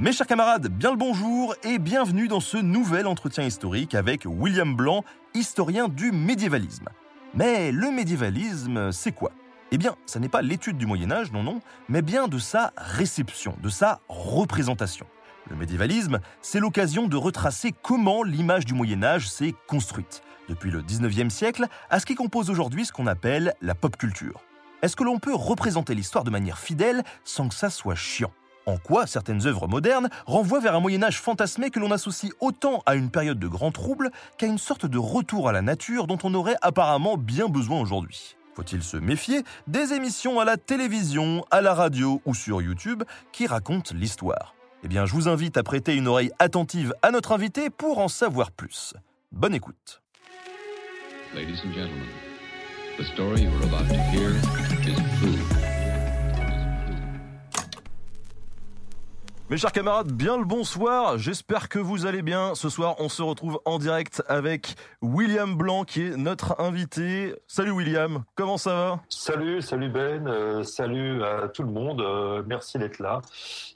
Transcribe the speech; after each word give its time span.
Mes 0.00 0.12
chers 0.12 0.28
camarades, 0.28 0.68
bien 0.68 0.92
le 0.92 0.96
bonjour 0.96 1.56
et 1.64 1.80
bienvenue 1.80 2.28
dans 2.28 2.38
ce 2.38 2.56
nouvel 2.56 3.08
entretien 3.08 3.42
historique 3.42 3.96
avec 3.96 4.26
William 4.26 4.76
Blanc, 4.76 5.02
historien 5.34 5.88
du 5.88 6.12
médiévalisme. 6.12 6.88
Mais 7.34 7.72
le 7.72 7.90
médiévalisme, 7.90 8.92
c'est 8.92 9.10
quoi? 9.10 9.32
Eh 9.72 9.76
bien, 9.76 9.96
ça 10.06 10.20
n'est 10.20 10.28
pas 10.28 10.40
l'étude 10.40 10.78
du 10.78 10.86
Moyen 10.86 11.10
Âge, 11.10 11.32
non, 11.32 11.42
non, 11.42 11.60
mais 11.88 12.00
bien 12.00 12.28
de 12.28 12.38
sa 12.38 12.72
réception, 12.76 13.56
de 13.60 13.68
sa 13.68 13.98
représentation. 14.08 15.04
Le 15.50 15.56
médiévalisme, 15.56 16.20
c'est 16.42 16.60
l'occasion 16.60 17.08
de 17.08 17.16
retracer 17.16 17.74
comment 17.82 18.22
l'image 18.22 18.66
du 18.66 18.74
Moyen 18.74 19.02
Âge 19.02 19.28
s'est 19.28 19.56
construite, 19.66 20.22
depuis 20.48 20.70
le 20.70 20.80
19e 20.80 21.28
siècle 21.28 21.66
à 21.90 21.98
ce 21.98 22.06
qui 22.06 22.14
compose 22.14 22.50
aujourd'hui 22.50 22.84
ce 22.84 22.92
qu'on 22.92 23.08
appelle 23.08 23.52
la 23.62 23.74
pop 23.74 23.96
culture. 23.96 24.42
Est-ce 24.80 24.94
que 24.94 25.02
l'on 25.02 25.18
peut 25.18 25.34
représenter 25.34 25.96
l'histoire 25.96 26.22
de 26.22 26.30
manière 26.30 26.60
fidèle 26.60 27.02
sans 27.24 27.48
que 27.48 27.54
ça 27.56 27.68
soit 27.68 27.96
chiant? 27.96 28.30
En 28.68 28.76
quoi 28.76 29.06
certaines 29.06 29.46
œuvres 29.46 29.66
modernes 29.66 30.10
renvoient 30.26 30.60
vers 30.60 30.74
un 30.74 30.80
Moyen 30.80 31.02
Âge 31.02 31.20
fantasmé 31.20 31.70
que 31.70 31.80
l'on 31.80 31.90
associe 31.90 32.32
autant 32.40 32.82
à 32.86 32.94
une 32.94 33.10
période 33.10 33.38
de 33.38 33.48
grands 33.48 33.72
troubles 33.72 34.10
qu'à 34.36 34.46
une 34.46 34.58
sorte 34.58 34.86
de 34.86 34.98
retour 34.98 35.48
à 35.48 35.52
la 35.52 35.62
nature 35.62 36.06
dont 36.06 36.18
on 36.22 36.34
aurait 36.34 36.56
apparemment 36.60 37.16
bien 37.16 37.48
besoin 37.48 37.80
aujourd'hui. 37.80 38.36
Faut-il 38.54 38.82
se 38.82 38.96
méfier 38.96 39.42
des 39.68 39.92
émissions 39.92 40.38
à 40.40 40.44
la 40.44 40.56
télévision, 40.56 41.44
à 41.50 41.62
la 41.62 41.74
radio 41.74 42.20
ou 42.26 42.34
sur 42.34 42.60
YouTube 42.60 43.04
qui 43.32 43.46
racontent 43.46 43.94
l'histoire? 43.94 44.54
Eh 44.84 44.88
bien, 44.88 45.06
je 45.06 45.14
vous 45.14 45.28
invite 45.28 45.56
à 45.56 45.62
prêter 45.62 45.94
une 45.94 46.06
oreille 46.06 46.32
attentive 46.38 46.94
à 47.02 47.10
notre 47.10 47.32
invité 47.32 47.70
pour 47.70 47.98
en 47.98 48.08
savoir 48.08 48.50
plus. 48.50 48.94
Bonne 49.32 49.54
écoute. 49.54 50.02
Mes 59.50 59.56
chers 59.56 59.72
camarades, 59.72 60.12
bien 60.12 60.36
le 60.36 60.44
bonsoir. 60.44 61.16
J'espère 61.16 61.70
que 61.70 61.78
vous 61.78 62.04
allez 62.04 62.20
bien. 62.20 62.54
Ce 62.54 62.68
soir, 62.68 62.96
on 62.98 63.08
se 63.08 63.22
retrouve 63.22 63.62
en 63.64 63.78
direct 63.78 64.22
avec 64.28 64.74
William 65.00 65.56
Blanc, 65.56 65.84
qui 65.84 66.02
est 66.02 66.18
notre 66.18 66.60
invité. 66.60 67.34
Salut 67.46 67.70
William, 67.70 68.24
comment 68.34 68.58
ça 68.58 68.74
va? 68.74 69.00
Salut, 69.08 69.62
salut 69.62 69.88
Ben, 69.88 70.28
euh, 70.28 70.64
salut 70.64 71.24
à 71.24 71.48
tout 71.48 71.62
le 71.62 71.70
monde. 71.70 72.02
Euh, 72.02 72.42
merci 72.46 72.78
d'être 72.78 72.98
là 72.98 73.22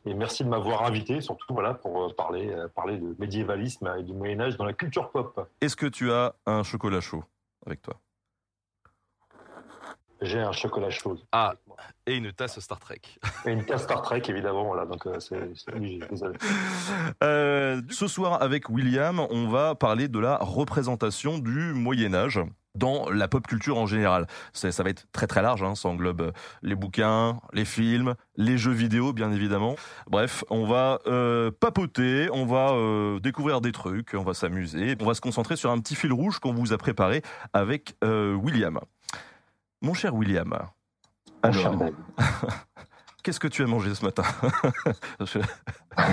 et 0.05 0.13
merci 0.13 0.45
de 0.45 0.51
m'avoir 0.51 0.85
invité, 0.85 1.23
surtout 1.23 1.55
voilà 1.55 1.73
pour 1.73 2.05
euh, 2.05 2.15
parler 2.15 2.55
parler 2.75 2.99
de 2.99 3.17
médiévalisme 3.19 3.91
et 3.99 4.03
du 4.03 4.13
Moyen 4.13 4.41
Âge 4.41 4.59
dans 4.59 4.67
la 4.67 4.75
culture 4.75 5.11
pop. 5.11 5.49
Est-ce 5.63 5.77
que 5.77 5.87
tu 5.87 6.13
as 6.13 6.35
un 6.45 6.65
chocolat 6.65 7.01
chaud 7.01 7.25
avec 7.65 7.81
toi? 7.81 7.99
J'ai 10.23 10.39
un 10.39 10.53
chocolat 10.53 10.91
chaud. 10.91 11.19
Ah, 11.33 11.55
et 12.07 12.15
une 12.15 12.33
tasse 12.33 12.59
Star 12.61 12.79
Trek. 12.79 13.01
Et 13.45 13.51
une 13.51 13.65
tasse 13.65 13.83
Star 13.83 14.03
Trek, 14.03 14.23
évidemment. 14.29 14.65
Voilà, 14.65 14.87
donc 14.87 15.05
euh, 15.07 15.19
c'est, 15.19 15.39
désolé. 16.09 16.37
Euh, 17.23 17.83
ce 17.91 18.07
soir, 18.07 18.41
avec 18.41 18.69
William, 18.69 19.21
on 19.31 19.49
va 19.49 19.75
parler 19.75 20.07
de 20.07 20.21
la 20.21 20.37
représentation 20.39 21.39
du 21.39 21.75
Moyen 21.75 22.15
Âge 22.15 22.41
dans 22.77 23.11
la 23.11 23.27
pop 23.27 23.47
culture 23.47 23.79
en 23.79 23.87
général. 23.87 24.27
Ça, 24.53 24.71
va 24.83 24.91
être 24.91 25.07
très 25.13 25.27
très 25.27 25.43
large, 25.43 25.63
hein. 25.63 25.75
ça 25.75 25.89
englobe 25.89 26.33
les 26.63 26.75
bouquins, 26.75 27.41
les 27.53 27.65
films, 27.65 28.15
les 28.37 28.57
jeux 28.57 28.73
vidéo 28.73 29.13
bien 29.13 29.33
évidemment. 29.33 29.75
Bref, 30.07 30.45
on 30.51 30.67
va 30.67 31.01
euh, 31.07 31.51
papoter, 31.51 32.29
on 32.33 32.47
va 32.47 33.19
découvrir 33.21 33.61
des 33.61 33.73
trucs, 33.73 34.15
on 34.15 34.23
va 34.23 34.35
s'amuser, 34.35 34.97
on 35.01 35.05
va 35.05 35.15
se 35.15 35.21
concentrer 35.21 35.57
sur 35.57 35.71
un 35.71 35.79
petit 35.81 35.97
fil 35.97 36.13
rouge 36.13 36.39
qu'on 36.39 36.55
vous 36.55 36.73
a 36.73 36.79
préparé 36.79 37.23
avec 37.53 37.95
William. 38.03 38.81
Mon 39.83 39.95
cher 39.95 40.15
William, 40.15 40.57
alors, 41.43 41.75
qu'est-ce 43.25 43.41
que 43.41 43.49
tu 43.49 43.65
as 43.65 43.67
mangé 43.67 43.93
ce 43.97 44.05
matin 44.05 44.23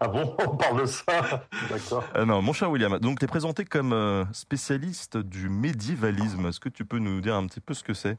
Ah 0.00 0.08
bon, 0.08 0.36
on 0.46 0.56
parle 0.56 0.82
de 0.82 0.86
ça 0.86 1.46
D'accord. 1.70 2.04
Euh, 2.14 2.26
non, 2.26 2.42
mon 2.42 2.52
cher 2.52 2.70
William, 2.70 2.98
donc 2.98 3.18
tu 3.18 3.24
es 3.24 3.28
présenté 3.28 3.64
comme 3.64 3.94
euh, 3.94 4.24
spécialiste 4.32 5.16
du 5.16 5.48
médiévalisme. 5.48 6.46
Est-ce 6.46 6.60
que 6.60 6.68
tu 6.68 6.84
peux 6.84 6.98
nous 6.98 7.22
dire 7.22 7.34
un 7.34 7.46
petit 7.46 7.60
peu 7.60 7.72
ce 7.72 7.82
que 7.82 7.94
c'est? 7.94 8.18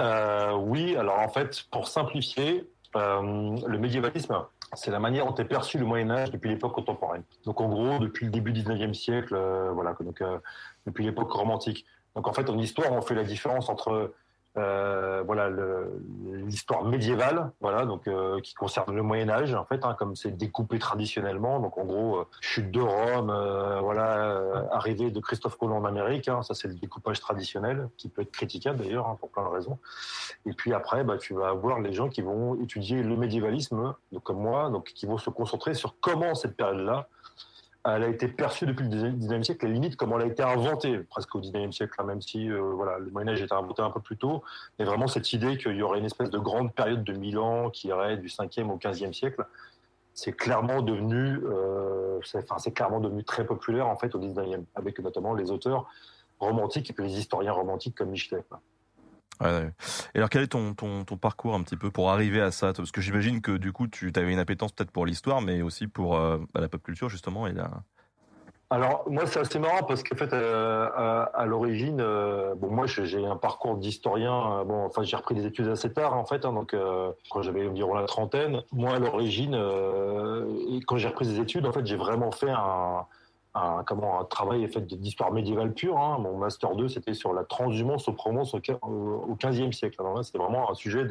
Euh, 0.00 0.54
Oui, 0.56 0.96
alors 0.96 1.20
en 1.20 1.28
fait, 1.28 1.64
pour 1.70 1.86
simplifier, 1.86 2.68
le 2.96 3.78
médiévalisme, 3.78 4.36
c'est 4.74 4.90
la 4.90 4.98
manière 4.98 5.26
dont 5.26 5.34
est 5.36 5.44
perçu 5.44 5.78
le 5.78 5.84
Moyen 5.84 6.10
Âge 6.10 6.32
depuis 6.32 6.50
l'époque 6.50 6.74
contemporaine. 6.74 7.22
Donc 7.44 7.60
en 7.60 7.68
gros, 7.68 8.00
depuis 8.00 8.26
le 8.26 8.32
début 8.32 8.52
du 8.52 8.62
19e 8.62 8.92
siècle, 8.92 9.36
voilà, 9.72 9.94
donc 10.00 10.20
depuis 10.84 11.04
l'époque 11.04 11.30
romantique. 11.30 11.86
Donc 12.16 12.28
en 12.28 12.32
fait, 12.32 12.48
en 12.48 12.58
histoire, 12.58 12.92
on 12.92 13.02
fait 13.02 13.14
la 13.14 13.24
différence 13.24 13.68
entre 13.68 14.12
euh, 14.56 15.24
voilà 15.26 15.50
l'histoire 16.46 16.84
médiévale, 16.84 17.50
voilà 17.60 17.86
donc 17.86 18.06
euh, 18.06 18.40
qui 18.40 18.54
concerne 18.54 18.94
le 18.94 19.02
Moyen 19.02 19.28
Âge 19.28 19.52
en 19.52 19.64
fait, 19.64 19.84
hein, 19.84 19.96
comme 19.98 20.14
c'est 20.14 20.30
découpé 20.30 20.78
traditionnellement. 20.78 21.58
Donc 21.58 21.76
en 21.76 21.84
gros, 21.84 22.18
euh, 22.18 22.26
chute 22.40 22.70
de 22.70 22.80
Rome, 22.80 23.34
voilà, 23.82 24.68
arrivée 24.70 25.10
de 25.10 25.18
Christophe 25.18 25.56
Colomb 25.56 25.78
en 25.78 25.84
Amérique, 25.84 26.28
hein, 26.28 26.42
ça 26.42 26.54
c'est 26.54 26.68
le 26.68 26.74
découpage 26.74 27.18
traditionnel 27.18 27.88
qui 27.96 28.08
peut 28.08 28.22
être 28.22 28.30
critiquable 28.30 28.78
d'ailleurs 28.78 29.08
hein, 29.08 29.16
pour 29.18 29.30
plein 29.30 29.42
de 29.42 29.48
raisons. 29.48 29.78
Et 30.46 30.52
puis 30.52 30.72
après, 30.72 31.02
bah, 31.02 31.18
tu 31.18 31.34
vas 31.34 31.48
avoir 31.48 31.80
les 31.80 31.92
gens 31.92 32.08
qui 32.08 32.22
vont 32.22 32.54
étudier 32.62 33.02
le 33.02 33.16
médiévalisme, 33.16 33.94
donc 34.12 34.22
comme 34.22 34.38
moi, 34.38 34.70
donc 34.70 34.92
qui 34.94 35.06
vont 35.06 35.18
se 35.18 35.30
concentrer 35.30 35.74
sur 35.74 35.96
comment 36.00 36.36
cette 36.36 36.56
période-là 36.56 37.08
elle 37.86 38.02
a 38.02 38.08
été 38.08 38.28
perçue 38.28 38.64
depuis 38.64 38.88
le 38.88 39.10
19e 39.10 39.42
siècle, 39.42 39.66
la 39.66 39.72
limite, 39.72 39.96
comment 39.96 40.18
elle 40.18 40.28
a 40.28 40.32
été 40.32 40.42
inventée, 40.42 40.98
presque 40.98 41.34
au 41.34 41.40
19e 41.40 41.70
siècle, 41.70 41.94
hein, 41.98 42.04
même 42.04 42.22
si 42.22 42.50
euh, 42.50 42.60
voilà, 42.60 42.98
le 42.98 43.10
Moyen-Âge 43.10 43.42
été 43.42 43.54
inventé 43.54 43.82
un 43.82 43.90
peu 43.90 44.00
plus 44.00 44.16
tôt. 44.16 44.42
Mais 44.78 44.86
vraiment, 44.86 45.06
cette 45.06 45.32
idée 45.34 45.58
qu'il 45.58 45.76
y 45.76 45.82
aurait 45.82 45.98
une 45.98 46.06
espèce 46.06 46.30
de 46.30 46.38
grande 46.38 46.72
période 46.72 47.04
de 47.04 47.12
1000 47.12 47.38
ans 47.38 47.70
qui 47.70 47.88
irait 47.88 48.16
du 48.16 48.28
5e 48.28 48.70
au 48.70 48.78
15e 48.78 49.12
siècle, 49.12 49.44
c'est 50.14 50.32
clairement 50.32 50.80
devenu, 50.80 51.40
euh, 51.44 52.20
c'est 52.22 52.72
clairement 52.72 53.00
devenu 53.00 53.22
très 53.22 53.44
populaire 53.44 53.88
en 53.88 53.96
fait 53.96 54.14
au 54.14 54.18
19e, 54.18 54.64
avec 54.74 54.98
notamment 55.00 55.34
les 55.34 55.50
auteurs 55.50 55.86
romantiques 56.38 56.88
et 56.88 56.92
puis 56.92 57.04
les 57.04 57.18
historiens 57.18 57.52
romantiques 57.52 57.96
comme 57.96 58.10
Michelet. 58.10 58.44
Et 59.42 60.18
alors, 60.18 60.30
quel 60.30 60.42
est 60.42 60.48
ton, 60.48 60.74
ton, 60.74 61.04
parcours 61.16 61.54
un 61.54 61.62
petit 61.62 61.76
peu 61.76 61.90
pour 61.90 62.10
arriver 62.10 62.40
à 62.40 62.50
ça 62.50 62.72
Parce 62.72 62.92
que 62.92 63.00
j'imagine 63.00 63.40
que 63.40 63.52
du 63.52 63.72
coup, 63.72 63.88
tu 63.88 64.12
avais 64.14 64.32
une 64.32 64.38
appétence 64.38 64.72
peut-être 64.72 64.90
pour 64.90 65.06
l'histoire, 65.06 65.40
mais 65.40 65.62
aussi 65.62 65.86
pour 65.86 66.16
euh, 66.16 66.38
bah, 66.52 66.60
la 66.60 66.68
pop 66.68 66.82
culture, 66.82 67.08
justement. 67.08 67.46
Et. 67.46 67.54
Alors, 68.70 69.04
moi, 69.08 69.26
c'est 69.26 69.40
assez 69.40 69.58
marrant 69.58 69.82
parce 69.82 70.02
qu'en 70.02 70.16
fait, 70.16 70.32
euh, 70.32 71.26
à, 71.32 71.46
l'origine, 71.46 72.00
euh, 72.00 72.54
bon, 72.54 72.70
moi, 72.70 72.86
j'ai 72.86 73.24
un 73.24 73.36
parcours 73.36 73.76
d'historien. 73.76 74.64
bon, 74.64 74.86
enfin, 74.86 75.02
j'ai 75.02 75.16
repris 75.16 75.34
des 75.34 75.46
études 75.46 75.68
assez 75.68 75.92
tard, 75.92 76.14
en 76.14 76.24
fait, 76.24 76.44
hein, 76.44 76.52
donc 76.52 76.74
quand 77.30 77.42
j'avais 77.42 77.66
environ 77.68 77.94
la 77.94 78.04
trentaine. 78.04 78.62
Moi, 78.72 78.94
à 78.94 78.98
l'origine, 78.98 79.56
quand 80.86 80.96
j'ai 80.96 81.08
repris 81.08 81.26
des 81.26 81.40
études, 81.40 81.66
en 81.66 81.72
fait, 81.72 81.86
j'ai 81.86 81.96
vraiment 81.96 82.30
fait 82.30 82.50
un 82.50 83.06
un, 83.54 83.84
comment, 83.84 84.20
un 84.20 84.24
travail 84.24 84.66
fait 84.68 84.80
d'histoire 84.80 85.32
médiévale 85.32 85.72
pure. 85.72 85.98
Hein. 85.98 86.18
Mon 86.18 86.36
master 86.36 86.74
2, 86.74 86.88
c'était 86.88 87.14
sur 87.14 87.32
la 87.32 87.44
transhumance 87.44 88.08
au 88.08 88.12
Provence 88.12 88.54
au, 88.54 88.58
15e 88.58 89.72
siècle. 89.72 90.02
c'était 90.22 90.38
vraiment 90.38 90.70
un 90.70 90.74
sujet 90.74 91.06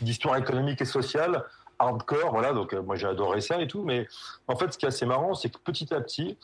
d'histoire 0.00 0.36
économique 0.36 0.80
et 0.80 0.86
sociale, 0.86 1.44
hardcore. 1.78 2.30
Voilà, 2.30 2.52
donc 2.52 2.72
euh, 2.72 2.82
moi 2.82 2.96
j'ai 2.96 3.06
adoré 3.06 3.40
ça 3.40 3.60
et 3.60 3.66
tout. 3.66 3.82
Mais 3.82 4.06
en 4.48 4.56
fait, 4.56 4.72
ce 4.72 4.78
qui 4.78 4.86
est 4.86 4.88
assez 4.88 5.06
marrant, 5.06 5.34
c'est 5.34 5.50
que 5.50 5.58
petit 5.58 5.92
à 5.92 6.00
petit, 6.00 6.38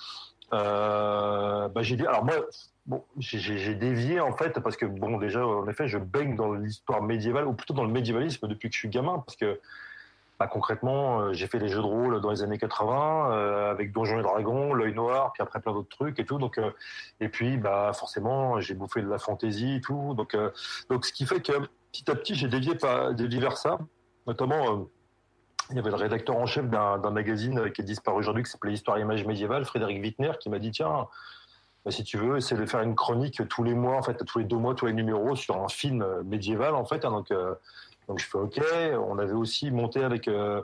euh, 0.53 1.69
bah, 1.69 1.83
j'ai 1.83 1.99
alors 2.07 2.25
moi, 2.25 2.35
bon, 2.85 3.03
j'ai 3.17 3.75
dévié 3.75 4.21
en 4.21 4.33
fait 4.33 4.61
parce 4.61 4.77
que 4.77 4.85
bon, 4.85 5.17
déjà, 5.17 5.47
en 5.47 5.67
effet, 5.69 5.89
je 5.89 5.97
baigne 5.97 6.37
dans 6.37 6.53
l'histoire 6.53 7.03
médiévale 7.03 7.47
ou 7.47 7.55
plutôt 7.55 7.73
dans 7.73 7.85
le 7.85 7.93
médiévalisme 7.93 8.47
depuis 8.49 8.69
que 8.69 8.75
je 8.75 8.81
suis 8.81 8.91
gamin 8.91 9.23
parce 9.25 9.37
que 9.37 9.61
bah, 10.43 10.49
concrètement, 10.49 11.21
euh, 11.21 11.33
j'ai 11.33 11.47
fait 11.47 11.61
des 11.61 11.69
jeux 11.69 11.81
de 11.81 11.87
rôle 11.87 12.21
dans 12.21 12.33
les 12.33 12.43
années 12.43 12.59
80 12.59 13.31
euh, 13.31 13.71
avec 13.71 13.93
Donjons 13.93 14.19
et 14.19 14.23
Dragons, 14.23 14.75
L'œil 14.75 14.93
noir, 14.93 15.33
puis 15.33 15.41
après 15.41 15.61
plein 15.61 15.73
d'autres 15.73 15.97
trucs 15.97 16.19
et 16.19 16.25
tout. 16.25 16.39
Donc, 16.39 16.59
euh, 16.59 16.73
et 17.21 17.29
puis, 17.29 17.59
bah, 17.59 17.93
forcément, 17.95 18.59
j'ai 18.59 18.75
bouffé 18.75 19.03
de 19.03 19.09
la 19.09 19.19
fantaisie 19.19 19.77
et 19.77 19.81
tout. 19.81 20.15
Donc, 20.15 20.37
donc, 20.91 21.05
ce 21.05 21.13
qui 21.13 21.27
fait 21.27 21.41
que 21.41 21.53
petit 21.93 22.11
à 22.11 22.17
petit, 22.17 22.35
j'ai 22.35 22.49
dévié, 22.49 22.73
dévié 23.13 23.39
vers 23.39 23.57
ça. 23.57 23.79
Notamment, 24.27 24.89
il 25.71 25.77
y 25.77 25.79
avait 25.79 25.91
le 25.91 25.97
rédacteur 25.97 26.37
en 26.37 26.47
chef 26.47 26.69
d'un 26.69 27.11
magazine 27.11 27.71
qui 27.71 27.83
est 27.83 27.85
disparu 27.85 28.19
aujourd'hui, 28.19 28.43
qui 28.43 28.51
s'appelait 28.51 28.73
Histoire 28.73 28.99
et 28.99 29.03
Image 29.03 29.25
médiévale, 29.25 29.65
Frédéric 29.65 30.03
Wittner, 30.03 30.33
qui 30.41 30.51
m'a 30.51 30.59
dit 30.59 30.73
tiens. 30.73 31.07
Bah, 31.85 31.93
si 31.93 32.03
tu 32.03 32.17
veux, 32.17 32.41
c'est 32.41 32.57
de 32.57 32.67
faire 32.67 32.81
une 32.81 32.97
chronique 32.97 33.47
tous 33.49 33.63
les 33.63 33.75
mois, 33.75 33.97
en 33.97 34.03
fait, 34.03 34.25
tous 34.25 34.41
les 34.41 34.45
deux 34.45 34.57
mois, 34.57 34.75
tous 34.75 34.87
les 34.87 34.93
numéros 34.93 35.37
sur 35.37 35.63
un 35.63 35.69
film 35.69 36.05
médiéval, 36.25 36.75
en 36.75 36.85
fait. 36.85 37.05
Hein, 37.05 37.13
donc, 37.13 37.33
donc 38.09 38.19
je 38.19 38.27
fais 38.27 38.39
OK. 38.39 38.61
On 39.09 39.19
avait 39.19 39.33
aussi 39.33 39.71
monté 39.71 40.03
avec 40.03 40.29
euh, 40.29 40.63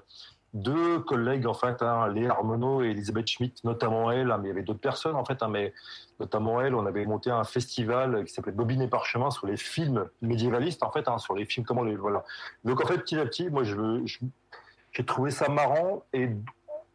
deux 0.54 1.00
collègues, 1.00 1.46
en 1.46 1.54
fait, 1.54 1.82
hein, 1.82 2.08
Léa 2.08 2.30
Armonot 2.30 2.82
et 2.82 2.90
Elisabeth 2.90 3.28
Schmidt, 3.28 3.60
notamment 3.64 4.10
elle, 4.10 4.30
hein, 4.30 4.38
mais 4.38 4.46
il 4.46 4.48
y 4.48 4.52
avait 4.52 4.62
d'autres 4.62 4.80
personnes, 4.80 5.16
en 5.16 5.24
fait, 5.24 5.42
hein, 5.42 5.48
mais 5.48 5.74
notamment 6.20 6.60
elle, 6.60 6.74
on 6.74 6.86
avait 6.86 7.04
monté 7.04 7.30
un 7.30 7.44
festival 7.44 8.24
qui 8.24 8.32
s'appelait 8.32 8.52
Bobine 8.52 8.82
et 8.82 8.88
Parchemin 8.88 9.30
sur 9.30 9.46
les 9.46 9.56
films 9.56 10.08
médiévalistes, 10.22 10.82
en 10.82 10.90
fait, 10.90 11.06
sur 11.18 11.34
les 11.34 11.44
films, 11.44 11.66
comment 11.66 11.82
les. 11.82 11.96
Voilà. 11.96 12.24
Donc 12.64 12.82
en 12.82 12.86
fait, 12.86 12.98
petit 12.98 13.18
à 13.18 13.26
petit, 13.26 13.50
moi, 13.50 13.62
j'ai 13.64 15.04
trouvé 15.04 15.30
ça 15.30 15.48
marrant 15.48 16.04
et 16.12 16.30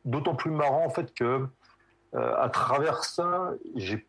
d'autant 0.04 0.36
plus 0.36 0.52
marrant, 0.52 0.86
en 0.86 0.90
fait, 0.90 1.14
que 1.14 1.48
euh, 2.16 2.36
à 2.38 2.50
travers 2.50 3.04
ça, 3.04 3.52
j'ai 3.76 4.08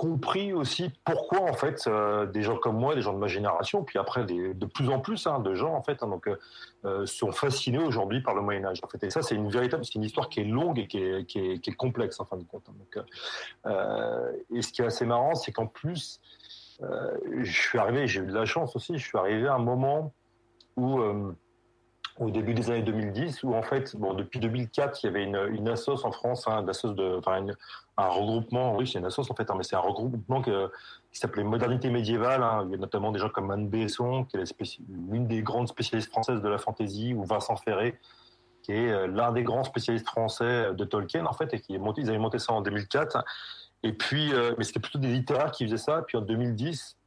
compris 0.00 0.54
aussi 0.54 0.90
pourquoi 1.04 1.42
en 1.42 1.52
fait 1.52 1.84
euh, 1.86 2.24
des 2.24 2.40
gens 2.42 2.56
comme 2.56 2.78
moi, 2.78 2.94
des 2.94 3.02
gens 3.02 3.12
de 3.12 3.18
ma 3.18 3.26
génération, 3.26 3.84
puis 3.84 3.98
après 3.98 4.24
de 4.24 4.64
plus 4.64 4.88
en 4.88 4.98
plus 4.98 5.26
hein, 5.26 5.40
de 5.40 5.54
gens 5.54 5.74
en 5.74 5.82
fait, 5.82 6.02
hein, 6.02 6.08
donc 6.08 6.26
euh, 6.86 7.04
sont 7.04 7.32
fascinés 7.32 7.84
aujourd'hui 7.84 8.22
par 8.22 8.34
le 8.34 8.40
Moyen 8.40 8.64
Âge. 8.64 8.80
En 8.82 8.88
fait, 8.88 9.04
et 9.04 9.10
ça 9.10 9.20
c'est 9.20 9.34
une 9.34 9.50
véritable, 9.50 9.84
c'est 9.84 9.96
une 9.96 10.04
histoire 10.04 10.30
qui 10.30 10.40
est 10.40 10.44
longue 10.44 10.78
et 10.78 10.86
qui 10.86 10.96
est, 11.02 11.26
qui 11.26 11.38
est, 11.38 11.76
complexe 11.76 12.18
en 12.18 12.24
fin 12.24 12.38
de 12.38 12.44
compte. 12.44 12.64
Hein. 12.70 12.74
donc, 12.78 13.04
euh, 13.66 14.32
et 14.54 14.62
ce 14.62 14.72
qui 14.72 14.80
est 14.80 14.86
assez 14.86 15.04
marrant, 15.04 15.34
c'est 15.34 15.52
qu'en 15.52 15.66
plus, 15.66 16.22
je 16.80 17.52
suis 17.52 17.78
arrivé, 17.78 18.06
j'ai 18.06 18.20
eu 18.20 18.26
de 18.26 18.32
la 18.32 18.46
chance 18.46 18.74
aussi, 18.76 18.96
je 18.96 19.06
suis 19.06 19.18
arrivé 19.18 19.48
à 19.48 19.56
un 19.56 19.58
moment 19.58 20.14
où 20.76 21.02
au 22.18 22.30
début 22.30 22.54
des 22.54 22.70
années 22.70 22.82
2010, 22.82 23.42
où 23.44 23.54
en 23.54 23.62
fait, 23.62 23.96
bon, 23.96 24.14
depuis 24.14 24.40
2004, 24.40 25.02
il 25.02 25.06
y 25.06 25.08
avait 25.08 25.24
une, 25.24 25.36
une 25.52 25.68
en 25.68 26.12
France, 26.12 26.46
hein, 26.48 26.62
de, 26.62 27.18
enfin, 27.18 27.46
un 27.96 28.08
regroupement, 28.08 28.76
oui, 28.76 28.86
c'est 28.86 28.98
une 28.98 29.06
assoce 29.06 29.30
en 29.30 29.34
fait, 29.34 29.50
hein, 29.50 29.54
mais 29.56 29.64
c'est 29.64 29.76
un 29.76 29.80
regroupement 29.80 30.42
qui 30.42 30.50
s'appelait 31.12 31.44
Modernité 31.44 31.90
médiévale. 31.90 32.42
Hein. 32.42 32.64
il 32.66 32.72
y 32.72 32.74
a 32.74 32.78
notamment 32.78 33.12
des 33.12 33.18
gens 33.18 33.28
comme 33.28 33.50
Anne 33.50 33.68
Besson, 33.68 34.24
qui 34.24 34.36
est 34.36 34.80
l'une 35.10 35.26
des 35.26 35.42
grandes 35.42 35.68
spécialistes 35.68 36.10
françaises 36.10 36.42
de 36.42 36.48
la 36.48 36.58
fantaisie, 36.58 37.14
ou 37.14 37.24
Vincent 37.24 37.56
Ferré, 37.56 37.98
qui 38.62 38.72
est 38.72 38.90
euh, 38.90 39.06
l'un 39.06 39.32
des 39.32 39.42
grands 39.42 39.64
spécialistes 39.64 40.06
français 40.06 40.74
de 40.74 40.84
Tolkien 40.84 41.26
en 41.26 41.32
fait, 41.32 41.52
et 41.54 41.60
qui 41.60 41.74
est 41.74 41.78
monté, 41.78 42.02
ils 42.02 42.08
avaient 42.08 42.18
monté 42.18 42.38
ça 42.38 42.52
en 42.52 42.60
2004. 42.60 43.24
Et 43.82 43.92
puis, 43.92 44.32
euh, 44.32 44.54
mais 44.58 44.64
c'était 44.64 44.80
plutôt 44.80 44.98
des 44.98 45.08
littéraires 45.08 45.50
qui 45.50 45.64
faisaient 45.64 45.78
ça. 45.78 46.02
Puis 46.06 46.18
en 46.18 46.20
2010, 46.20 46.96
euh, 46.96 46.99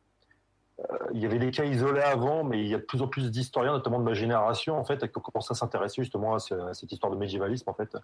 il 1.14 1.22
y 1.22 1.26
avait 1.26 1.38
des 1.38 1.52
cas 1.52 1.66
isolés 1.66 2.02
avant, 2.02 2.44
mais 2.44 2.60
il 2.60 2.68
y 2.68 2.74
a 2.74 2.78
de 2.78 2.84
plus 2.84 3.02
en 3.04 3.08
plus 3.08 3.30
d'historiens, 3.30 3.74
notamment 3.74 4.00
de 4.00 4.04
ma 4.04 4.16
génération, 4.16 4.78
en 4.78 4.84
fait, 4.84 5.00
qui 5.12 5.22
commencé 5.22 5.52
à 5.52 5.54
s'intéresser 5.54 6.02
justement 6.02 6.34
à, 6.34 6.40
cette 6.40 6.92
histoire 6.92 7.12
de 7.12 7.18
médiévalisme, 7.18 7.70
en 7.70 7.74
fait. 7.74 7.96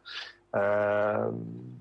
Euh, 0.56 1.32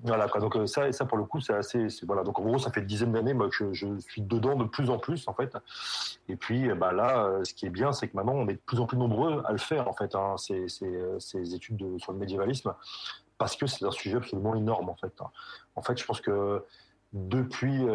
voilà. 0.03 0.27
Donc 0.27 0.55
euh, 0.55 0.65
ça, 0.65 0.91
ça 0.91 1.05
pour 1.05 1.19
le 1.19 1.25
coup, 1.25 1.41
c'est 1.41 1.53
assez, 1.53 1.87
voilà. 2.07 2.23
Donc 2.23 2.39
en 2.39 2.41
gros, 2.43 2.57
ça 2.57 2.71
fait 2.71 2.79
une 2.79 2.87
dizaine 2.87 3.11
d'années, 3.11 3.35
moi, 3.35 3.49
que 3.49 3.71
je, 3.71 3.99
suis 3.99 4.21
dedans 4.21 4.55
de 4.55 4.63
plus 4.63 4.89
en 4.89 4.97
plus, 4.97 5.27
en 5.27 5.33
fait. 5.33 5.55
Et 6.27 6.35
puis, 6.35 6.73
bah 6.73 6.91
là, 6.91 7.39
ce 7.43 7.53
qui 7.53 7.67
est 7.67 7.71
bien, 7.71 7.91
c'est 7.91 8.07
que 8.07 8.15
maintenant, 8.17 8.33
on 8.33 8.47
est 8.47 8.53
de 8.53 8.61
plus 8.65 8.79
en 8.79 8.87
plus 8.87 8.97
nombreux 8.97 9.43
à 9.45 9.51
le 9.51 9.59
faire, 9.59 9.87
en 9.87 9.93
fait, 9.93 10.15
hein, 10.15 10.35
ces, 10.37 10.67
ces, 10.67 11.53
études 11.53 11.99
sur 11.99 12.13
le 12.13 12.17
médiévalisme, 12.17 12.73
parce 13.37 13.55
que 13.55 13.67
c'est 13.67 13.85
un 13.85 13.91
sujet 13.91 14.17
absolument 14.17 14.55
énorme, 14.55 14.89
en 14.89 14.95
fait. 14.95 15.13
En 15.75 15.81
fait, 15.83 15.99
je 15.99 16.05
pense 16.05 16.19
que 16.19 16.65
depuis, 17.13 17.85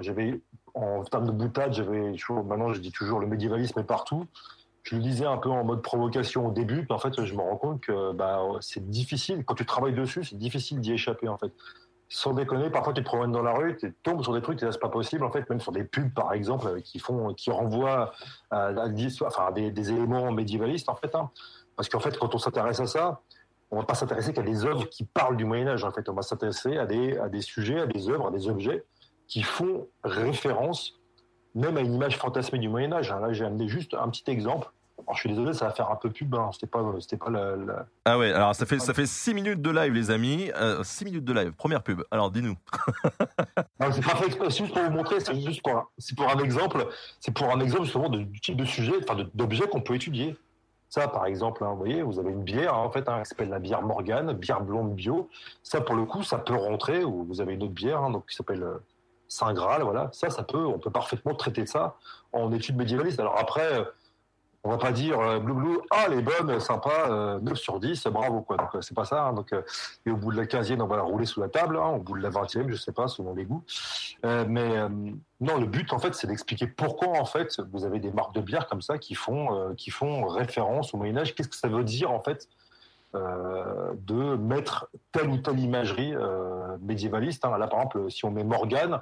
j'avais 0.00 0.40
en 0.78 1.02
termes 1.04 1.26
de 1.26 1.32
boutade, 1.32 1.72
j'avais 1.72 2.14
maintenant 2.44 2.72
je 2.72 2.80
dis 2.80 2.92
toujours 2.92 3.20
le 3.20 3.26
médiévalisme 3.26 3.78
est 3.80 3.84
partout. 3.84 4.26
Je 4.84 4.96
le 4.96 5.02
disais 5.02 5.26
un 5.26 5.36
peu 5.36 5.50
en 5.50 5.64
mode 5.64 5.82
provocation 5.82 6.46
au 6.46 6.50
début, 6.50 6.84
puis 6.84 6.92
en 6.92 6.98
fait 6.98 7.24
je 7.24 7.34
me 7.34 7.40
rends 7.40 7.56
compte 7.56 7.80
que 7.80 8.12
bah, 8.12 8.40
c'est 8.60 8.88
difficile, 8.88 9.44
quand 9.44 9.54
tu 9.54 9.66
travailles 9.66 9.94
dessus, 9.94 10.24
c'est 10.24 10.38
difficile 10.38 10.80
d'y 10.80 10.92
échapper 10.92 11.28
en 11.28 11.36
fait. 11.36 11.52
Sans 12.10 12.32
déconner, 12.32 12.70
parfois 12.70 12.94
tu 12.94 13.02
te 13.02 13.06
promènes 13.06 13.32
dans 13.32 13.42
la 13.42 13.52
rue, 13.52 13.76
tu 13.76 13.92
tombes 14.02 14.22
sur 14.22 14.32
des 14.32 14.40
trucs, 14.40 14.60
c'est 14.60 14.80
pas 14.80 14.88
possible 14.88 15.24
en 15.24 15.30
fait, 15.30 15.48
même 15.50 15.60
sur 15.60 15.72
des 15.72 15.84
pubs 15.84 16.14
par 16.14 16.32
exemple, 16.32 16.80
qui 16.80 16.98
font, 16.98 17.34
qui 17.34 17.50
renvoient 17.50 18.12
à, 18.50 18.72
enfin, 19.26 19.50
des, 19.52 19.90
éléments 19.90 20.32
médiévalistes 20.32 20.88
en 20.88 20.96
fait. 20.96 21.14
Hein. 21.14 21.30
Parce 21.76 21.88
qu'en 21.88 22.00
fait, 22.00 22.16
quand 22.18 22.34
on 22.34 22.38
s'intéresse 22.38 22.80
à 22.80 22.86
ça, 22.86 23.20
on 23.70 23.76
va 23.76 23.84
pas 23.84 23.94
s'intéresser 23.94 24.32
qu'à 24.32 24.42
des 24.42 24.64
œuvres 24.64 24.88
qui 24.88 25.04
parlent 25.04 25.36
du 25.36 25.44
Moyen 25.44 25.68
Âge 25.68 25.84
en 25.84 25.90
fait, 25.90 26.08
on 26.08 26.14
va 26.14 26.22
s'intéresser 26.22 26.78
à 26.78 26.86
des, 26.86 27.18
à 27.18 27.28
des 27.28 27.42
sujets, 27.42 27.80
à 27.80 27.86
des 27.86 28.08
œuvres, 28.08 28.28
à 28.28 28.30
des 28.30 28.48
objets 28.48 28.84
qui 29.28 29.42
font 29.42 29.86
référence 30.02 30.98
même 31.54 31.76
à 31.76 31.80
une 31.80 31.94
image 31.94 32.16
fantasmée 32.16 32.58
du 32.58 32.68
Moyen 32.68 32.92
Âge. 32.92 33.12
Hein. 33.12 33.20
Là, 33.20 33.32
j'ai 33.32 33.44
amené 33.44 33.68
juste 33.68 33.94
un 33.94 34.08
petit 34.08 34.28
exemple. 34.28 34.68
Alors, 34.98 35.14
je 35.14 35.20
suis 35.20 35.28
désolé, 35.28 35.52
ça 35.52 35.66
va 35.66 35.72
faire 35.72 35.90
un 35.90 35.96
peu 35.96 36.10
pub. 36.10 36.34
Hein. 36.34 36.50
C'était 36.52 36.66
pas, 36.66 36.84
c'était 37.00 37.16
pas 37.16 37.30
la, 37.30 37.86
Ah 38.04 38.18
ouais. 38.18 38.32
Alors 38.32 38.54
ça 38.54 38.66
fait 38.66 38.78
ça 38.80 38.92
fait 38.92 39.06
six 39.06 39.32
minutes 39.32 39.62
de 39.62 39.70
live, 39.70 39.92
les 39.92 40.10
amis. 40.10 40.50
Euh, 40.56 40.82
six 40.82 41.04
minutes 41.04 41.24
de 41.24 41.32
live. 41.32 41.52
Première 41.52 41.82
pub. 41.82 42.02
Alors 42.10 42.30
dis-nous. 42.30 42.56
c'est 43.92 44.04
pas 44.04 44.16
fait 44.16 44.50
juste 44.50 44.72
pour 44.72 44.82
vous 44.82 44.90
montrer. 44.90 45.20
C'est 45.20 45.40
juste 45.40 45.62
pour, 45.62 45.76
un, 45.76 45.86
c'est 45.98 46.16
pour 46.16 46.28
un 46.28 46.38
exemple. 46.38 46.86
C'est 47.20 47.32
pour 47.32 47.50
un 47.50 47.60
exemple 47.60 47.84
justement 47.84 48.08
de, 48.08 48.18
du 48.18 48.40
type 48.40 48.56
de 48.56 48.64
sujet, 48.64 48.94
enfin 49.02 49.24
d'objet 49.34 49.66
qu'on 49.68 49.80
peut 49.80 49.94
étudier. 49.94 50.36
Ça, 50.90 51.06
par 51.06 51.26
exemple, 51.26 51.64
hein, 51.64 51.70
vous 51.72 51.78
voyez, 51.78 52.02
vous 52.02 52.18
avez 52.18 52.30
une 52.30 52.42
bière, 52.42 52.74
en 52.74 52.90
fait, 52.90 53.04
qui 53.04 53.28
s'appelle 53.28 53.50
la 53.50 53.58
bière 53.58 53.82
Morgane, 53.82 54.32
bière 54.32 54.62
blonde 54.62 54.94
bio. 54.94 55.28
Ça, 55.62 55.82
pour 55.82 55.94
le 55.94 56.06
coup, 56.06 56.22
ça 56.22 56.38
peut 56.38 56.54
rentrer. 56.54 57.04
Ou 57.04 57.24
vous 57.24 57.42
avez 57.42 57.54
une 57.54 57.62
autre 57.62 57.74
bière, 57.74 58.08
donc 58.08 58.26
qui 58.26 58.34
s'appelle 58.34 58.62
euh, 58.62 58.78
Saint 59.28 59.52
Graal, 59.52 59.82
voilà. 59.82 60.08
Ça, 60.12 60.30
ça 60.30 60.42
peut, 60.42 60.66
on 60.66 60.78
peut 60.78 60.90
parfaitement 60.90 61.34
traiter 61.34 61.66
ça 61.66 61.96
en 62.32 62.52
études 62.52 62.76
médiévalistes. 62.76 63.20
Alors 63.20 63.38
après, 63.38 63.84
on 64.64 64.70
va 64.70 64.78
pas 64.78 64.92
dire 64.92 65.18
euh, 65.20 65.38
blou 65.38 65.54
blou, 65.54 65.82
ah, 65.90 66.04
elle 66.06 66.18
est 66.18 66.22
bonne, 66.22 66.58
sympa, 66.60 67.38
9 67.40 67.52
euh, 67.52 67.54
sur 67.54 67.78
10, 67.78 68.08
bravo, 68.08 68.42
quoi. 68.42 68.56
Donc, 68.56 68.74
euh, 68.74 68.80
c'est 68.80 68.94
pas 68.94 69.04
ça. 69.04 69.24
Hein. 69.24 69.32
Donc, 69.32 69.54
et 70.04 70.10
au 70.10 70.16
bout 70.16 70.32
de 70.32 70.36
la 70.36 70.46
15e, 70.46 70.82
on 70.82 70.86
va 70.86 70.96
la 70.96 71.02
rouler 71.02 71.26
sous 71.26 71.40
la 71.40 71.48
table, 71.48 71.76
hein. 71.76 71.90
au 71.90 71.98
bout 71.98 72.18
de 72.18 72.22
la 72.22 72.30
20e, 72.30 72.68
je 72.68 72.76
sais 72.76 72.92
pas, 72.92 73.08
selon 73.08 73.34
les 73.34 73.44
goûts. 73.44 73.62
mais 74.24 74.88
non, 75.40 75.58
le 75.58 75.66
but, 75.66 75.92
en 75.92 75.98
fait, 75.98 76.14
c'est 76.14 76.26
d'expliquer 76.26 76.66
pourquoi, 76.66 77.18
en 77.20 77.24
fait, 77.24 77.60
vous 77.72 77.84
avez 77.84 78.00
des 78.00 78.10
marques 78.10 78.34
de 78.34 78.40
bière 78.40 78.66
comme 78.66 78.82
ça 78.82 78.98
qui 78.98 79.14
font, 79.14 79.74
qui 79.76 79.90
font 79.90 80.26
référence 80.26 80.92
au 80.92 80.96
Moyen-Âge. 80.96 81.34
Qu'est-ce 81.34 81.48
que 81.48 81.56
ça 81.56 81.68
veut 81.68 81.84
dire, 81.84 82.10
en 82.10 82.20
fait, 82.20 82.48
euh, 83.14 83.94
de 84.00 84.36
mettre 84.36 84.90
telle 85.12 85.30
ou 85.30 85.38
telle 85.38 85.58
imagerie 85.60 86.14
euh, 86.14 86.76
médiévaliste. 86.82 87.42
Hein. 87.46 87.56
Là, 87.56 87.66
par 87.66 87.80
exemple, 87.80 88.10
si 88.10 88.26
on 88.26 88.30
met 88.30 88.44
Morgane, 88.44 89.00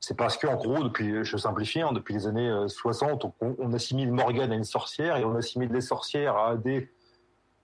c'est 0.00 0.16
parce 0.16 0.38
qu'en 0.38 0.56
gros, 0.56 0.82
depuis, 0.82 1.22
je 1.22 1.36
simplifie, 1.36 1.82
hein, 1.82 1.92
depuis 1.92 2.14
les 2.14 2.26
années 2.26 2.50
60, 2.66 3.26
euh, 3.26 3.54
on, 3.58 3.74
assimile 3.74 4.10
Morgane 4.10 4.52
à 4.52 4.54
une 4.54 4.64
sorcière 4.64 5.18
et 5.18 5.24
on 5.26 5.34
assimile 5.34 5.70
les 5.70 5.82
sorcières 5.82 6.38
à 6.38 6.56
des 6.56 6.90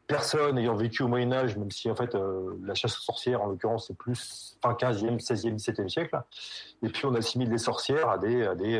personnes 0.06 0.58
ayant 0.58 0.74
vécu 0.74 1.02
au 1.02 1.08
Moyen 1.08 1.32
Âge, 1.32 1.56
même 1.56 1.70
si 1.70 1.90
en 1.90 1.96
fait 1.96 2.14
la 2.62 2.74
chasse 2.74 2.98
aux 2.98 3.02
sorcières, 3.02 3.40
en 3.40 3.46
l'occurrence, 3.46 3.86
c'est 3.86 3.96
plus 3.96 4.56
fin 4.62 4.74
15e, 4.74 5.18
16e, 5.18 5.56
17e 5.56 5.88
siècle. 5.88 6.20
Et 6.82 6.90
puis 6.90 7.06
on 7.06 7.14
assimile 7.14 7.48
les 7.48 7.58
sorcières 7.58 8.10
à 8.10 8.18
des, 8.18 8.46
à 8.46 8.54
des, 8.54 8.78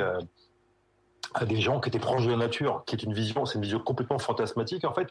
à 1.33 1.47
des 1.47 1.61
gens 1.61 1.81
qui 1.81 1.89
étaient 1.89 1.99
proches 1.99 2.27
de 2.27 2.33
la 2.33 2.37
nature, 2.37 2.83
qui 2.87 2.97
est 2.97 3.03
une 3.03 3.15
vision, 3.15 3.47
c'est 3.47 3.55
une 3.57 3.63
vision 3.63 3.79
complètement 3.79 4.19
fantasmatique 4.19 4.85
en 4.85 4.93
fait 4.93 5.09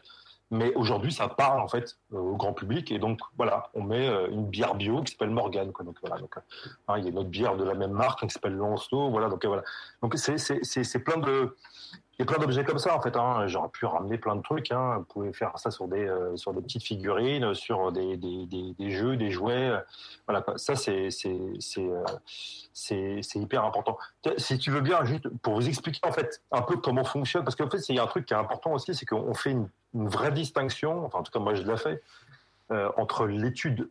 mais 0.50 0.74
aujourd'hui 0.74 1.12
ça 1.12 1.28
parle 1.28 1.60
en 1.60 1.68
fait 1.68 1.98
euh, 2.12 2.18
au 2.18 2.36
grand 2.36 2.52
public 2.52 2.90
et 2.90 2.98
donc 2.98 3.20
voilà 3.36 3.70
on 3.74 3.82
met 3.82 4.08
euh, 4.08 4.28
une 4.30 4.46
bière 4.46 4.74
bio 4.74 5.02
qui 5.02 5.12
s'appelle 5.12 5.30
Morgane 5.30 5.72
donc 5.72 5.96
voilà 6.00 6.18
donc 6.18 6.34
hein, 6.88 6.94
il 6.98 7.04
y 7.04 7.06
a 7.06 7.10
une 7.10 7.18
autre 7.18 7.28
bière 7.28 7.56
de 7.56 7.64
la 7.64 7.74
même 7.74 7.92
marque 7.92 8.20
qui 8.20 8.30
s'appelle 8.30 8.54
Lancelot 8.54 9.10
voilà 9.10 9.28
donc 9.28 9.44
voilà 9.44 9.62
donc 10.02 10.16
c'est 10.16 10.38
c'est 10.38 10.98
plein 11.00 11.18
de 11.18 11.54
il 12.18 12.22
y 12.22 12.28
a 12.28 12.34
plein 12.34 12.38
d'objets 12.38 12.64
comme 12.64 12.80
ça 12.80 12.96
en 12.96 13.00
fait. 13.00 13.16
Hein. 13.16 13.46
J'aurais 13.46 13.68
pu 13.68 13.86
ramener 13.86 14.18
plein 14.18 14.34
de 14.34 14.42
trucs. 14.42 14.72
Hein. 14.72 14.96
Vous 14.98 15.04
pouvez 15.04 15.32
faire 15.32 15.56
ça 15.56 15.70
sur 15.70 15.86
des 15.86 16.04
euh, 16.04 16.36
sur 16.36 16.52
des 16.52 16.60
petites 16.60 16.82
figurines, 16.82 17.54
sur 17.54 17.92
des, 17.92 18.16
des, 18.16 18.46
des, 18.46 18.90
jeux, 18.90 19.16
des 19.16 19.30
jouets. 19.30 19.70
Voilà, 20.26 20.44
ça 20.56 20.74
c'est 20.74 21.10
c'est 21.10 21.38
c'est 22.72 23.38
hyper 23.38 23.64
important. 23.64 23.96
Si 24.36 24.58
tu 24.58 24.72
veux 24.72 24.80
bien, 24.80 25.04
juste 25.04 25.28
pour 25.42 25.54
vous 25.54 25.68
expliquer 25.68 26.00
en 26.02 26.12
fait 26.12 26.42
un 26.50 26.62
peu 26.62 26.76
comment 26.78 27.04
fonctionne, 27.04 27.44
parce 27.44 27.54
qu'en 27.54 27.70
fait 27.70 27.88
il 27.88 27.94
y 27.94 27.98
a 28.00 28.02
un 28.02 28.08
truc 28.08 28.26
qui 28.26 28.34
est 28.34 28.36
important 28.36 28.72
aussi, 28.72 28.96
c'est 28.96 29.06
qu'on 29.06 29.34
fait 29.34 29.52
une, 29.52 29.68
une, 29.94 30.08
vraie 30.08 30.32
distinction. 30.32 31.04
Enfin 31.04 31.18
en 31.18 31.22
tout 31.22 31.32
cas 31.32 31.38
moi 31.38 31.54
je 31.54 31.62
l'ai 31.62 31.76
fait 31.76 32.02
euh, 32.70 32.90
entre 32.96 33.26
l'étude 33.26 33.88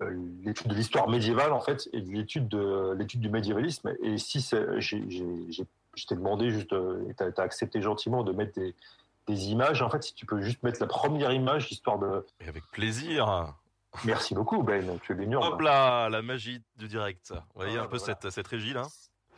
euh, 0.00 0.16
l'étude 0.44 0.68
de 0.68 0.74
l'histoire 0.74 1.08
médiévale 1.08 1.52
en 1.52 1.60
fait 1.60 1.88
et 1.92 2.00
l'étude 2.00 2.48
de 2.48 2.94
l'étude 2.96 3.20
du 3.20 3.30
médiévalisme. 3.30 3.94
Et 4.02 4.18
si 4.18 4.40
je 4.40 6.06
t'ai 6.06 6.14
demandé 6.14 6.50
juste, 6.50 6.72
euh, 6.72 7.08
et 7.08 7.14
tu 7.14 7.24
as, 7.24 7.42
accepté 7.42 7.82
gentiment 7.82 8.22
de 8.22 8.32
mettre 8.32 8.58
des, 8.58 8.74
images. 9.28 9.82
En 9.82 9.90
fait, 9.90 10.02
si 10.02 10.14
tu 10.14 10.24
peux 10.24 10.40
juste 10.40 10.62
mettre 10.62 10.80
la 10.80 10.86
première 10.86 11.32
image, 11.32 11.70
histoire 11.70 11.98
de. 11.98 12.24
avec 12.46 12.64
plaisir. 12.70 13.54
Merci 14.04 14.34
beaucoup, 14.34 14.62
Ben. 14.62 14.98
Tu 15.02 15.12
es 15.12 15.14
bien 15.26 15.38
Hop 15.38 15.60
là, 15.60 16.08
la 16.08 16.22
magie 16.22 16.62
du 16.76 16.88
direct. 16.88 17.32
Vous 17.32 17.62
voyez 17.62 17.78
un 17.78 17.86
peu 17.86 17.98
cette, 17.98 18.30
cette 18.30 18.46
régie 18.46 18.72
là 18.72 18.86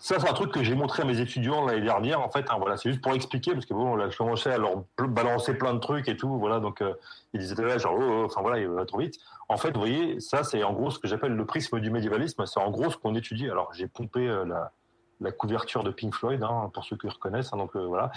ça, 0.00 0.18
c'est 0.18 0.28
un 0.28 0.32
truc 0.32 0.50
que 0.50 0.62
j'ai 0.62 0.74
montré 0.74 1.02
à 1.02 1.04
mes 1.04 1.20
étudiants 1.20 1.66
l'année 1.66 1.82
dernière. 1.82 2.20
En 2.20 2.30
fait, 2.30 2.46
hein, 2.50 2.56
voilà, 2.58 2.78
c'est 2.78 2.88
juste 2.88 3.02
pour 3.02 3.12
expliquer 3.12 3.52
parce 3.52 3.66
que 3.66 3.74
bon, 3.74 3.96
là, 3.96 4.08
je 4.08 4.16
commençais 4.16 4.50
à 4.50 4.56
leur 4.56 4.84
balancer 4.98 5.52
plein 5.52 5.74
de 5.74 5.78
trucs 5.78 6.08
et 6.08 6.16
tout. 6.16 6.38
Voilà, 6.38 6.58
donc 6.58 6.80
euh, 6.80 6.94
ils 7.34 7.52
étaient 7.52 7.62
là, 7.62 7.76
genre, 7.76 7.96
oh, 7.98 8.02
oh, 8.02 8.24
enfin 8.24 8.40
voilà, 8.40 8.58
il 8.58 8.68
va 8.68 8.86
trop 8.86 8.98
vite. 8.98 9.18
En 9.50 9.58
fait, 9.58 9.72
vous 9.72 9.80
voyez, 9.80 10.18
ça, 10.18 10.42
c'est 10.42 10.64
en 10.64 10.72
gros 10.72 10.90
ce 10.90 10.98
que 10.98 11.06
j'appelle 11.06 11.34
le 11.34 11.44
prisme 11.44 11.80
du 11.80 11.90
médiévalisme. 11.90 12.46
C'est 12.46 12.60
en 12.60 12.70
gros 12.70 12.90
ce 12.90 12.96
qu'on 12.96 13.14
étudie. 13.14 13.50
Alors, 13.50 13.74
j'ai 13.74 13.88
pompé 13.88 14.26
euh, 14.26 14.46
la, 15.20 15.32
couverture 15.32 15.84
de 15.84 15.90
Pink 15.90 16.14
Floyd, 16.14 16.42
hein, 16.42 16.70
pour 16.72 16.84
ceux 16.84 16.96
qui 16.96 17.06
reconnaissent, 17.06 17.52
hein, 17.52 17.58
donc 17.58 17.76
euh, 17.76 17.84
voilà, 17.84 18.10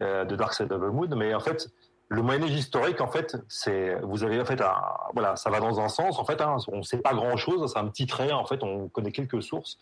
de 0.00 0.36
Dark 0.36 0.54
Side 0.54 0.72
of 0.72 0.80
the 0.80 0.84
Moon. 0.84 1.08
Mais 1.16 1.34
en 1.34 1.40
fait, 1.40 1.68
le 2.08 2.22
Moyen 2.22 2.44
Âge 2.44 2.54
historique, 2.54 3.02
en 3.02 3.08
fait, 3.08 3.36
c'est, 3.46 3.96
vous 4.00 4.24
avez 4.24 4.40
en 4.40 4.46
fait, 4.46 4.62
voilà, 5.12 5.36
ça 5.36 5.50
va 5.50 5.60
dans 5.60 5.80
un 5.80 5.88
sens. 5.88 6.18
En 6.18 6.24
fait, 6.24 6.40
on 6.68 6.78
ne 6.78 6.82
sait 6.82 7.02
pas 7.02 7.12
grand 7.12 7.36
chose. 7.36 7.70
C'est 7.70 7.78
un 7.78 7.88
petit 7.88 8.06
trait. 8.06 8.32
En 8.32 8.46
fait, 8.46 8.62
on 8.62 8.88
connaît 8.88 9.12
quelques 9.12 9.42
sources. 9.42 9.78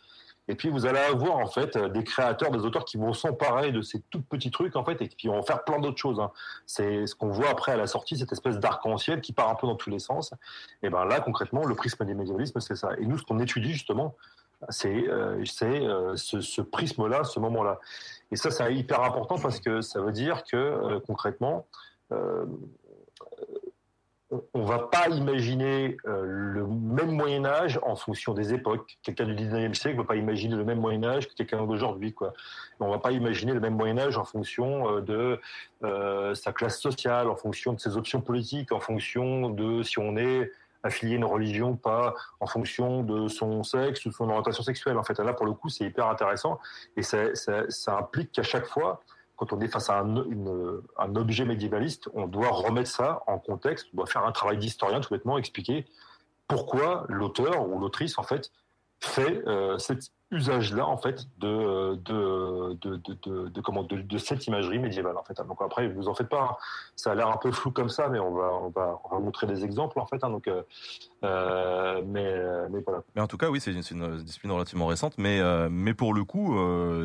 Et 0.49 0.55
puis 0.55 0.69
vous 0.69 0.87
allez 0.87 0.99
avoir 0.99 1.37
en 1.37 1.47
fait 1.47 1.77
des 1.77 2.05
créateurs, 2.05 2.51
des 2.51 2.61
auteurs 2.61 2.85
qui 2.85 2.97
vont 2.97 3.13
s'emparer 3.13 3.73
de 3.73 3.83
ces 3.83 4.01
tout 4.11 4.21
petits 4.21 4.51
trucs 4.51 4.77
en 4.77 4.85
fait 4.85 5.01
et 5.01 5.09
qui 5.09 5.29
vont 5.29 5.43
faire 5.43 5.65
plein 5.65 5.79
d'autres 5.79 5.99
choses. 5.99 6.21
Hein. 6.21 6.31
C'est 6.67 7.07
ce 7.07 7.15
qu'on 7.15 7.29
voit 7.29 7.49
après 7.49 7.73
à 7.73 7.77
la 7.77 7.87
sortie, 7.87 8.19
cette 8.19 8.33
espèce 8.33 8.59
d'arc-en-ciel 8.59 9.21
qui 9.21 9.33
part 9.33 9.49
un 9.49 9.55
peu 9.55 9.67
dans 9.67 9.77
tous 9.77 9.91
les 9.91 9.99
sens. 9.99 10.35
Et 10.83 10.91
ben 10.91 11.05
là 11.07 11.21
concrètement, 11.21 11.65
le 11.65 11.75
prisme 11.75 12.05
du 12.05 12.15
médiévalisme, 12.15 12.61
c'est 12.61 12.77
ça. 12.77 12.91
Et 12.99 13.07
nous, 13.07 13.19
ce 13.19 13.25
qu'on 13.25 13.39
étudie 13.39 13.73
justement, 13.73 14.15
c'est 14.69 15.09
euh, 15.09 15.43
euh, 15.63 16.17
ce, 16.17 16.61
prisme-là, 16.61 17.25
ce 17.25 17.41
moment-là. 17.41 17.81
Et 18.31 18.37
ça, 18.37 18.51
c'est 18.51 18.75
hyper 18.75 19.03
important 19.03 19.39
parce 19.39 19.61
que 19.61 19.81
ça 19.81 20.01
veut 20.01 20.13
dire 20.13 20.45
que 20.45 20.57
euh, 20.57 21.01
concrètement, 21.07 21.67
on 24.53 24.65
va 24.65 24.79
pas 24.79 25.09
imaginer 25.09 25.97
euh, 26.07 26.23
le 26.25 26.67
même 26.67 27.11
Moyen 27.13 27.45
Âge 27.45 27.79
en 27.83 27.97
fonction 27.97 28.35
des 28.35 28.55
époques. 28.55 28.99
Quelqu'un 29.03 29.25
du 29.25 29.35
19e 29.35 29.75
siècle 29.75 29.97
ne 29.97 30.03
va 30.03 30.07
pas 30.07 30.17
imaginer 30.17 30.57
le 30.57 30.65
même 30.65 30.81
Moyen 30.81 31.05
Âge 31.05 31.29
que 31.29 31.35
quelqu'un 31.35 31.65
d'aujourd'hui. 31.65 32.15
On 32.81 32.91
va 32.91 32.99
pas 32.99 33.13
imaginer 33.13 33.53
le 33.53 33.61
même 33.61 33.75
Moyen 33.75 33.99
Âge 33.99 34.19
en 34.19 34.25
fonction 34.25 34.97
euh, 34.97 35.01
de 35.01 35.41
euh, 35.85 36.35
sa 36.35 36.53
classe 36.53 36.81
sociale, 36.81 37.29
en 37.29 37.37
fonction 37.37 37.73
de 37.73 37.81
ses 37.81 37.97
options 37.97 38.21
politiques, 38.21 38.73
en 38.73 38.81
fonction 38.81 39.51
de 39.51 39.83
si 39.83 39.99
on 39.99 40.17
est 40.17 40.51
affilié 40.83 41.15
à 41.15 41.17
une 41.17 41.25
religion 41.25 41.71
ou 41.71 41.77
pas, 41.77 42.15
en 42.41 42.47
fonction 42.47 43.03
de 43.03 43.29
son 43.29 43.63
sexe 43.63 44.05
ou 44.05 44.13
son 44.13 44.29
orientation 44.29 44.63
sexuelle. 44.63 44.99
En 44.99 45.03
fait, 45.03 45.19
là, 45.19 45.33
pour 45.33 45.47
le 45.47 45.53
coup, 45.53 45.71
c'est 45.71 45.85
hyper 45.85 46.09
intéressant 46.09 46.61
et 46.97 47.03
ça 47.03 47.99
implique 47.99 48.33
qu'à 48.33 48.43
chaque 48.43 48.67
fois, 48.67 49.01
quand 49.37 49.53
on 49.53 49.61
est 49.61 49.69
face 49.69 49.91
à 49.91 49.99
un, 49.99 51.17
objet 51.17 51.45
médiévaliste, 51.45 52.09
on 52.15 52.27
doit 52.27 52.51
remettre 52.51 52.91
ça 52.91 53.23
en 53.27 53.39
contexte, 53.39 53.89
on 53.93 53.99
doit 53.99 54.07
faire 54.07 54.25
un 54.25 54.33
travail 54.33 54.59
d'historien 54.59 55.01
tout 55.01 55.13
bêtement, 55.13 55.39
expliquer 55.39 55.87
pourquoi 56.47 57.05
l'auteur 57.09 57.69
ou 57.69 57.79
l'autrice 57.79 58.19
en 58.19 58.23
fait 58.23 58.53
fait 59.01 59.47
euh, 59.47 59.79
cette 59.79 60.11
usage-là 60.31 60.87
en 60.87 60.97
fait 60.97 61.27
de 61.39 61.95
de, 61.97 62.77
de, 63.49 63.61
comment 63.61 63.83
de, 63.83 64.19
cette 64.19 64.47
imagerie 64.47 64.79
médiévale 64.79 65.17
en 65.17 65.25
fait. 65.25 65.37
Donc 65.47 65.59
après, 65.61 65.89
vous 65.89 66.09
en 66.09 66.15
faites 66.15 66.29
pas. 66.29 66.43
Hein. 66.43 66.57
Ça 66.97 67.13
a 67.13 67.15
l'air 67.15 67.29
un 67.29 67.37
peu 67.37 67.53
flou 67.53 67.71
comme 67.71 67.89
ça, 67.89 68.09
mais 68.09 68.19
on 68.19 68.35
va 68.35 68.51
on 68.53 68.69
va, 68.69 69.01
on 69.05 69.17
va 69.17 69.21
montrer 69.21 69.47
des 69.47 69.65
exemples 69.65 69.99
en 69.99 70.07
fait. 70.07 70.23
Hein. 70.25 70.31
Donc, 70.31 70.49
euh, 70.49 70.63
euh, 71.25 72.03
mais 72.07 72.35
mais 72.71 72.81
voilà. 72.85 73.03
Mais 73.15 73.23
en 73.23 73.27
tout 73.27 73.37
cas, 73.37 73.51
oui, 73.51 73.61
c'est 73.61 73.73
une, 73.73 74.19
discipline 74.19 74.53
relativement 74.53 74.87
récente, 74.87 75.15
mais 75.19 75.41
euh, 75.41 75.69
mais 75.71 75.95
pour 75.95 76.15
le 76.15 76.25
coup, 76.25 76.57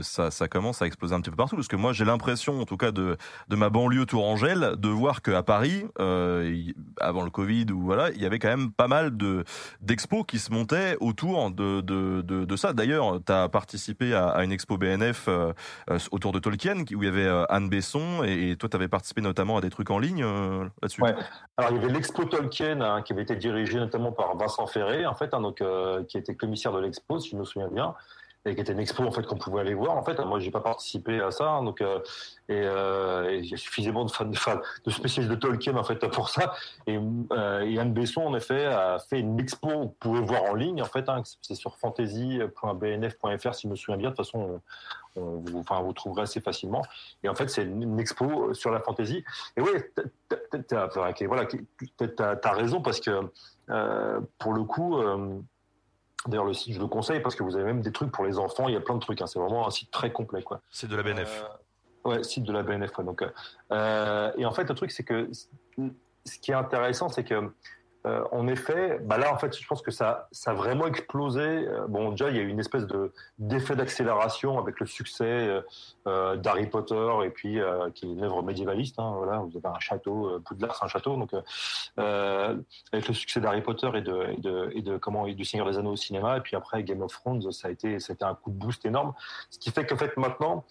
ça 0.01 0.31
ça 0.31 0.47
commence 0.47 0.81
à 0.81 0.87
exploser 0.87 1.13
un 1.13 1.21
petit 1.21 1.29
peu 1.29 1.35
partout 1.35 1.55
parce 1.55 1.67
que 1.67 1.75
moi 1.75 1.93
j'ai 1.93 2.05
l'impression, 2.05 2.61
en 2.61 2.65
tout 2.65 2.77
cas 2.77 2.91
de 2.91 3.17
de 3.47 3.55
ma 3.55 3.69
banlieue 3.69 4.05
Tourangelle, 4.05 4.75
de 4.77 4.89
voir 4.89 5.21
qu'à 5.21 5.43
Paris, 5.43 5.85
euh, 5.99 6.63
avant 6.99 7.23
le 7.23 7.29
Covid 7.29 7.65
ou 7.71 7.81
voilà, 7.81 8.11
il 8.11 8.21
y 8.21 8.25
avait 8.25 8.39
quand 8.39 8.49
même 8.49 8.71
pas 8.71 8.87
mal 8.87 9.15
de 9.17 9.43
d'expos 9.81 10.23
qui 10.27 10.39
se 10.39 10.51
montaient 10.51 10.97
autour 10.99 11.51
de 11.51 11.81
de 11.81 12.21
de, 12.21 12.45
de 12.45 12.55
ça. 12.55 12.73
D'ailleurs, 12.73 13.08
tu 13.25 13.31
as 13.31 13.49
participé 13.49 14.13
à, 14.13 14.43
une 14.43 14.51
expo 14.51 14.77
BNF 14.77 15.25
euh, 15.27 15.53
autour 16.11 16.31
de 16.31 16.39
Tolkien 16.39 16.79
où 16.79 17.03
il 17.03 17.05
y 17.05 17.07
avait 17.07 17.25
euh, 17.25 17.45
Anne 17.49 17.69
Besson 17.69 18.23
et, 18.23 18.55
toi 18.57 18.69
tu 18.69 18.75
avais 18.75 18.87
participé 18.87 19.21
notamment 19.21 19.57
à 19.57 19.61
des 19.61 19.69
trucs 19.69 19.89
en 19.89 19.99
ligne 19.99 20.23
euh, 20.23 20.65
là-dessus? 20.81 21.01
Ouais. 21.01 21.15
Alors 21.57 21.71
il 21.71 21.77
y 21.77 21.83
avait 21.83 21.93
l'expo 21.93 22.25
Tolkien 22.25 22.81
hein, 22.81 23.01
qui 23.01 23.13
avait 23.13 23.23
été 23.23 23.35
dirigée 23.35 23.77
notamment 23.77 24.11
par 24.11 24.35
Vincent 24.37 24.67
Ferré 24.67 25.05
en 25.05 25.15
fait 25.15 25.33
hein, 25.33 25.41
donc 25.41 25.61
euh, 25.61 26.03
qui 26.03 26.17
était 26.17 26.35
commissaire 26.35 26.71
de 26.73 26.79
l'expo 26.79 27.19
si 27.19 27.31
je 27.31 27.35
me 27.35 27.43
souviens 27.43 27.69
bien 27.69 27.95
et 28.45 28.55
qui 28.55 28.61
était 28.61 28.71
une 28.71 28.79
expo 28.79 29.03
en 29.03 29.11
fait 29.11 29.25
qu'on 29.25 29.37
pouvait 29.37 29.61
aller 29.61 29.73
voir. 29.73 29.97
En 29.97 30.03
fait 30.03 30.17
moi 30.19 30.39
j'ai 30.39 30.51
pas 30.51 30.61
participé 30.61 31.19
à 31.21 31.31
ça 31.31 31.49
hein, 31.49 31.63
donc 31.63 31.81
euh, 31.81 31.99
et, 32.47 33.37
il 33.37 33.45
y 33.45 33.53
a 33.53 33.57
suffisamment 33.57 34.05
de 34.05 34.11
fans 34.11 34.25
de, 34.25 34.91
spécialistes 34.91 35.31
de 35.31 35.35
Tolkien 35.35 35.75
en 35.75 35.83
fait 35.83 35.99
pour 36.07 36.29
ça. 36.29 36.53
Et, 36.87 36.97
euh, 36.97 37.83
Besson 37.85 38.21
en 38.21 38.35
effet 38.35 38.65
a 38.65 38.99
fait 38.99 39.19
une 39.19 39.39
expo 39.39 39.67
que 39.67 39.73
vous 39.73 39.95
pouvez 39.99 40.21
voir 40.21 40.43
en 40.43 40.53
ligne 40.53 40.81
en 40.81 40.85
fait 40.85 41.09
hein, 41.09 41.21
c'est 41.41 41.55
sur 41.55 41.77
fantasy.bnf.fr 41.77 43.53
si 43.53 43.63
je 43.63 43.67
me 43.67 43.75
souviens 43.75 43.97
bien. 43.97 44.11
De 44.11 44.15
toute 44.15 44.25
façon 44.25 44.61
on, 45.15 45.19
vous, 45.39 45.59
enfin, 45.59 45.81
vous 45.81 45.93
trouverez 45.93 46.21
assez 46.21 46.39
facilement. 46.39 46.83
Et 47.23 47.29
en 47.29 47.35
fait 47.35 47.49
c'est 47.49 47.63
une 47.63 47.99
expo 47.99 48.53
sur 48.53 48.71
la 48.71 48.79
fantasy. 48.79 49.23
Et 49.57 49.61
oui 49.61 49.71
t'as, 50.29 50.87
t'as, 52.07 52.35
t'as 52.35 52.51
raison 52.51 52.81
parce 52.81 52.99
que 52.99 53.29
euh, 53.69 54.19
pour 54.37 54.53
le 54.53 54.63
coup 54.63 54.97
euh, 54.97 55.39
D'ailleurs, 56.27 56.45
le 56.45 56.53
site, 56.53 56.73
je 56.73 56.79
le 56.79 56.87
conseille 56.87 57.21
parce 57.21 57.35
que 57.35 57.43
vous 57.43 57.55
avez 57.55 57.65
même 57.65 57.81
des 57.81 57.91
trucs 57.91 58.11
pour 58.11 58.25
les 58.25 58.37
enfants. 58.37 58.67
Il 58.67 58.73
y 58.73 58.77
a 58.77 58.81
plein 58.81 58.95
de 58.95 58.99
trucs. 58.99 59.21
Hein. 59.21 59.27
C'est 59.27 59.39
vraiment 59.39 59.65
un 59.65 59.71
site 59.71 59.91
très 59.91 60.11
complet. 60.11 60.43
Quoi. 60.43 60.61
C'est 60.69 60.89
de 60.89 60.95
la 60.95 61.03
BNF. 61.03 61.45
Euh, 62.05 62.09
ouais, 62.09 62.23
site 62.23 62.43
de 62.43 62.51
la 62.51 62.63
BNF. 62.63 62.97
Ouais. 62.97 63.05
Donc, 63.05 63.23
euh, 63.71 64.31
et 64.37 64.45
en 64.45 64.51
fait, 64.51 64.67
le 64.67 64.75
truc, 64.75 64.91
c'est 64.91 65.03
que 65.03 65.29
ce 66.25 66.39
qui 66.39 66.51
est 66.51 66.55
intéressant, 66.55 67.09
c'est 67.09 67.23
que 67.23 67.51
euh, 68.05 68.23
en 68.31 68.47
effet, 68.47 68.99
bah 69.01 69.17
là, 69.17 69.33
en 69.33 69.37
fait, 69.37 69.57
je 69.57 69.67
pense 69.67 69.81
que 69.81 69.91
ça, 69.91 70.27
ça 70.31 70.51
a 70.51 70.53
vraiment 70.53 70.87
explosé. 70.87 71.67
Bon, 71.89 72.11
déjà, 72.11 72.29
il 72.29 72.37
y 72.37 72.39
a 72.39 72.43
eu 72.43 72.47
une 72.47 72.59
espèce 72.59 72.87
de 72.87 73.11
d'effet 73.37 73.75
d'accélération 73.75 74.57
avec 74.57 74.79
le 74.79 74.85
succès 74.85 75.61
euh, 76.07 76.35
d'Harry 76.37 76.67
Potter 76.67 77.09
et 77.25 77.29
puis 77.29 77.59
euh, 77.59 77.89
qui 77.91 78.05
est 78.05 78.09
une 78.09 78.23
œuvre 78.23 78.41
médiévaliste. 78.43 78.99
Hein, 78.99 79.13
voilà, 79.17 79.39
vous 79.39 79.57
avez 79.57 79.75
un 79.75 79.79
château, 79.79 80.27
euh, 80.27 80.39
Poudlard, 80.39 80.75
c'est 80.75 80.85
un 80.85 80.87
château. 80.87 81.17
Donc, 81.17 81.31
euh, 81.99 82.55
avec 82.93 83.07
le 83.07 83.13
succès 83.13 83.41
d'Harry 83.41 83.61
Potter 83.61 83.89
et 83.95 84.01
de, 84.01 84.71
et 84.73 84.81
de 84.81 84.97
comment 84.97 85.25
et 85.25 85.33
du 85.33 85.45
Seigneur 85.45 85.69
des 85.69 85.77
Anneaux 85.77 85.91
au 85.91 85.97
cinéma, 85.97 86.37
et 86.37 86.41
puis 86.41 86.55
après 86.55 86.83
Game 86.83 87.01
of 87.01 87.11
Thrones, 87.11 87.51
ça 87.51 87.67
a 87.67 87.71
été, 87.71 87.99
ça 87.99 88.13
a 88.13 88.15
été 88.15 88.25
un 88.25 88.35
coup 88.35 88.51
de 88.51 88.57
boost 88.57 88.85
énorme. 88.85 89.13
Ce 89.49 89.59
qui 89.59 89.71
fait 89.71 89.85
qu'en 89.85 89.97
fait 89.97 90.15
maintenant, 90.17 90.63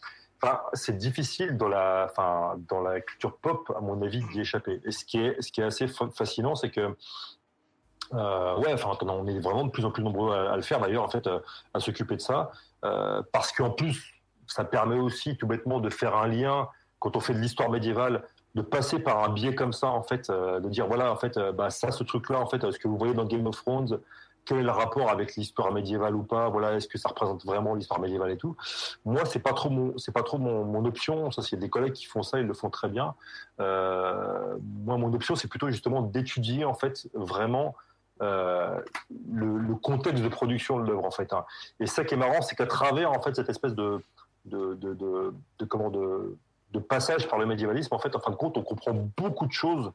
C'est 0.73 0.97
difficile 0.97 1.57
dans 1.57 1.69
la, 1.69 2.07
enfin, 2.11 2.57
dans 2.69 2.81
la 2.81 3.01
culture 3.01 3.37
pop, 3.39 3.73
à 3.77 3.81
mon 3.81 4.01
avis, 4.03 4.25
d'y 4.33 4.41
échapper. 4.41 4.81
Et 4.85 4.93
ce 4.93 5.05
qui 5.05 5.19
est, 5.19 5.41
ce 5.43 5.51
qui 5.51 5.61
est 5.61 5.65
assez 5.65 5.87
fascinant, 5.89 6.55
c'est 6.55 6.71
que, 6.71 6.95
euh, 8.15 8.57
ouais, 8.59 8.73
enfin, 8.73 8.97
on 9.03 9.27
est 9.27 9.41
vraiment 9.41 9.65
de 9.65 9.71
plus 9.71 9.85
en 9.85 9.91
plus 9.91 10.03
nombreux 10.03 10.35
à, 10.35 10.57
le 10.57 10.63
faire, 10.63 10.81
d'ailleurs, 10.81 11.05
en 11.05 11.09
fait, 11.09 11.27
à, 11.27 11.43
à 11.75 11.81
s'occuper 11.81 12.17
de 12.17 12.21
ça, 12.21 12.51
euh, 12.85 13.23
parce 13.33 13.53
qu'en 13.53 13.71
plus, 13.71 14.15
ça 14.47 14.65
permet 14.65 14.99
aussi, 14.99 15.37
tout 15.37 15.47
bêtement, 15.47 15.81
de 15.81 15.91
faire 15.91 16.17
un 16.17 16.27
lien 16.27 16.69
quand 16.99 17.17
on 17.17 17.21
fait 17.21 17.35
de 17.35 17.39
l'histoire 17.39 17.71
médiévale, 17.71 18.25
de 18.55 18.63
passer 18.63 18.99
par 18.99 19.23
un 19.23 19.29
biais 19.29 19.55
comme 19.55 19.73
ça, 19.73 19.89
en 19.89 20.03
fait, 20.03 20.31
euh, 20.31 20.61
de 20.61 20.69
dire 20.69 20.87
voilà, 20.87 21.13
en 21.13 21.17
fait, 21.17 21.37
euh, 21.37 21.53
bah, 21.53 21.71
ça, 21.71 21.91
ce 21.91 22.03
truc-là, 22.03 22.41
en 22.41 22.47
fait, 22.47 22.71
ce 22.71 22.79
que 22.79 22.89
vous 22.89 22.99
voyez 22.99 23.15
dans 23.15 23.25
Game 23.25 23.47
of 23.47 23.57
Thrones, 23.57 24.01
quel 24.49 24.61
est 24.61 24.63
le 24.63 24.71
rapport 24.71 25.11
avec 25.11 25.37
l'histoire 25.37 25.71
médiévale 25.73 26.17
ou 26.17 26.23
pas 26.23 26.49
Voilà, 26.49 26.73
est-ce 26.73 26.89
que 26.89 26.97
ça 26.97 27.11
représente 27.11 27.45
vraiment 27.45 27.75
l'histoire 27.75 28.01
médiévale 28.01 28.31
et 28.31 28.39
tout 28.39 28.57
Moi, 29.05 29.27
c'est 29.27 29.41
pas 29.41 29.53
trop 29.53 29.69
mon, 29.69 29.99
c'est 29.99 30.11
pas 30.11 30.23
trop 30.23 30.39
mon, 30.39 30.65
mon 30.65 30.87
option. 30.87 31.31
Ça, 31.31 31.43
c'est 31.43 31.59
des 31.59 31.69
collègues 31.69 31.93
qui 31.93 32.07
font 32.07 32.23
ça, 32.23 32.41
ils 32.41 32.47
le 32.47 32.55
font 32.55 32.71
très 32.71 32.89
bien. 32.89 33.15
Euh, 33.61 34.57
moi, 34.63 34.97
mon 34.97 35.13
option, 35.13 35.37
c'est 35.37 35.49
plutôt 35.49 35.69
justement 35.69 36.01
d'étudier 36.01 36.65
en 36.65 36.73
fait 36.73 37.11
vraiment 37.13 37.77
euh, 38.23 38.81
le, 39.11 39.75
contexte 39.75 40.25
de 40.25 40.29
production 40.29 40.81
de 40.81 40.87
l'œuvre 40.87 41.05
en 41.05 41.11
fait. 41.11 41.31
Hein. 41.35 41.45
Et 41.79 41.87
ça 41.87 42.05
qui 42.05 42.15
est 42.15 42.19
marrant, 42.19 42.41
c'est 42.41 42.57
qu'à 42.57 42.67
travers 42.67 43.13
en 43.13 43.21
fait 43.21 43.37
cette 43.37 43.51
espèce 43.51 43.75
de 43.75 44.01
de, 44.47 45.35
comment 45.69 45.91
de 45.91 46.79
passage 46.89 47.29
par 47.29 47.39
le 47.39 47.45
médiévalisme, 47.45 47.95
en 47.95 47.99
fait, 47.99 48.17
en 48.17 48.21
fin 48.21 48.31
de 48.31 48.37
compte, 48.37 48.57
on 48.57 48.63
comprend 48.63 48.95
beaucoup 49.19 49.47
de 49.47 49.53
choses 49.53 49.93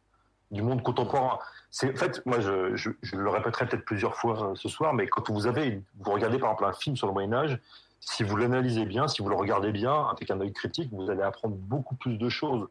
du 0.53 0.61
monde 0.61 0.81
contemporain. 0.83 1.39
En 1.83 1.95
fait, 1.95 2.25
moi, 2.25 2.39
je, 2.39 3.15
le 3.15 3.29
répéterai 3.29 3.67
peut-être 3.67 3.85
plusieurs 3.85 4.15
fois 4.15 4.53
ce 4.55 4.69
soir, 4.69 4.93
mais 4.93 5.07
quand 5.07 5.29
vous 5.29 5.47
avez, 5.47 5.81
vous 5.99 6.11
regardez 6.11 6.37
par 6.37 6.51
exemple 6.51 6.65
un 6.65 6.73
film 6.73 6.95
sur 6.95 7.07
le 7.07 7.13
Moyen 7.13 7.33
Âge, 7.33 7.59
si 7.99 8.23
vous 8.23 8.35
l'analysez 8.37 8.85
bien, 8.85 9.07
si 9.07 9.21
vous 9.21 9.29
le 9.29 9.35
regardez 9.35 9.71
bien 9.71 10.07
avec 10.07 10.29
un 10.29 10.39
œil 10.39 10.53
critique, 10.53 10.89
vous 10.91 11.09
allez 11.09 11.23
apprendre 11.23 11.55
beaucoup 11.55 11.95
plus 11.95 12.17
de 12.17 12.29
choses 12.29 12.67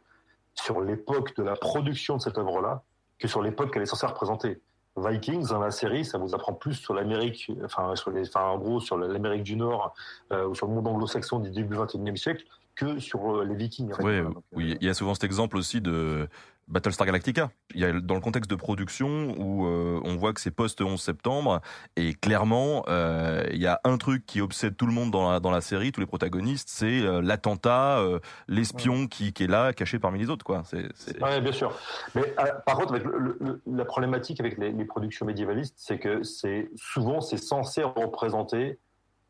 sur 0.55 0.81
l'époque 0.81 1.35
de 1.37 1.43
la 1.43 1.57
production 1.57 2.17
de 2.17 2.23
cette 2.23 2.39
œuvre-là 2.39 2.83
que 3.19 3.29
sur 3.29 3.43
l'époque 3.43 3.73
qu'elle 3.73 3.83
est 3.83 3.87
censée 3.87 4.07
représenter. 4.07 4.61
Vikings 4.97 5.51
la 5.59 5.71
série, 5.71 6.05
ça 6.05 6.19
vous 6.19 6.35
apprend 6.35 6.53
plus 6.53 6.75
sur 6.75 6.93
l'Amérique, 6.93 7.51
enfin, 7.65 7.95
en 8.35 8.59
gros 8.59 8.79
sur 8.81 8.99
l'Amérique 8.99 9.43
du 9.43 9.57
Nord 9.57 9.95
euh, 10.33 10.47
ou 10.47 10.55
sur 10.55 10.67
le 10.67 10.75
monde 10.75 10.87
anglo-saxon 10.87 11.39
du 11.39 11.51
début 11.51 11.77
du 11.77 11.83
XXIe 11.83 12.19
siècle 12.19 12.45
que 12.75 12.99
sur 12.99 13.37
euh, 13.37 13.45
les 13.45 13.55
Vikings. 13.55 13.93
Oui, 14.01 14.21
oui, 14.53 14.77
il 14.81 14.87
y 14.87 14.91
a 14.91 14.95
souvent 14.95 15.15
cet 15.15 15.25
exemple 15.25 15.57
aussi 15.57 15.81
de 15.81 16.29
Battlestar 16.69 17.07
Galactica. 17.07 17.51
Il 17.75 17.81
y 17.81 17.85
a 17.85 17.93
dans 18.01 18.15
le 18.15 18.21
contexte 18.21 18.51
de 18.51 18.57
production 18.57 19.35
où 19.39 19.67
euh, 19.67 20.01
on 20.05 20.17
voit 20.17 20.33
que 20.33 20.41
c'est 20.41 20.51
post 20.51 20.81
11 20.81 21.01
septembre 21.01 21.61
et 21.97 22.15
clairement 22.15 22.85
euh, 22.89 23.45
il 23.53 23.61
y 23.61 23.67
a 23.67 23.81
un 23.85 23.99
truc 23.99 24.25
qui 24.27 24.41
obsède 24.41 24.77
tout 24.77 24.87
le 24.87 24.93
monde 24.93 25.11
dans 25.11 25.31
la, 25.31 25.41
dans 25.41 25.51
la 25.51 25.61
série, 25.61 25.93
tous 25.93 26.01
les 26.01 26.07
protagonistes, 26.07 26.69
c'est 26.71 27.03
euh, 27.03 27.21
l'attentat, 27.21 27.99
euh, 27.99 28.21
l'espion 28.49 29.01
ouais. 29.01 29.09
qui, 29.09 29.33
qui, 29.33 29.45
est 29.45 29.49
là, 29.49 29.73
caché 29.73 29.99
parmi 29.99 30.19
les 30.19 30.31
autres, 30.31 30.45
quoi. 30.45 30.63
C'est, 30.65 30.89
c'est... 30.95 31.23
Ouais, 31.23 31.41
bien 31.41 31.53
sûr. 31.53 31.77
Mais 32.15 32.23
euh, 32.39 32.53
par 32.65 32.77
contre, 32.77 32.95
avec 32.95 33.05
le, 33.05 33.37
le, 33.39 33.63
la 33.67 33.85
problématique 33.85 34.41
avec 34.41 34.57
les, 34.57 34.73
les 34.73 34.85
productions 34.85 35.27
médiévalistes, 35.27 35.75
c'est 35.77 35.99
que 35.99 36.23
c'est 36.23 36.71
souvent 36.77 37.21
c'est 37.21 37.37
censé 37.37 37.83
représenter, 37.83 38.79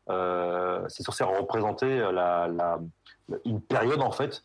euh, 0.09 0.83
c'est 0.87 1.03
censé 1.03 1.23
représenter 1.23 1.97
la, 1.97 2.47
la, 2.47 2.79
une 3.45 3.61
période 3.61 4.01
en 4.01 4.11
fait 4.11 4.43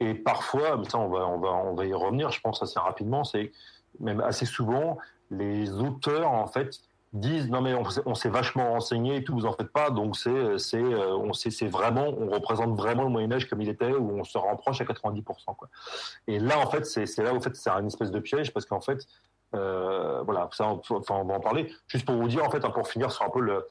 et 0.00 0.14
parfois, 0.14 0.76
mais 0.76 0.88
ça 0.88 0.98
on 0.98 1.08
va, 1.08 1.26
on 1.26 1.38
va, 1.38 1.48
on 1.48 1.74
va 1.74 1.86
y 1.86 1.92
revenir, 1.92 2.30
je 2.30 2.40
pense 2.40 2.62
assez 2.62 2.78
rapidement, 2.78 3.24
c'est 3.24 3.52
même 4.00 4.20
assez 4.20 4.46
souvent, 4.46 4.98
les 5.30 5.70
auteurs 5.72 6.30
en 6.30 6.46
fait 6.46 6.80
disent 7.14 7.48
non 7.48 7.62
mais 7.62 7.74
on, 7.74 7.82
on 8.04 8.14
s'est 8.14 8.28
vachement 8.28 8.70
renseigné 8.72 9.16
et 9.16 9.24
tout, 9.24 9.32
vous 9.34 9.46
en 9.46 9.52
faites 9.52 9.72
pas, 9.72 9.90
donc 9.90 10.16
c'est 10.16 10.58
c'est 10.58 10.82
on 10.82 11.32
sait 11.32 11.50
c'est 11.50 11.66
vraiment 11.66 12.08
on 12.08 12.28
représente 12.28 12.76
vraiment 12.76 13.04
le 13.04 13.08
Moyen 13.08 13.32
Âge 13.32 13.48
comme 13.48 13.60
il 13.62 13.68
était 13.68 13.92
où 13.92 14.10
on 14.10 14.24
se 14.24 14.36
rapproche 14.38 14.80
à 14.80 14.84
90% 14.84 15.22
quoi. 15.56 15.68
Et 16.26 16.38
là 16.38 16.58
en 16.58 16.70
fait 16.70 16.84
c'est 16.84 17.06
c'est 17.06 17.22
là 17.22 17.34
en 17.34 17.40
fait 17.40 17.56
c'est 17.56 17.70
une 17.70 17.86
espèce 17.86 18.10
de 18.10 18.20
piège 18.20 18.52
parce 18.52 18.66
qu'en 18.66 18.80
fait 18.80 19.06
euh, 19.54 20.20
voilà 20.22 20.48
ça 20.52 20.68
on, 20.68 20.82
enfin, 20.90 21.16
on 21.16 21.24
va 21.24 21.34
en 21.34 21.40
parler 21.40 21.72
juste 21.88 22.04
pour 22.04 22.14
vous 22.16 22.28
dire 22.28 22.44
en 22.44 22.50
fait 22.50 22.62
hein, 22.64 22.70
pour 22.70 22.86
finir 22.86 23.10
sur 23.10 23.24
un 23.24 23.30
peu 23.30 23.40
le 23.40 23.66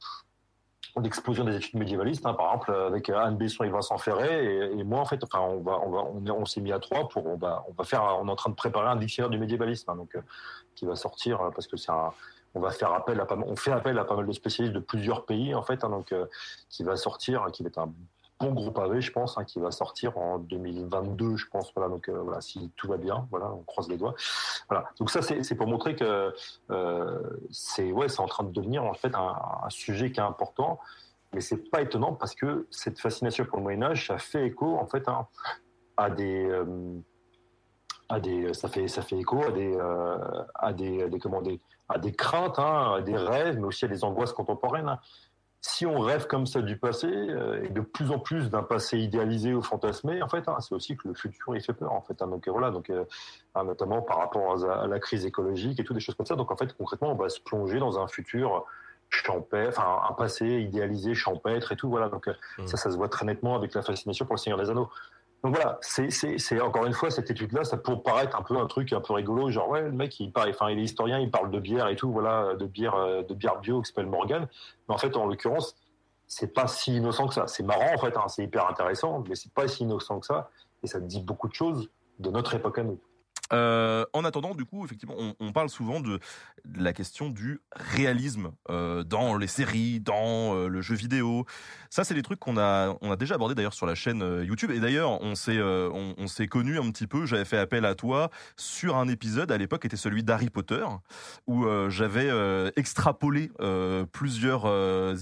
l'explosion 1.01 1.43
des 1.43 1.55
études 1.55 1.79
médiévalistes, 1.79 2.25
hein, 2.25 2.33
par 2.33 2.47
exemple 2.47 2.71
avec 2.71 3.09
Anne 3.09 3.37
Besson 3.37 3.63
et 3.63 3.69
Vincent 3.69 3.97
Ferret 3.97 4.45
et, 4.45 4.83
moi 4.83 4.99
en 4.99 5.05
fait, 5.05 5.23
enfin 5.23 5.39
on 5.39 5.61
va, 5.61 5.79
on 5.83 5.89
va, 5.89 6.33
on, 6.33 6.45
s'est 6.45 6.61
mis 6.61 6.71
à 6.71 6.79
trois 6.79 7.07
pour, 7.07 7.25
on 7.25 7.37
va, 7.37 7.65
on 7.67 7.73
va 7.73 7.83
faire, 7.83 8.03
on 8.21 8.27
est 8.27 8.31
en 8.31 8.35
train 8.35 8.49
de 8.49 8.55
préparer 8.55 8.87
un 8.87 8.95
dictionnaire 8.95 9.29
du 9.29 9.39
médiévalisme, 9.39 9.89
hein, 9.89 9.95
donc 9.95 10.15
euh, 10.15 10.21
qui 10.75 10.85
va 10.85 10.95
sortir 10.95 11.39
parce 11.53 11.67
que 11.67 11.77
c'est 11.77 11.91
on 12.55 12.59
va 12.59 12.71
faire 12.71 12.91
appel 12.93 13.23
on 13.45 13.55
fait 13.55 13.71
appel 13.71 13.99
à 13.99 14.05
pas 14.05 14.15
mal 14.15 14.25
de 14.25 14.31
spécialistes 14.31 14.73
de 14.73 14.79
plusieurs 14.79 15.25
pays 15.25 15.53
en 15.53 15.61
fait, 15.61 15.83
hein, 15.83 15.89
donc 15.89 16.11
euh, 16.11 16.25
qui 16.69 16.83
va 16.83 16.95
sortir, 16.95 17.45
qui 17.51 17.63
va 17.63 17.67
être 17.67 17.79
un 17.79 17.93
bon 18.39 18.53
gros 18.53 18.71
pavé, 18.71 19.01
je 19.01 19.11
pense, 19.11 19.37
hein, 19.37 19.43
qui 19.43 19.59
va 19.59 19.71
sortir 19.71 20.17
en 20.17 20.39
2022, 20.39 21.37
je 21.37 21.47
pense. 21.47 21.71
Voilà, 21.75 21.89
donc 21.89 22.09
voilà, 22.09 22.41
si 22.41 22.71
tout 22.75 22.87
va 22.87 22.97
bien, 22.97 23.27
voilà, 23.31 23.51
on 23.51 23.63
croise 23.63 23.89
les 23.89 23.97
doigts. 23.97 24.15
Voilà. 24.69 24.89
Donc 24.99 25.09
ça, 25.09 25.21
c'est 25.21 25.55
pour 25.55 25.67
montrer 25.67 25.95
que 25.95 26.33
c'est 27.51 27.91
ouais, 27.91 28.09
c'est 28.09 28.21
en 28.21 28.27
train 28.27 28.43
de 28.43 28.51
devenir 28.51 28.83
en 28.83 28.93
fait 28.93 29.15
un, 29.15 29.35
sujet 29.69 30.11
qui 30.11 30.19
est 30.19 30.23
important. 30.23 30.79
Mais 31.33 31.41
c'est 31.41 31.69
pas 31.69 31.81
étonnant 31.81 32.13
parce 32.13 32.35
que 32.35 32.67
cette 32.71 32.99
fascination 32.99 33.45
pour 33.45 33.57
le 33.57 33.63
Moyen 33.63 33.83
Âge, 33.83 34.07
ça 34.07 34.17
fait 34.17 34.47
écho 34.47 34.77
en 34.77 34.87
fait 34.87 35.07
hein, 35.07 35.27
à 35.97 36.09
des, 36.09 36.45
euh, 36.45 36.65
à 38.09 38.19
des, 38.19 38.53
ça 38.53 38.69
fait 38.69 38.87
ça 38.87 39.01
fait 39.01 39.17
écho 39.17 39.43
à 39.43 39.51
des, 39.51 39.75
euh, 39.75 40.17
à 40.55 40.73
des, 40.73 41.09
des, 41.09 41.19
comment, 41.19 41.41
des, 41.41 41.59
à 41.89 41.97
des 41.97 42.13
craintes, 42.13 42.59
hein, 42.59 42.95
à 42.97 43.01
des 43.01 43.17
rêves, 43.17 43.57
mais 43.57 43.65
aussi 43.65 43.85
à 43.85 43.87
des 43.87 44.03
angoisses 44.03 44.33
contemporaines. 44.33 44.97
Hein. 45.67 45.71
Si 45.71 45.85
on 45.85 45.99
rêve 45.99 46.27
comme 46.27 46.45
ça 46.45 46.61
du 46.61 46.77
passé 46.77 47.07
euh, 47.07 47.63
et 47.63 47.69
de 47.69 47.81
plus 47.81 48.11
en 48.11 48.19
plus 48.19 48.49
d'un 48.49 48.63
passé 48.63 48.97
idéalisé 48.97 49.53
ou 49.53 49.61
fantasmé, 49.61 50.21
en 50.21 50.29
fait, 50.29 50.43
c'est 50.59 50.75
aussi 50.75 50.97
que 50.97 51.07
le 51.07 51.13
futur 51.13 51.55
il 51.55 51.61
fait 51.61 51.73
peur, 51.73 51.91
en 51.91 52.01
fait. 52.01 52.17
donc 52.19 52.47
voilà, 52.47 52.71
donc 52.71 52.91
notamment 53.55 54.01
par 54.01 54.19
rapport 54.19 54.63
à, 54.63 54.83
à, 54.83 54.87
la 54.87 54.99
crise 54.99 55.25
écologique 55.25 55.79
et 55.79 55.83
tout 55.83 55.93
des 55.93 55.99
choses 55.99 56.15
comme 56.15 56.25
ça. 56.25 56.35
Donc 56.35 56.51
en 56.51 56.57
fait, 56.57 56.73
concrètement, 56.73 57.11
on 57.11 57.15
va 57.15 57.29
se 57.29 57.39
plonger 57.39 57.79
dans 57.79 57.99
un 57.99 58.07
futur 58.07 58.65
champêtre, 59.09 59.79
enfin 59.79 60.01
un 60.09 60.13
passé 60.13 60.45
idéalisé, 60.45 61.13
champêtre 61.13 61.71
et 61.71 61.75
tout. 61.75 61.89
Voilà, 61.89 62.09
donc 62.09 62.27
euh, 62.27 62.33
mm. 62.59 62.67
ça, 62.67 62.77
ça 62.77 62.91
se 62.91 62.97
voit 62.97 63.09
très 63.09 63.25
nettement 63.25 63.55
avec 63.55 63.73
la 63.73 63.81
fascination 63.81 64.25
pour 64.25 64.35
le 64.35 64.39
Seigneur 64.39 64.59
des 64.59 64.69
Anneaux. 64.69 64.89
Donc 65.43 65.55
voilà, 65.55 65.77
c'est 65.81 66.61
encore 66.61 66.85
une 66.85 66.93
fois 66.93 67.11
cette 67.11 67.29
étude-là, 67.29 67.63
ça 67.63 67.77
peut 67.77 68.01
paraître 68.01 68.35
un 68.37 68.41
peu 68.41 68.57
un 68.57 68.65
truc 68.65 68.91
un 68.91 69.01
peu 69.01 69.13
rigolo, 69.13 69.51
genre 69.51 69.69
ouais 69.69 69.83
le 69.83 69.91
mec 69.91 70.19
il 70.19 70.31
parle, 70.31 70.49
enfin 70.49 70.69
il 70.71 70.79
est 70.79 70.83
historien, 70.83 71.19
il 71.19 71.29
parle 71.29 71.51
de 71.51 71.59
bière 71.59 71.87
et 71.89 71.95
tout, 71.95 72.11
voilà, 72.11 72.55
de 72.55 72.65
bière, 72.65 72.95
euh, 72.95 73.21
de 73.21 73.33
bière 73.35 73.59
bio 73.59 73.81
qui 73.81 73.89
s'appelle 73.89 74.07
Morgan. 74.07 74.47
Mais 74.87 74.95
en 74.95 74.97
fait, 74.97 75.15
en 75.15 75.27
l'occurrence, 75.27 75.75
c'est 76.27 76.53
pas 76.53 76.67
si 76.67 76.97
innocent 76.97 77.27
que 77.27 77.35
ça. 77.35 77.47
C'est 77.47 77.63
marrant 77.63 77.93
en 77.93 77.97
fait, 77.99 78.17
hein, 78.17 78.27
c'est 78.27 78.43
hyper 78.43 78.67
intéressant, 78.67 79.23
mais 79.29 79.35
c'est 79.35 79.53
pas 79.53 79.67
si 79.67 79.83
innocent 79.83 80.19
que 80.19 80.25
ça, 80.25 80.49
et 80.83 80.87
ça 80.87 80.99
dit 80.99 81.21
beaucoup 81.21 81.47
de 81.47 81.53
choses 81.53 81.89
de 82.19 82.31
notre 82.31 82.55
époque 82.55 82.79
à 82.79 82.83
nous. 82.83 82.99
Euh, 83.53 84.05
en 84.13 84.25
attendant, 84.25 84.55
du 84.55 84.65
coup, 84.65 84.85
effectivement, 84.85 85.15
on, 85.17 85.35
on 85.39 85.51
parle 85.51 85.69
souvent 85.69 85.99
de, 85.99 86.19
de, 86.65 86.83
la 86.83 86.93
question 86.93 87.29
du 87.29 87.61
réalisme 87.71 88.51
euh, 88.69 89.03
dans 89.03 89.37
les 89.37 89.47
séries, 89.47 89.99
dans 89.99 90.55
euh, 90.55 90.67
le 90.67 90.81
jeu 90.81 90.95
vidéo. 90.95 91.45
Ça, 91.89 92.03
c'est 92.03 92.13
des 92.13 92.21
trucs 92.21 92.39
qu'on 92.39 92.57
a, 92.57 92.97
on 93.01 93.11
a 93.11 93.15
déjà 93.15 93.35
abordé 93.35 93.55
d'ailleurs 93.55 93.73
sur 93.73 93.85
la 93.85 93.95
chaîne 93.95 94.43
YouTube. 94.43 94.71
Et 94.71 94.79
d'ailleurs, 94.79 95.21
on 95.21 95.35
s'est, 95.35 95.61
on, 95.61 96.15
on 96.17 96.27
s'est 96.27 96.47
connu 96.47 96.77
un 96.77 96.91
petit 96.91 97.07
peu. 97.07 97.25
J'avais 97.25 97.45
fait 97.45 97.57
appel 97.57 97.85
à 97.85 97.95
toi 97.95 98.29
sur 98.57 98.97
un 98.97 99.07
épisode 99.07 99.51
à 99.51 99.57
l'époque, 99.57 99.81
qui 99.81 99.87
était 99.87 99.97
celui 99.97 100.23
d'Harry 100.23 100.49
Potter, 100.49 100.85
où 101.47 101.65
j'avais 101.89 102.29
extrapolé 102.75 103.51
plusieurs 104.11 104.65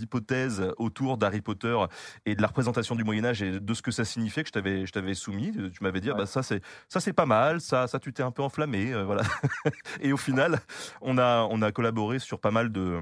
hypothèses 0.02 0.74
autour 0.78 1.18
d'Harry 1.18 1.42
Potter 1.42 1.78
et 2.26 2.36
de 2.36 2.42
la 2.42 2.48
représentation 2.48 2.96
du 2.96 3.04
Moyen 3.04 3.26
Âge 3.26 3.44
et 3.44 3.60
de 3.60 3.74
ce 3.74 3.84
que 3.84 3.92
ça 3.92 4.04
signifiait 4.04 4.44
que 4.44 4.50
je 4.50 4.54
t'avais, 4.54 4.86
je 4.88 4.92
t'avais 4.92 5.14
soumis. 5.14 5.52
Tu 5.52 5.84
m'avais 5.84 6.02
dit, 6.02 6.10
ah 6.10 6.16
bah 6.16 6.26
ça 6.26 6.42
c'est, 6.42 6.62
ça 6.90 7.00
c'est 7.00 7.14
pas 7.14 7.28
mal, 7.28 7.62
ça, 7.62 7.88
ça 7.88 8.00
tu 8.00 8.12
un 8.24 8.32
peu 8.32 8.44
enflammé, 8.44 8.94
euh, 8.94 9.04
voilà. 9.04 9.24
et 10.02 10.14
au 10.14 10.18
final, 10.18 10.60
on 11.02 11.18
a 11.18 11.48
on 11.50 11.62
a 11.62 11.72
collaboré 11.72 12.20
sur 12.20 12.40
pas 12.40 12.52
mal 12.52 12.72
de 12.72 13.02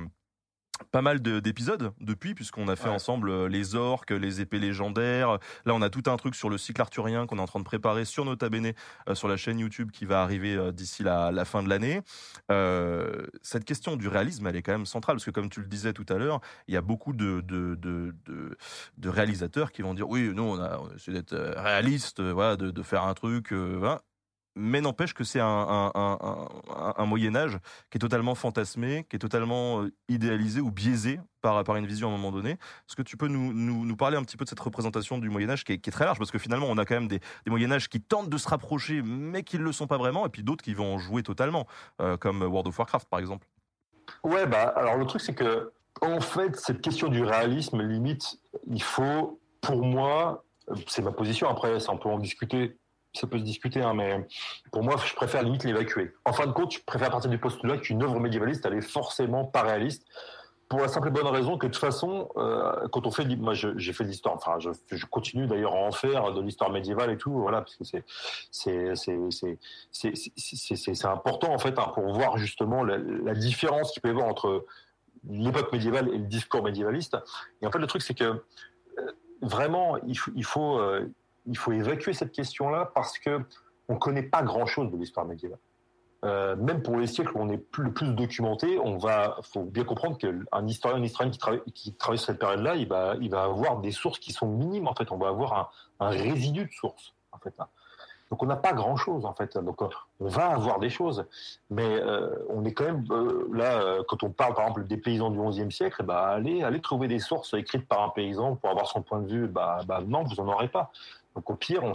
pas 0.91 1.01
mal 1.01 1.21
d'épisodes 1.21 1.93
depuis, 1.99 2.33
puisqu'on 2.33 2.67
a 2.67 2.75
fait 2.75 2.89
ensemble 2.89 3.29
euh, 3.29 3.47
les 3.47 3.75
orques, 3.75 4.11
les 4.11 4.41
épées 4.41 4.59
légendaires. 4.59 5.37
Là, 5.65 5.73
on 5.73 5.81
a 5.81 5.89
tout 5.89 6.03
un 6.07 6.17
truc 6.17 6.35
sur 6.35 6.49
le 6.49 6.57
cycle 6.57 6.81
arthurien 6.81 7.25
qu'on 7.25 7.37
est 7.37 7.41
en 7.41 7.47
train 7.47 7.59
de 7.59 7.65
préparer 7.65 8.05
sur 8.05 8.25
Nota 8.25 8.49
Bene, 8.49 8.73
euh, 9.07 9.15
sur 9.15 9.27
la 9.27 9.37
chaîne 9.37 9.59
YouTube 9.59 9.91
qui 9.91 10.05
va 10.05 10.21
arriver 10.21 10.71
d'ici 10.71 11.03
la, 11.03 11.31
la, 11.31 11.45
fin 11.45 11.63
de 11.63 11.69
l'année. 11.69 12.01
Euh, 12.51 13.27
cette 13.41 13.65
question 13.65 13.95
du 13.95 14.07
réalisme, 14.07 14.47
elle 14.47 14.55
est 14.55 14.61
quand 14.61 14.71
même 14.71 14.85
centrale, 14.85 15.17
parce 15.17 15.25
que 15.25 15.31
comme 15.31 15.49
tu 15.49 15.61
le 15.61 15.67
disais 15.67 15.93
tout 15.93 16.05
à 16.09 16.15
l'heure, 16.15 16.41
il 16.67 16.73
y 16.73 16.77
a 16.77 16.81
beaucoup 16.81 17.13
de, 17.13 17.41
de, 17.41 17.75
de, 17.75 18.13
de, 18.97 19.09
réalisateurs 19.09 19.71
qui 19.71 19.81
vont 19.81 19.93
dire 19.93 20.09
oui, 20.09 20.31
nous, 20.33 20.43
on 20.43 20.59
a, 20.59 20.79
on 20.79 20.93
essayé 20.95 21.17
d'être 21.17 21.35
réaliste, 21.57 22.21
voilà, 22.21 22.55
de, 22.55 22.71
de 22.71 22.81
faire 22.81 23.03
un 23.03 23.13
truc. 23.13 23.51
voilà 23.53 24.01
mais 24.55 24.81
n'empêche 24.81 25.13
que 25.13 25.23
c'est 25.23 25.39
un, 25.39 25.91
un, 25.95 27.05
Moyen 27.05 27.35
Âge 27.35 27.57
qui 27.89 27.97
est 27.97 27.99
totalement 27.99 28.35
fantasmé, 28.35 29.05
qui 29.09 29.15
est 29.15 29.19
totalement 29.19 29.81
euh, 29.81 29.91
idéalisé 30.07 30.61
ou 30.61 30.71
biaisé 30.71 31.19
par, 31.41 31.63
par 31.63 31.75
une 31.75 31.85
vision 31.85 32.09
à 32.09 32.13
un 32.13 32.17
moment 32.17 32.31
donné. 32.31 32.51
Est-ce 32.51 32.95
que 32.95 33.01
tu 33.01 33.17
peux 33.17 33.27
nous, 33.27 33.53
nous, 33.53 33.95
parler 33.95 34.17
un 34.17 34.23
petit 34.23 34.37
peu 34.37 34.45
de 34.45 34.49
cette 34.49 34.59
représentation 34.59 35.17
du 35.17 35.29
Moyen 35.29 35.49
Âge 35.49 35.63
qui 35.63 35.73
est, 35.73 35.91
très 35.91 36.05
large? 36.05 36.17
Parce 36.17 36.31
que 36.31 36.37
finalement, 36.37 36.67
on 36.69 36.77
a 36.77 36.85
quand 36.85 36.95
même 36.95 37.07
des, 37.07 37.19
des 37.19 37.49
Moyen 37.49 37.71
Âge 37.71 37.89
qui 37.89 38.01
tentent 38.01 38.29
de 38.29 38.37
se 38.37 38.47
rapprocher, 38.47 39.01
mais 39.01 39.43
qui 39.43 39.57
ne 39.57 39.63
le 39.63 39.71
sont 39.71 39.87
pas 39.87 39.97
vraiment, 39.97 40.25
et 40.25 40.29
puis 40.29 40.43
d'autres 40.43 40.63
qui 40.63 40.73
vont 40.73 40.95
en 40.95 40.97
jouer 40.97 41.23
totalement, 41.23 41.67
euh, 42.01 42.17
comme 42.17 42.41
World 42.41 42.67
of 42.67 42.77
Warcraft 42.77 43.09
par 43.09 43.19
exemple. 43.19 43.47
Ouais, 44.23 44.45
bah 44.45 44.73
alors 44.75 44.97
le 44.97 45.05
truc 45.05 45.21
c'est 45.21 45.33
que 45.33 45.71
en 46.01 46.19
fait 46.19 46.55
cette 46.57 46.81
question 46.81 47.07
du 47.07 47.23
réalisme 47.23 47.81
limite, 47.81 48.37
il 48.67 48.83
faut, 48.83 49.39
pour 49.61 49.83
moi, 49.83 50.45
c'est 50.87 51.01
ma 51.01 51.11
position. 51.11 51.49
Après, 51.49 51.79
ça 51.79 51.91
on 51.91 51.97
peut 51.97 52.09
en 52.09 52.19
discuter 52.19 52.77
ça 53.13 53.27
peut 53.27 53.37
se 53.37 53.43
discuter, 53.43 53.81
hein, 53.81 53.93
mais 53.93 54.27
pour 54.71 54.83
moi, 54.83 54.95
je 55.05 55.13
préfère 55.13 55.43
limite 55.43 55.63
l'évacuer. 55.63 56.13
En 56.25 56.33
fin 56.33 56.47
de 56.47 56.51
compte, 56.51 56.73
je 56.73 56.79
préfère 56.83 57.11
partir 57.11 57.29
du 57.29 57.37
postulat 57.37 57.77
qu'une 57.77 58.01
œuvre 58.01 58.19
médiévaliste, 58.19 58.65
elle 58.65 58.73
est 58.73 58.81
forcément 58.81 59.45
pas 59.45 59.61
réaliste. 59.61 60.05
Pour 60.69 60.79
la 60.79 60.87
simple 60.87 61.09
et 61.09 61.11
bonne 61.11 61.27
raison 61.27 61.57
que 61.59 61.67
de 61.67 61.71
toute 61.71 61.79
façon, 61.79 62.29
euh, 62.35 62.87
quand 62.91 63.05
on 63.05 63.11
fait, 63.11 63.25
moi 63.35 63.53
j'ai 63.53 63.93
fait 63.93 64.05
de 64.05 64.09
l'histoire, 64.09 64.33
enfin 64.33 64.57
je, 64.57 65.05
continue 65.05 65.45
d'ailleurs 65.45 65.75
à 65.75 65.77
en 65.77 65.91
faire 65.91 66.33
de 66.33 66.41
l'histoire 66.41 66.71
médiévale 66.71 67.11
et 67.11 67.17
tout, 67.17 67.31
voilà, 67.31 67.61
parce 67.61 67.75
que 67.75 67.83
c'est 68.49 68.81
important 71.05 71.53
en 71.53 71.59
fait 71.59 71.77
hein, 71.77 71.91
pour 71.93 72.11
voir 72.11 72.37
justement 72.39 72.83
la, 72.83 73.33
différence 73.35 73.91
qu'il 73.91 74.01
peut 74.01 74.07
y 74.07 74.11
avoir 74.11 74.25
entre 74.27 74.65
l'époque 75.29 75.71
médiévale 75.71 76.09
et 76.09 76.17
le 76.17 76.25
discours 76.25 76.63
médiévaliste. 76.63 77.17
Et 77.61 77.67
en 77.67 77.71
fait, 77.71 77.77
le 77.77 77.85
truc 77.85 78.01
c'est 78.01 78.15
que 78.15 78.23
euh, 78.23 78.41
vraiment, 79.43 79.97
il 80.07 80.45
faut 80.45 80.79
euh, 80.79 81.07
il 81.45 81.57
faut 81.57 81.71
évacuer 81.71 82.13
cette 82.13 82.31
question-là 82.31 82.91
parce 82.93 83.19
que 83.19 83.41
on 83.89 83.97
connaît 83.97 84.23
pas 84.23 84.43
grand-chose 84.43 84.91
de 84.91 84.97
l'histoire 84.97 85.25
médiévale. 85.25 85.59
Euh, 86.23 86.55
même 86.55 86.81
pour 86.81 86.97
les 86.97 87.07
siècles 87.07 87.35
où 87.35 87.41
on 87.41 87.49
est 87.49 87.61
le 87.77 87.91
plus 87.91 88.13
documenté, 88.13 88.79
on 88.79 88.97
va, 88.97 89.37
faut 89.41 89.63
bien 89.63 89.83
comprendre 89.83 90.17
qu'un 90.17 90.67
historien, 90.67 90.97
une 90.97 91.03
historienne 91.03 91.33
qui, 91.33 91.39
travaille, 91.39 91.61
qui 91.73 91.93
travaille 91.95 92.17
sur 92.17 92.27
cette 92.27 92.39
période-là, 92.39 92.75
il 92.75 92.87
va, 92.87 93.15
il 93.19 93.29
va 93.29 93.43
avoir 93.43 93.79
des 93.79 93.91
sources 93.91 94.19
qui 94.19 94.31
sont 94.31 94.47
minimes 94.47 94.87
en 94.87 94.95
fait. 94.95 95.11
On 95.11 95.17
va 95.17 95.27
avoir 95.27 95.73
un, 95.99 96.09
résidu 96.09 96.65
de 96.65 96.71
sources 96.71 97.13
en 97.33 97.39
fait. 97.39 97.53
Donc 98.31 98.41
on 98.41 98.45
n'a 98.45 98.55
pas 98.55 98.71
grand-chose 98.71 99.25
en 99.25 99.33
fait. 99.33 99.57
Donc 99.57 99.81
on 99.81 99.89
va 100.21 100.47
avoir 100.47 100.79
des 100.79 100.89
choses, 100.89 101.25
mais 101.69 101.99
euh, 101.99 102.29
on 102.49 102.63
est 102.63 102.73
quand 102.73 102.85
même 102.85 103.03
euh, 103.11 103.49
là 103.53 103.97
quand 104.07 104.23
on 104.23 104.29
parle 104.29 104.53
par 104.53 104.67
exemple 104.67 104.87
des 104.87 104.97
paysans 104.97 105.29
du 105.29 105.39
XIe 105.39 105.71
siècle, 105.71 106.03
bah 106.03 106.27
allez, 106.27 106.63
allez 106.63 106.79
trouver 106.79 107.09
des 107.09 107.19
sources 107.19 107.53
écrites 107.53 107.87
par 107.87 108.01
un 108.01 108.09
paysan 108.09 108.55
pour 108.55 108.69
avoir 108.69 108.87
son 108.87 109.01
point 109.01 109.19
de 109.19 109.27
vue. 109.27 109.47
Bah, 109.47 109.81
bah 109.85 109.99
non, 110.05 110.23
vous 110.23 110.39
en 110.39 110.47
aurez 110.47 110.69
pas. 110.69 110.89
Donc 111.35 111.49
au 111.49 111.55
pire, 111.55 111.83
on 111.83 111.93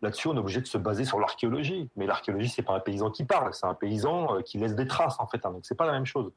là-dessus, 0.00 0.28
on 0.28 0.34
est 0.34 0.38
obligé 0.38 0.60
de 0.60 0.66
se 0.66 0.78
baser 0.78 1.04
sur 1.04 1.20
l'archéologie. 1.20 1.90
Mais 1.96 2.06
l'archéologie, 2.06 2.48
c'est 2.48 2.62
pas 2.62 2.74
un 2.74 2.80
paysan 2.80 3.10
qui 3.10 3.24
parle, 3.24 3.52
c'est 3.52 3.66
un 3.66 3.74
paysan 3.74 4.36
euh, 4.36 4.40
qui 4.40 4.58
laisse 4.58 4.74
des 4.74 4.86
traces 4.86 5.20
en 5.20 5.26
fait. 5.26 5.44
Hein, 5.44 5.52
donc 5.52 5.60
c'est 5.64 5.74
pas 5.74 5.86
la 5.86 5.92
même 5.92 6.06
chose. 6.06 6.32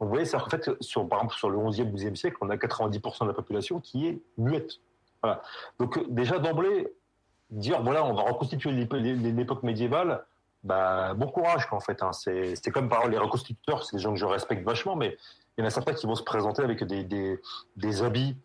Vous 0.00 0.08
voyez, 0.08 0.24
c'est 0.24 0.36
en 0.36 0.48
fait 0.48 0.70
sur 0.80 1.08
par 1.08 1.20
exemple 1.20 1.34
sur 1.34 1.50
le 1.50 1.58
11e, 1.58 1.92
12e 1.92 2.14
siècle, 2.14 2.36
on 2.40 2.50
a 2.50 2.56
90% 2.56 3.22
de 3.22 3.28
la 3.28 3.34
population 3.34 3.80
qui 3.80 4.06
est 4.06 4.20
muette. 4.36 4.80
Donc 5.78 5.98
euh, 5.98 6.04
déjà 6.08 6.38
d'emblée, 6.38 6.92
dire 7.50 7.82
voilà, 7.82 8.04
on 8.04 8.14
va 8.14 8.22
reconstituer 8.22 8.70
l'époque 8.70 9.62
médiévale, 9.62 10.24
bah 10.62 11.14
bon 11.14 11.26
courage 11.26 11.66
en 11.70 11.80
fait. 11.80 12.02
Hein. 12.02 12.12
C'est 12.12 12.70
comme 12.70 12.88
par 12.88 13.08
les 13.08 13.18
reconstituteurs, 13.18 13.84
c'est 13.84 13.96
des 13.96 14.02
gens 14.02 14.12
que 14.12 14.18
je 14.18 14.26
respecte 14.26 14.64
vachement, 14.64 14.94
mais 14.94 15.16
il 15.56 15.62
y 15.62 15.64
en 15.64 15.66
a 15.66 15.70
certains 15.70 15.94
qui 15.94 16.06
vont 16.06 16.14
se 16.14 16.22
présenter 16.22 16.62
avec 16.62 16.84
des 16.84 18.02
habits 18.02 18.36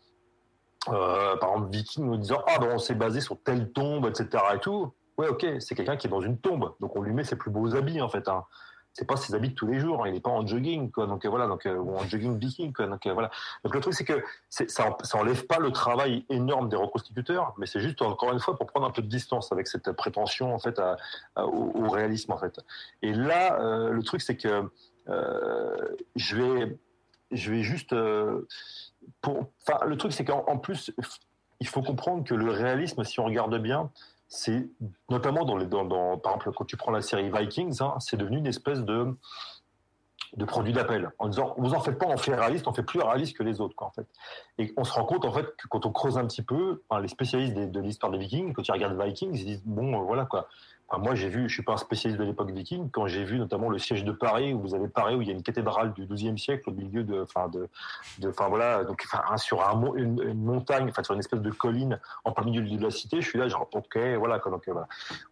euh, 0.89 1.37
par 1.37 1.53
exemple, 1.53 1.71
Viking, 1.71 2.09
en 2.09 2.17
disant 2.17 2.43
Ah, 2.47 2.59
ben 2.59 2.69
on 2.73 2.77
s'est 2.77 2.95
basé 2.95 3.21
sur 3.21 3.41
telle 3.41 3.71
tombe, 3.71 4.07
etc. 4.07 4.43
et 4.55 4.59
tout. 4.59 4.93
Ouais, 5.17 5.27
ok, 5.27 5.45
c'est 5.59 5.75
quelqu'un 5.75 5.95
qui 5.95 6.07
est 6.07 6.09
dans 6.09 6.21
une 6.21 6.37
tombe. 6.39 6.73
Donc 6.79 6.95
on 6.95 7.01
lui 7.01 7.13
met 7.13 7.23
ses 7.23 7.35
plus 7.35 7.51
beaux 7.51 7.75
habits, 7.75 8.01
en 8.01 8.09
fait. 8.09 8.27
Hein. 8.27 8.45
C'est 8.93 9.05
pas 9.05 9.15
ses 9.15 9.33
habits 9.33 9.49
de 9.49 9.55
tous 9.55 9.67
les 9.67 9.79
jours. 9.79 10.03
Hein. 10.03 10.07
Il 10.07 10.13
n'est 10.13 10.19
pas 10.19 10.29
en 10.29 10.45
jogging, 10.45 10.91
quoi. 10.91 11.07
Donc 11.07 11.25
euh, 11.25 11.29
voilà, 11.29 11.47
donc, 11.47 11.65
euh, 11.65 11.75
ou 11.75 11.95
en 11.95 12.03
jogging 12.07 12.37
viking, 12.37 12.73
quoi. 12.73 12.87
Donc 12.87 13.07
voilà. 13.07 13.31
Donc 13.63 13.73
le 13.75 13.81
truc, 13.81 13.93
c'est 13.93 14.03
que 14.03 14.23
ça, 14.49 14.97
enlève 15.13 15.45
pas 15.45 15.59
le 15.59 15.71
travail 15.71 16.25
énorme 16.29 16.67
des 16.67 16.75
reconstituteurs, 16.75 17.53
mais 17.57 17.65
c'est 17.65 17.79
juste, 17.79 18.01
encore 18.01 18.33
une 18.33 18.39
fois, 18.39 18.57
pour 18.57 18.67
prendre 18.67 18.87
un 18.87 18.91
peu 18.91 19.01
de 19.01 19.07
distance 19.07 19.51
avec 19.51 19.67
cette 19.67 19.91
prétention, 19.93 20.53
en 20.53 20.59
fait, 20.59 20.81
au, 21.37 21.89
réalisme, 21.89 22.31
en 22.31 22.37
fait. 22.37 22.59
Et 23.01 23.13
là, 23.13 23.89
le 23.89 24.03
truc, 24.03 24.21
c'est 24.21 24.37
que 24.37 24.69
je 25.07 26.35
vais, 26.35 26.77
je 27.31 27.51
vais 27.51 27.61
juste 27.61 27.95
le 29.85 29.97
truc, 29.97 30.13
c'est 30.13 30.25
qu'en 30.25 30.57
plus, 30.57 30.91
il 31.59 31.67
faut 31.67 31.81
comprendre 31.81 32.23
que 32.23 32.33
le 32.33 32.51
réalisme, 32.51 33.03
si 33.03 33.19
on 33.19 33.25
regarde 33.25 33.57
bien, 33.57 33.89
c'est 34.27 34.67
notamment 35.09 35.45
dans 35.45 35.57
les, 35.57 35.65
dans, 35.65 36.17
par 36.17 36.33
exemple, 36.33 36.51
quand 36.55 36.65
tu 36.65 36.77
prends 36.77 36.91
la 36.91 37.01
série 37.01 37.29
Vikings, 37.31 37.81
hein, 37.81 37.95
c'est 37.99 38.17
devenu 38.17 38.37
une 38.37 38.47
espèce 38.47 38.83
de 38.83 39.15
de 40.35 40.45
produit 40.45 40.73
d'appel 40.73 41.11
en 41.19 41.27
disant 41.27 41.53
vous 41.57 41.73
en 41.73 41.79
faites 41.79 41.99
pas 41.99 42.07
on 42.07 42.17
fait 42.17 42.33
réaliste 42.33 42.67
on 42.67 42.73
fait 42.73 42.83
plus 42.83 42.99
réaliste 42.99 43.37
que 43.37 43.43
les 43.43 43.61
autres 43.61 43.75
quoi 43.75 43.87
en 43.87 43.91
fait. 43.91 44.07
Et 44.57 44.73
on 44.77 44.83
se 44.83 44.91
rend 44.93 45.05
compte 45.05 45.25
en 45.25 45.31
fait 45.31 45.45
que 45.57 45.67
quand 45.67 45.85
on 45.85 45.91
creuse 45.91 46.17
un 46.17 46.25
petit 46.25 46.41
peu 46.41 46.81
les 47.01 47.07
spécialistes 47.07 47.53
de, 47.55 47.79
l'histoire 47.79 48.11
des 48.11 48.17
Vikings 48.17 48.53
quand 48.53 48.67
ils 48.67 48.71
regardent 48.71 48.99
Vikings 48.99 49.35
ils 49.35 49.45
disent 49.45 49.63
bon 49.63 49.93
euh, 49.93 50.03
voilà 50.03 50.25
quoi 50.25 50.47
moi, 50.97 51.15
j'ai 51.15 51.29
vu, 51.29 51.49
je 51.49 51.53
suis 51.53 51.63
pas 51.63 51.73
un 51.73 51.77
spécialiste 51.77 52.19
de 52.19 52.25
l'époque 52.25 52.51
viking, 52.51 52.89
quand 52.91 53.07
j'ai 53.07 53.23
vu 53.23 53.39
notamment 53.39 53.69
le 53.69 53.79
siège 53.79 54.03
de 54.03 54.11
Paris, 54.11 54.53
où 54.53 54.61
vous 54.61 54.75
avez 54.75 54.87
Paris, 54.87 55.15
où 55.15 55.21
il 55.21 55.27
y 55.27 55.31
a 55.31 55.33
une 55.33 55.43
cathédrale 55.43 55.93
du 55.93 56.05
XIIe 56.05 56.37
siècle 56.37 56.69
au 56.69 56.73
milieu 56.73 57.03
de, 57.03 57.21
enfin, 57.21 57.49
de, 57.49 57.67
enfin 58.27 58.47
voilà, 58.47 58.83
donc, 58.83 59.03
enfin, 59.05 59.37
sur 59.37 59.67
un, 59.67 59.81
une, 59.95 60.33
montagne, 60.33 60.87
enfin, 60.89 61.03
sur 61.03 61.13
une 61.13 61.19
espèce 61.19 61.41
de 61.41 61.51
colline 61.51 61.99
en 62.23 62.31
plein 62.31 62.45
milieu 62.45 62.61
de 62.61 62.83
la 62.83 62.91
cité, 62.91 63.21
je 63.21 63.27
suis 63.27 63.39
là, 63.39 63.47
genre, 63.47 63.67
ok, 63.73 63.97
voilà, 64.17 64.39
quoi, 64.39 64.51
donc, 64.51 64.63
voilà. 64.67 64.87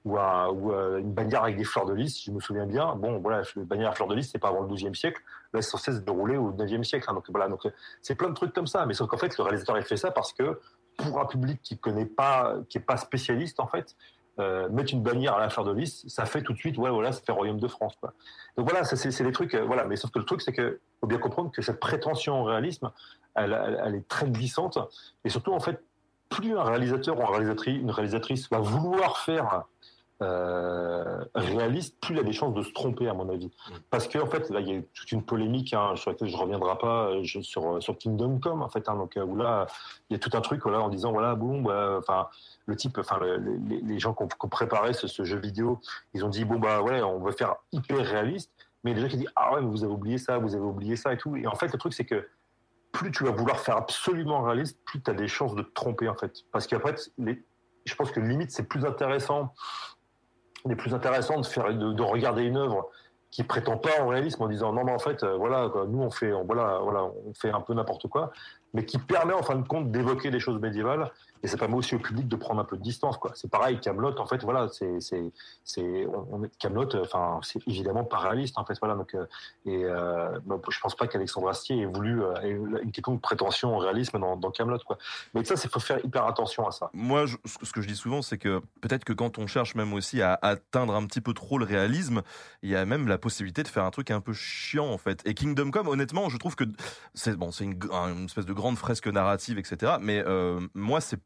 Ou, 0.06 0.17
un, 0.17 0.50
ou 0.50 0.71
euh, 0.71 1.00
une 1.00 1.13
bannière 1.13 1.43
avec 1.43 1.58
des 1.58 1.63
fleurs 1.63 1.86
de 1.86 1.93
lys, 1.93 2.15
si 2.15 2.26
je 2.26 2.32
me 2.32 2.39
souviens 2.39 2.65
bien. 2.65 2.95
Bon, 2.95 3.19
voilà, 3.19 3.43
une 3.56 3.63
bannière 3.63 3.89
à 3.89 3.93
fleurs 3.93 4.08
de 4.08 4.15
lys, 4.15 4.30
c'est 4.32 4.39
pas 4.39 4.50
avant 4.50 4.62
le 4.62 4.74
XIIe 4.74 4.95
siècle. 4.95 5.21
Là, 5.54 5.62
c'est 5.62 5.69
censé 5.69 5.91
se 5.91 6.00
dérouler 6.00 6.38
au 6.38 6.56
IXe 6.58 6.88
siècle. 6.88 7.06
Hein, 7.10 7.13
donc, 7.13 7.26
voilà, 7.30 7.47
donc, 7.47 7.67
c'est 8.02 8.15
plein 8.15 8.30
de 8.30 8.34
trucs 8.34 8.54
comme 8.54 8.67
ça. 8.67 8.86
Mais 8.86 8.93
sauf 8.93 9.10
qu'en 9.10 9.17
fait, 9.17 9.38
le 9.38 9.43
réalisateur, 9.43 9.78
il 9.78 9.84
fait 9.84 9.97
ça 9.97 10.12
parce 10.12 10.34
que, 10.34 10.60
pour 10.97 11.19
un 11.19 11.26
public 11.26 11.60
qui 11.62 11.78
connaît 11.78 12.06
pas, 12.06 12.56
qui 12.69 12.78
est 12.78 12.82
pas 12.82 12.97
spécialiste, 12.97 13.60
en 13.60 13.67
fait, 13.67 13.95
euh, 14.39 14.70
mettre 14.70 14.94
une 14.94 15.02
bannière 15.02 15.36
à 15.36 15.39
la 15.39 15.50
fleur 15.50 15.65
de 15.65 15.74
lys, 15.74 16.06
ça 16.08 16.26
fait 16.26 16.41
tout 16.41 16.54
de 16.54 16.58
suite, 16.58 16.78
ouais, 16.78 16.89
voilà, 16.89 17.12
ça 17.12 17.22
fait 17.22 17.32
Royaume 17.32 17.60
de 17.60 17.67
France. 17.67 17.98
Donc 18.58 18.70
voilà, 18.70 18.84
c'est 18.86 19.24
des 19.24 19.32
trucs, 19.32 19.54
euh, 19.56 19.63
voilà. 19.65 19.86
Mais 19.86 19.98
sauf 19.98 20.10
que 20.12 20.20
le 20.20 20.26
truc, 20.26 20.41
c'est 20.41 20.54
que 20.54 20.80
faut 21.00 21.08
bien 21.08 21.17
comprendre 21.17 21.52
que 21.52 21.62
cette 21.62 21.80
prétention 21.80 22.41
au 22.41 22.44
réalisme, 22.46 22.91
elle, 23.36 23.96
est 23.96 24.08
très 24.08 24.28
glissante. 24.28 24.78
Et 25.26 25.30
surtout, 25.30 25.52
en 25.52 25.60
fait, 25.60 25.84
plus 26.30 26.58
un 26.58 26.63
réalisateur 26.63 27.17
ou 27.20 27.24
une 27.67 27.91
réalisatrice 27.91 28.50
va 28.50 28.60
vouloir 28.60 29.17
faire 29.17 29.63
euh, 30.21 31.23
réaliste, 31.34 31.99
plus 31.99 32.13
il 32.13 32.19
a 32.19 32.23
des 32.23 32.31
chances 32.31 32.53
de 32.53 32.62
se 32.62 32.71
tromper, 32.71 33.07
à 33.07 33.13
mon 33.13 33.29
avis. 33.29 33.49
Parce 33.89 34.07
qu'en 34.07 34.21
en 34.21 34.25
fait, 34.27 34.49
là, 34.49 34.60
il 34.60 34.69
y 34.69 34.77
a 34.77 34.81
toute 34.93 35.12
une 35.12 35.23
polémique 35.23 35.73
hein, 35.73 35.95
sur 35.95 36.12
laquelle 36.12 36.27
je 36.27 36.36
ne 36.36 36.41
reviendrai 36.41 36.77
pas 36.77 37.10
euh, 37.10 37.23
je, 37.23 37.41
sur, 37.41 37.81
sur 37.81 37.97
Kingdom 37.97 38.39
Come, 38.39 38.62
en 38.62 38.69
fait, 38.69 38.88
hein, 38.88 38.95
donc, 38.95 39.17
euh, 39.17 39.23
où 39.23 39.36
là, 39.36 39.65
il 40.10 40.13
y 40.13 40.15
a 40.15 40.19
tout 40.19 40.29
un 40.38 40.41
truc 40.41 40.65
là, 40.65 40.79
en 40.81 40.89
disant, 40.89 41.12
voilà, 41.12 41.34
bon, 41.34 41.62
bah, 41.62 41.97
enfin, 41.97 42.27
le 42.67 42.75
type, 42.75 42.99
enfin, 42.99 43.17
le, 43.19 43.38
les, 43.38 43.81
les, 43.81 43.99
gens 43.99 44.13
qui 44.13 44.23
ont, 44.23 44.27
qui 44.27 44.45
ont 44.45 44.49
préparé 44.49 44.93
ce, 44.93 45.07
ce, 45.07 45.23
jeu 45.23 45.39
vidéo, 45.39 45.79
ils 46.13 46.23
ont 46.23 46.29
dit, 46.29 46.45
bon, 46.45 46.60
bah, 46.60 46.81
ouais, 46.81 47.01
on 47.01 47.19
veut 47.19 47.31
faire 47.31 47.55
hyper 47.71 47.97
réaliste, 47.97 48.51
mais 48.84 48.93
les 48.93 49.01
gens 49.01 49.07
qui 49.07 49.17
disent, 49.17 49.31
ah 49.36 49.55
ouais, 49.55 49.62
mais 49.62 49.67
vous 49.67 49.84
avez 49.84 49.93
oublié 49.93 50.19
ça, 50.19 50.38
vous 50.38 50.55
avez 50.55 50.65
oublié 50.65 50.95
ça 50.95 51.13
et 51.13 51.17
tout. 51.17 51.36
Et 51.36 51.47
en 51.47 51.55
fait, 51.55 51.71
le 51.71 51.79
truc, 51.79 51.93
c'est 51.93 52.05
que 52.05 52.27
plus 52.91 53.12
tu 53.12 53.23
vas 53.23 53.31
vouloir 53.31 53.60
faire 53.60 53.77
absolument 53.77 54.43
réaliste, 54.43 54.77
plus 54.86 55.01
tu 55.01 55.10
as 55.10 55.13
des 55.13 55.27
chances 55.27 55.55
de 55.55 55.63
te 55.63 55.73
tromper, 55.73 56.10
en 56.10 56.15
fait. 56.15 56.43
Parce 56.51 56.67
qu'après, 56.67 56.95
je 57.17 57.95
pense 57.95 58.12
que 58.12 58.19
limite, 58.19 58.51
c'est 58.51 58.67
plus 58.67 58.86
intéressant 58.86 59.53
il 60.65 60.76
plus 60.76 60.93
intéressant 60.93 61.39
de 61.39 61.45
faire 61.45 61.74
de, 61.74 61.93
de, 61.93 62.04
regarder 62.04 62.43
une 62.43 62.58
œuvre 62.58 62.89
qui 63.30 63.43
prétend 63.43 63.78
pas 63.78 64.04
au 64.04 64.10
réalisme 64.10 64.43
en 64.43 64.47
disant 64.47 64.74
non 64.74 64.84
mais 64.84 64.91
en 64.91 65.00
fait 65.00 65.24
euh, 65.24 65.38
voilà 65.38 65.69
quoi, 65.69 65.86
nous 65.88 66.02
on 66.02 66.12
fait 66.12 66.34
on, 66.34 66.43
voilà 66.43 66.80
voilà 66.84 67.04
on 67.04 67.34
fait 67.34 67.50
un 67.50 67.62
peu 67.62 67.74
n'importe 67.74 68.08
quoi 68.08 68.32
mais 68.74 68.86
qui 68.86 68.97
permet 68.97 69.34
en 69.34 69.43
fin 69.43 69.56
de 69.56 69.67
compte 69.67 69.91
d'évoquer 69.91 70.32
des 70.32 70.39
choses 70.39 70.60
médiévales 70.60 71.12
et 71.43 71.47
ça 71.47 71.58
permet 71.58 71.75
aussi 71.75 71.95
au 71.95 71.99
public 71.99 72.27
de 72.27 72.36
prendre 72.36 72.62
un 72.62 72.63
peu 72.63 72.77
de 72.77 72.82
distance 72.82 73.17
quoi. 73.17 73.32
C'est 73.36 73.49
pareil 73.49 73.80
Camelot 73.80 74.17
en 74.19 74.25
fait 74.25 74.43
voilà 74.43 74.67
c'est 74.69 74.99
c'est 74.99 75.32
c'est 75.63 76.08
Camelot 76.60 76.95
enfin 77.01 77.39
c'est 77.43 77.65
évidemment 77.67 78.04
pas 78.04 78.17
réaliste 78.17 78.58
en 78.58 78.65
fait 78.65 78.77
voilà. 78.80 78.95
Donc 78.95 79.15
euh, 79.15 79.25
et 79.65 79.84
euh, 79.84 80.39
je 80.69 80.80
pense 80.80 80.95
pas 80.95 81.08
qu'Alexandre 81.08 81.49
Astier 81.49 81.80
ait 81.80 81.86
voulu 81.86 82.23
euh, 82.23 82.80
une 82.84 82.91
quelconque 82.91 83.21
prétention 83.21 83.75
au 83.75 83.80
réalisme 83.80 84.19
dans, 84.19 84.38
dans 84.38 84.51
Camelot 84.51 84.80
quoi. 84.86 84.97
Mais 85.34 85.43
ça 85.43 85.56
c'est 85.56 85.71
faut 85.71 85.80
faire 85.80 86.04
hyper 86.04 86.25
attention 86.25 86.67
à 86.67 86.71
ça. 86.71 86.89
Moi 86.93 87.25
ce 87.45 87.71
que 87.71 87.82
je 87.82 87.88
dis 87.88 87.95
souvent 87.95 88.21
c'est 88.21 88.38
que 88.38 88.62
peut-être 88.82 89.04
que 89.04 89.13
quand 89.13 89.38
on 89.38 89.47
cherche 89.47 89.75
même 89.75 89.93
aussi 89.93 90.21
à 90.21 90.38
atteindre 90.41 90.95
un 90.95 91.06
petit 91.06 91.21
peu 91.21 91.34
trop 91.34 91.58
le 91.58 91.65
réalisme 91.65 92.21
il 92.62 92.69
y 92.69 92.75
a 92.75 92.86
même 92.86 93.08
la 93.08 93.17
possibilité 93.17 93.63
de 93.63 93.67
faire 93.67 93.84
un 93.84 93.91
truc 93.91 94.12
un 94.12 94.21
peu 94.21 94.34
chiant 94.34 94.88
en 94.88 94.97
fait. 94.97 95.21
Et 95.25 95.34
Kingdom 95.34 95.71
Come 95.71 95.88
honnêtement 95.88 96.30
je 96.30 96.38
trouve 96.38 96.56
que 96.56 96.65
c'est 97.13 97.36
bon 97.36 97.51
c'est 97.51 97.63
une, 97.63 97.80
espèce 98.25 98.45
de 98.45 98.54
grande 98.54 98.77
fresque 98.77 99.08
narrative 99.08 99.58
etc 99.58 99.93
mais 99.99 100.23
euh, 100.25 100.60
moi 100.73 101.01
c'est 101.01 101.17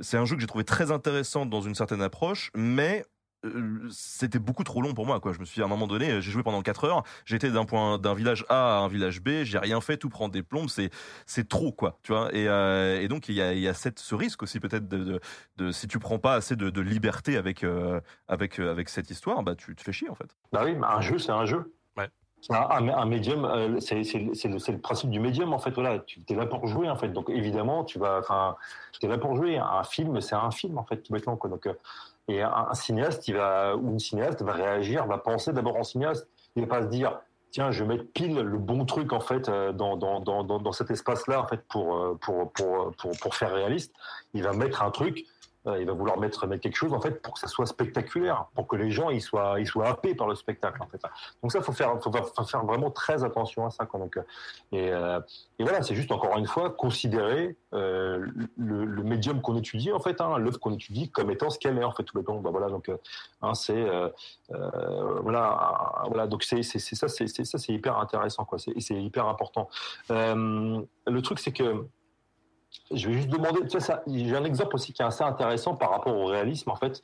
c'est 0.00 0.16
un 0.16 0.24
jeu 0.24 0.36
que 0.36 0.40
j'ai 0.40 0.46
trouvé 0.46 0.64
très 0.64 0.90
intéressant 0.90 1.46
dans 1.46 1.60
une 1.60 1.74
certaine 1.74 2.02
approche 2.02 2.50
mais 2.54 3.04
euh, 3.44 3.88
c'était 3.90 4.38
beaucoup 4.38 4.64
trop 4.64 4.80
long 4.80 4.94
pour 4.94 5.06
moi 5.06 5.20
je 5.32 5.38
me 5.38 5.44
suis 5.44 5.56
dit, 5.56 5.62
à 5.62 5.64
un 5.64 5.68
moment 5.68 5.86
donné 5.86 6.20
j'ai 6.22 6.30
joué 6.30 6.42
pendant 6.42 6.62
4 6.62 6.84
heures 6.84 7.02
j'étais 7.24 7.50
d'un 7.50 7.64
point 7.64 7.98
d'un 7.98 8.14
village 8.14 8.44
A 8.48 8.78
à 8.78 8.80
un 8.80 8.88
village 8.88 9.20
B 9.20 9.42
j'ai 9.42 9.58
rien 9.58 9.80
fait 9.80 9.96
tout 9.96 10.08
prend 10.08 10.28
des 10.28 10.42
plombes 10.42 10.68
c'est 10.68 11.48
trop 11.48 11.72
quoi 11.72 11.98
tu 12.02 12.12
vois. 12.12 12.34
Et, 12.34 12.48
euh, 12.48 13.06
donc 13.08 13.28
il 13.28 13.34
y 13.34 13.68
a 13.68 13.74
cette 13.74 13.98
ce 13.98 14.14
risque 14.14 14.42
aussi 14.42 14.60
peut-être 14.60 14.88
de, 14.88 15.20
si 15.72 15.88
tu 15.88 15.98
prends 15.98 16.18
pas 16.18 16.34
assez 16.34 16.56
de, 16.56 16.80
liberté 16.80 17.36
avec 17.36 17.64
euh, 17.64 18.00
avec 18.28 18.58
avec 18.58 18.88
cette 18.88 19.10
histoire 19.10 19.42
bah 19.42 19.54
tu 19.54 19.74
te 19.74 19.82
fais 19.82 19.92
chier 19.92 20.08
en 20.08 20.14
fait. 20.14 20.36
Bah 20.52 20.62
oui 20.64 20.74
mais 20.74 20.86
un 20.86 21.00
jeu 21.00 21.18
c'est 21.18 21.32
un 21.32 21.46
jeu 21.46 21.74
un, 22.50 22.88
un, 22.88 23.06
médium, 23.06 23.44
euh, 23.44 23.80
c'est 23.80 23.94
le, 23.94 24.72
le, 24.72 24.78
principe 24.78 25.10
du 25.10 25.20
médium 25.20 25.52
en 25.52 25.58
fait. 25.58 25.70
Voilà, 25.70 25.98
tu 26.00 26.20
es 26.28 26.34
là 26.34 26.46
pour 26.46 26.66
jouer 26.66 26.88
en 26.90 26.96
fait. 26.96 27.08
Donc 27.08 27.30
évidemment, 27.30 27.84
tu 27.84 27.98
vas, 27.98 28.18
enfin, 28.18 28.56
es 29.02 29.06
là 29.06 29.18
pour 29.18 29.36
jouer. 29.36 29.58
Un 29.58 29.84
film, 29.84 30.20
c'est 30.20 30.34
un 30.34 30.50
film 30.50 30.78
en 30.78 30.84
fait, 30.84 30.98
tout 30.98 31.12
bêtement 31.12 31.36
quoi. 31.36 31.50
Donc, 31.50 31.66
euh, 31.66 31.74
et 32.28 32.42
un, 32.42 32.66
un, 32.70 32.74
cinéaste, 32.74 33.28
il 33.28 33.36
va 33.36 33.76
ou 33.76 33.92
une 33.92 33.98
cinéaste 33.98 34.42
va 34.42 34.52
réagir, 34.52 35.06
va 35.06 35.18
penser 35.18 35.52
d'abord 35.52 35.76
en 35.76 35.84
cinéaste. 35.84 36.28
Il 36.56 36.62
va 36.62 36.68
pas 36.68 36.82
se 36.82 36.88
dire, 36.88 37.18
tiens, 37.50 37.70
je 37.70 37.82
vais 37.82 37.96
mettre 37.96 38.10
pile 38.12 38.36
le 38.36 38.58
bon 38.58 38.84
truc 38.84 39.12
en 39.12 39.20
fait 39.20 39.48
euh, 39.48 39.72
dans 39.72 39.96
dans 39.96 40.20
dans 40.20 40.44
dans, 40.44 40.72
cet 40.72 40.90
espace-là 40.90 41.40
en 41.40 41.46
fait 41.46 41.62
pour 41.68 42.18
pour 42.20 42.50
pour 42.52 42.92
pour 42.96 43.10
pour 43.20 43.34
faire 43.34 43.52
réaliste. 43.52 43.94
Il 44.34 44.42
va 44.42 44.52
mettre 44.52 44.82
un 44.82 44.90
truc 44.90 45.24
il 45.66 45.86
va 45.86 45.92
vouloir 45.92 46.18
mettre, 46.18 46.46
mettre 46.46 46.62
quelque 46.62 46.76
chose 46.76 46.92
en 46.92 47.00
fait 47.00 47.22
pour 47.22 47.34
que 47.34 47.40
ça 47.40 47.46
soit 47.46 47.66
spectaculaire, 47.66 48.46
pour 48.54 48.66
que 48.66 48.76
les 48.76 48.90
gens 48.90 49.10
ils 49.10 49.22
soient, 49.22 49.58
ils 49.58 49.66
soient 49.66 49.88
happés 49.88 50.14
par 50.14 50.28
le 50.28 50.34
spectacle 50.34 50.82
en 50.82 50.86
fait. 50.86 51.00
Donc 51.42 51.52
ça, 51.52 51.60
faut 51.62 51.72
faire, 51.72 51.98
faut, 52.02 52.12
faire 52.44 52.64
vraiment 52.64 52.90
très 52.90 53.24
attention 53.24 53.66
à 53.66 53.70
ça. 53.70 53.86
Quoi. 53.86 54.00
Donc, 54.00 54.18
et, 54.72 54.92
euh, 54.92 55.20
et 55.58 55.64
voilà, 55.64 55.82
c'est 55.82 55.94
juste 55.94 56.12
encore 56.12 56.36
une 56.36 56.46
fois 56.46 56.70
considérer 56.70 57.56
euh, 57.74 58.26
le, 58.56 59.02
médium 59.02 59.40
qu'on 59.40 59.56
étudie 59.56 59.92
en 59.92 59.98
fait, 59.98 60.20
hein, 60.20 60.38
l'œuvre 60.38 60.58
qu'on 60.58 60.72
étudie 60.72 61.10
comme 61.10 61.30
étant 61.30 61.50
ce 61.50 61.58
qu'elle 61.58 61.78
est 61.78 61.84
en 61.84 61.92
fait 61.92 62.04
tout 62.04 62.16
le 62.16 62.24
temps. 62.24 62.40
Bah, 62.40 62.50
voilà, 62.50 62.68
donc 62.68 62.90
hein, 63.42 63.54
c'est 63.54 63.76
euh, 63.76 64.08
euh, 64.52 65.20
voilà, 65.20 66.04
voilà, 66.08 66.26
donc 66.26 66.44
c'est 66.44 66.62
c'est 66.62 66.78
ça, 66.78 67.08
c'est 67.08 67.26
ça, 67.26 67.58
c'est 67.58 67.72
hyper 67.72 67.98
intéressant 67.98 68.44
quoi. 68.44 68.58
C'est 68.58 68.94
hyper 68.94 69.26
important. 69.26 69.68
le 70.08 71.20
truc 71.20 71.38
c'est 71.38 71.52
que 71.52 71.86
je 72.92 73.08
vais 73.08 73.14
juste 73.14 73.28
demander, 73.28 73.60
j'ai 74.06 74.36
un 74.36 74.44
exemple 74.44 74.74
aussi 74.74 74.92
qui 74.92 75.02
est 75.02 75.04
assez 75.04 75.24
intéressant 75.24 75.74
par 75.74 75.90
rapport 75.90 76.16
au 76.16 76.26
réalisme, 76.26 76.70
en 76.70 76.76
fait. 76.76 77.02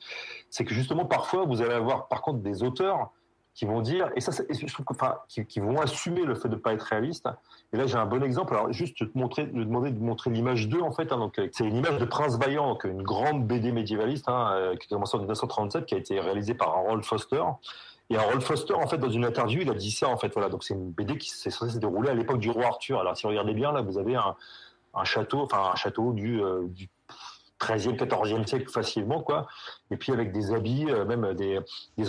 C'est 0.49 0.63
que 0.63 0.73
justement, 0.73 1.05
parfois, 1.05 1.45
vous 1.45 1.61
allez 1.61 1.73
avoir, 1.73 2.07
par 2.07 2.21
contre, 2.21 2.39
des 2.39 2.63
auteurs 2.63 3.11
qui 3.53 3.65
vont 3.65 3.81
dire, 3.81 4.09
et 4.15 4.21
ça, 4.21 4.31
je 4.49 4.73
trouve 4.73 4.85
que, 4.85 5.41
qui, 5.41 5.59
vont 5.59 5.79
assumer 5.81 6.23
le 6.23 6.35
fait 6.35 6.47
de 6.47 6.55
ne 6.55 6.59
pas 6.59 6.73
être 6.73 6.83
réaliste. 6.83 7.27
Et 7.73 7.77
là, 7.77 7.85
j'ai 7.85 7.97
un 7.97 8.05
bon 8.05 8.23
exemple. 8.23 8.53
Alors, 8.53 8.71
juste 8.71 8.97
te 8.97 9.17
montrer, 9.17 9.49
te 9.49 9.55
demander 9.55 9.91
de 9.91 9.99
montrer 9.99 10.29
l'image 10.29 10.69
2, 10.69 10.79
en 10.79 10.91
fait. 10.91 11.11
Hein, 11.11 11.17
donc, 11.17 11.39
c'est 11.51 11.65
une 11.65 11.75
image 11.75 11.97
de 11.97 12.05
Prince 12.05 12.37
Vaillant, 12.37 12.69
donc 12.69 12.85
une 12.85 13.03
grande 13.03 13.45
BD 13.45 13.71
médiévaliste, 13.71 14.29
hein, 14.29 14.51
euh, 14.53 14.75
qui 14.77 14.87
a 14.87 14.95
commencé 14.95 15.17
en 15.17 15.19
1937, 15.19 15.85
qui 15.85 15.95
a 15.95 15.97
été 15.97 16.19
réalisée 16.19 16.53
par 16.53 16.69
Harold 16.69 17.03
Foster. 17.03 17.43
Et 18.09 18.17
Harold 18.17 18.41
Foster, 18.41 18.73
en 18.73 18.87
fait, 18.87 18.97
dans 18.97 19.09
une 19.09 19.25
interview, 19.25 19.61
il 19.61 19.69
a 19.69 19.73
dit 19.73 19.91
ça, 19.91 20.07
en 20.07 20.17
fait. 20.17 20.31
Voilà. 20.33 20.47
Donc, 20.47 20.63
c'est 20.63 20.73
une 20.73 20.91
BD 20.91 21.17
qui 21.17 21.29
s'est 21.29 21.49
censée 21.49 21.73
se 21.73 21.79
dérouler 21.79 22.09
à 22.09 22.13
l'époque 22.13 22.39
du 22.39 22.49
roi 22.49 22.67
Arthur. 22.67 23.01
Alors, 23.01 23.17
si 23.17 23.23
vous 23.23 23.29
regardez 23.29 23.53
bien, 23.53 23.73
là, 23.73 23.81
vous 23.81 23.97
avez 23.97 24.15
un, 24.15 24.35
un 24.93 25.03
château, 25.03 25.41
enfin 25.41 25.71
un 25.73 25.75
château 25.75 26.13
du, 26.13 26.41
euh, 26.41 26.67
du 26.67 26.89
13e, 27.61 27.95
14e 27.95 28.45
siècle 28.45 28.69
facilement, 28.69 29.21
quoi. 29.21 29.47
Et 29.91 29.97
puis 29.97 30.11
avec 30.11 30.31
des 30.31 30.53
habits, 30.53 30.87
euh, 30.89 31.05
même 31.05 31.33
des, 31.33 31.61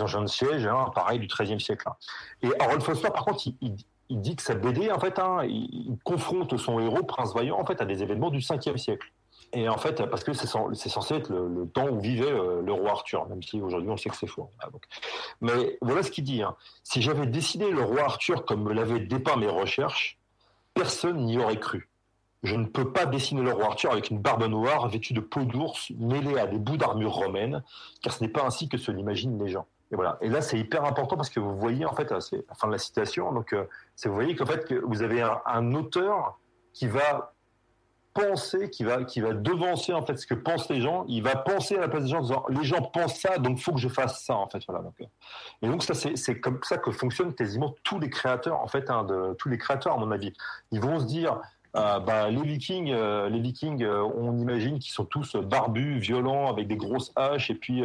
engins 0.02 0.22
de 0.22 0.26
siège, 0.26 0.66
hein, 0.66 0.86
pareil, 0.94 1.18
du 1.18 1.26
13e 1.26 1.60
siècle. 1.60 1.88
Hein. 1.88 1.96
Et 2.42 2.50
Harold 2.60 2.82
Foster, 2.82 3.10
par 3.10 3.24
contre, 3.24 3.46
il, 3.60 3.76
dit 4.10 4.36
que 4.36 4.42
sa 4.42 4.54
BD, 4.54 4.90
en 4.90 4.98
fait, 4.98 5.18
hein, 5.18 5.44
il, 5.44 5.96
confronte 6.04 6.56
son 6.56 6.80
héros, 6.80 7.02
Prince 7.02 7.34
Vaillant, 7.34 7.58
en 7.58 7.64
fait, 7.64 7.80
à 7.80 7.84
des 7.84 8.02
événements 8.02 8.30
du 8.30 8.40
5e 8.40 8.76
siècle. 8.76 9.12
Et 9.54 9.68
en 9.68 9.76
fait, 9.76 10.06
parce 10.06 10.24
que 10.24 10.32
c'est 10.32 10.46
censé 10.46 11.14
être 11.14 11.30
le, 11.30 11.66
temps 11.66 11.86
où 11.86 12.00
vivait 12.00 12.30
euh, 12.30 12.62
le 12.62 12.72
roi 12.72 12.92
Arthur, 12.92 13.28
même 13.28 13.42
si 13.42 13.60
aujourd'hui 13.60 13.90
on 13.90 13.98
sait 13.98 14.08
que 14.08 14.16
c'est 14.16 14.26
faux. 14.26 14.48
Donc. 14.72 14.82
Mais 15.42 15.76
voilà 15.82 16.02
ce 16.02 16.10
qu'il 16.10 16.24
dit. 16.24 16.42
Hein. 16.42 16.56
Si 16.84 17.02
j'avais 17.02 17.26
dessiné 17.26 17.70
le 17.70 17.82
roi 17.82 18.02
Arthur 18.02 18.46
comme 18.46 18.62
me 18.62 18.72
l'avaient 18.72 19.00
dépeint 19.00 19.36
mes 19.36 19.48
recherches, 19.48 20.18
personne 20.72 21.26
n'y 21.26 21.36
aurait 21.36 21.60
cru. 21.60 21.90
Je 22.42 22.56
ne 22.56 22.66
peux 22.66 22.92
pas 22.92 23.06
dessiner 23.06 23.42
le 23.42 23.52
roi 23.52 23.66
Arthur 23.66 23.92
avec 23.92 24.10
une 24.10 24.18
barbe 24.18 24.44
noire 24.44 24.88
vêtue 24.88 25.12
de 25.12 25.20
peau 25.20 25.44
d'ours 25.44 25.92
mêlée 25.96 26.38
à 26.38 26.46
des 26.46 26.58
bouts 26.58 26.76
d'armure 26.76 27.12
romaine, 27.12 27.62
car 28.02 28.12
ce 28.12 28.22
n'est 28.22 28.30
pas 28.30 28.44
ainsi 28.44 28.68
que 28.68 28.76
se 28.76 28.90
l'imaginent 28.90 29.42
les 29.42 29.50
gens. 29.50 29.66
Et 29.92 29.96
voilà. 29.96 30.18
Et 30.22 30.28
là, 30.28 30.40
c'est 30.40 30.58
hyper 30.58 30.84
important 30.84 31.16
parce 31.16 31.30
que 31.30 31.38
vous 31.38 31.56
voyez, 31.56 31.84
en 31.84 31.94
fait, 31.94 32.12
c'est 32.20 32.44
la 32.48 32.54
fin 32.54 32.66
de 32.66 32.72
la 32.72 32.78
citation, 32.78 33.32
donc 33.32 33.52
euh, 33.52 33.64
vous 34.04 34.14
voyez 34.14 34.34
qu'en 34.34 34.46
fait, 34.46 34.66
que 34.66 34.74
vous 34.74 35.02
avez 35.02 35.22
un, 35.22 35.74
auteur 35.74 36.40
qui 36.72 36.86
va 36.86 37.34
penser, 38.14 38.70
qui 38.70 38.84
va, 38.84 39.04
qui 39.04 39.20
va 39.20 39.32
devancer 39.32 39.92
en 39.92 40.04
fait 40.04 40.16
ce 40.16 40.26
que 40.26 40.34
pensent 40.34 40.68
les 40.68 40.80
gens. 40.80 41.04
Il 41.08 41.22
va 41.22 41.36
penser 41.36 41.76
à 41.76 41.80
la 41.80 41.88
place 41.88 42.04
des 42.04 42.10
gens 42.10 42.18
en 42.18 42.22
disant 42.22 42.44
les 42.48 42.64
gens 42.64 42.82
pensent 42.82 43.20
ça, 43.20 43.38
donc 43.38 43.58
faut 43.58 43.72
que 43.72 43.80
je 43.80 43.88
fasse 43.88 44.24
ça 44.24 44.34
en 44.34 44.48
fait. 44.48 44.62
Voilà. 44.66 44.82
Donc, 44.82 44.94
et 45.00 45.66
donc 45.66 45.82
ça, 45.82 45.94
c'est 45.94 46.40
comme 46.40 46.60
ça 46.62 46.78
que 46.78 46.90
fonctionnent 46.90 47.34
quasiment 47.34 47.74
tous 47.84 48.00
les 48.00 48.10
créateurs 48.10 48.60
en 48.60 48.66
fait, 48.66 48.90
hein, 48.90 49.04
de 49.04 49.34
tous 49.34 49.48
les 49.48 49.58
créateurs 49.58 49.94
à 49.94 49.96
mon 49.98 50.10
avis. 50.10 50.32
Ils 50.72 50.80
vont 50.80 50.98
se 50.98 51.04
dire 51.04 51.40
euh, 51.74 52.00
bah, 52.00 52.28
les 52.28 52.42
Vikings, 52.42 52.92
euh, 52.92 53.30
les 53.30 53.40
Vikings, 53.40 53.82
euh, 53.82 54.02
on 54.02 54.36
imagine 54.36 54.78
qu'ils 54.78 54.92
sont 54.92 55.06
tous 55.06 55.36
barbus, 55.36 55.98
violents, 55.98 56.50
avec 56.50 56.68
des 56.68 56.76
grosses 56.76 57.12
haches, 57.16 57.50
et 57.50 57.54
puis 57.54 57.82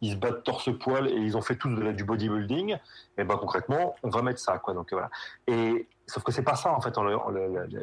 ils 0.00 0.12
se 0.12 0.16
battent 0.16 0.42
torse-poil 0.44 1.08
et 1.08 1.16
ils 1.16 1.36
ont 1.36 1.42
fait 1.42 1.56
tous 1.56 1.68
la, 1.68 1.92
du 1.92 2.04
bodybuilding. 2.04 2.76
Et 3.18 3.24
bah 3.24 3.36
concrètement, 3.38 3.94
on 4.02 4.08
va 4.08 4.22
mettre 4.22 4.40
ça, 4.40 4.58
quoi. 4.58 4.74
Donc 4.74 4.92
voilà. 4.92 5.10
Et 5.46 5.86
Sauf 6.08 6.22
que 6.22 6.30
c'est 6.30 6.44
pas 6.44 6.54
ça 6.54 6.72
en 6.72 6.80
fait. 6.80 6.96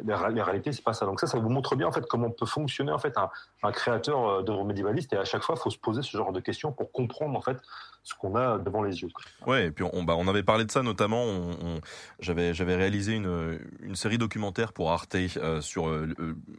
La, 0.06 0.16
réalité, 0.16 0.72
c'est 0.72 0.82
pas 0.82 0.94
ça. 0.94 1.04
Donc 1.04 1.20
ça, 1.20 1.26
ça 1.26 1.38
vous 1.38 1.50
montre 1.50 1.76
bien 1.76 1.86
en 1.86 1.92
fait 1.92 2.06
comment 2.06 2.30
peut 2.30 2.46
fonctionner 2.46 2.90
en 2.90 2.98
fait 2.98 3.18
un, 3.18 3.28
un 3.62 3.70
créateur 3.70 4.42
d'œuvres 4.42 4.64
médiévalistes. 4.64 5.12
Et 5.12 5.18
à 5.18 5.26
chaque 5.26 5.42
fois, 5.42 5.56
il 5.58 5.60
faut 5.60 5.68
se 5.68 5.76
poser 5.76 6.00
ce 6.00 6.16
genre 6.16 6.32
de 6.32 6.40
questions 6.40 6.72
pour 6.72 6.90
comprendre 6.90 7.36
en 7.36 7.42
fait 7.42 7.58
ce 8.04 8.14
qu'on 8.14 8.36
a 8.36 8.58
devant 8.58 8.82
les 8.82 9.00
yeux. 9.02 9.08
Ouais, 9.46 9.66
et 9.66 9.70
puis 9.70 9.84
on, 9.92 10.02
bah, 10.04 10.14
on 10.16 10.28
avait 10.28 10.42
parlé 10.42 10.64
de 10.64 10.70
ça 10.70 10.82
notamment. 10.82 11.24
On, 11.24 11.80
j'avais, 12.20 12.52
j'avais 12.52 12.76
réalisé 12.76 13.14
une, 13.14 13.58
une 13.80 13.96
série 13.96 14.18
documentaire 14.18 14.74
pour 14.74 14.92
Arte 14.92 15.14
euh, 15.14 15.60
sur 15.62 15.88
euh, 15.88 16.14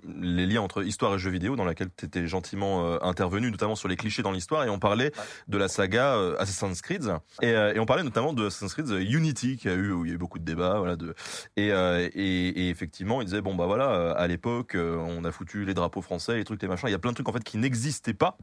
les 0.08 0.48
liens 0.48 0.62
entre 0.62 0.84
histoire 0.84 1.14
et 1.14 1.20
jeux 1.20 1.30
vidéo, 1.30 1.56
dans 1.56 1.64
laquelle 1.64 1.90
tu 1.96 2.06
étais 2.06 2.28
gentiment 2.28 2.86
euh, 2.86 2.98
intervenu, 3.02 3.52
notamment 3.52 3.76
sur 3.76 3.88
les 3.88 3.96
clichés 3.96 4.24
dans 4.24 4.32
l'histoire, 4.32 4.64
et 4.64 4.70
on 4.70 4.80
parlait 4.80 5.12
de 5.48 5.58
la 5.58 5.68
saga 5.68 6.18
Assassin's 6.40 6.82
Creed, 6.82 7.14
et, 7.42 7.50
et, 7.50 7.80
on 7.80 7.86
parlait 7.86 8.04
notamment 8.04 8.34
de 8.34 8.48
Assassin's 8.48 8.74
Creed 8.74 8.90
Unity, 8.90 9.58
qui 9.58 9.70
a 9.70 9.74
eu, 9.74 9.92
où 9.92 10.06
il 10.06 10.10
y 10.10 10.12
a 10.12 10.16
eu 10.16 10.18
beaucoup 10.18 10.40
de 10.40 10.46
débats, 10.46 10.80
voilà, 10.80 10.96
de, 10.96 11.14
et, 11.58 11.68
et, 11.68 12.48
et, 12.66 12.70
effectivement, 12.70 13.22
il 13.22 13.26
disait 13.26 13.42
bon 13.42 13.54
bah 13.54 13.66
voilà, 13.66 14.12
à 14.12 14.28
l'époque, 14.28 14.76
on 14.76 15.24
a 15.24 15.32
foutu 15.32 15.66
les 15.66 15.74
drapeaux 15.74 16.02
français, 16.02 16.38
les 16.38 16.44
trucs, 16.44 16.62
les 16.62 16.68
machins, 16.68 16.90
il 16.90 16.92
y 16.92 16.96
a 16.96 17.00
plein 17.00 17.12
de 17.12 17.16
trucs 17.16 17.30
en 17.30 17.34
fait 17.34 17.44
qui 17.44 17.58
n'existaient 17.58 18.14
pas, 18.14 18.38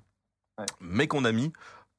mais 0.81 1.07
qu'on 1.09 1.25
a 1.25 1.33
mis 1.33 1.53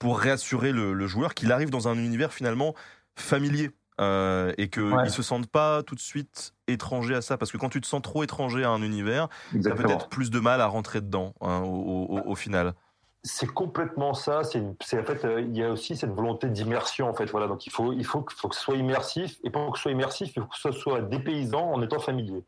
pour 0.04 0.20
réassurer 0.20 0.74
le, 0.74 1.08
joueur 1.08 1.34
qu'il 1.34 1.54
arrive 1.54 1.70
dans 1.70 1.88
un 1.88 1.96
univers 1.96 2.34
finalement 2.34 2.76
familier. 3.16 3.72
Euh, 4.02 4.52
et 4.58 4.70
qu'ils 4.70 4.90
ne 4.90 5.08
se 5.08 5.22
sentent 5.22 5.52
pas 5.52 5.84
tout 5.84 5.94
de 5.94 6.00
suite 6.00 6.56
étrangers 6.68 7.14
à 7.14 7.22
ça. 7.22 7.38
Parce 7.38 7.52
que 7.52 7.58
quand 7.58 7.70
tu 7.70 7.80
te 7.80 7.86
sens 7.86 8.02
trop 8.02 8.24
étranger 8.24 8.64
à 8.64 8.72
un 8.72 8.82
univers, 8.82 9.30
tu 9.52 9.66
as 9.66 9.76
peut-être 9.76 10.10
plus 10.10 10.32
de 10.32 10.40
mal 10.40 10.62
à 10.62 10.66
rentrer 10.66 11.00
dedans 11.00 11.36
hein, 11.42 11.62
au, 11.62 12.36
final. 12.36 12.74
C'est 13.22 13.48
complètement 13.48 14.16
ça. 14.16 14.42
C'est 14.44 14.60
en 14.60 15.04
fait, 15.04 15.24
euh, 15.24 15.42
il 15.42 15.56
y 15.56 15.64
a 15.64 15.72
aussi 15.72 15.96
cette 15.96 16.10
volonté 16.10 16.50
d'immersion 16.50 17.08
en 17.08 17.14
fait. 17.14 17.28
Voilà, 17.28 17.46
donc 17.46 17.68
il 17.68 17.70
faut, 17.70 17.94
il 17.94 18.04
faut, 18.04 18.26
faut 18.36 18.50
que 18.50 18.56
ce 18.56 18.62
soit 18.62 18.76
immersif. 18.76 19.38
Et 19.44 19.52
pour 19.52 19.72
que 19.72 19.78
ce 19.78 19.84
soit 19.84 19.92
immersif, 19.92 20.32
il 20.36 20.42
faut 20.42 20.48
que 20.48 20.58
ce 20.58 20.72
soit 20.72 21.02
dépaysant 21.02 21.72
en 21.72 21.82
étant 21.84 22.00
familier. 22.00 22.44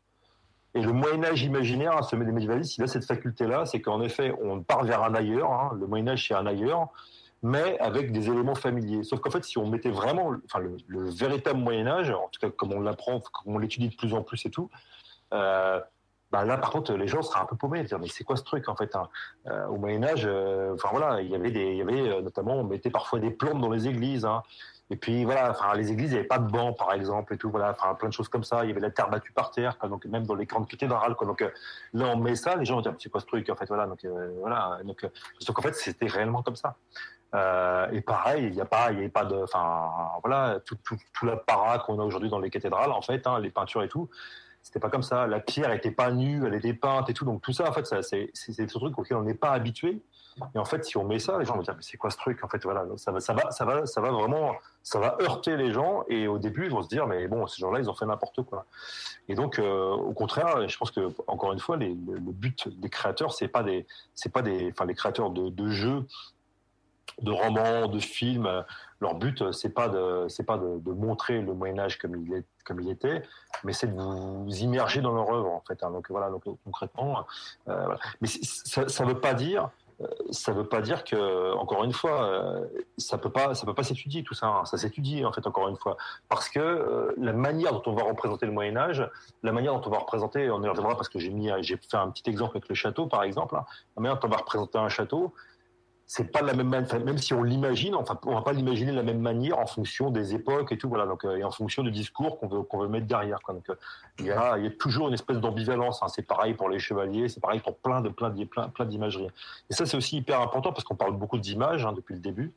Et 0.74 0.82
le 0.82 0.92
Moyen 0.92 1.24
Âge 1.24 1.42
imaginaire, 1.44 2.04
ce 2.04 2.16
médiévaliste, 2.16 2.76
il 2.76 2.82
a 2.82 2.88
cette 2.88 3.06
faculté-là, 3.06 3.64
c'est 3.66 3.80
qu'en 3.80 4.02
effet, 4.02 4.34
on 4.42 4.62
part 4.62 4.84
vers 4.84 5.04
un 5.04 5.14
ailleurs. 5.14 5.52
Hein. 5.52 5.70
le 5.78 5.86
Moyen 5.86 6.08
Âge, 6.08 6.26
c'est 6.26 6.34
un 6.34 6.44
ailleurs 6.44 6.88
mais 7.46 7.78
avec 7.78 8.10
des 8.10 8.28
éléments 8.28 8.56
familiers. 8.56 9.04
Sauf 9.04 9.20
qu'en 9.20 9.30
fait, 9.30 9.44
si 9.44 9.56
on 9.56 9.68
mettait 9.68 9.90
vraiment 9.90 10.34
enfin, 10.46 10.58
le, 10.58 11.10
véritable 11.10 11.60
Moyen 11.60 11.86
Âge, 11.86 12.10
en 12.10 12.28
tout 12.32 12.40
cas 12.40 12.50
comme 12.50 12.72
on 12.72 12.80
l'apprend, 12.80 13.20
comme 13.20 13.54
on 13.54 13.58
l'étudie 13.58 13.88
de 13.88 13.94
plus 13.94 14.14
en 14.14 14.22
plus 14.22 14.44
et 14.46 14.50
tout, 14.50 14.68
euh, 15.32 15.80
bah 16.32 16.44
là, 16.44 16.58
par 16.58 16.70
contre, 16.70 16.92
les 16.94 17.06
gens 17.06 17.22
seraient 17.22 17.38
un 17.38 17.44
peu 17.44 17.54
paumés, 17.54 17.84
dire 17.84 18.00
mais 18.00 18.08
c'est 18.08 18.24
quoi 18.24 18.36
ce 18.36 18.42
truc 18.42 18.68
en 18.68 18.74
fait 18.74 18.96
hein? 18.96 19.08
Euh, 19.46 19.66
Au 19.68 19.76
Moyen 19.76 20.02
Âge, 20.02 20.24
euh, 20.26 20.74
enfin 20.74 20.88
voilà, 20.90 21.20
il 21.22 21.30
y 21.30 21.36
avait 21.36 21.52
des, 21.52 21.76
y 21.76 21.82
avait 21.82 22.20
notamment, 22.20 22.56
on 22.56 22.64
mettait 22.64 22.90
parfois 22.90 23.20
des 23.20 23.30
plantes 23.30 23.60
dans 23.60 23.70
les 23.70 23.86
églises. 23.86 24.24
Hein. 24.24 24.42
Et 24.90 24.96
puis 24.96 25.24
voilà, 25.24 25.50
enfin 25.50 25.72
les 25.76 25.92
églises, 25.92 26.14
avait 26.14 26.24
pas 26.24 26.38
de 26.38 26.50
banc, 26.50 26.72
par 26.72 26.94
exemple, 26.94 27.32
et 27.34 27.38
tout, 27.38 27.50
voilà, 27.50 27.76
plein 27.96 28.08
de 28.08 28.12
choses 28.12 28.28
comme 28.28 28.44
ça. 28.44 28.64
Il 28.64 28.68
y 28.68 28.70
avait 28.72 28.80
la 28.80 28.90
terre 28.90 29.08
battue 29.08 29.30
par 29.30 29.52
terre, 29.52 29.76
donc 29.88 30.04
même 30.06 30.26
dans 30.26 30.34
les 30.34 30.46
grandes 30.46 30.66
cathédrales, 30.66 31.14
quoi. 31.14 31.28
Donc 31.28 31.42
là, 31.92 32.06
on 32.08 32.16
met 32.16 32.34
ça, 32.34 32.56
les 32.56 32.64
gens 32.64 32.74
vont 32.74 32.82
dire 32.82 32.94
c'est 32.98 33.08
quoi 33.08 33.20
ce 33.20 33.26
truc 33.26 33.48
en 33.50 33.54
fait, 33.54 33.66
voilà. 33.66 33.86
Donc 33.86 34.04
voilà, 34.40 34.80
donc, 34.84 35.06
donc 35.46 35.58
en 35.58 35.62
fait, 35.62 35.74
c'était 35.74 36.06
réellement 36.06 36.42
comme 36.42 36.56
ça. 36.56 36.74
Euh, 37.34 37.88
et 37.90 38.00
pareil, 38.00 38.46
il 38.46 38.52
n'y 38.52 38.60
a 38.60 38.66
pas, 38.66 38.92
il 38.92 39.04
a 39.04 39.08
pas 39.08 39.24
de, 39.24 39.36
enfin 39.36 39.90
voilà, 40.22 40.58
tout, 40.64 40.76
tout, 40.84 41.26
l'apparat 41.26 41.80
qu'on 41.80 41.98
a 41.98 42.04
aujourd'hui 42.04 42.30
dans 42.30 42.38
les 42.38 42.50
cathédrales, 42.50 42.92
en 42.92 43.02
fait, 43.02 43.26
hein, 43.26 43.40
les 43.40 43.50
peintures 43.50 43.82
et 43.82 43.88
tout, 43.88 44.08
c'était 44.62 44.80
pas 44.80 44.90
comme 44.90 45.02
ça. 45.02 45.26
La 45.26 45.38
pierre 45.38 45.70
était 45.72 45.90
pas 45.90 46.10
nue, 46.10 46.44
elle 46.46 46.54
était 46.54 46.74
peinte 46.74 47.08
et 47.08 47.14
tout. 47.14 47.24
Donc 47.24 47.40
tout 47.42 47.52
ça, 47.52 47.68
en 47.68 47.72
fait, 47.72 47.86
c'est 48.02 48.30
c'est 48.34 48.52
ce 48.52 48.78
truc 48.78 48.98
auquel 48.98 49.16
on 49.16 49.22
n'est 49.22 49.34
pas 49.34 49.50
habitué. 49.50 50.02
Et 50.54 50.58
en 50.58 50.64
fait, 50.64 50.84
si 50.84 50.98
on 50.98 51.04
met 51.04 51.18
ça, 51.18 51.38
les 51.38 51.44
gens 51.44 51.54
vont 51.54 51.62
dire 51.62 51.74
mais 51.76 51.82
c'est 51.82 51.96
quoi 51.96 52.10
ce 52.10 52.16
truc? 52.16 52.42
En 52.44 52.48
fait, 52.48 52.62
voilà, 52.64 52.84
ça 52.96 53.12
va, 53.12 53.20
ça 53.20 53.32
va, 53.32 53.50
ça 53.52 53.64
va, 53.64 53.86
ça 53.86 54.00
va 54.00 54.10
vraiment, 54.10 54.54
ça 54.82 54.98
va 54.98 55.16
heurter 55.22 55.56
les 55.56 55.72
gens. 55.72 56.04
Et 56.08 56.26
au 56.26 56.38
début, 56.38 56.64
ils 56.64 56.70
vont 56.70 56.82
se 56.82 56.88
dire 56.88 57.06
mais 57.06 57.28
bon, 57.28 57.46
ces 57.46 57.60
gens-là, 57.60 57.78
ils 57.78 57.88
ont 57.88 57.94
fait 57.94 58.06
n'importe 58.06 58.42
quoi. 58.42 58.66
Et 59.28 59.34
donc, 59.34 59.58
euh, 59.58 59.90
au 59.90 60.12
contraire, 60.12 60.68
je 60.68 60.76
pense 60.76 60.90
que 60.90 61.08
encore 61.26 61.52
une 61.52 61.60
fois, 61.60 61.76
le, 61.76 61.94
but 61.94 62.68
des 62.80 62.90
créateurs, 62.90 63.32
c'est 63.32 63.48
pas 63.48 63.62
des, 63.62 63.86
c'est 64.14 64.32
pas 64.32 64.42
des, 64.42 64.68
enfin 64.72 64.84
les 64.84 64.94
créateurs 64.94 65.30
de 65.30 65.68
jeux 65.68 66.06
de 67.22 67.30
romans, 67.30 67.88
de 67.88 67.98
films. 67.98 68.64
Leur 69.00 69.14
but, 69.14 69.52
c'est 69.52 69.74
pas 69.74 69.88
de, 69.88 70.26
c'est 70.28 70.44
pas 70.44 70.58
de, 70.58 70.90
montrer 70.92 71.40
le 71.40 71.52
Moyen 71.54 71.78
Âge 71.78 71.98
comme 71.98 72.16
il 72.16 72.32
est, 72.32 72.44
comme 72.64 72.80
il 72.80 72.90
était, 72.90 73.22
mais 73.64 73.72
c'est 73.72 73.86
de 73.86 74.00
vous 74.00 74.56
immerger 74.58 75.00
dans 75.00 75.12
leur 75.12 75.30
œuvre 75.30 75.50
en 75.50 75.62
fait. 75.66 75.82
Hein. 75.82 75.90
Donc 75.90 76.06
voilà, 76.10 76.30
donc 76.30 76.44
concrètement, 76.64 77.26
euh, 77.68 77.94
Mais 78.20 78.28
ça, 78.28 79.04
ne 79.04 79.08
veut 79.08 79.20
pas 79.20 79.34
dire, 79.34 79.70
euh, 80.00 80.06
ça 80.30 80.52
veut 80.52 80.66
pas 80.66 80.80
dire 80.80 81.04
que, 81.04 81.54
encore 81.54 81.84
une 81.84 81.92
fois, 81.92 82.24
euh, 82.24 82.66
ça 82.98 83.18
peut 83.18 83.30
pas, 83.30 83.54
ça 83.54 83.66
peut 83.66 83.74
pas 83.74 83.82
s'étudier 83.82 84.22
tout 84.22 84.34
ça. 84.34 84.46
Hein. 84.46 84.64
Ça 84.64 84.76
s'étudie 84.78 85.24
en 85.24 85.32
fait 85.32 85.46
encore 85.46 85.68
une 85.68 85.76
fois, 85.76 85.96
parce 86.28 86.48
que 86.48 87.14
la 87.18 87.32
manière 87.32 87.72
dont 87.72 87.82
on 87.86 87.94
va 87.94 88.02
représenter 88.02 88.46
le 88.46 88.52
Moyen 88.52 88.76
Âge, 88.76 89.08
la 89.42 89.52
manière 89.52 89.74
dont 89.74 89.86
on 89.86 89.90
va 89.90 89.98
représenter, 89.98 90.50
on 90.50 90.62
y 90.62 90.68
reviendra 90.68 90.96
parce 90.96 91.08
que 91.08 91.18
j'ai 91.18 91.30
mis, 91.30 91.50
j'ai 91.60 91.76
fait 91.76 91.96
un 91.96 92.10
petit 92.10 92.28
exemple 92.28 92.56
avec 92.56 92.68
le 92.68 92.74
château 92.74 93.06
par 93.06 93.22
exemple. 93.22 93.56
Hein. 93.56 93.64
La 93.96 94.02
manière 94.02 94.18
dont 94.18 94.26
on 94.26 94.30
va 94.30 94.38
représenter 94.38 94.78
un 94.78 94.88
château, 94.88 95.34
c'est 96.08 96.30
pas 96.30 96.40
la 96.40 96.54
même 96.54 96.70
même 96.70 97.18
si 97.18 97.34
on 97.34 97.42
l'imagine, 97.42 97.96
enfin, 97.96 98.18
on 98.24 98.34
va 98.34 98.42
pas 98.42 98.52
l'imaginer 98.52 98.92
de 98.92 98.96
la 98.96 99.02
même 99.02 99.18
manière 99.18 99.58
en 99.58 99.66
fonction 99.66 100.10
des 100.10 100.34
époques 100.34 100.70
et 100.70 100.78
tout, 100.78 100.88
voilà, 100.88 101.04
donc, 101.04 101.24
euh, 101.24 101.36
et 101.36 101.42
en 101.42 101.50
fonction 101.50 101.82
du 101.82 101.90
discours 101.90 102.38
qu'on 102.38 102.46
veut, 102.46 102.62
qu'on 102.62 102.78
veut 102.78 102.88
mettre 102.88 103.06
derrière, 103.06 103.40
quoi. 103.40 103.54
Donc, 103.54 103.68
euh, 103.70 103.74
il 104.20 104.26
y 104.26 104.30
a, 104.30 104.56
il 104.56 104.64
y 104.64 104.66
a 104.68 104.70
toujours 104.70 105.08
une 105.08 105.14
espèce 105.14 105.38
d'ambivalence, 105.38 106.02
hein. 106.02 106.08
c'est 106.08 106.26
pareil 106.26 106.54
pour 106.54 106.68
les 106.68 106.78
chevaliers, 106.78 107.28
c'est 107.28 107.40
pareil 107.40 107.58
pour 107.58 107.76
plein 107.78 108.00
de, 108.02 108.08
plein 108.08 108.30
de, 108.30 108.44
plein, 108.44 108.68
plein 108.68 108.84
d'imagerie. 108.84 109.28
Et 109.68 109.74
ça, 109.74 109.84
c'est 109.84 109.96
aussi 109.96 110.18
hyper 110.18 110.40
important 110.40 110.72
parce 110.72 110.84
qu'on 110.84 110.94
parle 110.94 111.16
beaucoup 111.16 111.38
d'images, 111.38 111.84
hein, 111.84 111.92
depuis 111.92 112.14
le 112.14 112.20
début. 112.20 112.52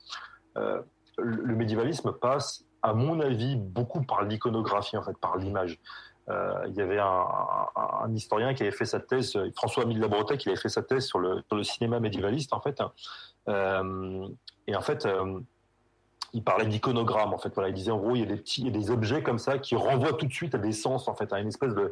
Euh, 0.57 0.81
le 1.17 1.55
médiévalisme 1.55 2.11
passe, 2.11 2.65
à 2.83 2.93
mon 2.93 3.19
avis, 3.19 3.55
beaucoup 3.55 4.03
par 4.03 4.23
l'iconographie, 4.23 4.95
en 4.95 5.03
fait, 5.03 5.17
par 5.17 5.37
l'image. 5.37 5.79
Euh, 6.29 6.65
il 6.67 6.75
y 6.75 6.81
avait 6.81 6.99
un, 6.99 8.13
historien 8.13 8.53
qui 8.53 8.63
avait 8.63 8.71
fait 8.71 8.85
sa 8.85 8.99
thèse, 8.99 9.37
François 9.55 9.83
Amil 9.83 9.99
Labretagne, 9.99 10.37
qui 10.37 10.49
avait 10.49 10.57
fait 10.57 10.69
sa 10.69 10.83
thèse 10.83 11.05
sur 11.05 11.19
le, 11.19 11.43
cinéma 11.63 11.99
médiévaliste, 11.99 12.53
en 12.53 12.61
fait. 12.61 12.81
Euh, 13.47 14.27
et 14.67 14.75
en 14.75 14.81
fait, 14.81 15.05
euh, 15.05 15.39
il 16.33 16.43
parlait 16.43 16.65
d'iconogramme. 16.65 17.33
En 17.33 17.37
fait, 17.37 17.53
voilà, 17.53 17.69
il 17.69 17.75
disait 17.75 17.91
en 17.91 17.97
gros, 17.97 18.15
il 18.15 18.19
y 18.19 18.23
a 18.23 18.27
des 18.27 18.37
petits, 18.37 18.63
y 18.63 18.67
a 18.67 18.71
des 18.71 18.91
objets 18.91 19.23
comme 19.23 19.39
ça 19.39 19.57
qui 19.57 19.75
renvoient 19.75 20.13
tout 20.13 20.27
de 20.27 20.33
suite 20.33 20.55
à 20.55 20.59
des 20.59 20.73
sens, 20.73 21.07
en 21.07 21.15
fait, 21.15 21.33
à 21.33 21.39
une 21.39 21.47
espèce 21.47 21.73
de, 21.73 21.91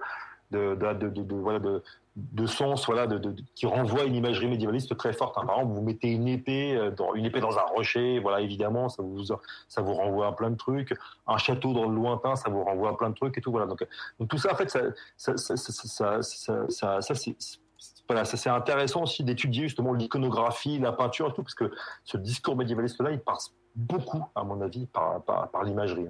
voilà, 0.52 1.60
de, 1.60 1.84
de 2.18 2.48
sens 2.48 2.88
voilà, 2.88 3.06
de, 3.06 3.36
qui 3.54 3.68
renvoie 3.68 4.06
une 4.06 4.16
imagerie 4.16 4.48
médiévaliste 4.48 4.98
très 4.98 5.14
forte. 5.14 5.38
Hein. 5.38 5.46
Par 5.46 5.60
exemple, 5.60 5.76
vous 5.76 5.84
mettez 5.84 6.10
une 6.10 6.28
épée, 6.28 6.76
euh, 6.76 6.90
dans, 6.90 7.14
une 7.14 7.26
épée 7.26 7.40
dans 7.40 7.60
un 7.60 7.66
rocher, 7.76 8.18
voilà, 8.18 8.42
évidemment, 8.42 8.90
ça 8.90 9.04
vous, 9.04 9.24
ça 9.24 9.82
vous 9.82 9.94
renvoie 9.94 10.28
à 10.28 10.32
plein 10.32 10.50
de 10.50 10.56
trucs. 10.56 10.98
Un 11.28 11.38
château 11.38 11.74
dans 11.74 11.88
le 11.88 11.94
lointain, 11.96 12.36
ça 12.36 12.50
vous 12.50 12.64
renvoie 12.64 12.90
à 12.90 12.94
plein 12.94 13.12
de 13.12 13.16
trucs 13.16 13.38
et 13.38 13.42
tout. 13.42 13.52
Voilà. 13.52 13.68
Donc, 13.68 13.88
tout 14.28 14.38
ça, 14.40 14.52
en 14.52 14.56
fait, 14.56 14.70
ça, 14.70 14.82
ça, 15.16 15.38
ça, 15.38 17.02
ça, 17.02 18.26
c'est 18.26 18.50
intéressant 18.50 19.04
aussi 19.04 19.24
d'étudier 19.24 19.64
justement 19.64 19.94
l'iconographie, 19.94 20.80
la 20.80 20.94
peinture 20.94 21.34
tout, 21.34 21.44
parce 21.44 21.54
que 21.54 21.72
ce 22.04 22.18
discours 22.18 22.56
médiévaliste-là, 22.56 23.12
il 23.12 23.20
passe 23.20 23.54
beaucoup, 23.76 24.26
à 24.34 24.44
mon 24.44 24.60
avis, 24.62 24.88
par, 24.88 25.22
par, 25.24 25.52
par 25.52 25.64
l'imagerie. 25.64 26.08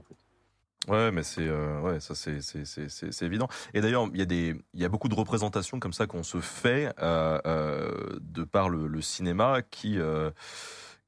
Ouais, 0.88 1.12
mais 1.12 1.24
c'est 1.24 1.46
euh, 1.46 1.82
ouais, 1.82 2.00
ça 2.00 2.16
c'est 2.16 2.42
c'est 2.42 2.64
c'est 2.66 3.26
évident. 3.26 3.50
Et 3.74 3.82
d'ailleurs, 3.82 4.08
il 4.14 4.20
y 4.20 4.22
a 4.22 4.26
des 4.26 4.56
il 4.74 4.80
y 4.80 4.86
a 4.86 4.90
beaucoup 4.90 5.10
de 5.10 5.16
représentations 5.16 5.80
comme 5.80 5.92
ça 5.92 6.08
qu'on 6.08 6.24
se 6.24 6.40
fait 6.40 6.94
euh, 7.02 7.40
euh, 7.46 8.20
de 8.22 8.46
par 8.46 8.70
le, 8.70 9.02
cinéma 9.02 9.62
qui 9.70 10.00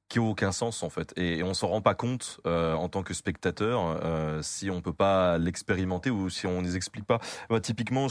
qui 0.09 0.19
a 0.19 0.21
aucun 0.21 0.51
sens 0.51 0.83
en 0.83 0.89
fait 0.89 1.13
et, 1.17 1.43
on 1.43 1.53
s'en 1.53 1.67
rend 1.67 1.81
pas 1.81 1.95
compte 1.95 2.39
en 2.45 2.89
tant 2.89 3.03
que 3.03 3.13
spectateur 3.13 3.99
si 4.43 4.69
on 4.69 4.81
peut 4.81 4.93
pas 4.93 5.37
l'expérimenter 5.37 6.09
ou 6.09 6.29
si 6.29 6.45
on 6.47 6.61
les 6.61 6.75
explique 6.75 7.05
pas 7.05 7.19
bah, 7.49 7.59
typiquement 7.59 8.07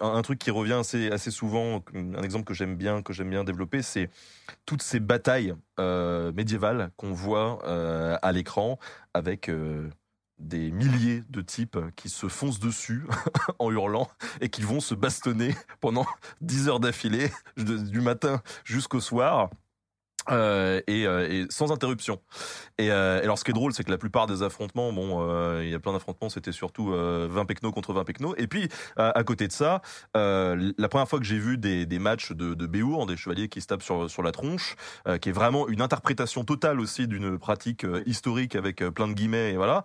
un, 0.00 0.22
truc 0.22 0.38
qui 0.38 0.50
revient 0.50 0.74
assez 0.74 1.10
assez 1.10 1.30
souvent 1.30 1.82
un 1.94 2.22
exemple 2.22 2.44
que 2.44 2.54
j'aime 2.54 2.76
bien 2.76 3.02
que 3.02 3.12
j'aime 3.12 3.30
bien 3.30 3.44
développer 3.44 3.82
c'est 3.82 4.10
toutes 4.66 4.82
ces 4.82 5.00
batailles 5.00 5.54
médiévales 5.78 6.90
qu'on 6.96 7.12
voit 7.12 7.64
à 7.64 8.32
l'écran 8.32 8.78
avec 9.14 9.50
des 10.38 10.70
milliers 10.70 11.22
de 11.30 11.40
types 11.40 11.78
qui 11.96 12.08
se 12.08 12.28
foncent 12.28 12.60
dessus 12.60 13.04
en 13.58 13.70
hurlant 13.70 14.08
et 14.40 14.48
qui 14.48 14.62
vont 14.62 14.80
se 14.80 14.94
bastonner 14.94 15.54
pendant 15.80 16.06
10 16.40 16.68
heures 16.68 16.80
d'affilée 16.80 17.30
du 17.56 18.00
matin 18.00 18.42
jusqu'au 18.64 19.00
soir 19.00 19.50
euh, 20.30 20.80
et, 20.86 21.06
euh, 21.06 21.28
et, 21.28 21.46
sans 21.48 21.72
interruption. 21.72 22.20
Et, 22.78 22.90
euh, 22.90 23.22
alors, 23.22 23.38
ce 23.38 23.44
qui 23.44 23.50
est 23.50 23.54
drôle, 23.54 23.72
c'est 23.72 23.84
que 23.84 23.90
la 23.90 23.98
plupart 23.98 24.26
des 24.26 24.42
affrontements, 24.42 24.92
bon, 24.92 25.60
il 25.60 25.68
y 25.68 25.74
a 25.74 25.78
plein 25.78 25.92
d'affrontements, 25.92 26.28
c'était 26.28 26.52
surtout 26.52 26.88
20 26.88 27.44
pecnos 27.46 27.72
contre 27.72 27.92
20 27.92 28.04
pecnos. 28.04 28.34
Et 28.36 28.46
puis, 28.46 28.68
à 28.96 29.22
côté 29.24 29.46
de 29.46 29.52
ça, 29.52 29.80
la 30.14 30.88
première 30.88 31.08
fois 31.08 31.18
que 31.18 31.24
j'ai 31.24 31.38
vu 31.38 31.58
des, 31.58 31.98
matchs 31.98 32.32
de, 32.32 32.54
de 32.54 32.66
Béour, 32.66 33.06
des 33.06 33.16
chevaliers 33.16 33.48
qui 33.48 33.60
se 33.60 33.66
tapent 33.66 33.82
sur, 33.82 34.10
sur 34.10 34.22
la 34.22 34.32
tronche, 34.32 34.76
qui 35.20 35.28
est 35.28 35.32
vraiment 35.32 35.68
une 35.68 35.80
interprétation 35.80 36.44
totale 36.44 36.80
aussi 36.80 37.08
d'une 37.08 37.38
pratique 37.38 37.86
historique 38.06 38.54
avec 38.56 38.84
plein 38.90 39.08
de 39.08 39.14
guillemets, 39.14 39.52
et 39.52 39.56
voilà 39.56 39.82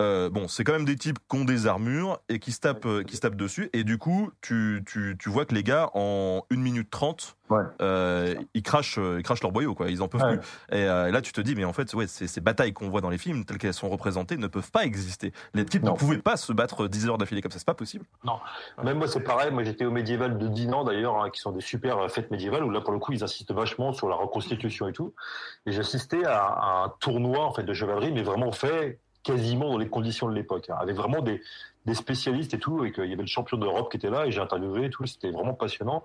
euh, 0.00 0.28
bon, 0.30 0.48
c'est 0.48 0.62
quand 0.64 0.72
même 0.72 0.84
des 0.84 0.96
types 0.96 1.18
qui 1.28 1.36
ont 1.38 1.44
des 1.44 1.66
armures 1.66 2.18
et 2.28 2.38
qui 2.38 2.52
se 2.52 2.60
tapent, 2.60 3.04
qui 3.06 3.16
se 3.16 3.20
tapent 3.22 3.36
dessus. 3.36 3.70
Et 3.72 3.84
du 3.84 3.98
coup, 3.98 4.30
tu, 4.40 4.82
tu, 4.86 5.16
tu 5.18 5.28
vois 5.30 5.44
que 5.46 5.54
les 5.54 5.62
gars, 5.62 5.90
en 5.94 6.42
1 6.50 6.56
minute 6.56 6.90
30, 6.90 7.36
Ouais. 7.48 7.62
euh, 7.80 8.34
ils, 8.54 8.62
crachent, 8.64 8.98
euh, 8.98 9.18
ils 9.20 9.22
crachent 9.22 9.40
leur 9.42 9.52
boyau, 9.52 9.74
quoi. 9.76 9.88
Ils 9.88 10.02
en 10.02 10.08
peuvent 10.08 10.20
Ouais. 10.20 10.36
plus. 10.38 10.46
Et 10.76 10.82
euh, 10.82 11.12
là, 11.12 11.22
tu 11.22 11.32
te 11.32 11.40
dis, 11.40 11.54
mais 11.54 11.64
en 11.64 11.72
fait, 11.72 11.94
ouais, 11.94 12.08
ces, 12.08 12.26
ces 12.26 12.40
batailles 12.40 12.72
qu'on 12.72 12.88
voit 12.88 13.00
dans 13.00 13.08
les 13.08 13.18
films, 13.18 13.44
telles 13.44 13.58
qu'elles 13.58 13.72
sont 13.72 13.88
représentées, 13.88 14.36
ne 14.36 14.48
peuvent 14.48 14.70
pas 14.72 14.84
exister. 14.84 15.32
Les 15.54 15.64
types 15.64 15.84
Non. 15.84 15.92
ne 15.92 15.96
pouvaient 15.96 16.18
pas 16.18 16.36
se 16.36 16.52
battre 16.52 16.88
10 16.88 17.08
heures 17.08 17.18
d'affilée 17.18 17.42
comme 17.42 17.52
ça, 17.52 17.58
c'est 17.60 17.64
pas 17.64 17.74
possible. 17.74 18.04
Même 18.82 18.98
moi, 18.98 19.06
c'est 19.06 19.20
pareil. 19.20 19.52
Moi, 19.52 19.62
j'étais 19.62 19.84
au 19.84 19.92
médiéval 19.92 20.38
de 20.38 20.48
Dinan, 20.48 20.82
d'ailleurs, 20.84 21.22
hein, 21.22 21.30
qui 21.30 21.40
sont 21.40 21.52
des 21.52 21.60
super 21.60 22.10
fêtes 22.10 22.32
médiévales, 22.32 22.64
où 22.64 22.70
là, 22.70 22.80
pour 22.80 22.92
le 22.92 22.98
coup, 22.98 23.12
ils 23.12 23.22
insistent 23.22 23.52
vachement 23.52 23.92
sur 23.92 24.08
la 24.08 24.16
reconstitution 24.16 24.88
et 24.88 24.92
tout. 24.92 25.14
Et 25.66 25.72
j'assistais 25.72 26.24
à, 26.24 26.42
à 26.44 26.84
un 26.86 26.88
tournoi, 26.98 27.44
en 27.46 27.54
fait, 27.54 27.62
de 27.62 27.72
chevalerie, 27.72 28.10
mais 28.12 28.22
vraiment 28.24 28.50
fait 28.50 28.98
quasiment 29.26 29.70
dans 29.70 29.78
les 29.78 29.88
conditions 29.88 30.28
de 30.28 30.34
l'époque, 30.34 30.70
hein, 30.70 30.76
avec 30.78 30.94
vraiment 30.94 31.20
des, 31.20 31.42
spécialistes 31.92 32.54
et 32.54 32.58
tout, 32.58 32.84
et 32.84 32.92
qu'il 32.92 33.06
y 33.06 33.12
avait 33.12 33.22
le 33.22 33.28
champion 33.28 33.56
d'Europe 33.56 33.90
qui 33.90 33.96
était 33.96 34.10
là, 34.10 34.26
et 34.26 34.32
j'ai 34.32 34.40
interviewé 34.40 34.86
et 34.86 34.90
tout, 34.90 35.06
c'était 35.06 35.30
vraiment 35.30 35.54
passionnant. 35.54 36.04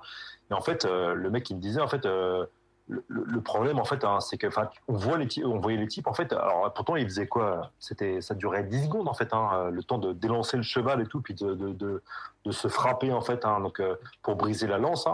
Et 0.49 0.53
en 0.53 0.61
fait, 0.61 0.85
euh, 0.85 1.13
le 1.13 1.29
mec, 1.29 1.49
il 1.49 1.55
me 1.55 1.61
disait, 1.61 1.81
en 1.81 1.87
fait, 1.87 2.05
euh, 2.05 2.45
le, 2.87 3.41
problème, 3.41 3.79
en 3.79 3.85
fait, 3.85 4.03
hein, 4.03 4.19
c'est 4.19 4.37
que, 4.37 4.47
enfin, 4.47 4.69
on 4.87 4.93
voit 4.93 5.17
les 5.17 5.27
types, 5.27 5.45
on 5.45 5.59
voyait 5.59 5.77
les 5.77 5.87
types, 5.87 6.07
en 6.07 6.13
fait, 6.13 6.33
alors 6.33 6.71
pourtant, 6.73 6.95
ils 6.95 7.05
faisaient 7.05 7.27
quoi? 7.27 7.71
C'était, 7.79 8.21
ça 8.21 8.35
durait 8.35 8.63
10 8.63 8.85
secondes, 8.85 9.07
en 9.07 9.13
fait, 9.13 9.33
hein, 9.33 9.69
le 9.71 9.83
temps 9.83 9.97
de 9.97 10.13
délancer 10.13 10.57
le 10.57 10.63
cheval 10.63 11.01
et 11.01 11.05
tout, 11.05 11.21
puis 11.21 11.35
de, 11.35 12.01
se 12.49 12.67
frapper, 12.67 13.13
en 13.13 13.21
fait, 13.21 13.45
hein, 13.45 13.59
donc, 13.59 13.79
euh, 13.79 13.95
pour 14.23 14.35
briser 14.35 14.67
la 14.67 14.77
lance. 14.77 15.07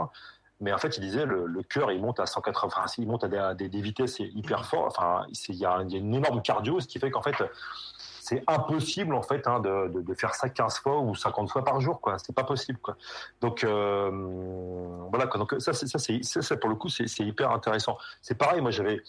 Mais 0.59 0.73
en 0.73 0.77
fait, 0.79 0.97
il 0.97 1.01
disait 1.01 1.25
le, 1.25 1.61
cœur, 1.63 1.91
il 1.91 2.01
monte 2.01 2.19
à 2.19 2.25
180, 2.25 2.67
enfin, 2.67 2.85
il 2.97 3.07
monte 3.07 3.23
à 3.23 3.53
des, 3.53 3.69
des, 3.69 3.81
vitesses 3.81 4.19
hyper 4.19 4.65
fortes. 4.65 4.95
Enfin, 4.97 5.25
il 5.49 5.55
y 5.55 5.65
a 5.65 5.77
une 5.81 6.15
énorme 6.15 6.41
cardio, 6.41 6.79
ce 6.79 6.87
qui 6.87 6.97
fait 6.99 7.11
qu'en 7.11 7.21
fait, 7.21 7.35
c'est 8.27 8.43
impossible 8.45 9.15
en 9.15 9.21
fait 9.21 9.47
hein, 9.47 9.61
de, 9.61 10.01
de, 10.01 10.13
faire 10.13 10.35
ça 10.35 10.49
15 10.49 10.79
fois 10.79 10.99
ou 10.99 11.15
50 11.15 11.49
fois 11.49 11.63
par 11.63 11.79
jour, 11.79 12.01
quoi. 12.01 12.17
C'est 12.19 12.35
pas 12.35 12.43
possible, 12.43 12.77
quoi. 12.79 12.97
Donc 13.39 13.63
euh, 13.63 14.09
voilà. 15.09 15.27
Donc 15.27 15.55
ça, 15.59 15.71
c'est 15.71 15.87
ça, 15.87 15.97
c'est 15.97 16.21
ça, 16.23 16.57
pour 16.57 16.69
le 16.69 16.75
coup, 16.75 16.89
c'est 16.89 17.19
hyper 17.19 17.51
intéressant. 17.51 17.97
C'est 18.21 18.37
pareil, 18.37 18.59
moi 18.59 18.71
j'avais, 18.71 19.01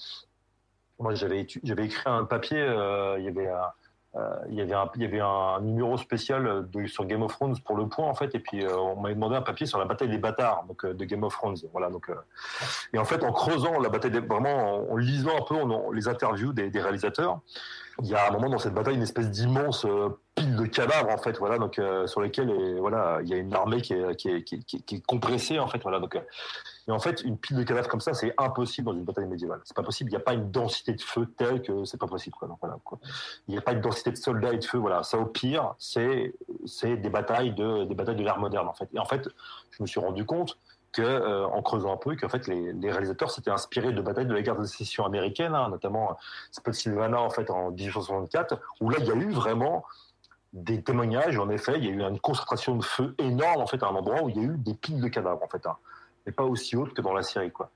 moi 1.01 1.15
j'avais, 1.15 1.47
j'avais 1.65 1.87
écrit 1.87 2.03
un 2.07 2.25
papier. 2.25 2.61
euh, 2.61 3.17
il 3.19 3.25
y 3.25 3.29
avait 3.29 3.51
il 4.49 4.55
y 4.55 4.61
avait 4.61 4.75
un, 4.75 4.91
y 4.97 5.05
avait 5.05 5.21
un 5.21 5.61
numéro 5.61 5.97
spécial 5.97 6.67
sur 6.87 7.05
Game 7.05 7.23
of 7.23 7.33
Thrones 7.33 7.57
pour 7.65 7.77
le 7.77 7.89
point 7.89 8.07
en 8.07 8.15
fait, 8.15 8.35
et 8.35 8.41
puis 8.41 8.65
euh, 8.65 8.77
on 8.77 9.01
m'avait 9.01 9.15
demandé 9.15 9.37
un 9.37 9.43
papier 9.43 9.67
sur 9.67 9.79
la 9.79 9.85
bataille 9.85 10.09
des 10.09 10.19
bâtards, 10.19 10.65
donc 10.67 10.85
euh, 10.85 10.95
de 10.95 11.05
Game 11.05 11.23
of 11.23 11.35
Thrones. 11.35 11.57
Voilà, 11.73 11.91
donc 11.91 12.09
euh, 12.09 12.15
et 12.93 12.99
en 12.99 13.05
fait 13.05 13.23
en 13.23 13.33
creusant 13.33 13.79
la 13.79 13.89
bataille, 13.89 14.11
des, 14.11 14.21
vraiment 14.21 14.91
en, 14.91 14.97
lisant 14.97 15.37
un 15.37 15.43
peu 15.43 15.57
les 15.95 16.09
interviews 16.09 16.53
des, 16.53 16.71
réalisateurs, 16.81 17.41
il 18.01 18.09
y 18.09 18.15
a 18.15 18.29
un 18.29 18.31
moment 18.31 18.49
dans 18.49 18.59
cette 18.59 18.75
bataille 18.75 18.95
une 18.95 19.03
espèce 19.03 19.31
d'immense 19.31 19.85
euh, 19.85 20.09
pile 20.35 20.57
de 20.57 20.67
cadavres 20.67 21.11
en 21.11 21.19
fait, 21.19 21.39
voilà, 21.39 21.59
donc 21.59 21.79
euh, 21.79 22.07
sur 22.07 22.21
lesquels 22.21 22.79
voilà, 22.79 23.21
il 23.23 23.29
y 23.29 23.35
a 23.35 23.37
une 23.37 23.55
armée 23.55 23.83
qui 23.83 23.93
est, 23.93 24.17
qui 24.17 24.31
est, 24.31 24.43
qui 24.43 24.55
est, 24.57 24.83
qui 24.83 24.95
est- 24.97 25.07
compressée 25.07 25.59
en 25.59 25.67
fait, 25.67 25.83
voilà, 25.83 26.01
donc 26.01 26.17
euh, 26.17 26.21
et 26.89 26.91
en 26.91 26.99
fait 26.99 27.23
une 27.23 27.37
pile 27.37 27.57
de 27.59 27.63
cadavres 27.65 27.89
comme 27.89 28.01
ça, 28.01 28.15
c'est 28.15 28.33
impossible 28.39 28.87
dans 28.87 28.95
une 28.95 29.05
bataille 29.05 29.27
médiévale. 29.27 29.61
C'est 29.65 29.77
pas 29.77 29.83
possible. 29.83 30.11
Il 30.11 30.15
n'y 30.15 30.17
a 30.17 30.25
pas 30.25 30.33
une 30.33 30.51
densité 30.51 30.95
de 30.95 31.03
feu 31.03 31.27
telle 31.37 31.61
que 31.61 31.85
c'est 31.85 32.01
pas 32.01 32.07
possible, 32.07 32.35
quoi. 32.35 32.49
Il 33.47 33.53
n'y 33.53 33.59
a 33.59 33.61
pas 33.61 33.73
une 33.73 33.83
densité 33.83 34.11
de 34.11 34.17
soldats 34.17 34.55
et 34.55 34.59
de 34.59 34.65
feu, 34.65 34.79
voilà. 34.79 35.03
Ça 35.03 35.19
au 35.19 35.27
pire, 35.27 35.75
c'est 35.79 36.33
des 36.83 37.11
batailles 37.11 37.53
de 37.53 37.85
des 37.85 37.95
batailles 37.95 38.17
de 38.17 38.25
l'ère 38.25 38.39
moderne 38.39 38.69
en 38.69 38.73
fait. 38.73 38.89
Et 38.95 38.99
en 38.99 39.05
fait, 39.05 39.29
je 39.71 39.83
me 39.83 39.87
suis 39.87 40.01
rendu 40.01 40.25
compte 40.25 40.59
que 40.93 41.03
euh, 41.03 41.47
en 41.47 41.61
creusant 41.61 41.93
un 41.93 41.99
peu 41.99 42.17
qu'en 42.17 42.31
fait 42.31 42.47
les, 42.47 42.91
réalisateurs 42.91 43.31
s'étaient 43.31 43.51
inspirés 43.51 43.93
de 43.93 44.01
batailles 44.01 44.27
de 44.27 44.33
la 44.33 44.41
guerre 44.41 44.57
de 44.57 44.65
sécession 44.65 45.05
américaine, 45.05 45.55
hein, 45.55 45.69
notamment 45.69 46.17
Spotsylvania 46.53 47.21
en 47.21 47.29
fait 47.29 47.51
en 47.51 47.71
1864, 47.71 48.59
où 48.81 48.89
là 48.89 48.97
il 49.01 49.07
y 49.07 49.11
a 49.11 49.15
eu 49.15 49.31
vraiment 49.31 49.85
des 50.55 50.83
témoignages. 50.83 51.39
En 51.39 51.51
effet, 51.51 51.75
il 51.77 51.85
y 51.85 51.89
a 51.89 51.91
eu 51.91 52.01
une 52.01 52.19
concentration 52.19 52.77
de 52.77 52.83
feu 52.83 53.15
énorme 53.19 53.61
en 53.61 53.67
fait 53.67 53.83
à 53.83 53.89
un 53.89 53.95
endroit 53.95 54.23
où 54.23 54.31
il 54.31 54.37
y 54.37 54.41
a 54.41 54.43
eu 54.45 54.57
des 54.57 54.73
piles 54.73 55.03
de 55.03 55.09
cadavres 55.09 55.43
en 55.43 55.49
fait, 55.49 55.67
hein, 55.67 55.77
mais 56.29 56.33
pas 56.33 56.45
aussi 56.45 56.77
hautes 56.77 56.93
que 56.93 57.01
dans 57.01 57.15
la 57.15 57.23
série 57.23 57.51
quoi. 57.51 57.71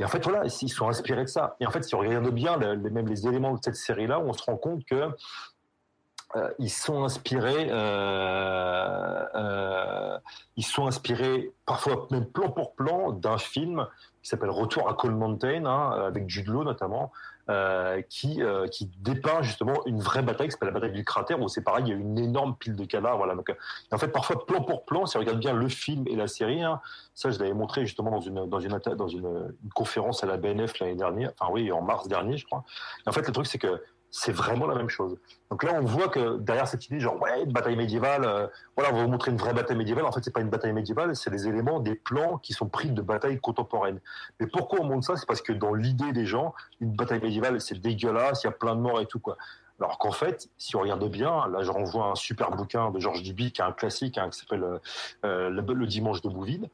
Et 0.00 0.04
en 0.04 0.08
fait 0.08 0.24
voilà, 0.24 0.42
ils 0.44 0.68
sont 0.68 0.88
inspirés 0.88 1.22
de 1.22 1.28
ça. 1.28 1.54
Et 1.60 1.66
en 1.66 1.70
fait, 1.70 1.84
si 1.84 1.94
on 1.94 2.00
regarde 2.00 2.28
bien 2.30 2.56
le- 2.56 2.74
les, 2.74 2.90
même 2.90 3.06
les 3.06 3.28
éléments 3.28 3.54
de 3.54 3.60
cette 3.62 3.76
série-là, 3.76 4.18
on 4.18 4.32
se 4.32 4.42
rend 4.42 4.56
compte 4.56 4.84
que 4.84 5.10
euh, 6.34 6.50
ils 6.58 6.70
sont 6.70 7.04
inspirés, 7.04 7.68
euh, 7.70 9.24
euh, 9.34 10.18
ils 10.56 10.64
sont 10.64 10.86
inspirés 10.88 11.52
parfois 11.64 12.08
même 12.10 12.26
plan 12.26 12.50
pour 12.50 12.74
plan 12.74 13.12
d'un 13.12 13.38
film 13.38 13.86
qui 14.22 14.28
s'appelle 14.30 14.50
Retour 14.50 14.88
à 14.88 14.94
Cold 14.94 15.14
Mountain, 15.14 15.66
hein, 15.66 15.90
avec 16.06 16.28
Jude 16.28 16.48
Law 16.48 16.64
notamment, 16.64 17.12
euh, 17.52 18.00
qui, 18.08 18.42
euh, 18.42 18.66
qui 18.66 18.90
dépeint 19.00 19.42
justement 19.42 19.84
une 19.84 20.00
vraie 20.00 20.22
bataille 20.22 20.48
qui 20.48 20.52
s'appelle 20.52 20.68
la 20.68 20.74
bataille 20.74 20.92
du 20.92 21.04
cratère 21.04 21.38
où 21.40 21.48
c'est 21.48 21.62
pareil, 21.62 21.84
il 21.86 21.90
y 21.90 21.92
a 21.92 21.96
une 21.96 22.18
énorme 22.18 22.56
pile 22.56 22.74
de 22.74 22.84
cadavres. 22.84 23.18
Voilà. 23.18 23.34
Donc, 23.34 23.50
euh, 23.50 23.54
en 23.92 23.98
fait, 23.98 24.08
parfois 24.08 24.46
plan 24.46 24.62
pour 24.62 24.86
plan, 24.86 25.04
si 25.04 25.18
on 25.18 25.20
regarde 25.20 25.38
bien 25.38 25.52
le 25.52 25.68
film 25.68 26.04
et 26.08 26.16
la 26.16 26.28
série, 26.28 26.62
hein, 26.62 26.80
ça 27.14 27.30
je 27.30 27.38
l'avais 27.38 27.52
montré 27.52 27.84
justement 27.84 28.10
dans 28.10 28.20
une 28.20 28.46
dans 28.46 29.08
une 29.08 29.54
conférence 29.74 30.24
à 30.24 30.26
la 30.26 30.38
BNF 30.38 30.78
l'année 30.78 30.94
dernière, 30.94 31.32
enfin 31.38 31.52
oui, 31.52 31.70
en 31.70 31.82
mars 31.82 32.08
dernier, 32.08 32.38
je 32.38 32.46
crois. 32.46 32.64
En 33.06 33.12
fait, 33.12 33.26
le 33.26 33.32
truc 33.32 33.46
c'est 33.46 33.58
que 33.58 33.82
c'est 34.14 34.30
vraiment 34.30 34.66
la 34.66 34.74
même 34.74 34.90
chose. 34.90 35.16
Donc 35.50 35.64
là, 35.64 35.72
on 35.80 35.84
voit 35.84 36.08
que 36.08 36.36
derrière 36.36 36.68
cette 36.68 36.86
idée, 36.86 37.00
genre 37.00 37.20
ouais, 37.20 37.44
une 37.44 37.52
bataille 37.52 37.76
médiévale, 37.76 38.24
euh, 38.24 38.46
voilà, 38.76 38.92
on 38.92 38.96
va 38.96 39.02
vous 39.04 39.10
montrer 39.10 39.30
une 39.30 39.38
vraie 39.38 39.54
bataille 39.54 39.76
médiévale. 39.76 40.04
En 40.04 40.12
fait, 40.12 40.20
c'est 40.22 40.34
pas 40.34 40.42
une 40.42 40.50
bataille 40.50 40.74
médiévale, 40.74 41.16
c'est 41.16 41.30
des 41.30 41.48
éléments, 41.48 41.80
des 41.80 41.94
plans 41.94 42.36
qui 42.36 42.52
sont 42.52 42.68
pris 42.68 42.90
de 42.90 43.00
batailles 43.00 43.40
contemporaines. 43.40 44.00
Mais 44.38 44.46
pourquoi 44.46 44.80
on 44.82 44.84
montre 44.84 45.06
ça? 45.06 45.16
C'est 45.16 45.26
parce 45.26 45.40
que 45.40 45.54
dans 45.54 45.72
l'idée 45.72 46.12
des 46.12 46.26
gens, 46.26 46.54
une 46.80 46.94
bataille 46.94 47.22
médiévale, 47.22 47.58
c'est 47.60 47.80
dégueulasse, 47.80 48.44
il 48.44 48.48
y 48.48 48.50
a 48.50 48.52
plein 48.52 48.76
de 48.76 48.80
morts 48.82 49.00
et 49.00 49.06
tout 49.06 49.18
quoi. 49.18 49.38
Alors 49.80 49.98
qu'en 49.98 50.12
fait, 50.12 50.48
si 50.58 50.76
on 50.76 50.80
regarde 50.80 51.04
bien, 51.10 51.48
là, 51.48 51.62
je 51.62 51.70
renvoie 51.70 52.06
un 52.06 52.14
super 52.14 52.50
bouquin 52.50 52.90
de 52.90 53.00
Georges 53.00 53.22
Duby, 53.22 53.50
qui 53.50 53.62
est 53.62 53.64
un 53.64 53.72
classique, 53.72 54.18
hein, 54.18 54.28
qui 54.30 54.38
s'appelle 54.38 54.62
euh, 54.62 54.78
euh, 55.24 55.50
le, 55.50 55.86
Dimanche 55.86 56.20
de 56.20 56.28
Bouville. 56.28 56.68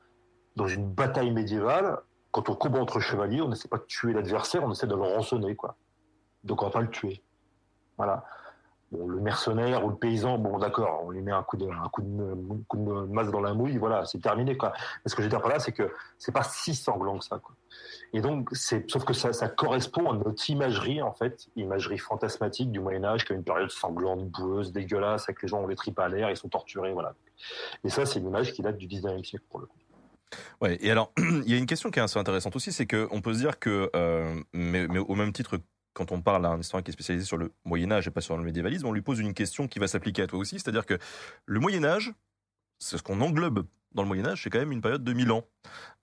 Dans 0.56 0.66
une 0.66 0.92
bataille 0.92 1.30
médiévale, 1.30 2.00
quand 2.32 2.48
on 2.48 2.54
combat 2.54 2.80
entre 2.80 3.00
chevaliers, 3.00 3.40
on 3.40 3.48
n'essaie 3.48 3.68
pas 3.68 3.78
de 3.78 3.84
tuer 3.84 4.12
l'adversaire, 4.12 4.64
on 4.64 4.72
essaie 4.72 4.88
de 4.88 4.94
le 4.94 5.02
rançonner, 5.02 5.54
quoi. 5.54 5.76
Donc 6.44 6.62
on 6.62 6.66
va 6.66 6.72
pas 6.72 6.80
le 6.80 6.90
tuer. 6.90 7.22
Voilà. 7.98 8.24
Bon, 8.90 9.06
le 9.06 9.20
mercenaire 9.20 9.84
ou 9.84 9.90
le 9.90 9.96
paysan, 9.96 10.38
bon, 10.38 10.58
d'accord, 10.58 11.02
on 11.04 11.10
lui 11.10 11.20
met 11.20 11.32
un 11.32 11.42
coup 11.42 11.58
de, 11.58 13.06
masse 13.12 13.30
dans 13.30 13.40
la 13.40 13.52
mouille, 13.52 13.76
voilà, 13.76 14.06
c'est 14.06 14.18
terminé, 14.18 14.56
quoi. 14.56 14.72
Mais 15.04 15.10
ce 15.10 15.14
que 15.14 15.20
je 15.20 15.26
veux 15.26 15.30
dire 15.30 15.42
par 15.42 15.50
là, 15.50 15.58
c'est 15.58 15.72
que 15.72 15.92
c'est 16.18 16.32
pas 16.32 16.42
si 16.42 16.74
sanglant 16.74 17.18
que 17.18 17.24
ça. 17.24 17.38
Et 18.14 18.22
donc, 18.22 18.48
sauf 18.54 19.04
que 19.04 19.12
ça, 19.12 19.48
correspond 19.50 20.10
à 20.10 20.16
notre 20.16 20.48
imagerie, 20.48 21.02
en 21.02 21.12
fait, 21.12 21.48
imagerie 21.54 21.98
fantasmatique 21.98 22.72
du 22.72 22.80
Moyen-Âge, 22.80 23.26
qui 23.26 23.34
est 23.34 23.36
une 23.36 23.44
période 23.44 23.70
sanglante, 23.70 24.26
boueuse, 24.30 24.72
dégueulasse, 24.72 25.24
avec 25.24 25.42
les 25.42 25.48
gens 25.48 25.60
ont 25.60 25.66
les 25.66 25.76
tripes 25.76 25.98
à 25.98 26.08
l'air, 26.08 26.30
ils 26.30 26.36
sont 26.36 26.48
torturés, 26.48 26.92
voilà. 26.92 27.12
Et 27.84 27.90
ça, 27.90 28.06
c'est 28.06 28.20
une 28.20 28.28
image 28.28 28.54
qui 28.54 28.62
date 28.62 28.78
du 28.78 28.86
19e 28.86 29.22
siècle, 29.22 29.44
pour 29.50 29.60
le 29.60 29.66
coup. 29.66 29.76
Ouais, 30.62 30.78
et 30.80 30.90
alors, 30.90 31.12
il 31.18 31.50
y 31.50 31.54
a 31.54 31.58
une 31.58 31.66
question 31.66 31.90
qui 31.90 31.98
est 31.98 32.02
assez 32.02 32.18
intéressante 32.18 32.56
aussi, 32.56 32.72
c'est 32.72 32.86
qu'on 32.86 33.20
peut 33.20 33.34
se 33.34 33.38
dire 33.40 33.58
que, 33.58 33.90
euh, 33.94 34.34
mais, 34.54 34.88
mais 34.88 34.98
au 34.98 35.14
même 35.14 35.32
titre 35.32 35.58
quand 35.92 36.12
on 36.12 36.20
parle 36.20 36.46
à 36.46 36.50
un 36.50 36.60
historien 36.60 36.82
qui 36.82 36.90
est 36.90 36.92
spécialisé 36.92 37.26
sur 37.26 37.36
le 37.36 37.52
Moyen 37.64 37.90
Âge 37.90 38.06
et 38.06 38.10
pas 38.10 38.20
sur 38.20 38.36
le 38.36 38.44
médiévalisme, 38.44 38.86
on 38.86 38.92
lui 38.92 39.02
pose 39.02 39.18
une 39.20 39.34
question 39.34 39.68
qui 39.68 39.78
va 39.78 39.88
s'appliquer 39.88 40.22
à 40.22 40.26
toi 40.26 40.38
aussi, 40.38 40.58
c'est-à-dire 40.58 40.86
que 40.86 40.98
le 41.46 41.60
Moyen 41.60 41.84
Âge, 41.84 42.12
c'est 42.78 42.98
ce 42.98 43.02
qu'on 43.02 43.20
englobe 43.20 43.66
dans 43.92 44.02
le 44.02 44.08
Moyen 44.08 44.26
Âge, 44.26 44.42
c'est 44.42 44.50
quand 44.50 44.58
même 44.58 44.72
une 44.72 44.82
période 44.82 45.02
de 45.02 45.12
1000 45.12 45.32
ans. 45.32 45.44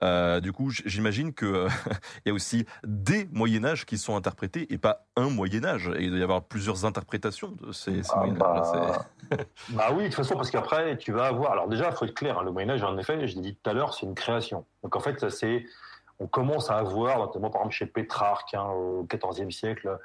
Euh, 0.02 0.40
du 0.40 0.52
coup, 0.52 0.70
j'imagine 0.70 1.32
que 1.32 1.46
euh, 1.46 1.68
y 2.26 2.30
a 2.30 2.32
aussi 2.32 2.66
des 2.84 3.28
Moyen 3.32 3.64
Âge 3.64 3.86
qui 3.86 3.96
sont 3.96 4.16
interprétés 4.16 4.72
et 4.72 4.78
pas 4.78 5.06
un 5.16 5.30
Moyen 5.30 5.64
Âge. 5.64 5.90
Et 5.96 6.04
il 6.04 6.10
doit 6.10 6.18
y 6.18 6.22
avoir 6.22 6.42
plusieurs 6.42 6.84
interprétations 6.84 7.52
de 7.52 7.72
ces, 7.72 8.02
ces 8.02 8.10
Ah, 8.12 8.18
Moyen 8.18 8.34
Âge. 8.34 8.38
bah, 8.40 9.36
bah 9.70 9.88
oui, 9.92 10.04
de 10.04 10.08
toute 10.08 10.16
façon, 10.16 10.34
parce 10.34 10.50
qu'après, 10.50 10.98
tu 10.98 11.12
vas 11.12 11.26
avoir. 11.26 11.52
Alors 11.52 11.68
déjà, 11.68 11.88
il 11.90 11.96
faut 11.96 12.04
être 12.04 12.14
clair, 12.14 12.38
hein, 12.38 12.42
le 12.44 12.50
Moyen 12.50 12.70
Âge, 12.70 12.82
en 12.82 12.98
effet, 12.98 13.26
je 13.26 13.36
l'ai 13.36 13.42
dit 13.42 13.54
tout 13.54 13.70
à 13.70 13.72
l'heure, 13.72 13.94
c'est 13.94 14.06
une 14.06 14.14
création. 14.14 14.66
Donc 14.82 14.96
en 14.96 15.00
fait, 15.00 15.28
c'est, 15.30 15.64
on 16.18 16.26
commence 16.26 16.70
à 16.70 16.76
avoir, 16.76 17.18
notamment 17.18 17.50
par 17.50 17.62
exemple 17.62 17.74
chez 17.74 17.86
Pétrarque, 17.86 18.54
hein, 18.54 18.68
au 18.70 19.06
XIVe 19.10 19.50
siècle, 19.50 19.98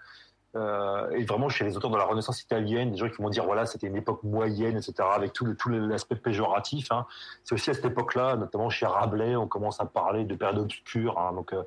euh, 0.57 1.09
et 1.11 1.23
vraiment 1.23 1.47
chez 1.47 1.63
les 1.63 1.77
auteurs 1.77 1.91
de 1.91 1.97
la 1.97 2.03
Renaissance 2.03 2.41
italienne, 2.41 2.91
des 2.91 2.97
gens 2.97 3.07
qui 3.07 3.21
vont 3.21 3.29
dire 3.29 3.45
voilà, 3.45 3.65
c'était 3.65 3.87
une 3.87 3.95
époque 3.95 4.21
moyenne, 4.23 4.75
etc., 4.75 4.93
avec 5.13 5.31
tout, 5.31 5.45
le, 5.45 5.55
tout 5.55 5.69
l'aspect 5.69 6.17
péjoratif. 6.17 6.91
Hein. 6.91 7.05
C'est 7.45 7.55
aussi 7.55 7.69
à 7.69 7.73
cette 7.73 7.85
époque-là, 7.85 8.35
notamment 8.35 8.69
chez 8.69 8.85
Rabelais, 8.85 9.37
on 9.37 9.47
commence 9.47 9.79
à 9.79 9.85
parler 9.85 10.25
de 10.25 10.35
périodes 10.35 10.59
obscures, 10.59 11.17
hein, 11.17 11.31
donc 11.33 11.53
euh, 11.53 11.63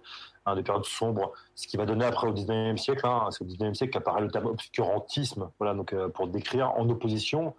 de 0.54 0.60
périodes 0.60 0.84
sombres, 0.84 1.32
ce 1.54 1.66
qui 1.66 1.78
va 1.78 1.86
donner 1.86 2.04
après 2.04 2.26
au 2.26 2.34
19e 2.34 2.76
siècle, 2.76 3.08
c'est 3.30 3.42
au 3.42 3.46
19e 3.46 3.72
siècle 3.72 3.94
qu'apparaît 3.94 4.20
le 4.20 4.30
terme 4.30 4.46
obscurantisme, 4.46 5.50
voilà, 5.58 5.72
donc 5.72 5.94
euh, 5.94 6.10
pour 6.10 6.28
décrire 6.28 6.72
en 6.72 6.86
opposition 6.90 7.54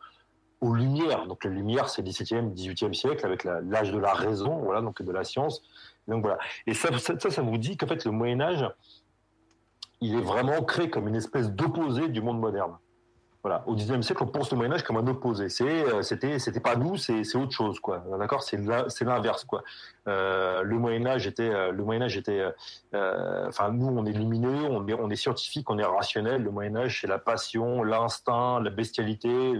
aux 0.61 0.73
Lumières. 0.73 1.25
Donc 1.25 1.43
les 1.43 1.49
Lumières, 1.49 1.89
c'est 1.89 2.03
17e, 2.03 2.53
18e 2.53 2.93
siècle, 2.93 3.25
avec 3.25 3.43
l'âge 3.43 3.91
de 3.91 3.97
la 3.97 4.13
raison, 4.13 4.57
voilà, 4.59 4.81
donc 4.81 5.01
de 5.01 5.11
la 5.11 5.23
science. 5.23 5.63
Donc 6.07 6.23
voilà. 6.23 6.37
Et 6.67 6.73
ça, 6.73 6.97
ça, 6.99 7.19
ça, 7.19 7.29
ça 7.29 7.41
vous 7.41 7.57
dit 7.57 7.77
qu'en 7.77 7.87
fait, 7.87 8.05
le 8.05 8.11
Moyen 8.11 8.41
Âge, 8.41 8.65
il 10.01 10.15
est 10.15 10.21
vraiment 10.21 10.61
créé 10.63 10.89
comme 10.89 11.07
une 11.07 11.15
espèce 11.15 11.51
d'opposé 11.51 12.09
du 12.09 12.21
monde 12.21 12.39
moderne. 12.39 12.77
Voilà. 13.45 13.63
Au 13.67 13.75
XIXe 13.75 14.03
siècle, 14.03 14.23
on 14.23 14.25
pense 14.25 14.49
le 14.49 14.57
Moyen 14.57 14.71
Âge 14.71 14.81
comme 14.81 14.97
un 14.97 15.05
opposé. 15.05 15.49
C'est, 15.49 15.65
euh, 15.67 16.01
c'était, 16.01 16.39
c'était 16.39 16.59
pas 16.59 16.75
nous, 16.75 16.97
c'est, 16.97 17.23
c'est 17.23 17.37
autre 17.37 17.51
chose, 17.51 17.79
quoi. 17.79 18.03
D'accord 18.17 18.41
C'est, 18.41 18.59
c'est 18.87 19.05
l'inverse, 19.05 19.43
quoi. 19.43 19.61
Euh, 20.07 20.63
le 20.63 20.79
Moyen 20.79 21.05
Âge 21.05 21.27
était, 21.27 21.51
euh, 21.51 21.71
le 21.71 21.83
Moyen 21.83 22.01
Âge 22.01 22.17
était, 22.17 22.43
euh, 22.95 23.47
enfin, 23.47 23.69
nous, 23.69 23.85
on 23.85 24.03
est 24.07 24.13
lumineux, 24.13 24.63
on 24.63 24.87
est, 24.87 24.95
on 24.95 25.11
est 25.11 25.15
scientifique, 25.15 25.69
on 25.69 25.77
est 25.77 25.85
rationnel. 25.85 26.41
Le 26.41 26.49
Moyen 26.49 26.75
Âge, 26.75 27.01
c'est 27.01 27.07
la 27.07 27.19
passion, 27.19 27.83
l'instinct, 27.83 28.61
la 28.61 28.71
bestialité, 28.71 29.53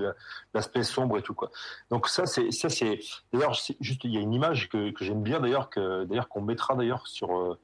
l'aspect 0.56 0.82
sombre 0.82 1.20
et 1.20 1.22
tout, 1.22 1.36
quoi. 1.36 1.52
Donc 1.92 2.08
ça, 2.08 2.26
c'est, 2.26 2.50
ça, 2.50 2.70
c'est. 2.70 3.02
D'ailleurs, 3.32 3.54
juste, 3.54 4.04
il 4.04 4.16
y 4.16 4.18
a 4.18 4.20
une 4.20 4.34
image 4.34 4.68
que, 4.68 4.90
que 4.90 5.06
j'aime 5.06 5.22
bien, 5.22 5.40
d'ailleurs, 5.40 5.70
que, 5.70 6.06
d'ailleurs, 6.06 6.28
qu'on 6.28 6.42
mettra 6.42 6.74
d'ailleurs 6.74 7.06
sur 7.06 7.56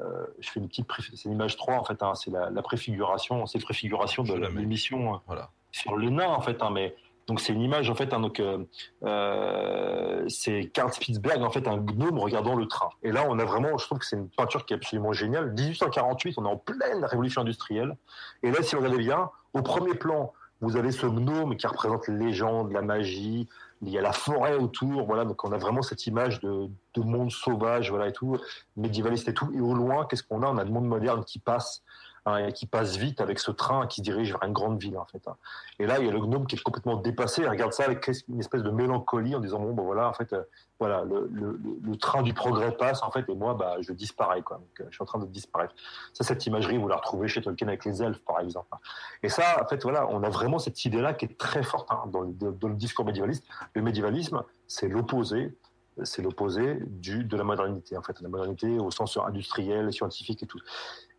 euh, 0.00 0.26
je 0.38 0.48
fais 0.50 0.60
une 0.60 0.68
petite 0.68 0.86
c'est 1.14 1.28
l'image 1.28 1.56
3 1.56 1.74
en 1.74 1.84
fait, 1.84 2.02
hein, 2.02 2.14
c'est 2.14 2.30
la, 2.30 2.62
préfiguration, 2.62 3.46
c'est 3.46 3.58
préfiguration 3.58 4.22
de 4.22 4.34
l'émission 4.56 5.14
euh, 5.14 5.18
voilà. 5.26 5.50
Sur 5.78 5.96
le 5.96 6.10
nain 6.10 6.28
en 6.28 6.40
fait, 6.40 6.62
hein, 6.62 6.70
mais 6.72 6.94
donc 7.26 7.40
c'est 7.40 7.52
une 7.52 7.60
image 7.60 7.90
en 7.90 7.94
fait, 7.94 8.12
hein, 8.12 8.20
donc 8.20 8.40
euh, 8.40 10.24
c'est 10.28 10.70
Karl 10.72 10.92
Spitzberg 10.92 11.42
en 11.42 11.50
fait 11.50 11.68
un 11.68 11.76
gnome 11.76 12.18
regardant 12.18 12.54
le 12.54 12.66
train. 12.66 12.88
Et 13.02 13.12
là 13.12 13.24
on 13.28 13.38
a 13.38 13.44
vraiment, 13.44 13.76
je 13.76 13.84
trouve 13.84 13.98
que 13.98 14.06
c'est 14.06 14.16
une 14.16 14.30
peinture 14.30 14.64
qui 14.64 14.72
est 14.72 14.76
absolument 14.76 15.12
géniale. 15.12 15.52
1848, 15.52 16.36
on 16.38 16.46
est 16.46 16.48
en 16.48 16.56
pleine 16.56 17.04
révolution 17.04 17.42
industrielle. 17.42 17.96
Et 18.42 18.50
là 18.50 18.62
si 18.62 18.74
vous 18.74 18.82
regardez 18.82 19.02
bien, 19.02 19.30
au 19.52 19.62
premier 19.62 19.94
plan, 19.94 20.32
vous 20.60 20.76
avez 20.76 20.90
ce 20.90 21.06
gnome 21.06 21.56
qui 21.56 21.66
représente 21.66 22.08
les 22.08 22.16
légendes, 22.16 22.72
la 22.72 22.82
magie, 22.82 23.46
il 23.82 23.90
y 23.90 23.98
a 23.98 24.02
la 24.02 24.12
forêt 24.12 24.56
autour, 24.56 25.04
voilà, 25.04 25.24
donc 25.24 25.44
on 25.44 25.52
a 25.52 25.58
vraiment 25.58 25.82
cette 25.82 26.06
image 26.06 26.40
de, 26.40 26.68
de 26.94 27.00
monde 27.02 27.30
sauvage, 27.30 27.90
voilà 27.90 28.08
et 28.08 28.12
tout, 28.12 28.36
médiévaliste 28.76 29.28
et 29.28 29.34
tout. 29.34 29.50
Et 29.54 29.60
au 29.60 29.74
loin, 29.74 30.06
qu'est-ce 30.06 30.24
qu'on 30.24 30.42
a? 30.42 30.48
On 30.48 30.58
a 30.58 30.64
le 30.64 30.70
monde 30.70 30.86
moderne 30.86 31.24
qui 31.24 31.38
passe 31.38 31.84
Hein, 32.26 32.50
qui 32.50 32.66
passe 32.66 32.96
vite 32.96 33.20
avec 33.20 33.38
ce 33.38 33.50
train 33.50 33.86
qui 33.86 34.02
dirige 34.02 34.32
vers 34.32 34.42
une 34.42 34.52
grande 34.52 34.78
ville 34.78 34.98
en 34.98 35.06
fait. 35.06 35.26
Hein. 35.28 35.36
Et 35.78 35.86
là, 35.86 35.98
il 35.98 36.06
y 36.06 36.08
a 36.08 36.12
le 36.12 36.20
gnome 36.20 36.46
qui 36.46 36.56
est 36.56 36.62
complètement 36.62 36.96
dépassé. 36.96 37.42
Il 37.42 37.48
regarde 37.48 37.72
ça 37.72 37.84
avec 37.84 38.06
une 38.28 38.40
espèce 38.40 38.62
de 38.62 38.70
mélancolie 38.70 39.34
en 39.34 39.40
disant 39.40 39.60
bon, 39.60 39.72
ben 39.72 39.82
voilà, 39.82 40.08
en 40.08 40.12
fait, 40.12 40.32
euh, 40.32 40.42
voilà, 40.78 41.04
le, 41.04 41.96
train 41.96 42.22
du 42.22 42.34
progrès 42.34 42.72
passe 42.72 43.02
en 43.02 43.10
fait, 43.10 43.28
et 43.28 43.34
moi, 43.34 43.54
bah, 43.54 43.76
je 43.80 43.92
disparais 43.92 44.42
quoi. 44.42 44.58
Donc, 44.58 44.80
euh, 44.80 44.84
je 44.90 44.96
suis 44.96 45.02
en 45.02 45.06
train 45.06 45.18
de 45.18 45.26
disparaître. 45.26 45.74
Ça, 46.12 46.22
cette 46.22 46.44
imagerie, 46.44 46.76
vous 46.76 46.88
la 46.88 46.96
retrouvez 46.96 47.28
chez 47.28 47.40
Tolkien 47.40 47.68
avec 47.68 47.84
les 47.84 48.02
elfes, 48.02 48.22
par 48.24 48.40
exemple. 48.40 48.68
Hein. 48.72 48.78
Et 49.22 49.28
ça, 49.28 49.62
en 49.62 49.66
fait, 49.66 49.82
voilà, 49.82 50.06
on 50.10 50.22
a 50.22 50.28
vraiment 50.28 50.58
cette 50.58 50.84
idée-là 50.84 51.14
qui 51.14 51.24
est 51.24 51.38
très 51.38 51.62
forte 51.62 51.88
dans, 52.12 52.20
le, 52.20 52.74
discours 52.74 53.04
médiévaliste. 53.04 53.44
Le 53.74 53.82
médiévalisme, 53.82 54.42
c'est 54.66 54.88
l'opposé 54.88 55.56
c'est 56.04 56.22
l'opposé 56.22 56.78
de 56.78 57.36
la 57.36 57.42
modernité 57.42 57.96
en 57.96 58.02
fait 58.02 58.20
la 58.20 58.28
modernité 58.28 58.78
au 58.78 58.92
sens 58.92 59.16
industriel 59.16 59.92
scientifique 59.92 60.44
et 60.44 60.46
tout 60.46 60.60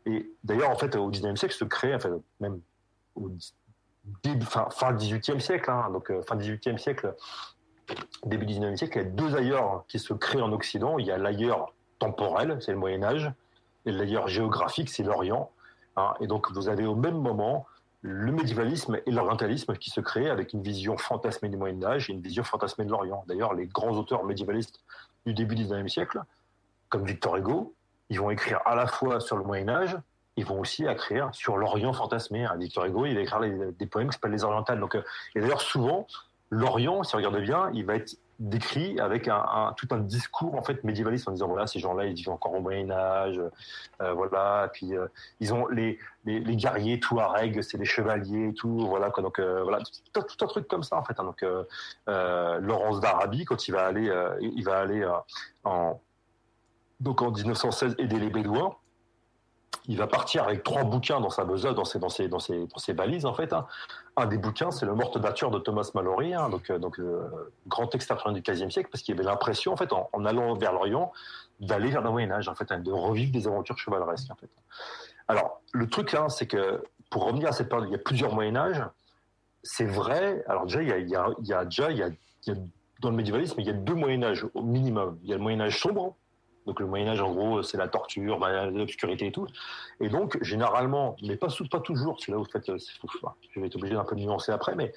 et 0.06 0.32
d'ailleurs, 0.44 0.70
en 0.70 0.76
fait, 0.76 0.96
au 0.96 1.12
19e 1.12 1.36
siècle 1.36 1.54
se 1.54 1.66
crée, 1.66 1.94
enfin, 1.94 2.20
même 2.40 2.62
fin, 4.42 4.70
fin 4.70 4.94
18e 4.94 5.40
siècle, 5.40 5.70
hein, 5.70 5.90
donc 5.92 6.10
euh, 6.12 6.22
fin 6.22 6.36
18e 6.36 6.78
siècle, 6.78 7.16
début 8.26 8.46
19e 8.46 8.76
siècle, 8.76 8.98
il 8.98 9.04
y 9.04 9.06
a 9.06 9.10
deux 9.10 9.36
ailleurs 9.36 9.84
qui 9.88 10.00
se 10.00 10.14
créent 10.14 10.42
en 10.42 10.52
Occident. 10.52 10.98
Il 11.00 11.06
y 11.06 11.12
a 11.12 11.18
l'ailleurs 11.18 11.74
temporel, 12.00 12.58
c'est 12.62 12.72
le 12.72 12.78
Moyen 12.78 13.04
Âge, 13.04 13.32
et 13.86 13.92
l'ailleurs 13.92 14.28
géographique, 14.28 14.90
c'est 14.90 15.04
l'Orient. 15.04 15.52
Hein. 15.96 16.14
et 16.22 16.28
donc, 16.28 16.52
vous 16.52 16.70
avez 16.70 16.86
au 16.86 16.96
même 16.96 17.20
moment 17.20 17.66
le 18.02 18.32
médiévalisme 18.32 19.00
et 19.06 19.12
l'orientalisme 19.12 19.76
qui 19.76 19.90
se 19.90 20.00
créent 20.00 20.30
avec 20.30 20.54
une 20.54 20.62
vision 20.62 20.98
fantasmée 20.98 21.50
du 21.50 21.58
Moyen 21.58 21.84
Âge 21.84 22.10
et 22.10 22.14
une 22.14 22.22
vision 22.22 22.44
fantasmée 22.44 22.86
de 22.86 22.92
l'Orient. 22.92 23.26
D'ailleurs, 23.28 23.54
les 23.54 23.68
grands 23.68 23.92
auteurs 23.92 24.24
médiévalistes 24.24 24.80
du 25.26 25.34
début 25.34 25.56
du 25.56 25.66
19e 25.66 25.90
siècle, 25.90 26.22
comme 26.88 27.06
Victor 27.06 27.36
Hugo, 27.36 27.74
ils 28.10 28.20
vont 28.20 28.30
écrire 28.30 28.60
à 28.66 28.76
la 28.76 28.88
fois 28.88 29.20
sur 29.20 29.38
le 29.38 29.44
Moyen 29.44 29.70
Âge, 29.70 29.98
ils 30.40 30.46
vont 30.46 30.60
aussi 30.60 30.86
écrire 30.86 31.30
sur 31.34 31.58
l'Orient 31.58 31.92
fantasmé. 31.94 32.48
Victor 32.58 32.86
Hugo, 32.86 33.06
il 33.06 33.16
va 33.16 33.22
écrire 33.22 33.42
des 33.78 33.86
poèmes 33.86 34.08
qui 34.08 34.14
s'appellent 34.14 34.32
les 34.32 34.46
orientales. 34.46 34.80
Donc, 34.80 34.96
euh, 34.96 35.04
et 35.36 35.42
d'ailleurs, 35.42 35.62
souvent, 35.62 36.08
l'Orient, 36.50 37.04
si 37.04 37.14
on 37.16 37.18
regarde 37.18 37.40
bien, 37.42 37.70
il 37.74 37.86
va 37.86 37.96
être 37.96 38.16
décrit 38.40 38.98
avec 39.02 39.28
un, 39.28 39.74
tout 39.76 39.90
un 39.92 39.98
discours 39.98 40.56
en 40.56 40.62
fait 40.62 40.86
médiévaliste 40.86 41.28
en 41.28 41.34
disant 41.34 41.50
voilà 41.50 41.68
ces 41.68 41.80
gens-là 41.80 42.06
ils 42.06 42.14
vivent 42.14 42.30
encore 42.30 42.54
au 42.54 42.62
Moyen 42.62 42.90
Âge 42.90 43.38
euh, 44.02 44.14
voilà 44.14 44.70
puis 44.72 44.96
euh, 44.96 45.08
ils 45.42 45.54
ont 45.54 45.68
les, 45.68 46.00
les, 46.24 46.40
les 46.40 46.56
guerriers 46.56 47.02
Touareg 47.02 47.62
c'est 47.62 47.78
les 47.78 47.84
chevaliers 47.84 48.48
et 48.48 48.54
tout 48.54 48.88
voilà 48.88 49.10
quoi. 49.10 49.24
donc 49.24 49.42
voilà 49.42 49.80
tout, 50.14 50.24
un 50.40 50.48
truc 50.48 50.70
comme 50.70 50.84
ça 50.84 50.96
en 50.96 51.04
fait 51.04 51.20
hein. 51.20 51.26
donc 51.26 51.46
Laurence 52.08 53.02
d'Arabie 53.02 53.44
quand 53.44 53.68
il 53.68 53.74
va 53.74 53.88
aller 53.88 54.10
il 54.40 54.64
va 54.64 54.78
aller 54.78 55.06
en 55.66 56.00
donc 57.00 57.22
en 57.22 57.32
1916, 57.32 57.96
aider 57.98 58.20
les 58.20 58.30
Bédouins. 58.30 58.76
Il 59.86 59.98
va 59.98 60.08
partir 60.08 60.44
avec 60.44 60.64
trois 60.64 60.84
bouquins 60.84 61.20
dans 61.20 61.30
sa 61.30 61.46
besace, 61.46 61.74
dans 61.74 61.86
ses, 61.86 62.00
dans 62.00 62.10
ses, 62.10 62.28
dans 62.28 62.40
ses, 62.40 62.68
dans 62.68 62.78
ses 62.78 62.94
valises 62.94 63.26
en 63.26 63.34
fait. 63.34 63.54
Hein. 63.54 63.66
Un 64.18 64.26
des 64.26 64.38
bouquins, 64.38 64.72
c'est 64.72 64.86
le 64.86 64.94
Morte 64.94 65.18
nature 65.18 65.52
de 65.52 65.60
Thomas 65.60 65.90
Mallory, 65.96 66.34
hein, 66.34 66.50
donc, 66.50 66.70
euh, 66.70 66.80
euh, 67.00 67.52
grand 67.68 67.88
texte 67.88 68.14
du 68.34 68.42
XVe 68.42 68.70
siècle, 68.70 68.90
parce 68.92 69.04
qu'il 69.04 69.16
avait 69.16 69.24
l'impression 69.24 69.74
en 69.74 69.78
fait, 69.78 69.92
en, 69.94 70.26
allant 70.26 70.54
vers 70.56 70.74
l'Orient, 70.74 71.12
d'aller 71.60 71.90
vers 71.90 72.02
le 72.02 72.12
Moyen 72.12 72.32
Âge, 72.32 72.50
en 72.50 72.56
fait, 72.56 72.72
hein, 72.72 72.80
de 72.80 72.92
revivre 72.92 73.32
des 73.32 73.48
aventures 73.48 73.78
chevaleresques. 73.78 74.30
Alors 75.28 75.62
le 75.74 75.88
truc 75.88 76.16
c'est 76.30 76.48
que 76.48 76.84
pour 77.10 77.26
revenir 77.26 77.50
à 77.50 77.52
cette 77.52 77.70
période, 77.70 77.88
il 77.90 77.94
y 77.94 77.96
a 77.96 78.00
plusieurs 78.00 78.34
Moyen 78.36 78.56
Âge. 78.56 78.84
C'est 79.64 79.86
vrai. 79.86 80.44
Alors 80.48 80.66
déjà, 80.66 80.82
il 80.82 80.90
y 80.90 80.92
a, 80.92 80.98
il 80.98 81.10
y 81.10 81.16
a, 81.16 81.28
il 81.40 81.48
y 81.48 81.54
a 81.54 81.66
déjà, 81.66 81.88
dans 83.02 83.10
le 83.10 83.16
médiévalisme, 83.16 83.60
il 83.60 83.66
y 83.66 83.70
a 83.70 83.74
deux 83.74 83.96
Moyen 83.96 84.24
Âge 84.24 84.46
au 84.54 84.62
minimum. 84.62 85.18
Il 85.24 85.30
y 85.30 85.34
a 85.34 85.38
le 85.38 85.42
Moyen 85.42 85.62
Âge 85.62 85.80
sombre, 85.80 86.16
donc 86.70 86.80
le 86.80 86.86
Moyen 86.86 87.08
Âge, 87.08 87.20
en 87.20 87.34
gros, 87.34 87.64
c'est 87.64 87.78
la 87.78 87.88
torture, 87.88 88.38
bah, 88.38 88.68
l'obscurité 88.68 89.26
et 89.26 89.32
tout. 89.32 89.48
Et 90.00 90.08
donc, 90.08 90.38
généralement, 90.44 91.16
mais 91.24 91.36
pas, 91.36 91.48
pas 91.72 91.80
toujours, 91.80 92.20
c'est 92.20 92.32
là 92.32 92.38
où 92.38 92.46
fait, 92.46 92.64
je 92.68 93.60
vais 93.60 93.66
être 93.66 93.76
obligé 93.76 93.96
d'un 93.96 94.04
peu 94.04 94.16
nuancer 94.16 94.52
après, 94.52 94.76
mais 94.76 94.94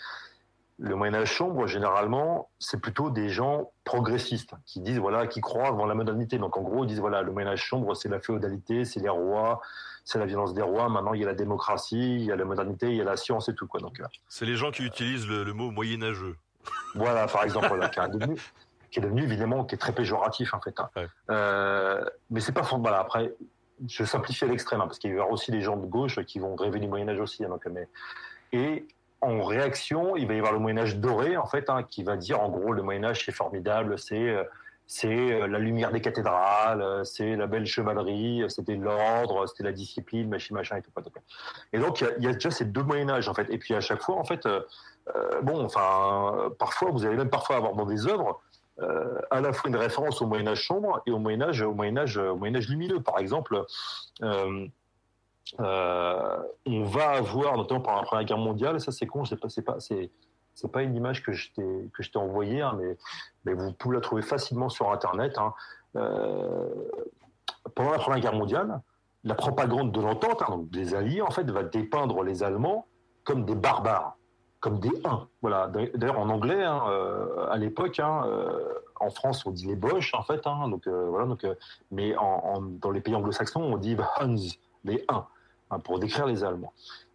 le 0.79 0.95
Moyen 0.97 1.15
Âge 1.15 1.35
sombre, 1.35 1.67
généralement, 1.67 2.51
c'est 2.59 2.79
plutôt 2.79 3.09
des 3.09 3.31
gens 3.31 3.73
progressistes 3.85 4.53
qui 4.67 4.81
disent 4.81 4.99
voilà, 4.99 5.27
qui 5.27 5.41
croient 5.41 5.69
avant 5.69 5.87
la 5.87 5.95
modernité. 5.95 6.37
Donc 6.37 6.59
en 6.59 6.61
gros, 6.63 6.85
ils 6.85 6.89
disent 6.89 7.01
voilà, 7.01 7.23
le 7.23 7.33
Moyen 7.33 7.49
Âge 7.49 7.67
sombre, 7.67 7.95
c'est 7.95 8.11
la 8.11 8.21
féodalité, 8.21 8.85
c'est 8.85 9.01
les 9.01 9.09
rois, 9.09 9.63
c'est 10.05 10.19
la 10.19 10.27
violence 10.27 10.53
des 10.53 10.61
rois. 10.61 10.91
Maintenant, 10.91 11.15
il 11.15 11.23
y 11.23 11.25
a 11.25 11.29
la 11.29 11.35
démocratie, 11.35 12.17
il 12.17 12.25
y 12.25 12.33
a 12.33 12.37
la 12.37 12.45
modernité, 12.45 12.91
il 12.91 12.97
y 12.97 13.01
a 13.01 13.05
la 13.05 13.17
science 13.17 13.49
et 13.49 13.55
tout 13.55 13.67
quoi. 13.67 13.81
Donc 13.81 13.99
euh, 13.99 14.05
c'est 14.29 14.45
les 14.45 14.57
gens 14.57 14.71
qui 14.73 14.83
utilisent 14.83 15.27
le, 15.27 15.51
mot 15.55 15.71
Moyen 15.71 16.03
Âgeux. 16.03 16.37
Voilà, 16.95 17.27
par 17.29 17.45
exemple, 17.45 17.69
voilà, 17.69 17.89
qui 17.89 18.01
qui 18.93 19.01
est 19.01 19.03
devenu 19.03 19.23
évidemment 19.23 19.65
qui 19.65 19.75
est 19.75 19.79
très 19.79 19.93
péjoratif 19.93 20.55
en 20.55 20.61
fait. 20.61 20.79
Hein. 20.79 20.91
Euh, 21.31 22.05
mais 22.31 22.41
c'est 22.41 22.53
pas 22.53 22.63
fondamental. 22.63 23.01
Après, 23.01 23.35
je 23.89 24.05
simplifie 24.05 24.45
à 24.45 24.49
l'extrême 24.49 24.81
hein, 24.81 24.87
parce 24.87 24.99
qu'il 24.99 25.11
y 25.11 25.19
aura 25.19 25.31
aussi 25.31 25.51
des 25.51 25.63
gens 25.63 25.77
de 25.77 25.87
gauche 25.87 26.21
qui 26.25 26.39
vont 26.39 26.55
rêver 26.55 26.79
du 26.79 26.87
Moyen 26.87 27.09
Âge 27.09 27.19
aussi. 27.19 27.45
Hein, 27.45 27.49
donc, 27.49 27.67
mais... 27.67 27.89
Et 28.53 28.87
en 29.23 29.43
réaction, 29.43 30.15
il 30.15 30.29
va 30.29 30.35
y 30.35 30.39
avoir 30.39 30.53
le 30.53 30.59
Moyen 30.59 30.79
Âge 30.79 30.99
doré 30.99 31.37
en 31.37 31.47
fait, 31.47 31.71
hein, 31.71 31.83
qui 31.83 32.03
va 32.03 32.17
dire 32.17 32.41
en 32.41 32.51
gros 32.51 32.73
le 32.73 32.83
Moyen 32.83 33.05
Âge 33.05 33.25
c'est 33.25 33.33
formidable, 33.33 33.99
c'est 33.99 34.29
euh, 34.29 34.45
c'est 34.87 35.09
euh, 35.09 35.47
la 35.47 35.59
lumière 35.59 35.91
des 35.91 36.03
cathédrales, 36.03 36.83
euh, 36.83 37.05
c'est 37.05 37.35
la 37.35 37.47
belle 37.47 37.65
chevalerie, 37.65 38.45
c'était 38.49 38.75
l'ordre, 38.75 39.47
c'était 39.47 39.63
la 39.63 39.73
discipline, 39.73 40.29
machin, 40.29 40.55
machin 40.55 40.77
et 40.77 40.83
tout. 40.83 40.91
Et 41.73 41.79
donc 41.79 42.03
il 42.19 42.25
y, 42.25 42.27
a 42.27 42.33
déjà 42.33 42.51
ces 42.51 42.67
deux 42.67 42.83
Moyen 42.83 43.09
Âge 43.09 43.27
en 43.27 43.33
fait. 43.33 43.49
Et 43.51 43.57
puis 43.57 43.75
à 43.75 43.81
chaque 43.81 44.03
fois 44.03 44.17
en 44.17 44.25
fait, 44.25 44.45
euh, 44.45 44.61
bon, 45.43 45.65
enfin, 45.65 46.53
parfois 46.59 46.91
vous 46.91 47.07
allez 47.07 47.17
même 47.17 47.31
parfois 47.31 47.57
avoir 47.57 47.75
dans 47.75 47.87
des 47.87 48.07
œuvres 48.07 48.43
euh, 48.81 49.21
à 49.31 49.41
la 49.41 49.53
fois 49.53 49.69
une 49.69 49.77
référence 49.77 50.23
au 50.23 50.27
Moyen 50.27 50.49
Âge 50.49 50.67
sombre 50.67 51.03
et 51.07 51.11
au 51.11 51.19
Moyen 51.19 51.43
Âge, 51.43 51.63
au 51.63 51.75
Moyen 51.75 51.97
Âge, 51.99 52.19
lumineux. 52.69 53.01
Par 53.03 53.19
exemple, 53.19 53.65
euh, 54.23 54.67
euh, 55.61 56.39
on 56.67 56.85
va 56.85 57.11
avoir, 57.11 57.57
notamment 57.57 57.81
pendant 57.81 57.99
la 57.99 58.05
Première 58.05 58.25
Guerre 58.25 58.39
mondiale, 58.39 58.81
ça 58.81 58.91
c'est 58.91 59.07
con, 59.07 59.25
c'est 59.25 59.37
pas, 59.37 59.51
c'est 59.51 59.63
pas, 59.63 59.79
c'est, 59.79 60.11
c'est 60.55 60.73
pas 60.73 60.83
une 60.83 60.97
image 60.97 61.23
que 61.23 61.33
je 61.33 61.51
t'ai 61.53 61.91
que 61.93 62.19
envoyée, 62.19 62.63
hein, 62.63 62.79
mais, 62.81 62.97
mais 63.45 63.53
vous 63.53 63.73
pouvez 63.73 63.97
la 63.97 64.01
trouver 64.01 64.23
facilement 64.23 64.69
sur 64.69 64.91
Internet. 64.91 65.37
Hein. 65.39 65.53
pendant 67.75 67.91
la 67.91 67.99
Première 67.99 68.21
Guerre 68.21 68.35
mondiale, 68.35 68.81
la 69.25 69.35
propagande 69.35 69.93
de 69.93 70.01
l'entente, 70.01 70.43
hein, 70.43 70.47
donc 70.49 70.71
des 70.71 70.95
Alliés, 70.95 71.21
en 71.21 71.31
fait, 71.31 71.49
va 71.51 71.63
dépeindre 71.63 72.23
les 72.23 72.43
Allemands 72.43 72.87
comme 73.25 73.45
des 73.45 73.55
barbares 73.55 74.17
comme 74.63 74.79
des 74.79 74.93
1. 75.05 75.29
Voilà. 75.43 75.71
D'ailleurs, 75.95 76.21
en 76.21 76.31
anglais, 76.31 76.63
hein, 76.63 76.85
euh, 76.89 77.47
à 77.51 77.59
l'époque, 77.59 77.99
hein, 77.99 78.23
euh, 78.27 78.73
en 79.01 79.11
France, 79.11 79.45
on 79.45 79.51
dit 79.51 79.67
les 79.67 79.75
Boches, 79.75 80.15
en 80.15 80.23
fait. 80.23 80.47
Hein, 80.47 80.69
donc, 80.69 80.87
euh, 80.87 81.09
voilà, 81.11 81.27
donc, 81.27 81.45
mais 81.91 82.15
dans 82.15 82.91
les 82.91 83.01
pays 83.01 83.15
anglo-saxons, 83.15 83.61
on 83.61 83.77
dit 83.77 83.97
the 83.97 84.05
Huns, 84.21 84.37
les 84.85 85.05
1, 85.09 85.79
pour 85.81 85.99
décrire 85.99 86.27
les 86.27 86.45
Allemands. 86.45 86.73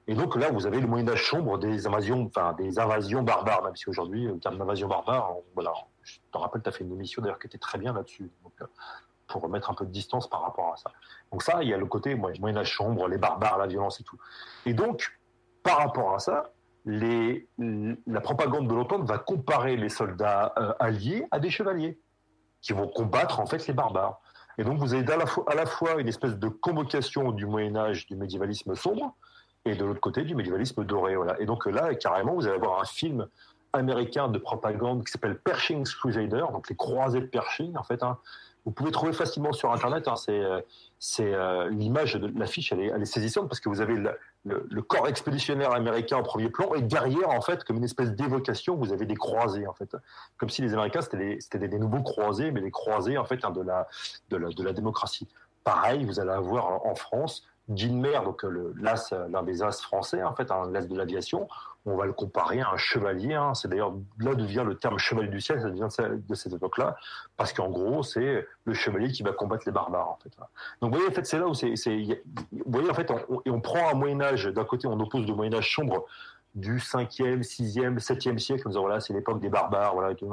Et 0.10 0.14
donc 0.14 0.36
là, 0.36 0.52
vous 0.52 0.66
avez 0.66 0.80
le 0.80 0.88
Moyen 0.88 1.08
Âge 1.08 1.30
sombre 1.30 1.58
des 1.58 1.88
invasions, 1.88 2.26
enfin 2.26 2.54
des 2.54 2.80
invasions 2.80 3.24
barbares, 3.24 3.64
même 3.64 3.76
si 3.76 3.90
aujourd'hui, 3.90 4.26
le 4.26 4.40
terme 4.40 4.58
d'invasion 4.58 4.88
barbare, 4.88 5.34
voilà, 5.54 5.74
je 6.04 6.18
te 6.32 6.38
rappelle, 6.38 6.62
tu 6.62 6.70
as 6.70 6.72
fait 6.72 6.84
une 6.84 6.94
émission 6.94 7.22
d'ailleurs 7.22 7.40
qui 7.40 7.48
était 7.48 7.58
très 7.58 7.78
bien 7.78 7.94
là-dessus, 7.94 8.30
pour 9.28 9.42
remettre 9.42 9.70
un 9.70 9.74
peu 9.74 9.86
de 9.86 9.92
distance 9.92 10.30
par 10.30 10.42
rapport 10.42 10.74
à 10.74 10.78
ça. 10.78 10.92
Donc 11.32 11.44
ça, 11.44 11.62
il 11.62 11.70
y 11.70 11.74
a 11.74 11.78
le 11.78 11.86
côté 11.86 12.16
Moyen 12.16 12.58
Âge 12.58 12.76
sombre, 12.76 13.08
les 13.08 13.18
barbares, 13.18 13.58
la 13.58 13.68
violence 13.68 14.00
et 14.00 14.04
tout. 14.04 14.18
Et 14.66 14.74
donc, 14.74 15.18
par 15.64 15.80
rapport 15.80 16.14
à 16.14 16.20
ça, 16.20 16.52
la 16.88 18.22
propagande 18.22 18.68
de 18.68 18.74
l'OTAN 18.74 19.04
va 19.04 19.18
comparer 19.18 19.76
les 19.76 19.90
soldats 19.90 20.54
euh, 20.58 20.74
alliés 20.80 21.26
à 21.32 21.40
des 21.40 21.50
chevaliers 21.50 22.00
qui 22.62 22.74
vont 22.74 22.88
combattre 22.88 23.40
en 23.40 23.46
fait 23.46 23.68
les 23.68 23.74
barbares. 23.74 24.22
Et 24.58 24.64
donc 24.64 24.80
vous 24.80 24.94
avez 24.94 25.06
à 25.12 25.56
la 25.56 25.66
fois, 25.66 26.00
une 26.00 26.08
espèce 26.08 26.38
de 26.38 26.48
convocation 26.48 27.32
du 27.32 27.46
Moyen 27.46 27.76
Âge, 27.76 28.08
du 28.08 28.16
médiévalisme 28.16 28.74
sombre, 28.76 29.16
et 29.66 29.76
de 29.76 29.86
l'autre 29.86 30.00
côté 30.00 30.24
du 30.24 30.34
médiévalisme 30.34 30.84
doré. 30.86 31.16
Et 31.40 31.46
donc 31.46 31.66
là, 31.66 31.94
carrément, 31.96 32.34
vous 32.34 32.48
allez 32.48 32.56
avoir 32.56 32.82
un 32.82 32.86
film 32.86 33.28
américain 33.74 34.30
de 34.30 34.40
propagande 34.40 35.04
qui 35.06 35.12
s'appelle 35.12 35.38
Pershing's 35.38 35.94
Crusader, 35.94 36.46
donc 36.52 36.70
les 36.70 36.76
croisés 36.76 37.22
de 37.22 37.26
Pershing, 37.26 37.76
en 37.76 37.84
fait. 37.84 38.02
Hein. 38.02 38.18
Vous 38.68 38.74
pouvez 38.74 38.92
trouver 38.92 39.14
facilement 39.14 39.54
sur 39.54 39.72
Internet. 39.72 40.10
Hein, 40.10 40.18
c'est 40.18 40.44
c'est 41.00 41.34
euh, 41.34 41.70
l'image 41.70 42.16
de 42.16 42.32
l'affiche, 42.40 42.72
elle 42.72 42.80
est, 42.82 43.06
saisissante 43.06 43.48
parce 43.48 43.60
que 43.60 43.70
vous 43.70 43.82
avez 43.82 43.96
le, 44.46 44.82
corps 44.82 45.08
expéditionnaire 45.08 45.72
américain 45.72 46.18
en 46.18 46.24
premier 46.24 46.50
plan 46.50 46.74
et 46.74 46.82
derrière, 46.82 47.30
en 47.30 47.42
fait, 47.42 47.64
comme 47.64 47.78
une 47.78 47.84
espèce 47.84 48.14
d'évocation, 48.14 48.76
vous 48.76 48.92
avez 48.92 49.06
des 49.06 49.16
croisés, 49.16 49.68
en 49.68 49.74
fait, 49.74 49.96
comme 50.38 50.50
si 50.50 50.62
les 50.62 50.74
Américains 50.74 51.02
c'était 51.02 51.60
des, 51.60 51.68
des, 51.68 51.80
nouveaux 51.80 52.02
croisés, 52.02 52.52
mais 52.52 52.62
des 52.62 52.72
croisés 52.72 53.18
en 53.18 53.26
fait 53.26 53.46
hein, 53.46 53.52
de, 53.52 53.62
la, 53.62 53.88
de, 54.30 54.38
la, 54.38 54.50
de 54.50 54.64
la 54.64 54.74
démocratie. 54.74 55.28
Pareil, 55.64 56.04
vous 56.06 56.20
allez 56.20 56.32
avoir 56.32 56.86
en 56.86 56.96
France 56.96 57.44
Gilmer, 57.70 58.20
donc 58.24 58.44
euh, 58.44 58.74
l'as, 58.80 59.14
l'un 59.30 59.44
des 59.44 59.62
as 59.62 59.82
français, 59.82 60.24
en 60.24 60.34
fait, 60.34 60.50
un 60.52 60.74
as 60.74 60.88
de 60.88 60.98
l'aviation, 60.98 61.48
on 61.88 61.98
va 61.98 62.06
le 62.06 62.14
comparer 62.14 62.60
à 62.62 62.72
un 62.72 62.78
chevalier. 62.78 63.34
Hein. 63.34 63.54
C'est 63.54 63.68
d'ailleurs 63.68 63.94
là 64.20 64.36
d'où 64.36 64.46
vient 64.46 64.64
le 64.64 64.76
terme 64.76 65.00
chevalier 65.00 65.30
du 65.30 65.42
ciel, 65.42 65.62
ça 65.62 65.70
vient 65.70 65.88
de 65.88 66.36
cette 66.36 66.54
époque-là, 66.54 66.98
parce 67.38 67.54
qu'en 67.54 67.70
gros, 67.70 68.04
c'est 68.04 68.48
le 68.66 68.74
chevalier 68.74 69.12
qui 69.12 69.24
va 69.24 69.32
combattre 69.32 69.64
les 69.66 69.72
barbares. 69.72 70.10
En 70.10 70.18
fait. 70.22 70.32
Donc, 70.82 70.92
vous 70.92 70.98
voyez, 70.98 71.10
en 71.10 71.14
fait, 71.14 71.26
c'est 71.26 71.40
là 71.40 71.48
où 71.48 71.54
c'est, 71.54 71.74
vous 71.76 72.64
voyez, 72.66 72.90
en 72.90 72.94
fait, 72.94 73.12
on, 73.30 73.42
on 73.46 73.62
prend 73.62 73.90
un 73.90 73.94
Moyen 73.94 74.22
Âge. 74.22 74.46
D'un 74.46 74.66
côté, 74.66 74.88
on 74.88 75.00
oppose 75.00 75.26
le 75.26 75.34
Moyen 75.34 75.54
Âge 75.54 75.74
sombre 75.74 76.06
du 76.56 76.78
5e, 76.78 77.42
6e, 77.44 78.00
7e 78.00 78.38
siècle, 78.38 78.64
en 78.68 78.70
disant 78.72 78.82
voilà, 78.82 79.00
c'est 79.00 79.14
l'époque 79.14 79.40
des 79.40 79.50
barbares, 79.50 79.94
voilà, 79.94 80.12
et 80.12 80.16
tout. 80.16 80.32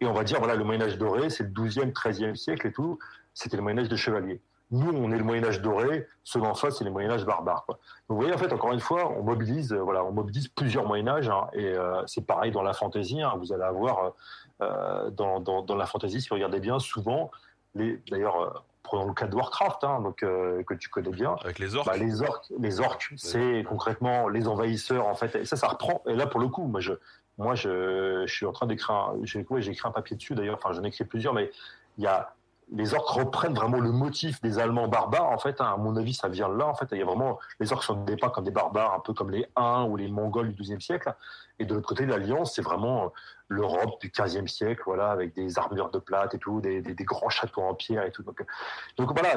Et 0.00 0.06
on 0.06 0.12
va 0.12 0.24
dire 0.24 0.38
voilà, 0.38 0.56
le 0.56 0.64
Moyen 0.64 0.82
Âge 0.82 0.98
doré, 0.98 1.30
c'est 1.30 1.44
le 1.44 1.50
12e, 1.50 1.92
13e 1.92 2.34
siècle 2.34 2.66
et 2.66 2.72
tout. 2.72 2.98
C'était 3.34 3.56
le 3.56 3.62
Moyen 3.62 3.78
Âge 3.78 3.88
de 3.88 3.96
chevalier. 3.96 4.40
Nous, 4.70 4.90
on 4.92 5.10
est 5.12 5.16
le 5.16 5.24
Moyen 5.24 5.44
Âge 5.44 5.62
doré, 5.62 6.06
ceux 6.24 6.40
d'en 6.40 6.54
face, 6.54 6.78
c'est 6.78 6.84
le 6.84 6.90
Moyen 6.90 7.10
Âge 7.10 7.24
barbare. 7.24 7.64
Donc, 7.68 7.78
vous 8.08 8.16
voyez, 8.16 8.34
en 8.34 8.38
fait, 8.38 8.52
encore 8.52 8.72
une 8.72 8.80
fois, 8.80 9.10
on 9.10 9.22
mobilise, 9.22 9.72
euh, 9.72 9.80
voilà, 9.80 10.04
on 10.04 10.12
mobilise 10.12 10.48
plusieurs 10.48 10.86
Moyen 10.86 11.08
Âges, 11.08 11.30
hein, 11.30 11.48
et 11.54 11.66
euh, 11.66 12.02
c'est 12.06 12.26
pareil 12.26 12.52
dans 12.52 12.62
la 12.62 12.74
fantaisie. 12.74 13.22
Hein, 13.22 13.34
vous 13.38 13.52
allez 13.52 13.62
avoir 13.62 14.12
euh, 14.60 15.10
dans, 15.10 15.40
dans, 15.40 15.62
dans, 15.62 15.76
la 15.76 15.86
fantaisie, 15.86 16.20
si 16.20 16.28
vous 16.28 16.34
regardez 16.34 16.60
bien, 16.60 16.78
souvent, 16.78 17.30
les, 17.74 18.02
d'ailleurs, 18.10 18.62
prenons 18.82 19.06
le 19.06 19.14
cas 19.14 19.26
de 19.26 19.34
Warcraft, 19.34 19.84
hein, 19.84 20.00
donc 20.00 20.16
que 20.16 20.74
tu 20.74 20.90
connais 20.90 21.10
bien. 21.10 21.36
Avec 21.42 21.58
les 21.58 21.74
orques. 21.74 21.86
Bah, 21.86 21.96
les 21.96 22.20
orques, 22.20 22.52
les 22.58 22.80
orques, 22.80 23.12
c'est 23.16 23.64
concrètement 23.66 24.28
les 24.28 24.48
envahisseurs, 24.48 25.06
en 25.06 25.14
fait. 25.14 25.34
Et 25.34 25.44
ça, 25.46 25.56
ça 25.56 25.68
reprend. 25.68 26.02
Et 26.06 26.14
là, 26.14 26.26
pour 26.26 26.40
le 26.40 26.48
coup, 26.48 26.64
moi, 26.64 26.80
je, 26.80 26.92
moi, 27.38 27.54
je, 27.54 28.24
je 28.26 28.34
suis 28.34 28.44
en 28.44 28.52
train 28.52 28.66
d'écrire, 28.66 29.14
j'ai, 29.22 29.46
j'ai 29.58 29.70
écrit 29.70 29.88
un 29.88 29.92
papier 29.92 30.16
dessus 30.16 30.34
d'ailleurs. 30.34 30.56
Enfin, 30.56 30.74
j'en 30.74 30.84
ai 30.84 30.88
écrit 30.88 31.04
plusieurs, 31.04 31.32
mais 31.32 31.50
il 31.96 32.04
y 32.04 32.06
a 32.06 32.34
les 32.70 32.94
orques 32.94 33.08
reprennent 33.08 33.54
vraiment 33.54 33.78
le 33.78 33.92
motif 33.92 34.40
des 34.42 34.58
Allemands 34.58 34.88
barbares. 34.88 35.30
En 35.30 35.38
fait, 35.38 35.60
hein, 35.60 35.72
à 35.74 35.76
mon 35.76 35.96
avis, 35.96 36.14
ça 36.14 36.28
vient 36.28 36.48
là. 36.48 36.66
En 36.66 36.74
fait, 36.74 36.88
il 36.92 36.98
y 36.98 37.02
a 37.02 37.04
vraiment 37.04 37.38
les 37.60 37.72
orques 37.72 37.84
sont 37.84 38.04
dépeints 38.04 38.28
comme 38.28 38.44
des 38.44 38.50
barbares, 38.50 38.94
un 38.94 39.00
peu 39.00 39.14
comme 39.14 39.30
les 39.30 39.46
Huns 39.56 39.86
ou 39.88 39.96
les 39.96 40.08
Mongols 40.08 40.52
du 40.52 40.62
XIIe 40.62 40.80
siècle. 40.80 41.14
Et 41.58 41.64
de 41.64 41.74
l'autre 41.74 41.88
côté, 41.88 42.06
l'Alliance, 42.06 42.54
c'est 42.54 42.62
vraiment 42.62 43.04
euh, 43.04 43.08
l'Europe 43.48 44.00
du 44.00 44.10
XVe 44.10 44.46
siècle, 44.46 44.82
voilà, 44.84 45.10
avec 45.10 45.34
des 45.34 45.58
armures 45.58 45.90
de 45.90 45.98
plate 45.98 46.34
et 46.34 46.38
tout, 46.38 46.60
des, 46.60 46.82
grands 47.00 47.30
châteaux 47.30 47.62
en 47.62 47.74
pierre 47.74 48.04
et 48.04 48.12
tout. 48.12 48.22
Donc, 48.22 49.18
voilà, 49.18 49.36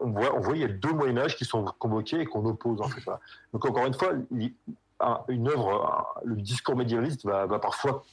on 0.00 0.10
voit, 0.10 0.34
on 0.34 0.40
voit, 0.40 0.56
il 0.56 0.60
y 0.62 0.64
a 0.64 0.68
deux 0.68 0.92
Moyen 0.92 1.18
Âge 1.18 1.36
qui 1.36 1.44
sont 1.44 1.64
convoqués 1.78 2.20
et 2.20 2.26
qu'on 2.26 2.44
oppose 2.46 2.80
en 2.80 2.88
fait. 2.88 3.02
Donc 3.52 3.64
encore 3.66 3.86
une 3.86 3.94
fois, 3.94 4.12
une 5.28 5.48
œuvre, 5.48 6.20
le 6.24 6.36
discours 6.36 6.76
médiévaliste 6.76 7.24
va, 7.26 7.46
va 7.46 7.58
parfois 7.58 8.04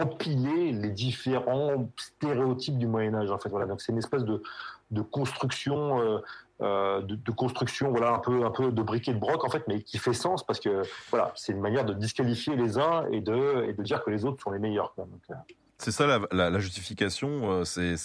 empiler 0.00 0.72
les 0.72 0.90
différents 0.90 1.90
stéréotypes 1.96 2.78
du 2.78 2.86
Moyen 2.86 3.14
Âge. 3.14 3.30
En 3.30 3.38
fait, 3.38 3.48
voilà. 3.48 3.66
Donc 3.66 3.80
c'est 3.80 3.92
une 3.92 3.98
espèce 3.98 4.24
de, 4.24 4.42
de 4.90 5.00
construction, 5.02 6.00
euh, 6.00 6.18
euh, 6.62 7.02
de, 7.02 7.30
construction, 7.32 7.90
voilà, 7.90 8.14
un 8.14 8.18
peu, 8.18 8.44
un 8.44 8.50
peu 8.50 8.72
de 8.72 8.82
briquet 8.82 9.12
de 9.12 9.18
broc 9.18 9.44
en 9.44 9.50
fait, 9.50 9.64
mais 9.68 9.82
qui 9.82 9.98
fait 9.98 10.12
sens 10.12 10.44
parce 10.44 10.60
que 10.60 10.82
voilà, 11.10 11.32
c'est 11.34 11.52
une 11.52 11.60
manière 11.60 11.84
de 11.84 11.94
disqualifier 11.94 12.56
les 12.56 12.78
uns 12.78 13.06
et 13.10 13.20
de, 13.20 13.64
et 13.68 13.72
de 13.72 13.82
dire 13.82 14.02
que 14.02 14.10
les 14.10 14.24
autres 14.24 14.42
sont 14.42 14.50
les 14.50 14.58
meilleurs. 14.58 14.94
Euh, 14.98 15.34
c'est 15.78 15.90
ça 15.90 16.06
la, 16.32 16.58
justification, 16.58 17.50
euh, 17.50 17.64
c'est 17.64 17.96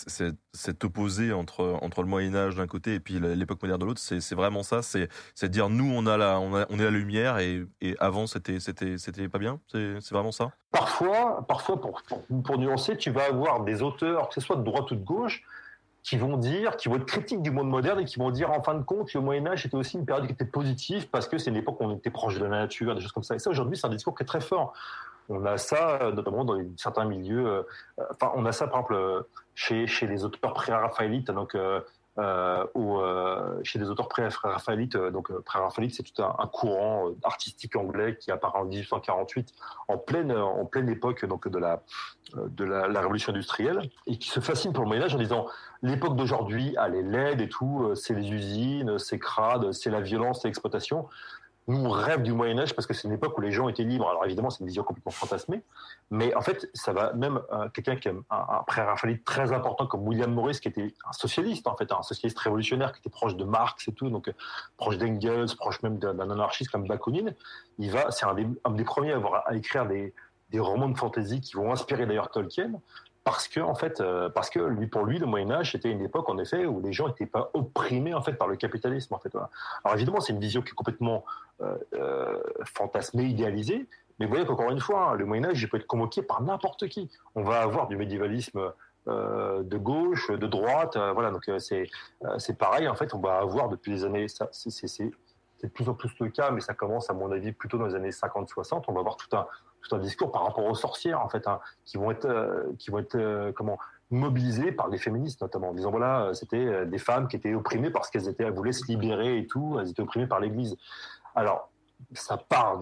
cet 0.53 0.83
opposé 0.83 1.31
entre, 1.31 1.77
entre 1.81 2.01
le 2.01 2.07
Moyen 2.07 2.35
Âge 2.35 2.55
d'un 2.55 2.67
côté 2.67 2.95
et 2.95 2.99
puis 2.99 3.19
l'époque 3.19 3.61
moderne 3.61 3.79
de 3.79 3.85
l'autre. 3.85 4.01
C'est 4.01 4.35
vraiment 4.35 4.61
ça, 4.61 4.81
c'est 4.81 5.09
dire 5.49 5.69
nous 5.69 5.89
on 5.89 6.05
a 6.05 6.17
la, 6.17 6.39
on, 6.39 6.57
est 6.57 6.83
la 6.83 6.89
lumière 6.89 7.39
et, 7.39 7.65
avant 7.99 8.27
c'était 8.27 8.59
c'était 8.59 9.29
pas 9.29 9.39
bien. 9.39 9.59
C'est 9.71 10.11
vraiment 10.11 10.33
ça? 10.33 10.51
Parfois, 10.71 11.45
parfois 11.47 11.79
pour, 11.79 12.01
pour, 12.43 12.57
nuancer, 12.57 12.97
tu 12.97 13.09
vas 13.09 13.25
avoir 13.25 13.63
des 13.63 13.81
auteurs, 13.81 14.27
que 14.27 14.35
ce 14.35 14.41
soit 14.41 14.57
de 14.57 14.63
droite 14.63 14.91
ou 14.91 14.95
de 14.95 15.03
gauche, 15.03 15.43
qui 16.03 16.17
vont 16.17 16.37
dire, 16.37 16.75
qui 16.77 16.89
vont 16.89 16.95
être 16.95 17.05
critiques 17.05 17.41
du 17.41 17.51
monde 17.51 17.69
moderne 17.69 17.99
et 17.99 18.05
qui 18.05 18.19
vont 18.19 18.31
dire 18.31 18.51
en 18.51 18.61
fin 18.61 18.73
de 18.73 18.83
compte 18.83 19.07
que 19.07 19.17
le 19.17 19.23
Moyen 19.23 19.47
Âge 19.47 19.65
était 19.65 19.77
aussi 19.77 19.97
une 19.97 20.05
période 20.05 20.25
qui 20.25 20.33
était 20.33 20.45
positive 20.45 21.07
parce 21.09 21.27
que 21.27 21.37
c'est 21.37 21.51
une 21.51 21.57
époque 21.57 21.79
où 21.79 21.85
on 21.85 21.95
était 21.95 22.09
proche 22.09 22.35
de 22.37 22.43
la 22.43 22.49
nature, 22.49 22.95
des 22.95 23.01
choses 23.01 23.11
comme 23.11 23.23
ça. 23.23 23.35
Et 23.35 23.39
ça 23.39 23.49
aujourd'hui 23.49 23.77
c'est 23.77 23.87
un 23.87 23.91
discours 23.91 24.15
qui 24.15 24.23
est 24.23 24.25
très 24.25 24.41
fort. 24.41 24.73
On 25.29 25.45
a 25.45 25.57
ça, 25.57 25.99
euh, 26.01 26.11
notamment 26.11 26.43
dans 26.43 26.59
certains 26.77 27.05
milieux. 27.05 27.47
Euh, 27.47 27.63
enfin, 28.11 28.31
on 28.35 28.45
a 28.45 28.51
ça, 28.51 28.67
par 28.67 28.81
exemple, 28.81 28.95
euh, 28.95 29.21
chez, 29.55 30.07
les 30.07 30.23
auteurs 30.23 30.53
pré-raphaélites, 30.53 31.31
donc 31.31 31.55
euh, 31.55 31.81
ou, 32.75 32.99
chez 33.63 33.79
des 33.79 33.89
auteurs 33.89 34.09
pré-raphaélites. 34.09 34.97
Donc, 34.97 35.31
pré-raphaélite, 35.43 35.95
c'est 35.95 36.03
tout 36.03 36.21
un, 36.21 36.47
courant 36.47 37.11
artistique 37.23 37.75
anglais 37.75 38.17
qui 38.17 38.31
apparaît 38.31 38.59
en 38.59 38.65
1848, 38.65 39.53
en 39.87 39.97
pleine, 39.97 40.31
en 40.31 40.65
pleine 40.65 40.89
époque 40.89 41.25
donc 41.25 41.47
de 41.47 41.57
la 41.57 41.81
de 42.35 42.63
la, 42.63 42.87
la, 42.87 43.01
révolution 43.01 43.33
industrielle, 43.33 43.89
et 44.07 44.17
qui 44.17 44.29
se 44.29 44.39
fascine 44.39 44.71
pour 44.71 44.83
le 44.83 44.87
Moyen 44.87 45.03
Âge 45.03 45.15
en 45.15 45.17
disant 45.17 45.47
l'époque 45.81 46.15
d'aujourd'hui, 46.15 46.77
elle 46.81 46.95
est 46.95 47.01
laide 47.01 47.41
et 47.41 47.49
tout, 47.49 47.91
c'est 47.93 48.13
les 48.13 48.31
usines, 48.31 48.97
c'est 48.99 49.19
crade, 49.19 49.73
c'est 49.73 49.89
la 49.89 49.99
violence, 49.99 50.41
c'est 50.41 50.47
l'exploitation. 50.47 51.09
Nous, 51.67 51.77
on 51.77 51.89
rêve 51.89 52.23
du 52.23 52.33
Moyen 52.33 52.57
Âge 52.59 52.75
parce 52.75 52.87
que 52.87 52.93
c'est 52.93 53.07
une 53.07 53.13
époque 53.13 53.37
où 53.37 53.41
les 53.41 53.51
gens 53.51 53.69
étaient 53.69 53.83
libres. 53.83 54.09
Alors 54.09 54.25
évidemment, 54.25 54.49
c'est 54.49 54.61
une 54.61 54.67
vision 54.67 54.83
complètement 54.83 55.11
fantasmée, 55.11 55.63
mais 56.09 56.33
en 56.33 56.41
fait, 56.41 56.69
ça 56.73 56.91
va 56.91 57.13
même 57.13 57.39
euh, 57.53 57.69
quelqu'un 57.69 57.95
qui 57.95 58.09
a 58.09 58.11
un, 58.11 58.23
un 58.29 58.63
pré-raphaélite 58.65 59.23
très 59.23 59.53
important 59.53 59.85
comme 59.85 60.07
William 60.07 60.33
Morris, 60.33 60.59
qui 60.59 60.67
était 60.67 60.93
un 61.07 61.13
socialiste 61.13 61.67
en 61.67 61.77
fait, 61.77 61.91
un 61.91 62.01
socialiste 62.01 62.39
révolutionnaire 62.39 62.91
qui 62.91 62.99
était 62.99 63.09
proche 63.09 63.35
de 63.35 63.43
Marx 63.43 63.87
et 63.87 63.93
tout, 63.93 64.09
donc 64.09 64.27
euh, 64.27 64.33
proche 64.77 64.97
d'Engels, 64.97 65.55
proche 65.55 65.81
même 65.83 65.99
d'un 65.99 66.19
anarchiste 66.19 66.71
comme 66.71 66.87
Bakounine. 66.87 67.35
Il 67.77 67.91
va, 67.91 68.09
c'est 68.11 68.25
un 68.25 68.33
des, 68.33 68.83
premiers 68.83 69.13
à, 69.13 69.17
avoir, 69.17 69.47
à 69.47 69.55
écrire 69.55 69.85
des 69.87 70.13
romans 70.59 70.89
de 70.89 70.97
fantasy 70.97 71.41
qui 71.41 71.53
vont 71.53 71.71
inspirer 71.71 72.05
d'ailleurs 72.05 72.29
Tolkien 72.31 72.73
parce 73.23 73.47
que 73.47 73.59
en 73.59 73.75
fait 73.75 74.01
euh, 74.01 74.29
parce 74.29 74.49
que 74.49 74.59
lui 74.59 74.87
pour 74.87 75.05
lui 75.05 75.19
le 75.19 75.25
Moyen 75.25 75.51
Âge 75.51 75.75
était 75.75 75.91
une 75.91 76.01
époque 76.01 76.27
en 76.29 76.37
effet 76.37 76.65
où 76.65 76.81
les 76.81 76.91
gens 76.91 77.07
n'étaient 77.07 77.25
pas 77.25 77.51
opprimés 77.53 78.13
en 78.13 78.21
fait 78.21 78.33
par 78.33 78.47
le 78.47 78.55
capitalisme 78.55 79.13
en 79.13 79.19
fait 79.19 79.33
alors 79.35 79.95
évidemment 79.95 80.21
c'est 80.21 80.33
une 80.33 80.39
vision 80.39 80.61
qui 80.61 80.69
est 80.69 80.75
complètement 80.75 81.23
euh, 81.61 81.77
euh, 81.93 82.41
fantasmée 82.63 83.25
idéalisée 83.25 83.87
mais 84.19 84.25
vous 84.25 84.31
voyez 84.31 84.45
qu'encore 84.45 84.71
une 84.71 84.79
fois 84.79 85.09
hein, 85.09 85.15
le 85.15 85.25
Moyen 85.25 85.45
Âge 85.45 85.69
peut 85.69 85.77
être 85.77 85.87
convoqué 85.87 86.23
par 86.23 86.41
n'importe 86.41 86.87
qui 86.87 87.11
on 87.35 87.43
va 87.43 87.61
avoir 87.61 87.87
du 87.87 87.95
médiévalisme 87.95 88.71
de 89.07 89.77
gauche, 89.77 90.29
de 90.29 90.45
droite, 90.45 90.95
voilà. 91.15 91.31
Donc 91.31 91.49
c'est 91.57 91.89
c'est 92.37 92.55
pareil. 92.55 92.87
En 92.87 92.93
fait, 92.93 93.15
on 93.15 93.19
va 93.19 93.39
avoir 93.39 93.67
depuis 93.67 93.93
les 93.93 94.03
années, 94.03 94.27
c'est 94.27 95.11
de 95.63 95.67
plus 95.67 95.89
en 95.89 95.95
plus 95.95 96.11
le 96.19 96.29
cas, 96.29 96.51
mais 96.51 96.61
ça 96.61 96.75
commence 96.75 97.09
à 97.09 97.13
mon 97.13 97.31
avis 97.31 97.51
plutôt 97.51 97.79
dans 97.79 97.87
les 97.87 97.95
années 97.95 98.11
50-60. 98.11 98.83
On 98.87 98.93
va 98.93 98.99
avoir 98.99 99.17
tout 99.17 99.35
un 99.35 99.47
tout 99.81 99.95
un 99.95 99.99
discours 99.99 100.31
par 100.31 100.43
rapport 100.43 100.65
aux 100.65 100.75
sorcières 100.75 101.21
en 101.21 101.29
fait, 101.29 101.47
hein, 101.47 101.59
qui 101.85 101.97
vont 101.97 102.11
être, 102.11 102.25
euh, 102.25 102.71
qui 102.77 102.91
vont 102.91 102.99
être 102.99 103.15
euh, 103.15 103.51
comment 103.51 103.77
mobilisées 104.09 104.71
par 104.71 104.89
les 104.89 104.97
féministes 104.97 105.41
notamment, 105.41 105.69
en 105.69 105.73
disant 105.73 105.91
voilà, 105.91 106.25
euh, 106.25 106.33
c'était 106.33 106.85
des 106.85 106.97
femmes 106.97 107.27
qui 107.27 107.35
étaient 107.35 107.53
opprimées 107.53 107.89
parce 107.89 108.09
qu'elles 108.09 108.27
étaient, 108.27 108.49
voulaient 108.49 108.71
se 108.71 108.85
libérer 108.87 109.37
et 109.37 109.47
tout, 109.47 109.77
elles 109.79 109.89
étaient 109.89 110.01
opprimées 110.01 110.27
par 110.27 110.39
l'Église. 110.39 110.77
Alors, 111.35 111.71
ça 112.13 112.37
part 112.37 112.79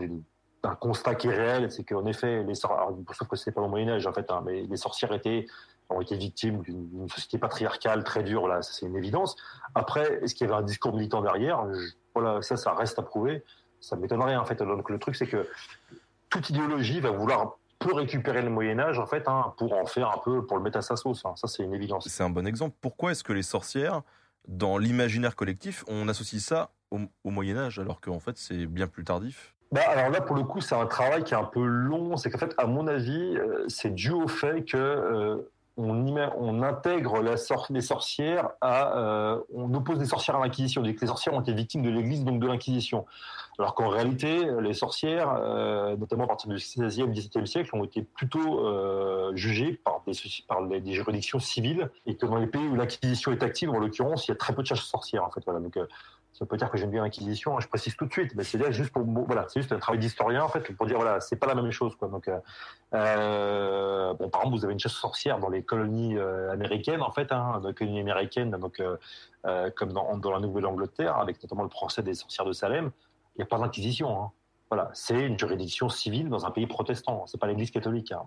d'un 0.64 0.76
constat 0.76 1.16
qui 1.16 1.28
est 1.28 1.36
réel, 1.36 1.72
c'est 1.72 1.84
qu'en 1.84 2.06
effet, 2.06 2.44
les 2.44 2.56
sorcières, 2.56 2.90
sauf 3.14 3.28
que 3.28 3.36
c'est 3.36 3.52
pas 3.52 3.62
au 3.62 3.68
Moyen 3.68 3.90
Âge 3.90 4.08
en 4.08 4.14
fait, 4.14 4.30
hein, 4.32 4.42
mais 4.46 4.62
les 4.64 4.78
sorcières 4.78 5.14
étaient 5.14 5.46
ont 5.92 6.02
été 6.02 6.16
victimes 6.16 6.62
d'une 6.62 7.10
société 7.10 7.40
patriarcale 7.40 8.04
très 8.04 8.22
dure, 8.22 8.48
là, 8.48 8.62
c'est 8.62 8.86
une 8.86 8.96
évidence. 8.96 9.36
Après, 9.74 10.20
est-ce 10.22 10.36
qu'il 10.36 10.46
y 10.46 10.50
avait 10.52 10.60
un 10.60 10.64
discours 10.64 10.94
militant 10.94 11.22
derrière? 11.22 11.66
Voilà, 12.14 12.44
ça, 12.44 12.58
ça 12.58 12.74
reste 12.74 13.00
à 13.00 13.02
prouver. 13.02 13.44
Ça 13.80 13.96
m'étonnerait 13.96 14.36
en 14.36 14.46
fait. 14.46 14.62
Donc 14.62 14.90
le 14.90 15.00
truc, 15.00 15.16
c'est 15.16 15.28
que 15.28 15.48
toute 16.30 16.50
idéologie 16.50 17.00
va 17.00 17.12
vouloir 17.12 17.58
peu 17.80 17.94
récupérer 17.94 18.42
le 18.42 18.50
Moyen 18.50 18.80
Âge 18.80 19.00
en 19.00 19.06
fait 19.06 19.28
hein, 19.28 19.54
pour 19.58 19.74
en 19.74 19.86
faire 19.86 20.10
un 20.10 20.18
peu 20.18 20.46
pour 20.46 20.58
le 20.58 20.64
mettre 20.64 20.78
à 20.78 20.82
sa 20.82 20.96
sauce. 20.96 21.26
Hein. 21.26 21.34
Ça 21.36 21.48
c'est 21.48 21.64
une 21.64 21.74
évidence. 21.74 22.08
C'est 22.08 22.24
un 22.24 22.30
bon 22.30 22.46
exemple. 22.46 22.76
Pourquoi 22.82 23.12
est-ce 23.12 23.24
que 23.24 23.34
les 23.34 23.44
sorcières 23.44 24.02
dans 24.48 24.78
l'imaginaire 24.78 25.36
collectif 25.36 25.84
on 25.88 26.08
associe 26.08 26.42
ça 26.42 26.72
au, 26.92 27.30
Moyen 27.30 27.58
Âge 27.58 27.80
alors 27.80 28.02
qu'en 28.02 28.20
fait 28.20 28.38
c'est 28.38 28.66
bien 28.66 28.88
plus 28.88 29.04
tardif? 29.04 29.56
Bah, 29.72 29.82
alors 29.88 30.10
là, 30.10 30.20
pour 30.20 30.36
le 30.36 30.42
coup, 30.42 30.62
c'est 30.62 30.74
un 30.74 30.88
travail 30.88 31.24
qui 31.24 31.36
est 31.36 31.38
un 31.38 31.44
peu 31.44 31.64
long. 31.64 32.18
C'est 32.18 32.32
qu'en 32.32 32.40
fait, 32.40 32.56
à 32.58 32.66
mon 32.66 32.88
avis, 32.88 33.38
euh, 33.38 33.66
c'est 33.68 33.94
dû 33.94 34.10
au 34.10 34.28
fait 34.28 34.64
que 34.64 34.78
euh, 34.78 35.52
on, 35.80 36.62
intègre 36.64 37.22
les 37.70 37.82
sorcières 37.82 38.50
à, 38.62 38.98
euh, 38.98 39.40
on 39.54 39.74
oppose 39.74 40.00
les 40.00 40.06
sorcières 40.06 40.36
à 40.36 40.40
l'inquisition. 40.40 40.82
que 40.82 40.88
les 40.88 41.08
sorcières 41.08 41.34
ont 41.34 41.42
été 41.42 41.54
victimes 41.54 41.84
de 41.84 41.90
l'Église, 41.90 42.24
donc 42.24 42.40
de 42.40 42.48
l'inquisition. 42.48 43.06
Alors 43.58 43.76
qu'en 43.76 43.90
réalité, 43.90 44.48
les 44.62 44.74
sorcières, 44.74 45.34
euh, 45.38 45.96
notamment 45.98 46.26
à 46.26 46.28
partir 46.28 46.50
du 46.50 46.56
XVIe, 46.56 47.08
XVIIe 47.08 47.48
siècle, 47.48 47.70
ont 47.74 47.84
été 47.84 48.02
plutôt 48.02 48.66
euh, 48.66 49.36
jugées 49.36 49.80
par, 49.84 50.02
des, 50.06 50.94
juridictions 50.94 51.40
civiles, 51.40 51.90
et 52.06 52.16
que 52.16 52.26
dans 52.26 52.38
les 52.38 52.48
pays 52.48 52.66
où 52.66 52.76
l'inquisition 52.76 53.32
est 53.32 53.44
active, 53.44 53.70
en 53.70 53.80
l'occurrence, 53.80 54.28
il 54.28 54.32
y 54.32 54.34
a 54.34 54.38
très 54.38 54.54
peu 54.54 54.62
de 54.62 54.68
chasses 54.68 54.80
sorcières. 54.80 55.26
En 55.26 55.32
fait, 55.32 55.44
ça 56.40 56.46
peut 56.46 56.56
dire 56.56 56.72
que 56.72 56.78
j'aime 56.78 56.90
bien 56.90 57.04
l'Inquisition, 57.04 57.58
hein, 57.58 57.60
je 57.60 57.68
précise 57.68 57.98
tout 57.98 58.06
de 58.06 58.12
suite, 58.14 58.34
mais 58.34 58.46
c'est 58.46 58.72
juste 58.72 58.92
pour 58.94 59.04
voilà, 59.04 59.46
c'est 59.50 59.60
juste 59.60 59.74
un 59.74 59.80
travail 59.80 60.00
d'historien 60.00 60.42
en 60.42 60.48
fait 60.48 60.74
pour 60.74 60.86
dire 60.86 60.96
voilà, 60.96 61.20
c'est 61.20 61.36
pas 61.36 61.48
la 61.48 61.56
même 61.56 61.70
chose 61.70 61.98
quoi. 61.98 62.08
Donc 62.08 62.30
euh, 62.30 62.40
euh, 62.94 64.14
par 64.14 64.42
exemple, 64.42 64.58
vous 64.58 64.64
avez 64.64 64.72
une 64.72 64.80
chasse 64.80 64.94
sorcière 64.94 65.40
dans 65.40 65.50
les 65.50 65.64
colonies 65.64 66.18
euh, 66.18 66.50
américaines 66.54 67.02
en 67.02 67.12
fait, 67.12 67.34
hein, 67.34 67.60
dans 67.62 67.68
les 67.68 67.74
colonies 67.74 68.00
américaines, 68.00 68.52
donc 68.52 68.82
comme 69.76 69.92
dans, 69.92 70.32
la 70.32 70.40
Nouvelle-Angleterre, 70.40 71.18
avec 71.18 71.44
notamment 71.44 71.64
le 71.64 71.70
procès 71.70 72.04
des 72.04 72.14
sorcières 72.14 72.46
de 72.46 72.54
Salem, 72.54 72.92
il 73.36 73.40
n'y 73.40 73.44
a 73.44 73.46
pas 73.46 73.58
d'inquisition. 73.58 74.24
Hein. 74.24 74.32
Voilà, 74.72 74.92
c'est 74.94 75.20
une 75.20 75.38
juridiction 75.38 75.90
civile 75.90 76.30
dans 76.30 76.46
un 76.46 76.52
pays 76.52 76.68
protestant, 76.68 77.26
c'est 77.28 77.40
pas 77.40 77.48
l'Église 77.48 77.72
catholique. 77.72 78.14
Hein. 78.14 78.22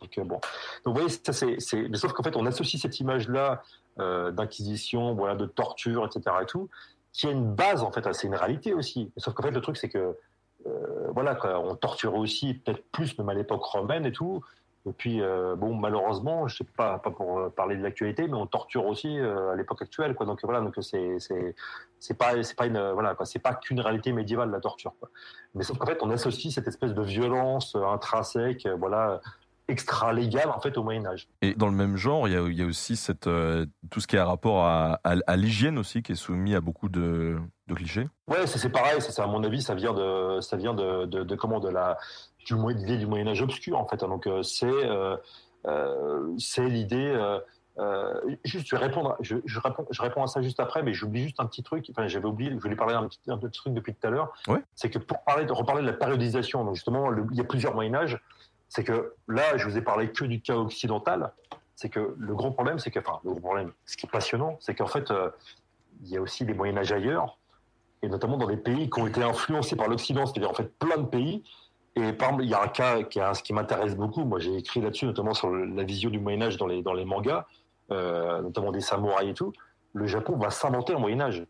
Donc 0.00 0.28
bon, 0.28 0.40
vous 0.84 0.92
voyez, 0.92 1.08
ça 1.08 1.32
c'est, 1.32 1.56
mais 1.88 1.96
sauf 1.96 2.12
qu'en 2.12 2.22
fait 2.22 2.36
on 2.36 2.46
associe 2.46 2.80
cette 2.80 3.00
image-là 3.00 3.62
d'inquisition, 3.96 5.14
voilà, 5.14 5.34
de 5.34 5.44
torture, 5.44 6.06
etc. 6.06 6.36
et 6.42 6.46
tout, 6.46 6.70
qui 7.18 7.26
a 7.26 7.30
une 7.32 7.52
base 7.52 7.82
en 7.82 7.90
fait, 7.90 8.10
c'est 8.14 8.28
une 8.28 8.36
réalité 8.36 8.72
aussi. 8.72 9.12
Sauf 9.16 9.34
qu'en 9.34 9.42
fait 9.42 9.50
le 9.50 9.60
truc 9.60 9.76
c'est 9.76 9.88
que 9.88 10.16
euh, 10.66 11.08
voilà, 11.12 11.36
on 11.60 11.74
torturait 11.74 12.16
aussi 12.16 12.54
peut-être 12.54 12.84
plus 12.92 13.18
même 13.18 13.28
à 13.28 13.34
l'époque 13.34 13.64
romaine 13.64 14.06
et 14.06 14.12
tout. 14.12 14.40
Et 14.88 14.92
puis 14.92 15.20
euh, 15.20 15.56
bon, 15.56 15.74
malheureusement, 15.74 16.46
je 16.46 16.58
sais 16.58 16.64
pas, 16.64 16.98
pas 16.98 17.10
pour 17.10 17.38
euh, 17.38 17.48
parler 17.50 17.76
de 17.76 17.82
l'actualité, 17.82 18.28
mais 18.28 18.36
on 18.36 18.46
torture 18.46 18.86
aussi 18.86 19.18
à 19.18 19.56
l'époque 19.56 19.82
actuelle, 19.82 20.14
quoi. 20.14 20.26
Donc 20.26 20.38
voilà, 20.44 20.60
donc 20.60 20.76
c'est 20.80 21.18
c'est 21.98 22.16
pas 22.16 22.40
c'est 22.44 22.56
pas 22.56 22.66
une 22.66 22.92
voilà 22.92 23.16
c'est 23.24 23.40
pas 23.40 23.54
qu'une 23.54 23.80
réalité 23.80 24.12
médiévale 24.12 24.50
la 24.50 24.60
torture. 24.60 24.94
Mais 25.56 25.64
sauf 25.64 25.76
qu'en 25.76 25.86
fait, 25.86 25.98
on 26.02 26.10
associe 26.10 26.54
cette 26.54 26.68
espèce 26.68 26.94
de 26.94 27.02
violence 27.02 27.74
intrinsèque, 27.74 28.68
voilà, 28.78 29.20
extra 29.68 30.12
légal 30.12 30.48
en 30.50 30.60
fait 30.60 30.76
au 30.78 30.82
Moyen 30.82 31.04
Âge. 31.06 31.28
Et 31.42 31.54
dans 31.54 31.66
le 31.66 31.74
même 31.74 31.96
genre, 31.96 32.26
il 32.26 32.34
y 32.34 32.36
a, 32.36 32.40
il 32.40 32.58
y 32.58 32.62
a 32.62 32.66
aussi 32.66 32.96
cette, 32.96 33.26
euh, 33.26 33.66
tout 33.90 34.00
ce 34.00 34.06
qui 34.06 34.16
a 34.16 34.24
rapport 34.24 34.64
à, 34.64 35.00
à, 35.04 35.36
l'hygiène 35.36 35.78
aussi 35.78 36.02
qui 36.02 36.12
est 36.12 36.16
soumis 36.16 36.54
à 36.54 36.60
beaucoup 36.60 36.88
de, 36.88 37.38
de 37.66 37.74
clichés. 37.74 38.08
Ouais, 38.26 38.46
c'est 38.46 38.70
pareil. 38.70 39.00
Ça, 39.00 39.22
à 39.22 39.26
mon 39.26 39.44
avis, 39.44 39.62
ça 39.62 39.74
vient 39.74 39.92
de, 39.92 40.40
ça 40.40 40.56
vient 40.56 40.74
de, 40.74 41.04
de, 41.04 41.34
comment 41.36 41.60
de 41.60 41.68
la 41.68 41.98
du, 42.46 42.54
l'idée 42.74 42.96
du 42.96 43.06
Moyen 43.06 43.28
Âge 43.28 43.42
obscur 43.42 43.78
en 43.78 43.86
fait. 43.86 44.00
Donc 44.00 44.26
euh, 44.26 44.42
c'est 44.42 44.66
euh, 44.66 45.16
c'est 46.38 46.66
l'idée. 46.66 47.14
juste, 48.44 48.68
je 48.68 48.74
vais 48.74 48.82
répondre. 48.82 49.16
Je, 49.20 49.36
je, 49.44 49.60
réponds, 49.60 49.86
je 49.90 50.00
réponds 50.00 50.22
à 50.22 50.28
ça 50.28 50.40
juste 50.40 50.60
après, 50.60 50.82
mais 50.82 50.94
j'oublie 50.94 51.24
juste 51.24 51.40
un 51.40 51.46
petit 51.46 51.62
truc. 51.62 51.86
Enfin, 51.90 52.08
j'avais 52.08 52.24
oublié. 52.24 52.50
Je 52.52 52.56
voulais 52.56 52.76
parler 52.76 52.94
un 52.94 53.06
petit, 53.06 53.20
un 53.28 53.36
petit 53.36 53.58
truc 53.58 53.74
depuis 53.74 53.94
tout 53.94 54.06
à 54.06 54.10
l'heure. 54.10 54.32
Ouais. 54.48 54.62
C'est 54.74 54.88
que 54.88 54.98
pour 54.98 55.22
parler 55.24 55.44
reparler 55.46 55.82
de 55.82 55.88
la 55.88 55.92
périodisation, 55.92 56.64
donc 56.64 56.76
justement, 56.76 57.10
il 57.30 57.36
y 57.36 57.40
a 57.40 57.44
plusieurs 57.44 57.74
Moyen 57.74 57.94
Âge 57.94 58.18
c'est 58.68 58.84
que 58.84 59.14
là, 59.28 59.56
je 59.56 59.64
vous 59.64 59.76
ai 59.76 59.82
parlé 59.82 60.10
que 60.10 60.24
du 60.24 60.40
cas 60.40 60.56
occidental. 60.56 61.32
C'est 61.74 61.88
que 61.88 62.14
le 62.18 62.34
gros 62.34 62.50
problème, 62.50 62.78
c'est 62.78 62.90
que, 62.90 62.98
enfin, 62.98 63.20
le 63.24 63.30
gros 63.30 63.40
problème, 63.40 63.72
ce 63.86 63.96
qui 63.96 64.06
est 64.06 64.10
passionnant, 64.10 64.56
c'est 64.60 64.74
qu'en 64.74 64.86
fait, 64.86 65.10
euh, 65.10 65.30
il 66.02 66.08
y 66.08 66.16
a 66.16 66.20
aussi 66.20 66.44
des 66.44 66.54
Moyen 66.54 66.76
Âge 66.76 66.92
ailleurs, 66.92 67.38
et 68.02 68.08
notamment 68.08 68.36
dans 68.36 68.46
des 68.46 68.56
pays 68.56 68.90
qui 68.90 69.00
ont 69.00 69.06
été 69.06 69.22
influencés 69.22 69.76
par 69.76 69.88
l'Occident, 69.88 70.26
c'est-à-dire 70.26 70.50
en 70.50 70.54
fait 70.54 70.76
plein 70.78 70.98
de 70.98 71.06
pays. 71.06 71.42
Et 71.96 72.12
par 72.12 72.28
exemple, 72.28 72.44
il 72.44 72.50
y 72.50 72.54
a 72.54 72.62
un 72.62 72.68
cas 72.68 73.02
qui, 73.02 73.20
a, 73.20 73.32
qui 73.32 73.52
m'intéresse 73.52 73.96
beaucoup. 73.96 74.24
Moi, 74.24 74.38
j'ai 74.38 74.56
écrit 74.56 74.80
là-dessus, 74.80 75.06
notamment 75.06 75.34
sur 75.34 75.50
la 75.50 75.82
vision 75.82 76.10
du 76.10 76.20
Moyen 76.20 76.42
Âge 76.42 76.56
dans 76.56 76.66
les 76.66 76.82
dans 76.82 76.92
les 76.92 77.04
mangas, 77.04 77.46
euh, 77.90 78.42
notamment 78.42 78.70
des 78.70 78.80
samouraïs 78.80 79.30
et 79.30 79.34
tout. 79.34 79.52
Le 79.94 80.06
Japon 80.06 80.36
va 80.36 80.50
s'inventer 80.50 80.94
un 80.94 80.98
Moyen 80.98 81.20
Âge. 81.20 81.44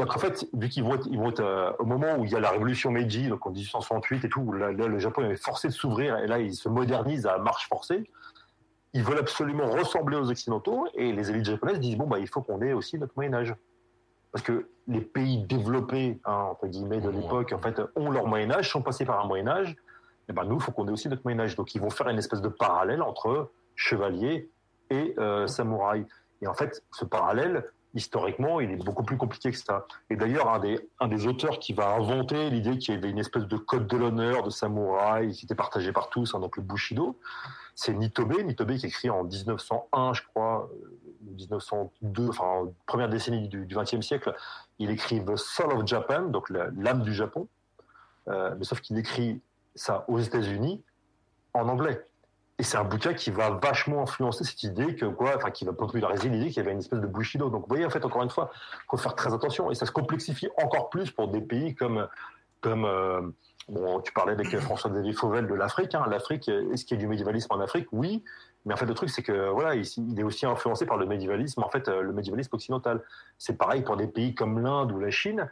Donc 0.00 0.16
en 0.16 0.18
fait, 0.18 0.46
vu 0.54 0.70
qu'ils 0.70 0.82
vont 0.82 0.94
être, 0.94 1.06
ils 1.10 1.20
euh, 1.40 1.72
au 1.78 1.84
moment 1.84 2.16
où 2.16 2.24
il 2.24 2.30
y 2.30 2.34
a 2.34 2.40
la 2.40 2.48
révolution 2.48 2.90
Meiji, 2.90 3.28
donc 3.28 3.46
en 3.46 3.50
1868 3.50 4.24
et 4.24 4.28
tout, 4.30 4.50
là, 4.52 4.72
le 4.72 4.98
Japon 4.98 5.28
est 5.28 5.36
forcé 5.36 5.68
de 5.68 5.74
s'ouvrir 5.74 6.16
et 6.16 6.26
là 6.26 6.38
il 6.38 6.54
se 6.54 6.70
modernise 6.70 7.26
à 7.26 7.36
marche 7.36 7.68
forcée. 7.68 8.10
Ils 8.94 9.02
veulent 9.02 9.18
absolument 9.18 9.68
ressembler 9.68 10.16
aux 10.16 10.30
occidentaux 10.30 10.86
et 10.94 11.12
les 11.12 11.30
élites 11.30 11.44
japonaises 11.44 11.80
disent 11.80 11.98
bon 11.98 12.06
bah 12.06 12.18
il 12.18 12.28
faut 12.28 12.40
qu'on 12.40 12.62
ait 12.62 12.72
aussi 12.72 12.98
notre 12.98 13.12
Moyen 13.14 13.34
Âge 13.34 13.54
parce 14.32 14.42
que 14.42 14.70
les 14.88 15.02
pays 15.02 15.44
développés 15.44 16.18
hein, 16.24 16.46
entre 16.50 16.66
guillemets 16.66 17.02
de 17.02 17.10
l'époque 17.10 17.52
en 17.52 17.58
fait 17.58 17.82
ont 17.94 18.10
leur 18.10 18.26
Moyen 18.26 18.50
Âge, 18.52 18.70
sont 18.70 18.80
passés 18.80 19.04
par 19.04 19.22
un 19.22 19.28
Moyen 19.28 19.48
Âge. 19.48 19.76
Et 20.30 20.32
ben 20.32 20.44
nous, 20.44 20.56
il 20.56 20.62
faut 20.62 20.72
qu'on 20.72 20.88
ait 20.88 20.92
aussi 20.92 21.10
notre 21.10 21.24
Moyen 21.24 21.40
Âge. 21.40 21.56
Donc 21.56 21.74
ils 21.74 21.80
vont 21.80 21.90
faire 21.90 22.08
une 22.08 22.18
espèce 22.18 22.40
de 22.40 22.48
parallèle 22.48 23.02
entre 23.02 23.52
chevalier 23.74 24.50
et 24.88 25.14
euh, 25.18 25.46
samouraï. 25.46 26.06
Et 26.40 26.46
en 26.46 26.54
fait, 26.54 26.82
ce 26.90 27.04
parallèle, 27.04 27.70
historiquement, 27.94 28.60
il 28.60 28.70
est 28.70 28.76
beaucoup 28.76 29.02
plus 29.02 29.16
compliqué 29.16 29.50
que 29.50 29.56
ça. 29.56 29.86
Et 30.08 30.16
d'ailleurs, 30.16 30.48
un 30.48 31.08
des, 31.08 31.26
auteurs 31.26 31.58
qui 31.58 31.72
va 31.72 31.94
inventer 31.94 32.50
l'idée 32.50 32.78
qu'il 32.78 32.94
y 32.94 32.96
avait 32.96 33.10
une 33.10 33.18
espèce 33.18 33.46
de 33.46 33.56
code 33.56 33.86
de 33.86 33.96
l'honneur 33.96 34.42
de 34.42 34.50
samouraï 34.50 35.32
qui 35.32 35.44
était 35.44 35.54
partagé 35.54 35.92
par 35.92 36.08
tous, 36.08 36.32
donc 36.32 36.56
le 36.56 36.62
Bushido, 36.62 37.18
c'est 37.74 37.92
Nitobe. 37.94 38.40
Nitobe 38.42 38.76
qui 38.76 38.86
écrit 38.86 39.10
en 39.10 39.24
1901, 39.24 40.12
je 40.14 40.22
crois, 40.28 40.68
1902, 41.22 42.22
euh, 42.22 42.28
enfin, 42.28 42.68
première 42.86 43.08
décennie 43.08 43.48
du 43.48 43.66
XXe 43.66 44.00
siècle. 44.00 44.34
Il 44.78 44.90
écrit 44.90 45.24
The 45.24 45.36
Soul 45.36 45.72
of 45.72 45.86
Japan, 45.86 46.22
donc 46.22 46.50
l'âme 46.50 47.02
du 47.02 47.14
Japon. 47.14 47.48
Euh, 48.28 48.54
mais 48.58 48.64
sauf 48.64 48.80
qu'il 48.80 48.98
écrit 48.98 49.40
ça 49.74 50.04
aux 50.08 50.18
États-Unis 50.18 50.82
en 51.54 51.68
anglais. 51.68 52.06
Et 52.60 52.62
c'est 52.62 52.76
un 52.76 52.84
bouquin 52.84 53.14
qui 53.14 53.30
va 53.30 53.48
vachement 53.52 54.02
influencer 54.02 54.44
cette 54.44 54.62
idée 54.64 54.94
que 54.94 55.06
quoi, 55.06 55.32
enfin 55.34 55.50
qui 55.50 55.64
va 55.64 55.72
populariser 55.72 56.28
l'idée 56.28 56.48
qu'il 56.48 56.58
y 56.58 56.60
avait 56.60 56.72
une 56.72 56.80
espèce 56.80 57.00
de 57.00 57.06
bushido. 57.06 57.48
Donc 57.48 57.62
vous 57.62 57.68
voyez 57.70 57.86
en 57.86 57.90
fait 57.90 58.04
encore 58.04 58.22
une 58.22 58.28
fois, 58.28 58.50
faut 58.90 58.98
faire 58.98 59.14
très 59.14 59.32
attention 59.32 59.70
et 59.70 59.74
ça 59.74 59.86
se 59.86 59.92
complexifie 59.92 60.50
encore 60.62 60.90
plus 60.90 61.10
pour 61.10 61.28
des 61.28 61.40
pays 61.40 61.74
comme 61.74 62.06
comme 62.60 62.84
euh, 62.84 63.22
bon, 63.70 64.02
tu 64.02 64.12
parlais 64.12 64.32
avec 64.32 64.54
François 64.58 64.90
Xavier 64.90 65.14
Fauvel 65.14 65.46
de 65.46 65.54
l'Afrique. 65.54 65.94
Hein. 65.94 66.04
L'Afrique, 66.10 66.50
est-ce 66.50 66.84
qu'il 66.84 66.98
y 66.98 67.00
a 67.00 67.02
du 67.02 67.08
médiévalisme 67.08 67.50
en 67.50 67.60
Afrique? 67.60 67.86
Oui, 67.92 68.22
mais 68.66 68.74
en 68.74 68.76
fait 68.76 68.84
le 68.84 68.92
truc 68.92 69.08
c'est 69.08 69.22
que 69.22 69.48
voilà, 69.48 69.74
il, 69.74 70.20
est 70.20 70.22
aussi 70.22 70.44
influencé 70.44 70.84
par 70.84 70.98
le 70.98 71.06
médiévalisme. 71.06 71.62
En 71.62 71.70
fait, 71.70 71.88
euh, 71.88 72.02
le 72.02 72.12
médiévalisme 72.12 72.54
occidental. 72.54 73.00
C'est 73.38 73.56
pareil 73.56 73.80
pour 73.80 73.96
des 73.96 74.06
pays 74.06 74.34
comme 74.34 74.62
l'Inde 74.62 74.92
ou 74.92 74.98
la 74.98 75.10
Chine 75.10 75.48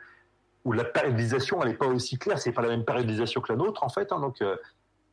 où 0.66 0.72
la 0.72 0.84
périodisation 0.84 1.62
elle 1.62 1.70
n'est 1.70 1.74
pas 1.74 1.86
aussi 1.86 2.18
claire. 2.18 2.38
C'est 2.38 2.52
pas 2.52 2.60
la 2.60 2.68
même 2.68 2.84
périodisation 2.84 3.40
que 3.40 3.50
la 3.50 3.56
nôtre 3.56 3.82
en 3.82 3.88
fait. 3.88 4.12
Hein. 4.12 4.20
donc 4.20 4.42
euh, 4.42 4.56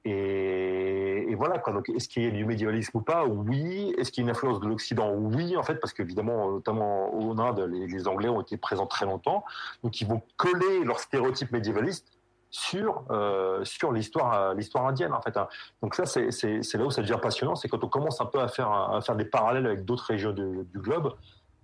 et, 0.06 1.34
voilà, 1.36 1.58
quoi. 1.58 1.74
Donc, 1.74 1.90
est-ce 1.90 2.08
qu'il 2.08 2.24
y 2.24 2.28
a 2.28 2.32
du 2.32 2.46
médiévalisme 2.46 2.98
ou 2.98 3.02
pas? 3.02 3.26
Oui. 3.26 3.94
Est-ce 3.98 4.12
qu'il 4.12 4.24
y 4.24 4.26
a 4.26 4.30
une 4.30 4.36
influence 4.36 4.60
de 4.60 4.68
l'Occident? 4.68 5.12
Oui, 5.14 5.58
en 5.58 5.64
fait, 5.64 5.76
parce 5.76 5.94
qu'évidemment, 5.94 6.52
notamment 6.52 7.14
au 7.14 7.38
Inde, 7.40 7.68
les, 7.72 8.08
Anglais 8.08 8.30
ont 8.30 8.42
été 8.42 8.56
présents 8.56 8.86
très 8.86 9.06
longtemps. 9.06 9.44
Donc, 9.84 10.00
ils 10.00 10.08
vont 10.08 10.22
coller 10.38 10.84
leurs 10.84 11.00
stéréotypes 11.00 11.52
médiévalistes 11.52 12.08
sur 12.52 13.04
euh, 13.12 13.66
sur 13.66 13.92
l'histoire 13.92 14.54
l'histoire 14.54 14.88
indienne 14.88 15.12
en 15.12 15.22
fait. 15.22 15.36
Hein. 15.36 15.50
Donc 15.82 15.94
ça 15.94 16.06
c'est 16.06 16.30
là 16.76 16.86
où 16.86 16.90
ça 16.90 17.02
devient 17.02 17.20
passionnant, 17.22 17.56
c'est 17.56 17.68
quand 17.68 17.84
on 17.84 17.90
commence 17.90 18.22
un 18.22 18.26
peu 18.26 18.40
à 18.40 18.48
faire 18.48 18.72
à 18.72 19.02
faire 19.02 19.18
des 19.18 19.26
parallèles 19.26 19.66
avec 19.66 19.84
d'autres 19.84 20.06
régions 20.06 20.32
du 20.32 20.80
globe 20.80 21.14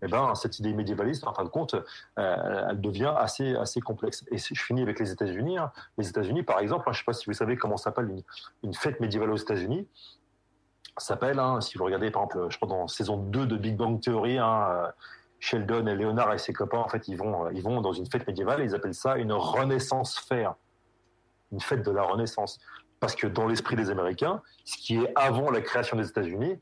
eh 0.02 0.08
ben, 0.08 0.34
cette 0.36 0.58
idée 0.60 0.74
médiévaliste, 0.74 1.28
en 1.28 1.34
fin 1.34 1.44
de 1.44 1.50
compte, 1.50 1.76
euh, 1.76 2.68
elle 2.70 2.82
devient 2.82 3.14
assez, 3.18 3.56
assez 3.56 3.82
complexe. 3.82 4.26
Et 4.32 4.38
je 4.38 4.62
finis 4.62 4.82
avec 4.82 5.00
les 5.00 5.12
États-Unis. 5.12 5.58
Hein. 5.58 5.72
Les 5.98 6.10
États-Unis, 6.10 6.44
par 6.44 6.60
exemple, 6.60 6.86
hein, 6.88 6.92
je 6.94 6.98
ne 6.98 7.02
sais 7.02 7.06
pas 7.06 7.14
si 7.14 7.26
vous 7.28 7.34
savez 7.34 7.56
comment 7.56 7.78
s'appelle 7.78 8.24
une, 8.64 8.74
fête 8.74 9.00
médiévale 9.00 9.32
aux 9.32 9.38
États-Unis. 9.38 9.88
s'appelle, 10.98 11.40
hein, 11.40 11.62
si 11.62 11.78
vous 11.78 11.86
regardez, 11.86 12.10
par 12.10 12.24
exemple, 12.24 12.48
je 12.50 12.58
crois 12.58 12.68
dans 12.68 12.88
saison 12.88 13.18
2 13.18 13.46
de 13.46 13.58
Big 13.58 13.78
Bang 13.78 14.02
Theory, 14.02 14.40
euh, 14.40 14.88
Sheldon 15.40 15.86
et 15.88 15.96
Leonard 15.96 16.34
et 16.34 16.38
ses 16.40 16.54
copains, 16.54 16.80
en 16.80 16.88
fait, 16.88 17.08
ils 17.08 17.18
vont, 17.18 17.46
euh, 17.46 17.52
ils 17.54 17.62
vont 17.62 17.82
dans 17.82 17.94
une 17.94 18.10
fête 18.10 18.26
médiévale 18.26 18.62
et 18.62 18.66
ils 18.66 18.76
appellent 18.76 18.96
ça 18.96 19.18
une 19.18 19.34
Renaissance 19.34 20.18
Fair. 20.18 20.56
Une 21.52 21.60
fête 21.60 21.84
de 21.84 21.92
la 21.92 22.04
Renaissance. 22.04 22.60
Parce 23.00 23.16
que 23.16 23.28
dans 23.28 23.48
l'esprit 23.48 23.76
des 23.76 23.90
Américains, 23.90 24.42
ce 24.66 24.78
qui 24.78 24.98
est 24.98 25.12
avant 25.16 25.52
la 25.52 25.62
création 25.62 25.98
des 25.98 26.08
États-Unis, 26.08 26.60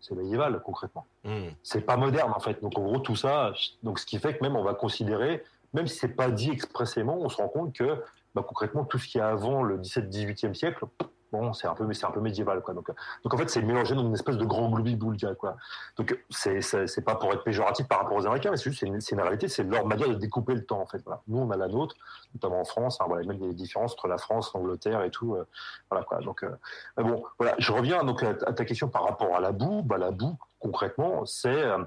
c'est 0.00 0.14
médiéval 0.14 0.60
concrètement. 0.62 1.06
Hmm. 1.24 1.48
C'est 1.62 1.82
pas 1.82 1.96
moderne 1.96 2.32
en 2.34 2.40
fait. 2.40 2.60
Donc 2.62 2.78
en 2.78 2.82
gros 2.82 2.98
tout 2.98 3.16
ça, 3.16 3.52
donc 3.82 3.98
ce 3.98 4.06
qui 4.06 4.18
fait 4.18 4.36
que 4.36 4.42
même 4.42 4.56
on 4.56 4.62
va 4.62 4.74
considérer, 4.74 5.42
même 5.74 5.86
si 5.86 5.98
c'est 5.98 6.16
pas 6.16 6.30
dit 6.30 6.50
expressément, 6.50 7.18
on 7.18 7.28
se 7.28 7.36
rend 7.36 7.48
compte 7.48 7.74
que 7.74 8.02
bah, 8.34 8.44
concrètement 8.46 8.84
tout 8.84 8.98
ce 8.98 9.08
qui 9.08 9.18
est 9.18 9.22
avant 9.22 9.62
le 9.62 9.78
17-18e 9.78 10.54
siècle, 10.54 10.84
bon, 11.32 11.52
c'est 11.52 11.66
un 11.66 11.74
peu, 11.74 11.92
c'est 11.92 12.06
un 12.06 12.10
peu 12.10 12.20
médiéval, 12.20 12.60
quoi. 12.62 12.74
Donc, 12.74 12.90
donc 13.24 13.34
en 13.34 13.36
fait, 13.36 13.48
c'est 13.48 13.62
mélangé 13.62 13.94
dans 13.94 14.04
une 14.04 14.14
espèce 14.14 14.36
de 14.36 14.44
grand 14.44 14.70
gloubi-boulga, 14.70 15.34
quoi. 15.34 15.56
Donc, 15.96 16.18
c'est, 16.30 16.60
c'est, 16.60 17.04
pas 17.04 17.14
pour 17.14 17.32
être 17.32 17.44
péjoratif 17.44 17.86
par 17.88 18.00
rapport 18.00 18.16
aux 18.16 18.26
Américains, 18.26 18.50
mais 18.50 18.56
c'est 18.56 18.70
juste, 18.70 18.80
c'est 18.80 18.86
une, 18.86 18.98
une, 18.98 19.20
réalité, 19.20 19.48
c'est 19.48 19.64
leur 19.64 19.86
manière 19.86 20.08
de 20.08 20.14
découper 20.14 20.54
le 20.54 20.64
temps, 20.64 20.80
en 20.80 20.86
fait. 20.86 21.02
Voilà. 21.04 21.22
Nous, 21.28 21.38
on 21.38 21.50
a 21.50 21.56
la 21.56 21.68
nôtre, 21.68 21.96
notamment 22.34 22.60
en 22.60 22.64
France, 22.64 23.00
hein, 23.00 23.04
voilà, 23.08 23.26
même 23.26 23.38
des 23.38 23.54
différences 23.54 23.92
entre 23.92 24.08
la 24.08 24.18
France, 24.18 24.52
l'Angleterre 24.54 25.02
et 25.02 25.10
tout, 25.10 25.34
euh, 25.34 25.46
voilà, 25.90 26.04
quoi. 26.04 26.18
Donc, 26.20 26.42
euh, 26.42 26.50
bon, 26.96 27.22
voilà, 27.38 27.54
je 27.58 27.72
reviens 27.72 28.04
donc 28.04 28.22
à, 28.22 28.34
ta 28.34 28.64
question 28.64 28.88
par 28.88 29.04
rapport 29.04 29.36
à 29.36 29.40
la 29.40 29.52
boue. 29.52 29.82
Bah, 29.82 29.98
la 29.98 30.10
boue, 30.10 30.36
concrètement, 30.60 31.24
c'est, 31.26 31.48
euh, 31.48 31.78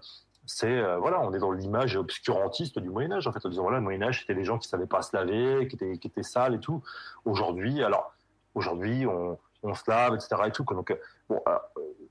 c'est 0.46 0.68
euh, 0.68 0.98
voilà, 0.98 1.22
on 1.22 1.34
est 1.34 1.40
dans 1.40 1.52
l'image 1.52 1.96
obscurantiste 1.96 2.80
du 2.80 2.90
Moyen 2.90 3.12
Âge 3.14 3.28
en 3.28 3.32
fait, 3.32 3.46
en 3.46 3.50
disant 3.50 3.64
voilà, 3.64 3.78
le 3.78 3.84
Moyen 3.84 4.02
Âge 4.04 4.22
c'était 4.22 4.34
les 4.34 4.44
gens 4.44 4.58
qui 4.58 4.68
savaient 4.68 4.88
pas 4.88 5.02
se 5.02 5.16
laver, 5.16 5.68
qui 5.68 5.76
étaient 5.76 5.98
qui 5.98 6.08
étaient 6.08 6.24
sales 6.24 6.56
et 6.56 6.60
tout. 6.60 6.84
Aujourd'hui, 7.26 7.84
alors 7.84 8.14
Aujourd'hui, 8.54 9.06
on, 9.06 9.38
se 9.74 9.84
lave, 9.88 10.16
etc. 10.16 10.36
Donc, 10.70 10.92
euh, 10.92 10.96
euh, 11.32 11.38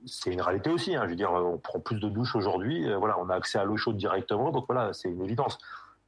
c'est 0.06 0.30
une 0.30 0.40
réalité 0.40 0.70
aussi. 0.70 0.94
Hein. 0.94 1.02
Je 1.04 1.10
veux 1.10 1.16
dire, 1.16 1.32
on 1.32 1.58
prend 1.58 1.80
plus 1.80 1.98
de 1.98 2.08
douches 2.08 2.36
aujourd'hui. 2.36 2.88
Euh, 2.88 2.96
voilà, 2.96 3.18
on 3.18 3.28
a 3.28 3.34
accès 3.34 3.58
à 3.58 3.64
l'eau 3.64 3.76
chaude 3.76 3.96
directement. 3.96 4.50
Donc 4.50 4.66
voilà, 4.68 4.92
c'est 4.92 5.08
une 5.08 5.22
évidence. 5.22 5.58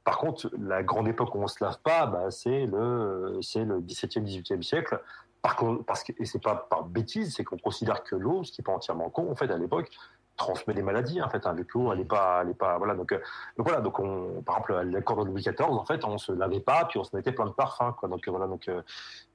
Par 0.03 0.17
contre, 0.17 0.49
la 0.59 0.83
grande 0.83 1.07
époque 1.07 1.33
où 1.35 1.41
on 1.41 1.47
se 1.47 1.63
lave 1.63 1.79
pas, 1.83 2.05
bah, 2.07 2.29
c'est 2.29 2.65
le, 2.65 3.39
c'est 3.41 3.63
le 3.63 3.79
17e, 3.79 4.23
18e 4.23 4.61
siècle. 4.61 5.01
Par 5.41 5.55
contre, 5.55 5.83
parce 5.83 6.03
que, 6.03 6.13
c'est 6.25 6.41
pas 6.41 6.55
par 6.55 6.85
bêtise, 6.85 7.35
c'est 7.35 7.43
qu'on 7.43 7.57
considère 7.57 8.03
que 8.03 8.15
l'eau, 8.15 8.43
ce 8.43 8.51
qui 8.51 8.61
n'est 8.61 8.63
pas 8.63 8.71
entièrement 8.71 9.09
con, 9.09 9.29
en 9.29 9.35
fait, 9.35 9.51
à 9.51 9.57
l'époque, 9.57 9.89
transmet 10.35 10.73
des 10.73 10.81
maladies 10.81 11.21
en 11.21 11.29
fait. 11.29 11.45
Hein, 11.45 11.53
vu 11.53 11.65
que 11.65 11.77
l'eau, 11.77 11.91
elle 11.93 11.99
est 11.99 12.05
pas, 12.05 12.41
elle 12.41 12.49
est 12.49 12.53
pas, 12.53 12.77
voilà. 12.77 12.95
Donc, 12.95 13.17
voilà. 13.57 13.81
Donc 13.81 13.99
on, 13.99 14.41
par 14.45 14.57
exemple, 14.57 14.81
l'accord 14.89 15.23
de 15.23 15.29
Louis 15.29 15.41
XIV, 15.41 15.61
en 15.61 15.85
fait, 15.85 16.03
on 16.05 16.17
se 16.17 16.31
lavait 16.31 16.59
pas, 16.59 16.85
puis 16.85 16.99
on 16.99 17.03
se 17.03 17.15
mettait 17.15 17.31
plein 17.31 17.45
de 17.45 17.51
parfums. 17.51 17.93
Donc 18.03 18.27
voilà. 18.27 18.47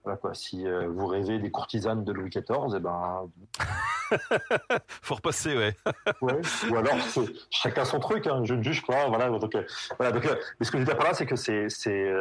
Voilà 0.04 0.16
quoi. 0.16 0.34
Si 0.34 0.64
vous 0.88 1.06
rêvez 1.06 1.38
des 1.38 1.50
courtisanes 1.50 2.04
de 2.04 2.12
Louis 2.12 2.30
XIV, 2.30 2.74
eh 2.76 2.80
ben. 2.80 3.28
Faut 5.02 5.16
repasser, 5.16 5.56
ouais. 5.56 5.76
ouais. 6.22 6.40
Ou 6.70 6.76
alors, 6.76 6.96
chacun 7.50 7.84
son 7.84 8.00
truc. 8.00 8.26
Hein, 8.26 8.42
je 8.44 8.54
ne 8.54 8.62
juge 8.62 8.86
pas. 8.86 9.08
Voilà. 9.08 9.28
Donc 9.28 9.56
voilà. 9.98 10.12
Donc, 10.12 10.24
mais 10.58 10.66
ce 10.66 10.70
que 10.70 10.78
je 10.78 10.82
veux 10.82 10.86
dire 10.86 10.96
par 10.96 11.08
là, 11.08 11.14
c'est 11.14 11.26
que 11.26 11.36
c'est 11.36 11.68
c'est 11.68 12.12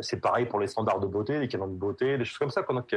c'est 0.00 0.20
pareil 0.20 0.46
pour 0.46 0.60
les 0.60 0.66
standards 0.66 1.00
de 1.00 1.06
beauté, 1.06 1.38
les 1.38 1.48
canons 1.48 1.68
de 1.68 1.78
beauté, 1.78 2.18
des 2.18 2.24
choses 2.24 2.38
comme 2.38 2.50
ça. 2.50 2.62
Quoi. 2.62 2.74
Donc 2.74 2.94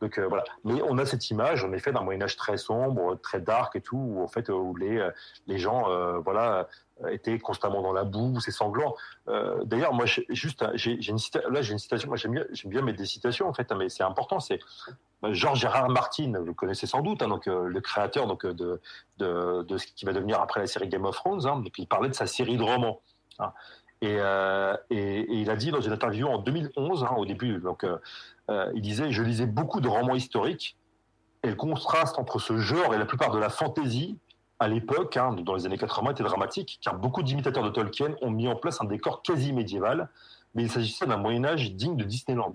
donc 0.00 0.18
voilà. 0.18 0.44
Mais 0.64 0.80
on 0.88 0.98
a 0.98 1.06
cette 1.06 1.30
image, 1.30 1.64
en 1.64 1.72
effet, 1.72 1.92
d'un 1.92 2.02
Moyen 2.02 2.22
Âge 2.22 2.36
très 2.36 2.56
sombre, 2.56 3.18
très 3.22 3.40
dark 3.40 3.76
et 3.76 3.80
tout, 3.80 3.96
où 3.96 4.22
en 4.22 4.28
fait 4.28 4.48
où 4.48 4.74
les 4.76 5.08
les 5.46 5.58
gens 5.58 5.84
voilà 6.20 6.68
étaient 7.10 7.38
constamment 7.38 7.82
dans 7.82 7.92
la 7.92 8.04
boue, 8.04 8.40
c'est 8.40 8.50
sanglant. 8.50 8.94
Euh, 9.28 9.64
D'ailleurs, 9.64 9.92
moi, 9.92 10.04
juste, 10.06 10.64
j'ai 10.74 11.08
une 11.08 11.18
citation. 11.18 11.50
Là, 11.50 11.62
j'ai 11.62 11.72
une 11.72 11.78
citation. 11.78 12.08
Moi, 12.08 12.16
j'aime 12.16 12.44
bien, 12.64 12.82
mettre 12.82 12.98
des 12.98 13.06
citations 13.06 13.48
en 13.48 13.52
fait, 13.52 13.70
hein, 13.72 13.76
mais 13.78 13.88
c'est 13.88 14.04
important. 14.04 14.40
C'est 14.40 14.60
Georges 15.30 15.60
Gérard 15.60 15.88
Martin, 15.88 16.32
vous 16.38 16.46
le 16.46 16.54
connaissez 16.54 16.86
sans 16.86 17.00
doute, 17.00 17.22
hein, 17.22 17.28
donc 17.28 17.46
euh, 17.46 17.66
le 17.66 17.80
créateur 17.80 18.26
donc 18.26 18.44
de, 18.44 18.80
de, 19.18 19.76
ce 19.76 19.86
qui 19.86 20.04
va 20.04 20.12
devenir 20.12 20.40
après 20.40 20.60
la 20.60 20.66
série 20.66 20.88
Game 20.88 21.04
of 21.04 21.16
Thrones. 21.16 21.46
Hein, 21.46 21.56
donc, 21.60 21.72
il 21.78 21.86
parlait 21.86 22.08
de 22.08 22.14
sa 22.14 22.26
série 22.26 22.56
de 22.56 22.62
romans. 22.62 23.00
Hein. 23.38 23.52
Et, 24.02 24.16
euh, 24.18 24.76
et, 24.90 25.32
il 25.32 25.48
a 25.48 25.54
dit 25.54 25.70
dans 25.70 25.80
une 25.80 25.92
interview 25.92 26.26
en 26.26 26.38
2011, 26.38 27.04
hein, 27.04 27.14
au 27.16 27.24
début, 27.24 27.58
donc 27.58 27.84
euh, 27.84 27.98
euh, 28.50 28.70
il 28.74 28.82
disait 28.82 29.12
je 29.12 29.22
lisais 29.22 29.46
beaucoup 29.46 29.80
de 29.80 29.86
romans 29.86 30.16
historiques 30.16 30.76
et 31.44 31.48
le 31.48 31.54
contraste 31.54 32.18
entre 32.18 32.40
ce 32.40 32.58
genre 32.58 32.94
et 32.94 32.98
la 32.98 33.06
plupart 33.06 33.30
de 33.30 33.38
la 33.38 33.48
fantaisie 33.48 34.18
à 34.62 34.68
l'époque, 34.68 35.16
hein, 35.16 35.32
dans 35.32 35.56
les 35.56 35.66
années 35.66 35.76
80, 35.76 36.12
était 36.12 36.22
dramatique, 36.22 36.78
car 36.80 36.96
beaucoup 36.96 37.24
d'imitateurs 37.24 37.64
de 37.64 37.70
Tolkien 37.70 38.14
ont 38.22 38.30
mis 38.30 38.46
en 38.46 38.54
place 38.54 38.80
un 38.80 38.84
décor 38.84 39.22
quasi 39.22 39.52
médiéval, 39.52 40.08
mais 40.54 40.62
il 40.62 40.70
s'agissait 40.70 41.04
d'un 41.04 41.16
Moyen 41.16 41.44
Âge 41.44 41.72
digne 41.72 41.96
de 41.96 42.04
Disneyland. 42.04 42.54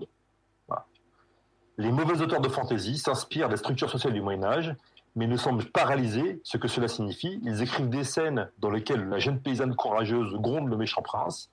Les 1.76 1.92
mauvais 1.92 2.20
auteurs 2.22 2.40
de 2.40 2.48
fantasy 2.48 2.98
s'inspirent 2.98 3.50
des 3.50 3.58
structures 3.58 3.90
sociales 3.90 4.14
du 4.14 4.22
Moyen 4.22 4.42
Âge, 4.42 4.74
mais 5.16 5.26
ne 5.26 5.36
semblent 5.36 5.66
pas 5.66 5.84
réaliser 5.84 6.40
ce 6.44 6.56
que 6.56 6.66
cela 6.66 6.88
signifie. 6.88 7.40
Ils 7.44 7.62
écrivent 7.62 7.90
des 7.90 8.04
scènes 8.04 8.50
dans 8.58 8.70
lesquelles 8.70 9.06
la 9.08 9.18
jeune 9.18 9.40
paysanne 9.40 9.76
courageuse 9.76 10.34
gronde 10.36 10.68
le 10.68 10.76
méchant 10.76 11.02
prince. 11.02 11.50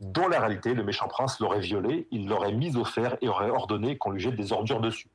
Dans 0.00 0.26
la 0.26 0.40
réalité, 0.40 0.74
le 0.74 0.82
méchant 0.82 1.06
prince 1.06 1.38
l'aurait 1.38 1.60
violée, 1.60 2.08
il 2.10 2.28
l'aurait 2.28 2.52
mise 2.52 2.76
au 2.76 2.84
fer 2.84 3.16
et 3.22 3.28
aurait 3.28 3.50
ordonné 3.50 3.96
qu'on 3.96 4.10
lui 4.10 4.20
jette 4.20 4.36
des 4.36 4.52
ordures 4.52 4.80
dessus. 4.80 5.08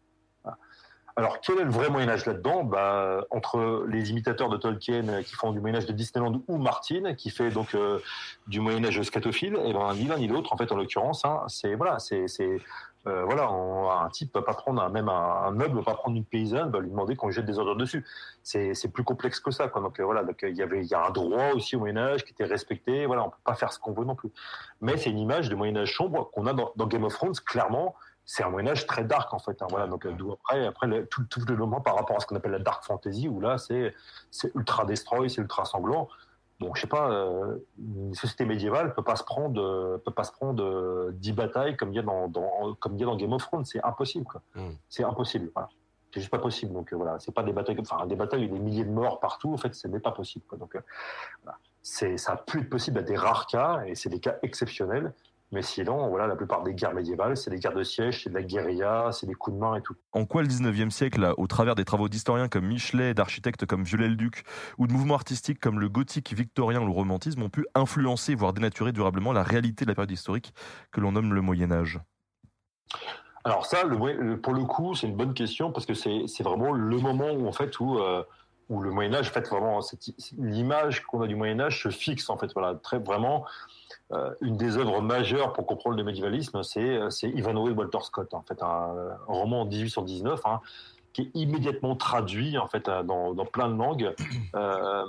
Alors, 1.19 1.41
quel 1.41 1.59
est 1.59 1.65
le 1.65 1.69
vrai 1.69 1.89
Moyen-Âge 1.89 2.25
là-dedans? 2.25 2.63
Bah, 2.63 3.25
Entre 3.29 3.83
les 3.89 4.09
imitateurs 4.09 4.47
de 4.47 4.55
Tolkien 4.55 5.21
qui 5.21 5.35
font 5.35 5.51
du 5.51 5.59
Moyen-Âge 5.59 5.85
de 5.85 5.91
Disneyland 5.91 6.41
ou 6.47 6.57
Martin, 6.57 7.13
qui 7.13 7.29
fait 7.29 7.49
donc 7.49 7.75
euh, 7.75 7.99
du 8.47 8.61
Moyen-Âge 8.61 9.01
scatophile, 9.01 9.57
et 9.65 9.73
ben, 9.73 9.93
ni 9.95 10.05
l'un 10.05 10.17
ni 10.17 10.29
l'autre, 10.29 10.53
en 10.53 10.55
fait, 10.55 10.71
en 10.71 10.77
l'occurrence, 10.77 11.25
hein, 11.25 11.41
c'est 11.49 11.75
voilà, 11.75 11.99
c'est 11.99 12.25
euh, 13.07 13.25
voilà, 13.25 13.49
un 13.49 14.09
type 14.11 14.31
peut 14.31 14.45
pas 14.45 14.53
prendre 14.53 14.81
un, 14.81 14.87
même 14.87 15.09
un, 15.09 15.51
meuble, 15.51 15.79
peut 15.79 15.83
pas 15.83 15.95
prendre 15.95 16.15
une 16.15 16.23
paysanne, 16.23 16.71
va 16.71 16.79
lui 16.79 16.89
demander 16.89 17.17
qu'on 17.17 17.31
jette 17.31 17.45
des 17.45 17.59
ordures 17.59 17.75
dessus. 17.75 18.05
C'est 18.41 18.93
plus 18.93 19.03
complexe 19.03 19.41
que 19.41 19.51
ça. 19.51 19.67
Quoi. 19.67 19.81
Donc 19.81 19.99
euh, 19.99 20.05
voilà, 20.05 20.23
donc 20.23 20.39
il 20.43 20.55
y 20.55 20.61
il 20.61 20.85
y 20.85 20.93
a 20.93 21.05
un 21.05 21.09
droit 21.09 21.51
aussi 21.53 21.75
au 21.75 21.79
Moyen 21.79 21.97
Âge 21.97 22.23
qui 22.23 22.31
était 22.31 22.45
respecté. 22.45 23.05
Voilà, 23.05 23.25
on 23.25 23.29
peut 23.29 23.35
pas 23.43 23.55
faire 23.55 23.73
ce 23.73 23.79
qu'on 23.79 23.91
veut 23.91 24.05
non 24.05 24.15
plus. 24.15 24.31
Mais 24.79 24.95
c'est 24.95 25.09
une 25.09 25.19
image 25.19 25.49
du 25.49 25.55
Moyen 25.57 25.75
Âge 25.75 25.93
sombre 25.93 26.29
qu'on 26.31 26.47
a 26.47 26.53
dans 26.53 26.87
Game 26.87 27.03
of 27.03 27.13
Thrones 27.13 27.35
clairement 27.45 27.93
c'est 28.31 28.43
un 28.43 28.51
Moyen 28.51 28.67
Âge 28.67 28.85
très 28.85 29.03
dark 29.03 29.33
en 29.33 29.39
fait. 29.39 29.59
Hein, 29.63 29.67
voilà, 29.71 29.87
donc 29.87 30.05
d'où 30.05 30.31
après, 30.31 30.67
après 30.67 30.87
tout, 31.05 31.23
tout 31.23 31.41
le 31.47 31.57
moment 31.57 31.81
par 31.81 31.95
rapport 31.95 32.15
à 32.15 32.19
ce 32.19 32.27
qu'on 32.27 32.35
appelle 32.35 32.51
la 32.51 32.59
dark 32.59 32.83
fantasy 32.83 33.27
où 33.27 33.39
là 33.41 33.57
c'est 33.57 33.95
ultra 34.53 34.85
destroy, 34.85 35.31
c'est 35.31 35.41
ultra 35.41 35.65
sanglant. 35.65 36.07
Bon, 36.59 36.75
je 36.75 36.81
sais 36.81 36.87
pas, 36.87 37.09
euh, 37.09 37.57
une 37.79 38.13
société 38.13 38.45
médiévale 38.45 38.93
peut 38.93 39.01
pas 39.01 39.15
se 39.15 39.23
prendre 39.23 39.97
peut 40.05 40.11
pas 40.11 40.25
se 40.25 40.31
prendre 40.31 41.09
10 41.11 41.33
batailles 41.33 41.75
comme 41.75 41.91
il 41.91 41.95
y 41.95 41.99
a 41.99 42.03
dans, 42.03 42.27
dans 42.27 42.75
comme 42.75 42.93
il 42.97 42.99
y 42.99 43.03
a 43.03 43.07
dans 43.07 43.15
Game 43.15 43.33
of 43.33 43.41
Thrones, 43.41 43.65
c'est 43.65 43.83
impossible 43.83 44.25
quoi. 44.25 44.43
Hmm. 44.53 44.73
C'est 44.89 45.03
impossible. 45.03 45.49
Voilà. 45.55 45.69
C'est 46.13 46.19
juste 46.19 46.31
pas 46.31 46.37
possible. 46.37 46.71
Donc 46.73 46.93
euh, 46.93 46.97
voilà, 46.97 47.17
c'est 47.17 47.33
pas 47.33 47.41
des 47.41 47.51
batailles 47.51 47.77
enfin 47.79 48.05
des 48.05 48.15
batailles, 48.15 48.41
il 48.43 48.51
y 48.51 48.51
a 48.51 48.53
des 48.53 48.63
milliers 48.63 48.85
de 48.85 48.91
morts 48.91 49.19
partout. 49.19 49.51
En 49.51 49.57
fait, 49.57 49.73
ce 49.73 49.87
n'est 49.87 49.99
pas 49.99 50.11
possible. 50.11 50.45
Quoi. 50.47 50.59
Donc 50.59 50.75
euh, 50.75 50.81
voilà. 51.43 51.57
c'est 51.81 52.17
ça 52.17 52.33
a 52.33 52.37
pu 52.37 52.59
être 52.59 52.69
possible 52.69 52.99
à 52.99 53.01
des 53.01 53.15
rares 53.15 53.47
cas 53.47 53.81
et 53.87 53.95
c'est 53.95 54.09
des 54.09 54.19
cas 54.19 54.35
exceptionnels. 54.43 55.15
Mais 55.51 55.63
sinon, 55.63 56.09
voilà, 56.09 56.27
la 56.27 56.35
plupart 56.35 56.61
des 56.61 56.75
guerres 56.75 56.93
médiévales, 56.93 57.35
c'est 57.35 57.49
des 57.49 57.57
guerres 57.57 57.73
de 57.73 57.83
siège, 57.83 58.23
c'est 58.23 58.29
de 58.29 58.35
la 58.35 58.43
guérilla, 58.43 59.09
c'est 59.11 59.25
des 59.25 59.33
coups 59.33 59.55
de 59.55 59.59
main 59.59 59.75
et 59.75 59.81
tout. 59.81 59.95
En 60.11 60.25
quoi 60.25 60.43
le 60.43 60.47
19e 60.47 60.91
siècle, 60.91 61.33
au 61.37 61.47
travers 61.47 61.73
des 61.73 61.85
travaux 61.85 62.07
d'historiens 62.07 62.47
comme 62.47 62.67
Michelet, 62.67 63.15
d'architectes 63.15 63.65
comme 63.65 63.83
Viollet-le-Duc, 63.83 64.43
ou 64.77 64.85
de 64.85 64.93
mouvements 64.93 65.15
artistiques 65.15 65.59
comme 65.59 65.79
le 65.79 65.89
gothique 65.89 66.33
victorien 66.33 66.81
ou 66.81 66.85
le 66.85 66.91
romantisme, 66.91 67.41
ont 67.41 67.49
pu 67.49 67.65
influencer, 67.73 68.35
voire 68.35 68.53
dénaturer 68.53 68.91
durablement 68.91 69.33
la 69.33 69.41
réalité 69.41 69.85
de 69.85 69.89
la 69.89 69.95
période 69.95 70.11
historique 70.11 70.53
que 70.91 71.01
l'on 71.01 71.13
nomme 71.13 71.33
le 71.33 71.41
Moyen 71.41 71.71
Âge? 71.71 71.99
Alors 73.43 73.65
ça, 73.65 73.83
le, 73.83 74.37
pour 74.39 74.53
le 74.53 74.65
coup, 74.65 74.93
c'est 74.93 75.07
une 75.07 75.15
bonne 75.15 75.33
question 75.33 75.71
parce 75.71 75.87
que 75.87 75.95
c'est 75.95 76.43
vraiment 76.43 76.71
le 76.71 76.97
moment 76.99 77.31
où 77.31 77.47
en 77.47 77.53
fait 77.53 77.79
où 77.79 77.97
euh, 77.97 78.23
où 78.69 78.81
le 78.81 78.91
Moyen 78.91 79.13
Âge, 79.15 79.29
en 79.29 79.31
fait, 79.31 79.47
vraiment, 79.47 79.79
l'image 80.37 81.03
qu'on 81.03 81.21
a 81.21 81.27
du 81.27 81.35
Moyen 81.35 81.59
Âge 81.59 81.83
se 81.83 81.89
fixe 81.89 82.29
en 82.29 82.37
fait, 82.37 82.53
voilà, 82.53 82.75
très 82.75 82.99
vraiment. 82.99 83.45
Euh, 84.11 84.33
une 84.41 84.57
des 84.57 84.77
œuvres 84.77 85.01
majeures 85.01 85.53
pour 85.53 85.67
comprendre 85.67 85.95
le 85.95 86.03
médiévalisme, 86.03 86.63
c'est 86.63 86.99
Ivanhoe 87.23 87.71
Walter 87.71 87.99
Scott, 88.01 88.33
en 88.33 88.41
fait, 88.41 88.61
un, 88.63 89.17
roman 89.27 89.61
en 89.61 89.65
1819 89.65 90.41
hein, 90.45 90.61
qui 91.13 91.21
est 91.23 91.31
immédiatement 91.35 91.95
traduit 91.95 92.57
en 92.57 92.67
fait 92.67 92.89
dans, 92.89 93.33
dans 93.33 93.45
plein 93.45 93.69
de 93.69 93.77
langues 93.77 94.13
euh, 94.55 95.05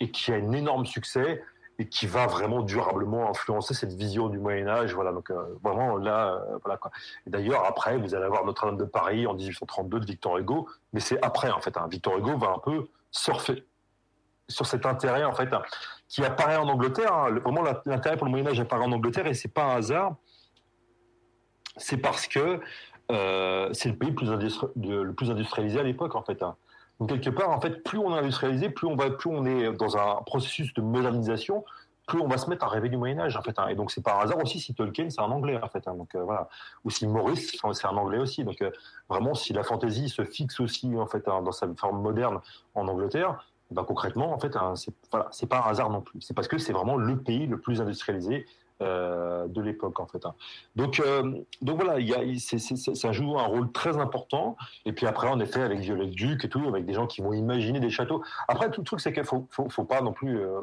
et 0.00 0.10
qui 0.10 0.32
a 0.32 0.36
un 0.36 0.52
énorme 0.52 0.86
succès 0.86 1.42
et 1.78 1.88
qui 1.88 2.06
va 2.06 2.26
vraiment 2.26 2.62
durablement 2.62 3.30
influencer 3.30 3.74
cette 3.74 3.92
vision 3.92 4.28
du 4.28 4.38
Moyen 4.38 4.68
Âge. 4.68 4.94
Voilà, 4.94 5.12
donc 5.12 5.30
euh, 5.30 5.58
vraiment 5.62 5.96
là, 5.96 6.34
euh, 6.34 6.58
voilà 6.62 6.76
quoi. 6.76 6.90
D'ailleurs, 7.26 7.64
après, 7.64 7.96
vous 7.96 8.14
allez 8.14 8.24
avoir 8.24 8.44
Notre-Dame 8.44 8.76
de 8.76 8.84
Paris 8.84 9.26
en 9.26 9.34
1832 9.34 10.00
de 10.00 10.06
Victor 10.06 10.38
Hugo, 10.38 10.68
mais 10.92 11.00
c'est 11.00 11.20
après 11.22 11.50
en 11.50 11.60
fait. 11.60 11.76
Hein. 11.76 11.86
Victor 11.90 12.18
Hugo 12.18 12.36
va 12.36 12.50
un 12.50 12.58
peu 12.58 12.88
surfer 13.10 13.64
sur 14.52 14.66
cet 14.66 14.86
intérêt 14.86 15.24
en 15.24 15.32
fait 15.32 15.52
hein, 15.52 15.62
qui 16.08 16.24
apparaît 16.24 16.56
en 16.56 16.68
Angleterre. 16.68 17.12
Hein. 17.12 17.38
Vraiment, 17.44 17.62
l'intérêt 17.86 18.16
pour 18.16 18.26
le 18.26 18.30
Moyen 18.30 18.46
Âge 18.46 18.60
apparaît 18.60 18.84
en 18.84 18.92
Angleterre 18.92 19.26
et 19.26 19.34
c'est 19.34 19.52
pas 19.52 19.64
un 19.64 19.76
hasard. 19.76 20.14
C'est 21.76 21.96
parce 21.96 22.26
que 22.26 22.60
euh, 23.10 23.70
c'est 23.72 23.88
le 23.88 23.96
pays 23.96 24.10
le 24.10 25.12
plus 25.12 25.30
industrialisé 25.30 25.80
à 25.80 25.82
l'époque 25.82 26.14
en 26.14 26.22
fait. 26.22 26.42
Hein. 26.42 26.56
Donc 27.00 27.08
quelque 27.08 27.30
part, 27.30 27.50
en 27.50 27.60
fait, 27.60 27.82
plus 27.82 27.98
on 27.98 28.14
est 28.14 28.18
industrialisé, 28.18 28.68
plus 28.70 28.86
on 28.86 28.94
va, 28.94 29.10
plus 29.10 29.30
on 29.30 29.44
est 29.44 29.72
dans 29.72 29.96
un 29.96 30.22
processus 30.22 30.72
de 30.74 30.82
modernisation, 30.82 31.64
plus 32.06 32.20
on 32.20 32.28
va 32.28 32.36
se 32.36 32.48
mettre 32.50 32.64
à 32.64 32.68
rêver 32.68 32.88
du 32.88 32.96
Moyen 32.96 33.18
Âge 33.20 33.36
en 33.36 33.42
fait. 33.42 33.56
Et 33.70 33.74
donc 33.74 33.90
c'est 33.90 34.02
par 34.02 34.20
hasard 34.20 34.38
aussi 34.38 34.60
si 34.60 34.74
Tolkien 34.74 35.08
c'est 35.10 35.20
un 35.20 35.30
Anglais 35.30 35.58
en 35.62 35.68
fait. 35.68 35.84
Donc 35.86 36.14
euh, 36.14 36.22
voilà, 36.22 36.48
ou 36.84 36.90
si 36.90 37.06
Maurice 37.06 37.56
c'est 37.72 37.86
un 37.86 37.96
Anglais 37.96 38.18
aussi. 38.18 38.44
Donc 38.44 38.60
euh, 38.60 38.70
vraiment 39.08 39.34
si 39.34 39.52
la 39.52 39.62
fantaisie 39.62 40.08
se 40.08 40.24
fixe 40.24 40.60
aussi 40.60 40.96
en 40.96 41.06
fait 41.06 41.24
dans 41.26 41.52
sa 41.52 41.68
forme 41.76 42.02
moderne 42.02 42.40
en 42.74 42.86
Angleterre, 42.88 43.44
ben, 43.72 43.84
concrètement, 43.84 44.32
en 44.32 44.38
fait, 44.38 44.56
hein, 44.56 44.74
c'est 44.76 44.92
voilà, 45.10 45.30
pas 45.48 45.58
un 45.58 45.70
hasard 45.70 45.90
non 45.90 46.00
plus. 46.00 46.20
C'est 46.20 46.34
parce 46.34 46.48
que 46.48 46.58
c'est 46.58 46.72
vraiment 46.72 46.96
le 46.96 47.18
pays 47.18 47.46
le 47.46 47.58
plus 47.58 47.80
industrialisé 47.80 48.46
euh, 48.82 49.46
de 49.48 49.60
l'époque, 49.60 50.00
en 50.00 50.06
fait. 50.06 50.24
Hein. 50.26 50.34
Donc, 50.76 51.00
euh, 51.00 51.40
donc 51.60 51.82
voilà, 51.82 52.00
y 52.00 52.14
a, 52.14 52.38
ça 52.38 53.12
joue 53.12 53.38
un 53.38 53.44
rôle 53.44 53.70
très 53.72 53.96
important. 53.98 54.56
Et 54.84 54.92
puis 54.92 55.06
après, 55.06 55.28
en 55.28 55.40
effet, 55.40 55.62
avec 55.62 55.78
Viollet-Duc 55.80 56.44
et 56.44 56.48
tout, 56.48 56.66
avec 56.66 56.84
des 56.84 56.94
gens 56.94 57.06
qui 57.06 57.20
vont 57.20 57.32
imaginer 57.32 57.80
des 57.80 57.90
châteaux. 57.90 58.22
Après, 58.48 58.70
tout 58.70 58.80
le 58.80 58.86
truc, 58.86 59.00
c'est 59.00 59.12
qu'il 59.12 59.24
faut, 59.24 59.46
faut, 59.50 59.68
faut, 59.68 59.84
pas 59.84 60.00
non 60.00 60.12
plus. 60.12 60.38
Euh, 60.38 60.60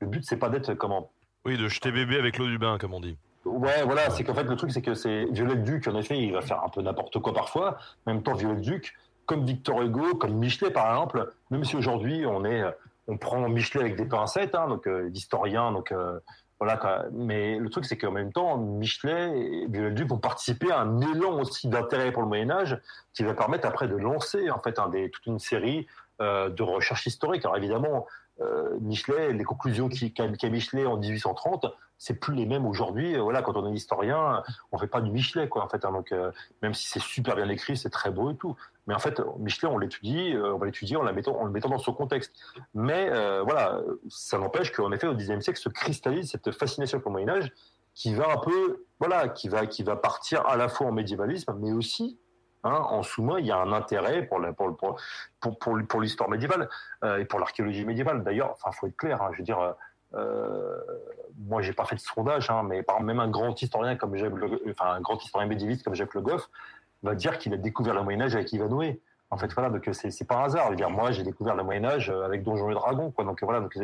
le 0.00 0.06
but, 0.08 0.24
c'est 0.24 0.36
pas 0.36 0.48
d'être 0.48 0.74
comment. 0.74 1.10
Oui, 1.44 1.56
de 1.56 1.68
jeter 1.68 1.92
bébé 1.92 2.18
avec 2.18 2.38
l'eau 2.38 2.46
du 2.46 2.58
bain, 2.58 2.78
comme 2.78 2.94
on 2.94 3.00
dit. 3.00 3.16
Ouais, 3.44 3.82
voilà, 3.84 4.10
c'est 4.10 4.24
qu'en 4.24 4.34
fait, 4.34 4.44
le 4.44 4.56
truc, 4.56 4.70
c'est 4.70 4.82
que 4.82 4.94
c'est 4.94 5.26
Viollet-Duc, 5.26 5.86
en 5.88 5.96
effet, 5.96 6.18
il 6.18 6.32
va 6.32 6.42
faire 6.42 6.62
un 6.64 6.68
peu 6.68 6.80
n'importe 6.82 7.18
quoi 7.20 7.32
parfois. 7.32 7.76
En 8.06 8.12
même 8.12 8.22
temps, 8.22 8.34
Viollet-Duc, 8.34 8.94
comme 9.32 9.46
Victor 9.46 9.80
Hugo, 9.80 10.14
comme 10.16 10.34
Michelet 10.34 10.70
par 10.70 10.90
exemple, 10.90 11.32
même 11.50 11.64
si 11.64 11.74
aujourd'hui 11.74 12.26
on 12.26 12.44
est, 12.44 12.62
on 13.08 13.16
prend 13.16 13.48
Michelet 13.48 13.80
avec 13.80 13.96
des 13.96 14.04
pincettes, 14.04 14.54
hein, 14.54 14.68
donc 14.68 14.86
euh, 14.86 15.10
donc 15.10 15.90
euh, 15.90 16.18
voilà. 16.60 17.06
Mais 17.12 17.56
le 17.58 17.70
truc 17.70 17.86
c'est 17.86 17.96
qu'en 17.96 18.10
même 18.10 18.30
temps, 18.30 18.58
Michelet 18.58 19.30
et 19.38 19.66
Viollet-le-Duc 19.68 20.08
vont 20.08 20.18
participer 20.18 20.70
à 20.70 20.80
un 20.80 21.00
élan 21.00 21.40
aussi 21.40 21.68
d'intérêt 21.68 22.12
pour 22.12 22.20
le 22.20 22.28
Moyen 22.28 22.50
Âge 22.50 22.78
qui 23.14 23.22
va 23.22 23.32
permettre 23.32 23.66
après 23.66 23.88
de 23.88 23.96
lancer 23.96 24.50
en 24.50 24.60
fait 24.60 24.74
toute 24.74 25.24
une 25.24 25.38
série 25.38 25.86
euh, 26.20 26.50
de 26.50 26.62
recherches 26.62 27.06
historiques. 27.06 27.46
Alors 27.46 27.56
évidemment, 27.56 28.06
euh, 28.42 28.76
Michelet, 28.80 29.32
les 29.32 29.44
conclusions 29.44 29.88
qu'a 29.88 30.48
Michelet 30.50 30.84
en 30.84 30.98
1830, 30.98 31.66
c'est 32.02 32.14
plus 32.14 32.34
les 32.34 32.46
mêmes 32.46 32.66
aujourd'hui. 32.66 33.16
Voilà, 33.16 33.42
quand 33.42 33.56
on 33.56 33.64
est 33.72 33.76
historien, 33.76 34.42
on 34.72 34.78
fait 34.78 34.88
pas 34.88 35.00
du 35.00 35.12
Michelet, 35.12 35.48
quoi, 35.48 35.62
en 35.62 35.68
fait. 35.68 35.84
Hein. 35.84 35.92
donc, 35.92 36.10
euh, 36.10 36.32
même 36.60 36.74
si 36.74 36.88
c'est 36.88 37.00
super 37.00 37.36
bien 37.36 37.48
écrit, 37.48 37.76
c'est 37.76 37.90
très 37.90 38.10
beau 38.10 38.32
et 38.32 38.34
tout. 38.34 38.56
Mais 38.88 38.94
en 38.94 38.98
fait, 38.98 39.22
Michelet, 39.38 39.68
on 39.68 39.78
l'étudie, 39.78 40.34
euh, 40.34 40.52
on 40.52 40.58
va 40.58 40.66
l'étudier 40.66 40.96
en, 40.96 41.04
le 41.04 41.12
mettant 41.12 41.68
dans 41.68 41.78
son 41.78 41.92
contexte. 41.92 42.32
Mais 42.74 43.08
voilà, 43.44 43.80
ça 44.08 44.36
n'empêche 44.36 44.72
qu'en 44.72 44.90
effet, 44.90 45.06
au 45.06 45.14
Xe 45.14 45.38
siècle, 45.38 45.60
se 45.60 45.68
cristallise 45.68 46.32
cette 46.32 46.50
fascination 46.50 46.98
pour 46.98 47.10
le 47.10 47.22
Moyen 47.22 47.28
Âge, 47.28 47.52
qui 47.94 48.14
va 48.14 48.32
un 48.32 48.38
peu, 48.38 48.84
voilà, 48.98 49.28
qui 49.28 49.48
va, 49.48 49.66
qui 49.66 49.84
va 49.84 49.94
partir 49.94 50.44
à 50.46 50.56
la 50.56 50.68
fois 50.68 50.88
en 50.88 50.92
médiévalisme, 50.92 51.54
mais 51.60 51.70
aussi 51.70 52.18
Hein, 52.64 52.80
en 52.90 53.02
sous-main, 53.02 53.40
il 53.40 53.46
y 53.46 53.50
a 53.50 53.58
un 53.58 53.72
intérêt 53.72 54.22
pour 54.22 54.40
pour, 54.56 54.76
pour, 54.76 55.58
pour, 55.58 55.78
pour, 55.88 56.00
l'histoire 56.00 56.30
médiévale 56.30 56.68
euh, 57.02 57.18
et 57.18 57.24
pour 57.24 57.40
l'archéologie 57.40 57.84
médiévale. 57.84 58.22
D'ailleurs, 58.22 58.52
enfin, 58.52 58.70
faut 58.70 58.86
être 58.86 58.96
clair. 58.96 59.20
Hein, 59.20 59.30
je 59.32 59.38
veux 59.38 59.44
dire, 59.44 59.74
euh, 60.14 60.76
moi, 61.38 61.62
j'ai 61.62 61.72
pas 61.72 61.84
fait 61.84 61.96
de 61.96 62.00
sondage, 62.00 62.50
hein, 62.50 62.62
mais 62.62 62.82
par 62.82 63.00
même 63.02 63.20
un 63.20 63.28
grand 63.28 63.60
historien 63.60 63.96
comme 63.96 64.16
Jacques, 64.16 64.32
enfin, 64.70 64.92
un 64.94 65.00
grand 65.00 65.22
historien 65.22 65.48
médiéviste 65.48 65.82
comme 65.84 65.94
Jacques 65.94 66.14
Le 66.14 66.20
Goff 66.20 66.50
va 67.02 67.14
dire 67.14 67.38
qu'il 67.38 67.52
a 67.54 67.56
découvert 67.56 67.94
le 67.94 68.02
Moyen 68.02 68.20
Âge 68.22 68.34
avec 68.34 68.52
Ivanhoe. 68.52 68.98
En 69.30 69.38
fait, 69.38 69.50
voilà, 69.54 69.70
donc 69.70 69.88
c'est, 69.92 70.10
c'est 70.10 70.26
pas 70.26 70.36
un 70.36 70.44
hasard. 70.44 70.74
Dire, 70.76 70.90
moi, 70.90 71.10
j'ai 71.10 71.22
découvert 71.22 71.54
le 71.54 71.64
Moyen 71.64 71.84
Âge 71.84 72.10
avec 72.10 72.42
Donjons 72.42 72.70
et 72.70 72.74
Dragons, 72.74 73.10
quoi. 73.10 73.24
Donc 73.24 73.42
voilà, 73.42 73.60
donc 73.60 73.78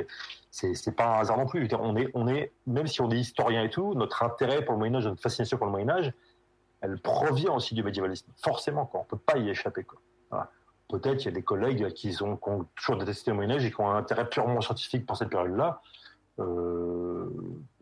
c'est, 0.50 0.94
pas 0.94 1.06
un 1.06 1.20
hasard 1.20 1.38
non 1.38 1.46
plus. 1.46 1.66
On 1.80 1.96
est, 1.96 2.10
on 2.12 2.28
est, 2.28 2.52
même 2.66 2.86
si 2.86 3.00
on 3.00 3.10
est 3.10 3.18
historien 3.18 3.62
et 3.62 3.70
tout, 3.70 3.94
notre 3.94 4.22
intérêt 4.22 4.62
pour 4.62 4.74
le 4.74 4.78
Moyen 4.78 4.96
Âge, 4.96 5.06
notre 5.06 5.22
fascination 5.22 5.56
pour 5.56 5.66
le 5.66 5.72
Moyen 5.72 5.88
Âge, 5.88 6.12
elle 6.80 7.00
provient 7.00 7.54
aussi 7.54 7.74
du 7.74 7.82
médiévalisme. 7.82 8.30
Forcément, 8.36 8.86
quoi. 8.86 9.00
On 9.00 9.04
peut 9.04 9.18
pas 9.18 9.38
y 9.38 9.48
échapper. 9.48 9.86
Peut-être 10.88 11.16
qu'il 11.18 11.26
y 11.26 11.28
a 11.28 11.34
des 11.34 11.42
collègues 11.42 11.92
qui 11.92 12.16
ont 12.22 12.38
toujours 12.76 12.96
détesté 12.98 13.30
le 13.30 13.36
Moyen 13.36 13.52
Âge 13.52 13.64
et 13.64 13.70
qui 13.70 13.80
ont 13.80 13.90
un 13.90 13.96
intérêt 13.96 14.28
purement 14.28 14.60
scientifique 14.60 15.06
pour 15.06 15.16
cette 15.16 15.30
période-là. 15.30 15.80
Euh, 16.38 17.28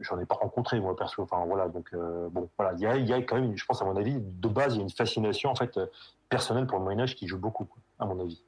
j'en 0.01 0.19
ai 0.19 0.27
pas 0.27 0.37
rencontré 0.37 0.81
moi 0.81 0.97
perso. 0.97 1.23
Enfin 1.23 1.45
voilà, 1.47 1.69
donc 1.69 1.89
euh, 1.95 2.29
bon, 2.31 2.49
voilà, 2.59 2.75
il 2.75 2.81
y 2.81 2.87
a, 2.87 2.97
y 2.97 3.13
a, 3.13 3.23
quand 3.23 3.37
même, 3.37 3.57
je 3.57 3.65
pense 3.65 3.83
à 3.83 3.85
mon 3.85 3.97
avis, 3.97 4.17
de 4.19 4.49
base, 4.49 4.75
il 4.75 4.79
y 4.79 4.81
a 4.81 4.83
une 4.83 4.91
fascination 4.91 5.51
en 5.51 5.55
fait 5.55 5.79
personnelle 6.29 6.67
pour 6.67 6.79
le 6.79 6.85
Moyen 6.85 7.01
Âge 7.01 7.15
qui 7.15 7.27
joue 7.27 7.39
beaucoup, 7.39 7.69
à 7.99 8.07
mon 8.07 8.21
avis. 8.21 8.43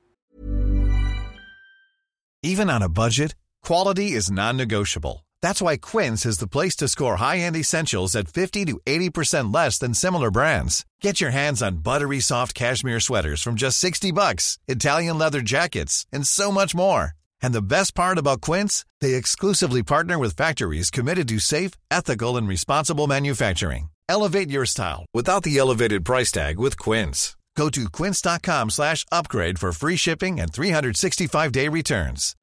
Even 2.43 2.71
on 2.71 2.81
a 2.83 2.89
budget, 2.89 3.35
quality 3.63 4.13
is 4.13 4.31
non-negotiable. 4.31 5.25
That's 5.43 5.63
why 5.63 5.77
Quince 5.77 6.25
is 6.27 6.39
the 6.39 6.49
place 6.49 6.77
to 6.77 6.89
score 6.89 7.17
high-end 7.17 7.57
essentials 7.57 8.15
at 8.15 8.29
50 8.29 8.65
to 8.67 8.81
80% 8.87 9.53
less 9.53 9.79
than 9.79 9.95
similar 9.95 10.31
brands. 10.31 10.85
Get 11.01 11.21
your 11.21 11.31
hands 11.31 11.63
on 11.63 11.83
buttery 11.83 12.21
soft 12.21 12.55
cashmere 12.55 13.01
sweaters 13.01 13.43
from 13.43 13.57
just 13.57 13.79
60 13.79 14.13
bucks, 14.13 14.59
Italian 14.69 15.19
leather 15.19 15.41
jackets, 15.41 16.07
and 16.13 16.27
so 16.27 16.51
much 16.53 16.75
more. 16.75 17.18
And 17.43 17.53
the 17.53 17.63
best 17.63 17.95
part 17.95 18.19
about 18.19 18.41
Quince, 18.41 18.85
they 19.01 19.15
exclusively 19.15 19.83
partner 19.83 20.19
with 20.19 20.37
factories 20.37 20.91
committed 20.91 21.29
to 21.29 21.39
safe, 21.39 21.73
ethical, 21.91 22.37
and 22.37 22.49
responsible 22.49 23.07
manufacturing. 23.07 23.91
Elevate 24.09 24.51
your 24.51 24.67
style 24.67 25.05
without 25.13 25.43
the 25.43 25.59
elevated 25.59 26.05
price 26.05 26.33
tag 26.33 26.59
with 26.59 26.79
Quince. 26.79 27.37
Go 27.59 27.69
to 27.71 27.89
quince.com 27.91 28.71
slash 28.71 29.05
upgrade 29.11 29.59
for 29.59 29.73
free 29.73 29.97
shipping 29.97 30.39
and 30.39 30.53
365-day 30.53 31.69
returns. 31.69 32.37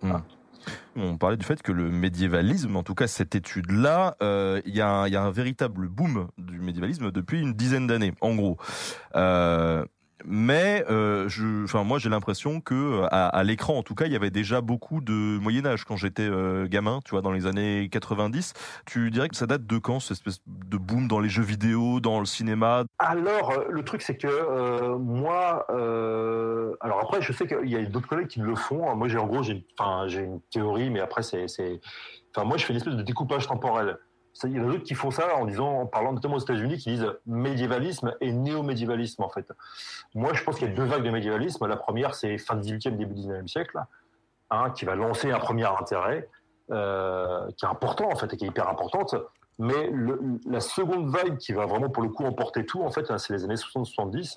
Hmm. 0.00 0.18
On 0.94 1.18
parlait 1.18 1.36
du 1.36 1.44
fait 1.44 1.60
que 1.62 1.72
le 1.72 1.90
médiévalisme, 1.90 2.76
en 2.76 2.82
tout 2.82 2.94
cas 2.94 3.08
cette 3.08 3.34
étude-là, 3.34 4.16
euh, 4.22 4.60
il 4.64 4.72
y, 4.72 4.78
y, 4.78 4.80
a 4.80 5.22
un 5.22 5.30
véritable 5.30 5.88
boom 5.88 6.28
du 6.38 6.60
médiévalisme 6.60 7.10
depuis 7.10 7.40
une 7.40 7.54
dizaine 7.54 7.88
d'années, 7.88 8.14
en 8.20 8.34
gros. 8.36 8.56
Euh, 9.16 9.84
mais 10.24 10.84
euh, 10.88 11.28
enfin 11.64 11.84
moi 11.84 11.98
j'ai 11.98 12.08
l'impression 12.08 12.60
que 12.60 13.02
à, 13.10 13.28
à 13.28 13.42
l'écran 13.44 13.74
en 13.74 13.82
tout 13.82 13.94
cas 13.94 14.06
il 14.06 14.12
y 14.12 14.16
avait 14.16 14.30
déjà 14.30 14.60
beaucoup 14.60 15.00
de 15.00 15.12
Moyen 15.12 15.66
Âge 15.66 15.84
quand 15.84 15.96
j'étais 15.96 16.22
euh, 16.22 16.66
gamin, 16.66 17.00
tu 17.04 17.10
vois 17.10 17.22
dans 17.22 17.32
les 17.32 17.46
années 17.46 17.88
90. 17.90 18.52
Tu 18.86 19.10
dirais 19.10 19.28
que 19.28 19.36
ça 19.36 19.46
date 19.46 19.66
de 19.66 19.78
quand 19.78 20.00
cette 20.00 20.12
espèce 20.18 20.40
de 20.46 20.76
boom 20.76 21.08
dans 21.08 21.20
les 21.20 21.28
jeux 21.28 21.42
vidéo, 21.42 22.00
dans 22.00 22.20
le 22.20 22.26
cinéma? 22.26 22.84
Alors 22.98 23.50
euh, 23.50 23.64
le 23.68 23.84
truc 23.84 24.02
c'est 24.02 24.16
que 24.16 24.26
euh, 24.26 24.98
moi, 24.98 25.66
euh, 25.70 26.74
alors 26.80 27.00
après 27.00 27.20
je 27.22 27.32
sais 27.32 27.46
qu'il 27.46 27.68
y 27.68 27.76
a 27.76 27.84
d'autres 27.84 28.08
collègues 28.08 28.28
qui 28.28 28.40
le 28.40 28.54
font. 28.54 28.94
Moi 28.94 29.08
j'ai 29.08 29.18
en 29.18 29.26
gros 29.26 29.42
j'ai, 29.42 29.64
une 29.78 30.40
théorie, 30.50 30.90
mais 30.90 31.00
après 31.00 31.22
c'est, 31.22 31.46
enfin 32.34 32.46
moi 32.46 32.56
je 32.56 32.64
fais 32.64 32.72
une 32.72 32.78
espèce 32.78 32.96
de 32.96 33.02
découpage 33.02 33.46
temporel 33.46 33.98
il 34.44 34.52
y 34.52 34.60
en 34.60 34.68
a 34.68 34.72
d'autres 34.72 34.84
qui 34.84 34.94
font 34.94 35.10
ça 35.10 35.36
en 35.36 35.46
disant, 35.46 35.80
en 35.80 35.86
parlant 35.86 36.12
notamment 36.12 36.36
aux 36.36 36.40
États-Unis, 36.40 36.78
qui 36.78 36.90
disent 36.90 37.10
médiévalisme 37.26 38.14
et 38.20 38.32
néo-médiévalisme 38.32 39.22
en 39.22 39.28
fait. 39.28 39.52
Moi, 40.14 40.32
je 40.34 40.42
pense 40.44 40.56
qu'il 40.58 40.68
y 40.68 40.70
a 40.70 40.74
deux 40.74 40.84
vagues 40.84 41.04
de 41.04 41.10
médiévalisme. 41.10 41.66
La 41.66 41.76
première, 41.76 42.14
c'est 42.14 42.38
fin 42.38 42.56
18e, 42.56 42.96
début 42.96 43.14
19e 43.14 43.46
siècle, 43.46 43.78
hein, 44.50 44.70
qui 44.70 44.84
va 44.84 44.94
lancer 44.94 45.30
un 45.30 45.38
premier 45.38 45.66
intérêt, 45.66 46.28
euh, 46.70 47.46
qui 47.56 47.64
est 47.64 47.68
important 47.68 48.10
en 48.10 48.16
fait 48.16 48.32
et 48.32 48.36
qui 48.36 48.44
est 48.44 48.48
hyper 48.48 48.68
importante. 48.68 49.14
Mais 49.58 49.90
la 50.46 50.60
seconde 50.60 51.08
vague 51.08 51.38
qui 51.38 51.52
va 51.52 51.64
vraiment 51.64 51.88
pour 51.88 52.02
le 52.02 52.10
coup 52.10 52.24
emporter 52.24 52.66
tout, 52.66 52.82
en 52.82 52.90
fait, 52.90 53.16
c'est 53.18 53.32
les 53.32 53.44
années 53.44 53.54
60-70, 53.54 54.34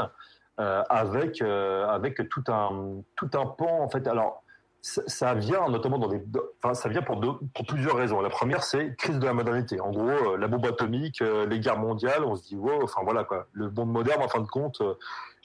euh, 0.59 0.83
avec 0.89 1.41
euh, 1.41 1.87
avec 1.87 2.29
tout 2.29 2.43
un 2.47 3.01
tout 3.15 3.29
un 3.33 3.45
pan 3.45 3.81
en 3.81 3.89
fait. 3.89 4.07
Alors 4.07 4.43
ça 4.81 5.33
vient 5.33 5.67
notamment 5.67 5.97
dans 5.97 6.07
des, 6.07 6.23
enfin, 6.63 6.73
ça 6.73 6.87
vient 6.87 7.01
pour, 7.01 7.19
plusieurs 7.67 7.95
raisons. 7.95 8.21
La 8.21 8.29
première, 8.29 8.63
c'est 8.63 8.95
crise 8.95 9.19
de 9.19 9.25
la 9.25 9.33
modernité. 9.33 9.79
En 9.81 9.91
gros, 9.91 10.07
euh, 10.07 10.37
la 10.37 10.47
bombe 10.47 10.65
atomique, 10.65 11.21
euh, 11.21 11.45
les 11.45 11.59
guerres 11.59 11.77
mondiales, 11.77 12.23
on 12.23 12.35
se 12.35 12.47
dit, 12.47 12.55
wow, 12.55 12.83
enfin 12.83 13.01
voilà 13.03 13.25
quoi. 13.25 13.47
Le 13.51 13.69
monde 13.69 13.91
moderne, 13.91 14.23
en 14.23 14.29
fin 14.29 14.39
de 14.39 14.47
compte, 14.47 14.79
euh, 14.81 14.93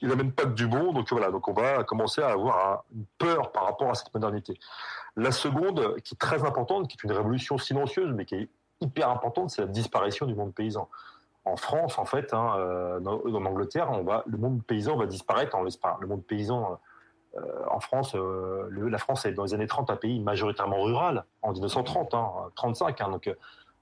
il 0.01 0.07
n'amène 0.07 0.31
pas 0.31 0.43
que 0.43 0.53
du 0.53 0.67
bon. 0.67 0.93
Donc 0.93 1.11
voilà, 1.11 1.31
donc 1.31 1.47
on 1.47 1.53
va 1.53 1.83
commencer 1.83 2.21
à 2.21 2.29
avoir 2.29 2.85
une 2.95 3.05
peur 3.17 3.51
par 3.51 3.65
rapport 3.65 3.89
à 3.89 3.95
cette 3.95 4.13
modernité. 4.13 4.57
La 5.17 5.31
seconde, 5.31 5.95
qui 6.03 6.15
est 6.15 6.17
très 6.17 6.43
importante, 6.45 6.87
qui 6.87 6.97
est 6.97 7.03
une 7.03 7.15
révolution 7.15 7.57
silencieuse, 7.57 8.13
mais 8.13 8.25
qui 8.25 8.35
est 8.35 8.49
hyper 8.79 9.09
importante, 9.09 9.49
c'est 9.49 9.61
la 9.61 9.67
disparition 9.67 10.25
du 10.25 10.35
monde 10.35 10.53
paysan. 10.53 10.89
En 11.43 11.57
France, 11.57 11.99
en 11.99 12.05
fait, 12.05 12.33
hein, 12.33 12.99
en 13.05 13.45
Angleterre, 13.45 13.89
on 13.91 14.03
va, 14.03 14.23
le 14.25 14.37
monde 14.37 14.63
paysan 14.65 14.97
va 14.97 15.05
disparaître 15.05 15.55
en. 15.55 15.63
Le 15.63 16.07
monde 16.07 16.25
paysan 16.25 16.79
en 17.69 17.79
France, 17.79 18.15
euh, 18.15 18.69
la 18.89 18.97
France 18.97 19.25
est 19.25 19.33
dans 19.33 19.43
les 19.43 19.53
années 19.53 19.67
30 19.67 19.89
un 19.89 19.95
pays 19.95 20.19
majoritairement 20.19 20.81
rural, 20.81 21.25
en 21.41 21.51
1930, 21.51 22.13
hein, 22.13 22.31
35. 22.55 23.01
Hein, 23.01 23.09
donc 23.09 23.27
euh, 23.27 23.35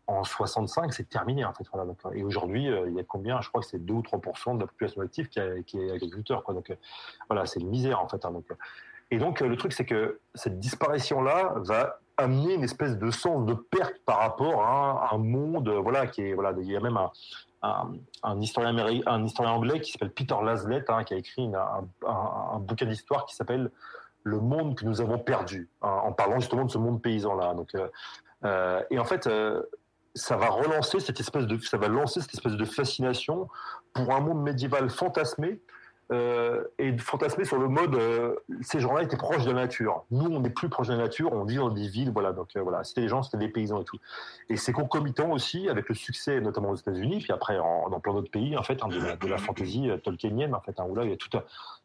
en 0.07 0.23
65, 0.23 0.93
c'est 0.93 1.07
terminé 1.07 1.45
en 1.45 1.53
fait. 1.53 1.63
Et 2.13 2.23
aujourd'hui, 2.23 2.65
il 2.65 2.93
y 2.93 2.99
a 2.99 3.03
combien 3.03 3.39
Je 3.41 3.49
crois 3.49 3.61
que 3.61 3.67
c'est 3.67 3.83
2 3.83 3.93
ou 3.93 4.01
3% 4.01 4.55
de 4.55 4.61
la 4.61 4.67
population 4.67 5.01
active 5.01 5.29
qui, 5.29 5.39
est 5.39 5.91
agriculteur. 5.91 6.43
Quoi, 6.43 6.53
donc 6.53 6.75
voilà, 7.29 7.45
c'est 7.45 7.61
une 7.61 7.69
misère 7.69 8.01
en 8.01 8.09
fait. 8.09 8.25
Hein, 8.25 8.33
et 9.11 9.17
donc 9.17 9.39
le 9.39 9.55
truc, 9.55 9.71
c'est 9.71 9.85
que 9.85 10.19
cette 10.35 10.59
disparition-là 10.59 11.53
va 11.57 11.99
amener 12.17 12.55
une 12.55 12.63
espèce 12.63 12.97
de 12.97 13.11
sens 13.11 13.45
de 13.45 13.53
perte 13.53 13.95
par 14.05 14.19
rapport 14.19 14.61
à 14.63 15.13
un 15.13 15.17
monde, 15.17 15.69
voilà, 15.69 16.07
qui 16.07 16.21
est 16.21 16.33
voilà, 16.33 16.53
il 16.59 16.69
y 16.69 16.75
a 16.75 16.81
même 16.81 16.97
un, 16.97 17.11
un, 17.63 18.41
historien, 18.41 18.75
un 19.05 19.25
anglais 19.45 19.79
qui 19.79 19.91
s'appelle 19.91 20.11
Peter 20.11 20.35
Laslett, 20.43 20.89
hein, 20.89 21.03
qui 21.03 21.13
a 21.13 21.17
écrit 21.17 21.49
un, 22.05 22.59
bouquin 22.59 22.85
d'histoire 22.85 23.25
qui 23.25 23.35
s'appelle 23.35 23.71
Le 24.23 24.39
monde 24.39 24.75
que 24.75 24.85
nous 24.85 25.01
avons 25.01 25.17
perdu, 25.17 25.69
hein, 25.81 26.01
en 26.03 26.11
parlant 26.11 26.39
justement 26.39 26.65
de 26.65 26.71
ce 26.71 26.77
monde 26.77 27.01
paysan-là. 27.01 27.55
Euh, 27.75 27.87
euh, 28.45 28.81
et 28.91 28.99
en 28.99 29.05
fait, 29.05 29.27
euh, 29.27 29.63
ça 30.13 30.35
va 30.35 30.49
relancer 30.49 30.99
cette 30.99 31.19
espèce 31.19 31.47
de, 31.47 31.57
ça 31.59 31.77
va 31.77 31.87
lancer 31.87 32.21
cette 32.21 32.33
espèce 32.33 32.53
de 32.53 32.65
fascination 32.65 33.47
pour 33.93 34.13
un 34.13 34.19
monde 34.19 34.43
médiéval 34.43 34.89
fantasmé 34.89 35.59
euh, 36.13 36.63
et 36.77 36.91
de 36.91 37.01
fantasmer 37.01 37.43
sur 37.43 37.57
le 37.57 37.67
mode 37.67 37.95
euh, 37.95 38.35
ces 38.61 38.79
gens-là 38.79 39.01
étaient 39.01 39.17
proches 39.17 39.43
de 39.43 39.51
la 39.51 39.61
nature. 39.61 40.05
Nous, 40.11 40.25
on 40.25 40.39
n'est 40.39 40.49
plus 40.49 40.69
proche 40.69 40.87
de 40.87 40.93
la 40.93 40.99
nature, 40.99 41.33
on 41.33 41.43
vit 41.43 41.55
dans 41.55 41.69
des 41.69 41.87
villes, 41.87 42.11
voilà. 42.11 42.31
Donc 42.31 42.49
euh, 42.55 42.61
voilà, 42.61 42.83
c'était 42.83 43.01
des 43.01 43.07
gens, 43.07 43.23
c'était 43.23 43.37
des 43.37 43.49
paysans 43.49 43.81
et 43.81 43.83
tout. 43.83 43.97
Et 44.49 44.55
c'est 44.55 44.73
concomitant 44.73 45.31
aussi 45.31 45.67
avec 45.69 45.89
le 45.89 45.95
succès, 45.95 46.39
notamment 46.39 46.69
aux 46.69 46.75
États-Unis, 46.75 47.19
puis 47.19 47.33
après 47.33 47.57
dans 47.57 47.99
plein 47.99 48.13
d'autres 48.13 48.31
pays, 48.31 48.55
en 48.55 48.63
fait, 48.63 48.81
hein, 48.83 48.87
de, 48.87 48.99
la, 48.99 49.15
de 49.15 49.37
fantasy 49.37 49.89
tolkienienne, 50.03 50.53
en 50.53 50.61
fait, 50.61 50.79
hein, 50.79 50.85
où 50.87 50.95
là 50.95 51.03
il 51.03 51.09
y 51.09 51.13
a 51.13 51.17
toute, 51.17 51.35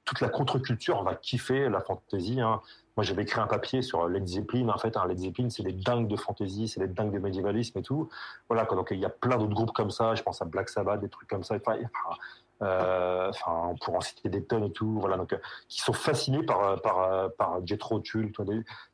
toute 0.04 0.20
la 0.20 0.28
contre-culture, 0.28 0.98
on 1.00 1.04
va 1.04 1.14
kiffer 1.14 1.68
la 1.68 1.80
fantasy. 1.80 2.40
Hein. 2.40 2.60
Moi, 2.96 3.04
j'avais 3.04 3.22
écrit 3.22 3.40
un 3.40 3.46
papier 3.46 3.80
sur 3.80 4.08
Led 4.08 4.26
Zeppelin. 4.26 4.70
En 4.70 4.78
fait, 4.78 4.96
hein, 4.96 5.06
Led 5.06 5.18
Zeppelin, 5.18 5.50
c'est 5.50 5.62
les 5.62 5.72
dingues 5.72 6.08
de 6.08 6.16
fantasy, 6.16 6.66
c'est 6.66 6.80
les 6.80 6.88
dingues 6.88 7.12
de 7.12 7.20
médiévalisme 7.20 7.78
et 7.78 7.82
tout. 7.82 8.08
Voilà. 8.48 8.64
Donc, 8.64 8.88
il 8.90 8.98
y 8.98 9.04
a 9.04 9.08
plein 9.08 9.36
d'autres 9.38 9.54
groupes 9.54 9.70
comme 9.70 9.92
ça. 9.92 10.16
Je 10.16 10.22
pense 10.24 10.42
à 10.42 10.46
Black 10.46 10.68
Sabbath, 10.68 11.00
des 11.00 11.08
trucs 11.08 11.28
comme 11.28 11.44
ça. 11.44 11.56
Enfin, 12.60 13.68
on 13.70 13.76
pourra 13.76 13.98
en 13.98 14.00
citer 14.00 14.28
des 14.28 14.44
tonnes 14.44 14.64
et 14.64 14.72
tout, 14.72 14.98
voilà, 15.00 15.16
donc, 15.16 15.32
euh, 15.32 15.38
qui 15.68 15.80
sont 15.80 15.92
fascinés 15.92 16.42
par, 16.42 16.80
par, 16.82 17.30
par 17.32 17.66
Jethro 17.66 18.00
Tull, 18.00 18.32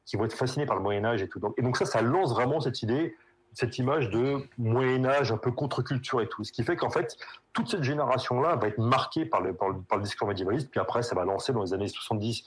qui 0.05 0.17
vont 0.17 0.25
être 0.25 0.35
fascinés 0.35 0.67
par 0.67 0.77
le 0.77 0.83
Moyen-Âge 0.83 1.23
et 1.23 1.29
tout. 1.29 1.41
Donc, 1.41 1.55
et 1.57 1.62
donc, 1.62 1.77
ça, 1.77 1.85
ça 1.85 2.03
lance 2.03 2.33
vraiment 2.33 2.61
cette 2.61 2.83
idée, 2.83 3.17
cette 3.53 3.79
image 3.79 4.11
de 4.11 4.39
Moyen-Âge 4.59 5.33
un 5.33 5.37
peu 5.37 5.53
contre-culture 5.53 6.21
et 6.21 6.29
tout. 6.29 6.45
Ce 6.45 6.53
qui 6.53 6.65
fait 6.65 6.77
qu'en 6.77 6.91
fait, 6.91 7.17
toute 7.53 7.71
cette 7.71 7.85
génération-là 7.85 8.57
va 8.57 8.69
être 8.69 8.79
marquée 8.79 9.25
par 9.25 9.41
le, 9.41 9.55
par 9.55 9.69
le, 9.69 9.81
par 9.81 9.99
le 9.99 10.05
discours 10.05 10.29
médiévaliste, 10.29 10.71
puis 10.71 10.81
après, 10.81 11.03
ça 11.03 11.15
va 11.15 11.25
lancer 11.25 11.53
dans 11.53 11.62
les 11.62 11.73
années 11.73 11.89
70 11.89 12.45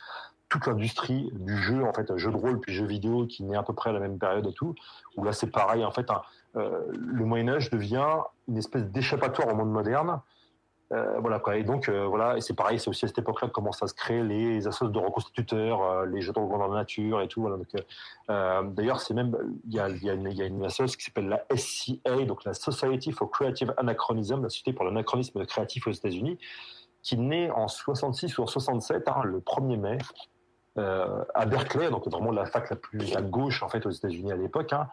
toute 0.50 0.66
l'industrie 0.68 1.30
du 1.34 1.58
jeu, 1.58 1.84
en 1.84 1.94
fait, 1.94 2.16
jeu 2.18 2.32
de 2.32 2.38
rôle 2.38 2.60
puis 2.60 2.74
jeu 2.74 2.86
vidéo 2.86 3.26
qui 3.28 3.44
naît 3.44 3.58
à 3.58 3.64
peu 3.64 3.74
près 3.74 3.90
à 3.90 3.94
la 3.94 4.00
même 4.00 4.18
période 4.18 4.48
et 4.48 4.54
tout, 4.54 4.76
où 5.18 5.24
là 5.24 5.34
c'est 5.34 5.52
pareil, 5.52 5.84
en 5.84 5.92
fait, 5.92 6.08
euh, 6.56 6.86
le 6.92 7.26
Moyen 7.26 7.50
Âge 7.50 7.70
devient 7.70 8.20
une 8.48 8.58
espèce 8.58 8.86
d'échappatoire 8.86 9.50
au 9.50 9.56
monde 9.56 9.72
moderne, 9.72 10.22
euh, 10.94 11.20
voilà 11.20 11.40
quoi. 11.40 11.58
Et 11.58 11.64
donc 11.64 11.90
euh, 11.90 12.06
voilà, 12.06 12.38
et 12.38 12.42
c'est 12.42 12.54
pareil, 12.54 12.80
c'est 12.80 12.90
aussi 12.90 13.04
à 13.04 13.08
cette 13.10 13.18
époque-là 13.20 13.50
que 13.50 13.54
commencent 13.54 13.84
à 13.84 13.88
se 13.88 13.94
créer 13.94 14.24
les 14.24 14.68
associations 14.68 14.88
de 14.88 15.00
reconstituteurs, 15.00 15.84
euh, 15.84 16.06
les 16.06 16.22
jetons 16.22 16.44
de 16.44 16.48
grandeur 16.48 16.70
nature 16.72 17.22
et 17.22 17.28
tout. 17.28 17.48
Donc, 17.48 17.68
d'ailleurs, 18.76 19.02
c'est 19.02 19.14
même 19.14 19.36
il 19.68 19.74
y 19.74 19.80
a, 19.80 19.90
y, 19.90 20.06
y 20.06 20.42
a 20.42 20.46
une 20.46 20.64
association 20.64 20.98
qui 20.98 21.06
s'appelle 21.06 21.28
la 21.28 21.44
SCA, 21.56 22.26
donc 22.26 22.46
la 22.46 22.54
Society 22.54 23.12
for 23.12 23.30
Creative 23.30 23.74
Anachronism, 23.78 24.44
la 24.44 24.50
Société 24.50 24.72
pour 24.72 24.86
l'anachronisme 24.86 25.46
créatif 25.46 25.88
aux 25.88 25.92
États-Unis, 25.92 26.38
qui 27.02 27.18
naît 27.18 27.52
en 27.52 27.68
66 27.68 28.38
ou 28.38 28.44
en 28.44 28.48
67, 28.48 29.08
hein, 29.08 29.22
le 29.24 29.40
1er 29.40 29.78
mai. 29.78 29.98
Euh, 30.78 31.24
à 31.34 31.46
Berkeley, 31.46 31.90
donc 31.90 32.08
vraiment 32.08 32.32
la 32.32 32.46
fac 32.46 32.70
la 32.70 32.76
plus 32.76 33.16
à 33.16 33.22
gauche 33.22 33.64
en 33.64 33.70
fait 33.70 33.86
aux 33.86 33.90
États-Unis 33.90 34.32
à 34.32 34.36
l'époque. 34.36 34.74
Hein. 34.74 34.88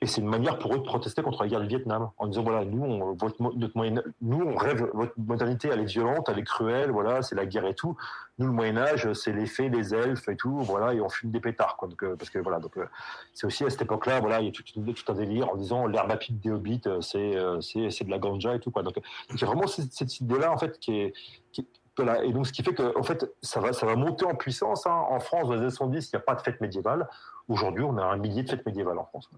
et 0.00 0.06
c'est 0.06 0.20
une 0.20 0.28
manière 0.28 0.58
pour 0.58 0.74
eux 0.74 0.78
de 0.78 0.82
protester 0.82 1.22
contre 1.22 1.42
la 1.42 1.48
guerre 1.48 1.60
du 1.60 1.68
Vietnam, 1.68 2.10
en 2.18 2.26
disant 2.26 2.42
voilà, 2.42 2.64
nous, 2.64 2.82
on, 2.82 3.14
votre, 3.14 3.36
notre 3.40 3.76
moyen, 3.76 4.02
nous, 4.20 4.40
on 4.40 4.56
rêve, 4.56 4.90
votre 4.94 5.12
modernité, 5.16 5.68
elle 5.72 5.80
est 5.80 5.84
violente, 5.84 6.28
elle 6.28 6.38
est 6.38 6.44
cruelle, 6.44 6.90
voilà, 6.90 7.22
c'est 7.22 7.34
la 7.34 7.46
guerre 7.46 7.66
et 7.66 7.74
tout. 7.74 7.96
Nous, 8.38 8.46
le 8.46 8.52
Moyen 8.52 8.76
Âge, 8.76 9.12
c'est 9.14 9.32
les 9.32 9.46
fées, 9.46 9.68
les 9.68 9.94
elfes 9.94 10.28
et 10.28 10.36
tout, 10.36 10.58
voilà, 10.60 10.94
et 10.94 11.00
on 11.00 11.08
fume 11.08 11.30
des 11.30 11.40
pétards, 11.40 11.76
quoi. 11.76 11.88
Donc, 11.88 12.02
euh, 12.04 12.16
parce 12.16 12.30
que 12.30 12.38
voilà, 12.38 12.60
donc 12.60 12.76
euh, 12.76 12.86
c'est 13.34 13.46
aussi 13.46 13.64
à 13.64 13.70
cette 13.70 13.82
époque-là, 13.82 14.20
voilà, 14.20 14.40
il 14.40 14.46
y 14.46 14.48
a 14.48 14.52
tout, 14.52 14.62
tout 14.62 15.12
un 15.12 15.14
délire 15.14 15.50
en 15.50 15.56
disant 15.56 15.86
l'herbe 15.86 16.10
à 16.10 16.18
des 16.30 16.50
hobbits, 16.50 16.82
c'est 17.00 17.36
c'est 17.60 18.04
de 18.04 18.10
la 18.10 18.18
ganja 18.18 18.54
et 18.54 18.60
tout, 18.60 18.70
quoi. 18.70 18.82
Donc, 18.82 19.00
il 19.30 19.36
vraiment 19.44 19.66
cette, 19.66 19.92
cette 19.92 20.20
idée-là 20.20 20.52
en 20.52 20.58
fait 20.58 20.78
qui 20.78 21.00
est, 21.00 21.14
qui, 21.52 21.66
et 22.00 22.32
donc, 22.32 22.46
ce 22.46 22.52
qui 22.52 22.62
fait 22.62 22.74
que, 22.74 22.96
en 22.98 23.02
fait, 23.02 23.30
ça 23.42 23.60
va, 23.60 23.72
ça 23.72 23.86
va 23.86 23.96
monter 23.96 24.24
en 24.24 24.34
puissance. 24.34 24.86
Hein. 24.86 25.04
En 25.08 25.20
France, 25.20 25.48
dans 25.48 25.54
les 25.54 25.60
années 25.60 25.70
70, 25.70 26.10
il 26.10 26.16
n'y 26.16 26.18
a 26.18 26.22
pas 26.22 26.34
de 26.34 26.40
fête 26.40 26.60
médiévale. 26.60 27.08
Aujourd'hui, 27.48 27.84
on 27.84 27.96
a 27.98 28.04
un 28.04 28.16
millier 28.16 28.42
de 28.42 28.50
fêtes 28.50 28.66
médiévales 28.66 28.98
en 28.98 29.04
France. 29.04 29.30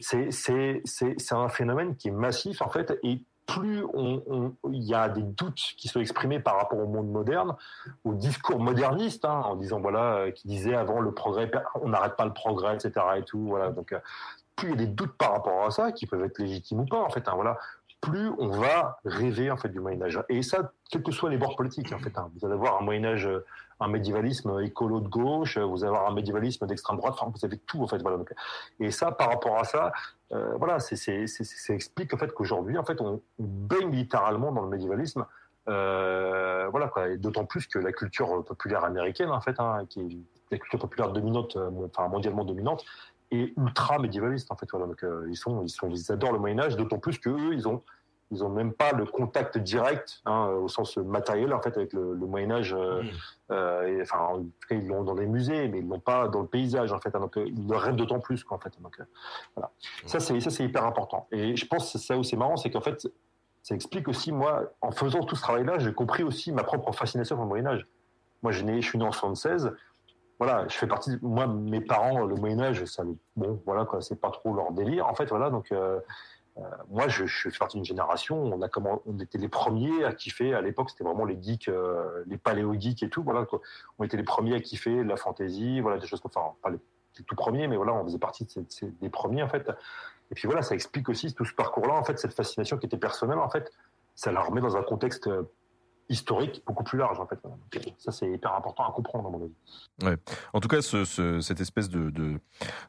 C'est 0.00 1.32
un 1.32 1.48
phénomène 1.48 1.96
qui 1.96 2.08
est 2.08 2.12
massif, 2.12 2.62
en 2.62 2.68
fait, 2.68 2.98
et 3.02 3.22
plus 3.46 3.84
il 4.70 4.82
y 4.82 4.94
a 4.94 5.08
des 5.08 5.22
doutes 5.22 5.60
qui 5.76 5.88
sont 5.88 6.00
exprimés 6.00 6.40
par 6.40 6.56
rapport 6.56 6.78
au 6.78 6.86
monde 6.86 7.10
moderne, 7.10 7.54
au 8.04 8.14
discours 8.14 8.58
moderniste, 8.58 9.24
hein, 9.24 9.42
en 9.44 9.56
disant 9.56 9.80
voilà, 9.80 10.14
euh, 10.16 10.30
qui 10.30 10.48
disait 10.48 10.74
avant 10.74 11.00
le 11.00 11.12
progrès, 11.12 11.50
on 11.82 11.90
n'arrête 11.90 12.16
pas 12.16 12.24
le 12.24 12.32
progrès, 12.32 12.74
etc. 12.74 12.92
et 13.16 13.22
tout. 13.22 13.46
Voilà, 13.46 13.70
donc 13.70 13.92
euh, 13.92 13.98
plus 14.56 14.68
il 14.68 14.80
y 14.80 14.82
a 14.82 14.86
des 14.86 14.92
doutes 14.92 15.16
par 15.18 15.32
rapport 15.32 15.64
à 15.64 15.70
ça, 15.70 15.92
qui 15.92 16.06
peuvent 16.06 16.24
être 16.24 16.38
légitimes 16.38 16.80
ou 16.80 16.86
pas, 16.86 17.00
en 17.00 17.10
fait. 17.10 17.28
Hein, 17.28 17.32
voilà, 17.34 17.58
plus 18.04 18.30
on 18.38 18.48
va 18.48 18.98
rêver 19.04 19.50
en 19.50 19.56
fait 19.56 19.70
du 19.70 19.80
Moyen 19.80 20.02
Âge. 20.02 20.20
Et 20.28 20.42
ça, 20.42 20.72
quels 20.90 21.02
que 21.02 21.10
soient 21.10 21.30
les 21.30 21.38
bords 21.38 21.56
politiques, 21.56 21.92
en 21.92 21.98
fait. 21.98 22.16
Hein. 22.18 22.30
Vous 22.36 22.44
allez 22.44 22.54
avoir 22.54 22.80
un 22.80 22.84
Moyen 22.84 23.04
Âge, 23.04 23.28
un 23.80 23.88
médiévalisme 23.88 24.60
écolo 24.60 25.00
de 25.00 25.08
gauche, 25.08 25.58
vous 25.58 25.84
allez 25.84 25.94
avoir 25.94 26.10
un 26.10 26.14
médiévalisme 26.14 26.66
d'extrême 26.66 26.98
droite. 26.98 27.14
Enfin, 27.18 27.32
vous 27.34 27.44
avez 27.44 27.56
tout 27.58 27.82
en 27.82 27.86
fait. 27.86 28.02
Voilà. 28.02 28.18
Et 28.78 28.90
ça, 28.90 29.10
par 29.10 29.30
rapport 29.30 29.58
à 29.58 29.64
ça, 29.64 29.92
euh, 30.32 30.54
voilà, 30.58 30.78
c'est, 30.80 30.96
ça 31.26 31.74
explique 31.74 32.12
en 32.12 32.18
fait 32.18 32.32
qu'aujourd'hui, 32.32 32.76
en 32.76 32.84
fait, 32.84 33.00
on, 33.00 33.22
baigne 33.38 33.90
littéralement 33.90 34.52
dans 34.52 34.62
le 34.62 34.68
médiévalisme. 34.68 35.24
Euh, 35.66 36.68
voilà 36.70 36.92
d'autant 37.16 37.46
plus 37.46 37.66
que 37.66 37.78
la 37.78 37.92
culture 37.92 38.44
populaire 38.44 38.84
américaine, 38.84 39.30
en 39.30 39.40
fait, 39.40 39.58
hein, 39.58 39.86
qui 39.88 40.00
est 40.00 40.18
la 40.50 40.58
culture 40.58 40.78
populaire 40.78 41.10
dominante, 41.10 41.56
euh, 41.56 41.70
enfin 41.86 42.08
mondialement 42.08 42.44
dominante, 42.44 42.84
ultra 43.30 43.98
médiévaliste 43.98 44.50
en 44.50 44.56
fait. 44.56 44.66
Voilà. 44.70 44.86
Donc 44.86 45.02
euh, 45.02 45.26
ils 45.28 45.36
sont, 45.36 45.62
ils 45.62 45.70
sont, 45.70 45.88
ils 45.88 46.12
adorent 46.12 46.32
le 46.32 46.38
Moyen 46.38 46.58
Âge, 46.60 46.76
d'autant 46.76 46.98
plus 46.98 47.18
qu'eux, 47.18 47.52
ils 47.52 47.68
ont, 47.68 47.82
ils 48.30 48.42
ont 48.44 48.48
même 48.48 48.72
pas 48.72 48.92
le 48.92 49.04
contact 49.06 49.58
direct 49.58 50.20
hein, 50.24 50.46
au 50.46 50.68
sens 50.68 50.96
matériel 50.96 51.52
en 51.52 51.60
fait 51.60 51.76
avec 51.76 51.92
le, 51.92 52.14
Moyen 52.14 52.50
Âge. 52.50 52.74
Euh, 52.74 53.02
mmh. 53.02 53.08
euh, 53.52 54.02
enfin, 54.02 54.18
en 54.18 54.38
tout 54.38 54.68
cas, 54.68 54.76
ils 54.76 54.86
l'ont 54.86 55.04
dans 55.04 55.14
les 55.14 55.26
musées, 55.26 55.68
mais 55.68 55.80
ils 55.80 55.88
l'ont 55.88 56.00
pas 56.00 56.28
dans 56.28 56.40
le 56.40 56.48
paysage 56.48 56.92
en 56.92 56.98
fait. 56.98 57.14
Hein. 57.14 57.20
donc 57.20 57.34
ils 57.36 57.66
le 57.66 57.76
rêvent 57.76 57.96
d'autant 57.96 58.20
plus 58.20 58.44
quoi 58.44 58.56
en 58.56 58.60
fait. 58.60 58.80
Donc 58.80 58.98
voilà. 59.54 59.68
Mmh. 59.68 60.08
Ça 60.08 60.20
c'est 60.20 60.38
ça 60.40 60.50
c'est 60.50 60.64
hyper 60.64 60.84
important. 60.84 61.28
Et 61.32 61.56
je 61.56 61.66
pense 61.66 61.92
que 61.92 61.98
ça 61.98 62.16
aussi 62.16 62.36
marrant, 62.36 62.56
c'est 62.56 62.70
qu'en 62.70 62.80
fait 62.80 63.08
ça 63.62 63.74
explique 63.74 64.08
aussi 64.08 64.30
moi 64.30 64.70
en 64.82 64.90
faisant 64.90 65.24
tout 65.24 65.36
ce 65.36 65.42
travail-là, 65.42 65.78
j'ai 65.78 65.94
compris 65.94 66.22
aussi 66.22 66.52
ma 66.52 66.62
propre 66.62 66.92
fascination 66.92 67.36
pour 67.36 67.46
le 67.46 67.48
Moyen 67.48 67.66
Âge. 67.66 67.86
Moi, 68.42 68.52
je, 68.52 68.62
je 68.66 68.86
suis 68.86 68.98
né 68.98 69.04
en 69.06 69.10
76 69.10 69.72
voilà, 70.38 70.66
je 70.68 70.76
fais 70.76 70.86
partie. 70.86 71.16
moi, 71.22 71.46
mes 71.46 71.80
parents, 71.80 72.24
le 72.24 72.34
Moyen 72.34 72.60
Âge, 72.60 72.84
ça, 72.86 73.04
bon, 73.36 73.62
voilà, 73.64 73.86
c'est 74.00 74.20
pas 74.20 74.30
trop 74.30 74.54
leur 74.54 74.72
délire. 74.72 75.06
En 75.06 75.14
fait, 75.14 75.28
voilà, 75.28 75.50
donc 75.50 75.70
euh, 75.70 76.00
euh, 76.58 76.62
moi, 76.90 77.08
je, 77.08 77.26
je, 77.26 77.50
fais 77.50 77.58
partie 77.58 77.76
d'une 77.76 77.84
génération. 77.84 78.42
On 78.42 78.62
a 78.62 78.68
on 79.06 79.18
était 79.20 79.38
les 79.38 79.48
premiers 79.48 80.04
à 80.04 80.12
kiffer. 80.12 80.54
À 80.54 80.60
l'époque, 80.60 80.90
c'était 80.90 81.04
vraiment 81.04 81.24
les 81.24 81.40
geeks, 81.40 81.68
euh, 81.68 82.24
les 82.26 82.36
paléo 82.36 82.74
geeks 82.78 83.02
et 83.02 83.10
tout. 83.10 83.22
Voilà, 83.22 83.44
quoi. 83.44 83.60
On 83.98 84.04
était 84.04 84.16
les 84.16 84.24
premiers 84.24 84.56
à 84.56 84.60
kiffer 84.60 85.04
la 85.04 85.16
fantasy, 85.16 85.80
voilà, 85.80 85.98
des 85.98 86.06
choses 86.06 86.20
comme. 86.20 86.32
Enfin, 86.34 86.54
pas 86.62 86.70
les, 86.70 86.78
tout 87.26 87.36
premiers, 87.36 87.68
mais 87.68 87.76
voilà, 87.76 87.94
on 87.94 88.04
faisait 88.04 88.18
partie 88.18 88.44
de 88.44 88.88
des 89.00 89.08
premiers 89.08 89.44
en 89.44 89.48
fait. 89.48 89.70
Et 90.32 90.34
puis 90.34 90.48
voilà, 90.48 90.62
ça 90.62 90.74
explique 90.74 91.08
aussi 91.08 91.32
tout 91.32 91.44
ce 91.44 91.54
parcours-là, 91.54 91.94
en 91.94 92.02
fait, 92.02 92.18
cette 92.18 92.34
fascination 92.34 92.76
qui 92.76 92.86
était 92.86 92.96
personnelle, 92.96 93.38
en 93.38 93.48
fait, 93.48 93.70
ça 94.16 94.32
la 94.32 94.40
remet 94.40 94.60
dans 94.60 94.76
un 94.76 94.82
contexte 94.82 95.30
historique 96.08 96.62
beaucoup 96.66 96.84
plus 96.84 96.98
large 96.98 97.18
en 97.18 97.26
fait. 97.26 97.38
Ça 97.98 98.12
c'est 98.12 98.30
hyper 98.30 98.54
important 98.54 98.86
à 98.86 98.92
comprendre 98.92 99.28
à 99.28 99.30
mon 99.30 99.44
avis. 99.44 99.52
Ouais. 100.02 100.16
En 100.52 100.60
tout 100.60 100.68
cas, 100.68 100.82
ce, 100.82 101.04
cette 101.40 101.60
espèce 101.60 101.88
de, 101.88 102.10
de, 102.10 102.40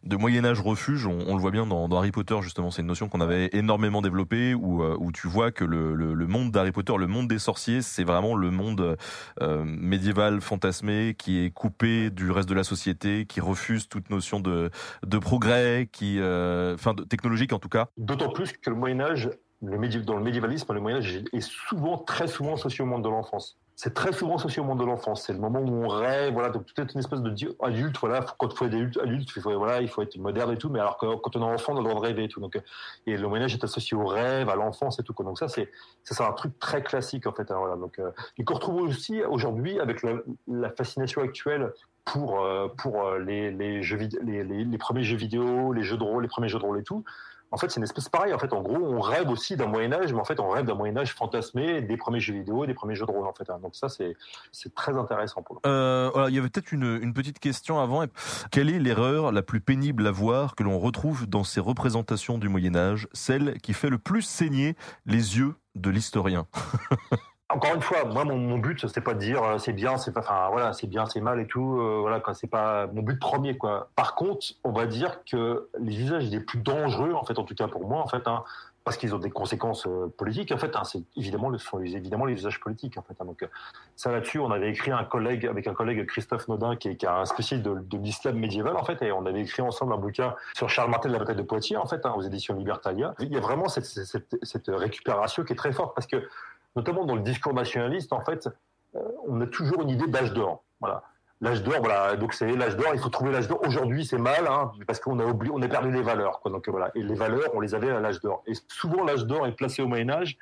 de, 0.03 0.15
Moyen 0.15 0.43
Âge 0.43 0.59
refuge, 0.59 1.05
on, 1.05 1.19
on 1.27 1.35
le 1.35 1.41
voit 1.41 1.51
bien 1.51 1.65
dans, 1.65 1.87
dans, 1.87 1.97
Harry 1.97 2.11
Potter 2.11 2.35
justement. 2.41 2.71
C'est 2.71 2.81
une 2.81 2.87
notion 2.87 3.09
qu'on 3.09 3.21
avait 3.21 3.49
énormément 3.53 4.01
développée 4.01 4.53
où, 4.53 4.83
euh, 4.83 4.97
où 4.99 5.11
tu 5.11 5.27
vois 5.27 5.51
que 5.51 5.63
le, 5.63 5.93
le, 5.93 6.13
le 6.13 6.27
monde 6.27 6.51
d'Harry 6.51 6.71
Potter, 6.71 6.93
le 6.97 7.07
monde 7.07 7.27
des 7.27 7.39
sorciers, 7.39 7.81
c'est 7.81 8.03
vraiment 8.03 8.35
le 8.35 8.49
monde 8.51 8.97
euh, 9.41 9.63
médiéval 9.63 10.41
fantasmé 10.41 11.15
qui 11.17 11.45
est 11.45 11.51
coupé 11.51 12.09
du 12.09 12.31
reste 12.31 12.49
de 12.49 12.55
la 12.55 12.63
société, 12.63 13.25
qui 13.25 13.39
refuse 13.39 13.87
toute 13.87 14.09
notion 14.09 14.39
de, 14.39 14.71
de 15.05 15.17
progrès, 15.17 15.87
qui, 15.91 16.19
euh, 16.19 16.73
enfin, 16.73 16.95
technologique 17.09 17.53
en 17.53 17.59
tout 17.59 17.69
cas. 17.69 17.87
D'autant 17.97 18.29
plus 18.29 18.51
que 18.53 18.69
le 18.69 18.75
Moyen 18.75 19.01
Âge 19.01 19.29
dans 19.61 20.17
le 20.17 20.23
médiévalisme, 20.23 20.73
le 20.73 20.81
Moyen 20.81 20.97
Âge 20.97 21.23
est 21.31 21.41
souvent, 21.41 21.97
très 21.97 22.27
souvent 22.27 22.55
associé 22.55 22.83
au 22.83 22.87
monde 22.87 23.03
de 23.03 23.09
l'enfance. 23.09 23.57
C'est 23.77 23.93
très 23.93 24.13
souvent 24.13 24.35
associé 24.35 24.61
au 24.61 24.65
monde 24.65 24.79
de 24.79 24.85
l'enfance. 24.85 25.23
C'est 25.23 25.33
le 25.33 25.39
moment 25.39 25.59
où 25.59 25.83
on 25.83 25.87
rêve, 25.89 26.31
voilà, 26.31 26.49
donc 26.49 26.65
est 26.77 26.93
une 26.93 26.99
espèce 26.99 27.21
de 27.21 27.55
adulte, 27.61 27.97
voilà, 27.99 28.25
quand 28.37 28.49
il 28.49 28.55
faut 28.55 28.65
être 28.65 29.01
adulte, 29.01 29.31
il 29.35 29.41
faut, 29.41 29.57
voilà, 29.57 29.81
il 29.81 29.89
faut 29.89 30.01
être 30.01 30.15
moderne 30.17 30.53
et 30.53 30.57
tout, 30.57 30.69
mais 30.69 30.79
alors 30.79 30.97
quand 30.97 31.35
on 31.35 31.41
est 31.41 31.53
enfant, 31.53 31.73
on 31.73 31.77
a 31.77 31.79
le 31.79 31.89
droit 31.89 31.99
de 31.99 32.05
rêver 32.05 32.23
et 32.25 32.29
tout. 32.29 32.39
Donc, 32.39 32.57
et 33.05 33.17
le 33.17 33.27
Moyen 33.27 33.45
Âge 33.45 33.53
est 33.53 33.63
associé 33.63 33.97
au 33.97 34.05
rêve, 34.05 34.47
à 34.49 34.55
l'enfance 34.55 34.99
et 34.99 35.03
tout. 35.03 35.13
Donc 35.19 35.37
ça, 35.37 35.49
c'est, 35.49 35.69
c'est 36.03 36.21
un 36.21 36.31
truc 36.31 36.57
très 36.59 36.83
classique 36.83 37.27
en 37.27 37.33
fait. 37.33 37.51
Hein, 37.51 37.57
voilà. 37.57 37.75
Donc, 37.75 37.99
euh, 37.99 38.11
et 38.37 38.45
qu'on 38.45 38.53
retrouve 38.53 38.81
aussi 38.81 39.21
aujourd'hui 39.23 39.79
avec 39.79 40.03
la, 40.47 40.69
fascination 40.69 41.21
actuelle 41.21 41.73
pour 42.05 42.41
euh, 42.41 42.67
pour 42.77 43.03
euh, 43.03 43.19
les, 43.19 43.83
jeux 43.83 43.97
les, 44.23 44.43
les 44.43 44.77
premiers 44.77 45.03
jeux 45.03 45.17
vidéo, 45.17 45.73
les 45.73 45.83
jeux 45.83 45.97
de 45.97 46.03
rôle, 46.03 46.23
les 46.23 46.29
premiers 46.29 46.49
jeux 46.49 46.59
de 46.59 46.65
rôle 46.65 46.79
et 46.79 46.83
tout 46.83 47.03
en 47.51 47.57
fait, 47.57 47.69
c'est 47.69 47.77
une 47.77 47.83
espèce 47.83 48.09
pareille. 48.09 48.33
En 48.33 48.39
fait, 48.39 48.53
en 48.53 48.61
gros, 48.61 48.77
on 48.77 48.99
rêve 48.99 49.29
aussi 49.29 49.55
d'un 49.55 49.67
Moyen 49.67 49.93
Âge, 49.93 50.13
mais 50.13 50.19
en 50.19 50.25
fait, 50.25 50.39
on 50.39 50.49
rêve 50.49 50.65
d'un 50.65 50.75
Moyen 50.75 50.97
Âge 50.97 51.13
fantasmé, 51.13 51.81
des 51.81 51.97
premiers 51.97 52.19
jeux 52.19 52.33
vidéo, 52.33 52.65
des 52.65 52.73
premiers 52.73 52.95
jeux 52.95 53.05
de 53.05 53.11
rôle, 53.11 53.27
en 53.27 53.33
fait. 53.33 53.49
Hein. 53.49 53.59
Donc 53.61 53.75
ça, 53.75 53.89
c'est 53.89 54.15
c'est 54.51 54.73
très 54.73 54.97
intéressant 54.97 55.41
pour 55.41 55.55
nous. 55.55 55.61
Euh, 55.69 56.25
il 56.29 56.35
y 56.35 56.39
avait 56.39 56.49
peut-être 56.49 56.71
une 56.71 57.13
petite 57.13 57.39
question 57.39 57.79
avant. 57.79 58.05
Quelle 58.51 58.69
est 58.69 58.79
l'erreur 58.79 59.31
la 59.31 59.41
plus 59.41 59.61
pénible 59.61 60.07
à 60.07 60.11
voir 60.11 60.55
que 60.55 60.63
l'on 60.63 60.79
retrouve 60.79 61.27
dans 61.27 61.43
ces 61.43 61.59
représentations 61.59 62.37
du 62.37 62.49
Moyen 62.49 62.75
Âge, 62.75 63.07
celle 63.13 63.59
qui 63.61 63.73
fait 63.73 63.89
le 63.89 63.97
plus 63.97 64.21
saigner 64.21 64.75
les 65.05 65.37
yeux 65.37 65.55
de 65.75 65.89
l'historien? 65.89 66.47
encore 67.49 67.75
une 67.75 67.81
fois, 67.81 68.05
moi, 68.05 68.23
mon, 68.23 68.57
but, 68.57 68.87
c'est 68.87 69.01
pas 69.01 69.13
de 69.13 69.19
dire 69.19 69.43
euh, 69.43 69.57
c'est 69.59 69.73
bien, 69.73 69.97
c'est 69.97 70.11
pas, 70.11 70.21
enfin 70.21 70.49
voilà, 70.51 70.73
c'est 70.73 70.87
bien, 70.87 71.05
c'est 71.05 71.21
mal 71.21 71.39
et 71.39 71.45
tout. 71.45 71.79
Euh, 71.79 71.99
voilà, 72.01 72.21
c'est 72.33 72.49
pas 72.49 72.87
mon 72.87 73.03
but 73.03 73.19
premier, 73.19 73.55
quoi. 73.55 73.89
Par 73.95 74.15
contre, 74.15 74.47
on 74.63 74.71
va 74.71 74.87
dire 74.87 75.23
que 75.25 75.69
les 75.79 76.01
usages 76.01 76.29
les 76.29 76.39
plus 76.39 76.59
dangereux, 76.59 77.13
en 77.13 77.23
fait, 77.23 77.37
en 77.37 77.43
tout 77.43 77.53
cas 77.53 77.67
pour 77.67 77.87
moi, 77.87 78.01
en 78.01 78.07
fait, 78.07 78.27
hein, 78.27 78.43
parce 78.83 78.97
qu'ils 78.97 79.13
ont 79.13 79.19
des 79.19 79.29
conséquences 79.29 79.85
euh, 79.85 80.11
politiques, 80.17 80.51
en 80.51 80.57
fait, 80.57 80.75
hein, 80.75 80.83
c'est 80.85 81.03
évidemment, 81.15 81.51
ce 81.55 81.63
sont 81.63 81.79
évidemment 81.81 82.25
les 82.25 82.33
usages 82.33 82.59
politiques, 82.59 82.97
en 82.97 83.03
fait. 83.03 83.13
Hein. 83.19 83.25
donc 83.25 83.47
ça 83.95 84.11
là-dessus, 84.11 84.39
on 84.39 84.49
avait 84.49 84.71
écrit 84.71 84.91
avec 84.91 85.67
un 85.67 85.73
collègue 85.75 86.07
Christophe 86.07 86.47
Nodin, 86.47 86.75
qui 86.75 86.89
est, 86.89 87.03
un 87.05 87.25
spécialiste 87.25 87.67
de, 87.69 87.97
l'islam 87.97 88.39
médiéval, 88.39 88.75
en 88.75 88.83
fait, 88.83 89.03
et 89.03 89.11
on 89.11 89.23
avait 89.27 89.41
écrit 89.41 89.61
ensemble 89.61 89.93
un 89.93 89.97
bouquin 89.97 90.33
sur 90.55 90.67
Charles 90.69 90.89
Martel 90.89 91.11
de 91.11 91.13
la 91.13 91.19
bataille 91.19 91.35
de 91.35 91.43
Poitiers, 91.43 91.77
en 91.77 91.85
fait, 91.85 92.03
aux 92.07 92.21
éditions 92.21 92.55
Libertalia. 92.55 93.13
Il 93.19 93.31
y 93.31 93.37
a 93.37 93.39
vraiment 93.39 93.67
cette, 93.67 93.85
cette 93.85 94.67
récupération 94.67 95.43
qui 95.43 95.53
est 95.53 95.57
très 95.57 95.73
forte, 95.73 95.93
parce 95.93 96.07
que 96.07 96.27
notamment 96.75 97.05
dans 97.05 97.15
le 97.15 97.21
discours 97.21 97.53
nationaliste, 97.53 98.13
en 98.13 98.21
fait, 98.21 98.49
euh, 98.95 98.99
on 99.27 99.39
a 99.41 99.47
toujours 99.47 99.81
une 99.81 99.89
idée 99.89 100.07
d'âge 100.07 100.33
d'or. 100.33 100.63
Voilà. 100.79 101.03
L'âge 101.41 101.63
d'or, 101.63 101.75
voilà. 101.79 102.15
Donc 102.15 102.33
c'est 102.33 102.55
l'âge 102.55 102.77
d'or. 102.77 102.91
Il 102.93 102.99
faut 102.99 103.09
trouver 103.09 103.31
l'âge 103.31 103.47
d'or. 103.47 103.61
Aujourd'hui, 103.65 104.05
c'est 104.05 104.17
mal, 104.17 104.47
hein, 104.47 104.71
parce 104.87 104.99
qu'on 104.99 105.19
a 105.19 105.23
on 105.25 105.61
a 105.61 105.67
perdu 105.67 105.91
les 105.91 106.01
valeurs. 106.01 106.39
Donc 106.45 106.67
voilà. 106.69 106.91
Et 106.95 107.03
les 107.03 107.15
valeurs, 107.15 107.49
on 107.53 107.59
les 107.59 107.75
avait 107.75 107.89
à 107.89 107.99
l'âge 107.99 108.21
d'or. 108.21 108.43
Et 108.47 108.53
souvent, 108.69 109.03
l'âge 109.03 109.25
d'or 109.25 109.45
est 109.45 109.51
placé 109.51 109.81
au 109.81 109.87
Moyen 109.87 110.09
Âge 110.09 110.37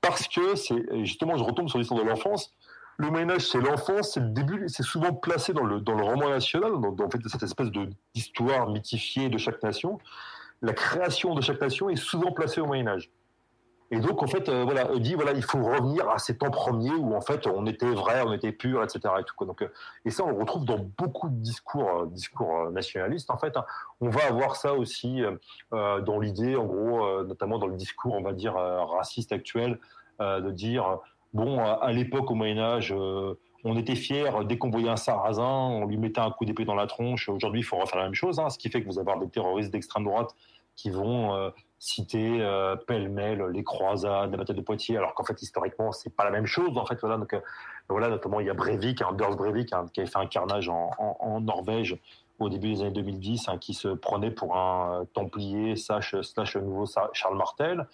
parce 0.00 0.26
que 0.28 0.54
c'est 0.56 1.04
justement, 1.04 1.36
je 1.36 1.44
retombe 1.44 1.68
sur 1.68 1.78
l'histoire 1.78 2.02
de 2.02 2.08
l'enfance. 2.08 2.52
Le 2.96 3.10
Moyen 3.10 3.30
Âge, 3.30 3.48
c'est 3.48 3.60
l'enfance, 3.60 4.12
c'est 4.14 4.20
le 4.20 4.28
début. 4.28 4.68
C'est 4.68 4.82
souvent 4.82 5.14
placé 5.14 5.52
dans 5.52 5.64
le 5.64 5.80
dans 5.80 5.94
le 5.94 6.02
roman 6.02 6.28
national, 6.28 6.72
dans, 6.80 7.08
cette 7.10 7.42
espèce 7.42 7.70
de 7.70 7.88
d'histoire 8.14 8.68
mythifiée 8.68 9.28
de 9.28 9.38
chaque 9.38 9.62
nation. 9.62 9.98
La 10.62 10.72
création 10.72 11.34
de 11.34 11.42
chaque 11.42 11.60
nation 11.60 11.90
est 11.90 11.96
souvent 11.96 12.32
placée 12.32 12.60
au 12.60 12.66
Moyen 12.66 12.88
Âge. 12.88 13.10
Et 13.94 14.00
donc, 14.00 14.24
en 14.24 14.26
fait, 14.26 14.48
euh, 14.48 14.64
voilà, 14.64 14.86
dit, 14.98 15.14
voilà, 15.14 15.30
il 15.32 15.44
faut 15.44 15.62
revenir 15.62 16.08
à 16.10 16.18
ces 16.18 16.36
temps 16.36 16.50
premiers 16.50 16.90
où, 16.90 17.14
en 17.14 17.20
fait, 17.20 17.46
on 17.46 17.64
était 17.64 17.88
vrai, 17.88 18.22
on 18.26 18.32
était 18.32 18.50
pur, 18.50 18.82
etc. 18.82 19.14
Et, 19.20 19.22
tout, 19.22 19.44
Donc, 19.44 19.62
euh, 19.62 19.68
et 20.04 20.10
ça, 20.10 20.24
on 20.24 20.30
le 20.30 20.38
retrouve 20.38 20.64
dans 20.64 20.80
beaucoup 20.98 21.28
de 21.28 21.36
discours, 21.36 21.88
euh, 21.88 22.06
discours 22.06 22.72
nationalistes, 22.72 23.30
en 23.30 23.38
fait. 23.38 23.56
Hein. 23.56 23.64
On 24.00 24.08
va 24.08 24.26
avoir 24.26 24.56
ça 24.56 24.74
aussi 24.74 25.22
dans 25.70 26.18
l'idée, 26.18 26.56
en 26.56 26.64
gros, 26.64 27.22
notamment 27.22 27.58
dans 27.58 27.68
le 27.68 27.76
discours, 27.76 28.14
on 28.14 28.22
va 28.22 28.32
dire, 28.32 28.54
raciste 28.54 29.32
actuel, 29.32 29.78
de 30.20 30.50
dire, 30.50 30.98
bon, 31.32 31.60
à, 31.60 31.92
l'époque, 31.92 32.30
au 32.30 32.34
Moyen-Âge, 32.34 32.94
on 33.64 33.76
était 33.76 33.94
fiers, 33.94 34.30
dès 34.44 34.58
qu'on 34.58 34.70
voyait 34.70 34.88
un 34.88 34.96
sarrasin, 34.96 35.44
on 35.44 35.86
lui 35.86 35.96
mettait 35.96 36.20
un 36.20 36.30
coup 36.30 36.44
d'épée 36.44 36.64
dans 36.64 36.74
la 36.74 36.86
tronche. 36.86 37.28
Aujourd'hui, 37.28 37.60
il 37.60 37.64
faut 37.64 37.76
refaire 37.76 37.98
la 37.98 38.04
même 38.04 38.14
chose, 38.14 38.38
hein, 38.40 38.50
ce 38.50 38.58
qui 38.58 38.68
fait 38.68 38.82
que 38.82 38.86
vous 38.86 38.98
avez 38.98 39.12
des 39.20 39.28
terroristes 39.28 39.70
d'extrême 39.70 40.04
droite 40.04 40.34
qui 40.76 40.90
vont 40.90 41.52
citer 41.84 42.40
euh, 42.40 42.76
pêle-mêle 42.76 43.44
les 43.52 43.62
croisades, 43.62 44.30
la 44.30 44.38
bataille 44.38 44.56
de 44.56 44.62
Poitiers, 44.62 44.96
alors 44.96 45.12
qu'en 45.12 45.24
fait 45.24 45.40
historiquement 45.42 45.92
c'est 45.92 46.14
pas 46.16 46.24
la 46.24 46.30
même 46.30 46.46
chose 46.46 46.78
en 46.78 46.86
fait 46.86 46.98
voilà 46.98 47.18
donc 47.18 47.34
euh, 47.34 47.40
voilà 47.90 48.08
notamment 48.08 48.40
il 48.40 48.46
y 48.46 48.50
a 48.50 48.54
Breivik, 48.54 49.02
Anders 49.02 49.36
Breivik 49.36 49.70
hein, 49.74 49.84
qui 49.92 50.00
avait 50.00 50.08
fait 50.08 50.18
un 50.18 50.26
carnage 50.26 50.70
en, 50.70 51.40
Norvège 51.42 51.98
au 52.38 52.48
début 52.48 52.72
des 52.72 52.80
années 52.80 52.90
2010 52.90 53.48
hein, 53.48 53.58
qui 53.58 53.74
se 53.74 53.88
prenait 53.88 54.30
pour 54.30 54.56
un 54.56 55.02
euh, 55.02 55.04
Templier 55.12 55.76
slash 55.76 56.14
nouveau 56.56 56.86
Charles 57.12 57.36
Martel. 57.36 57.86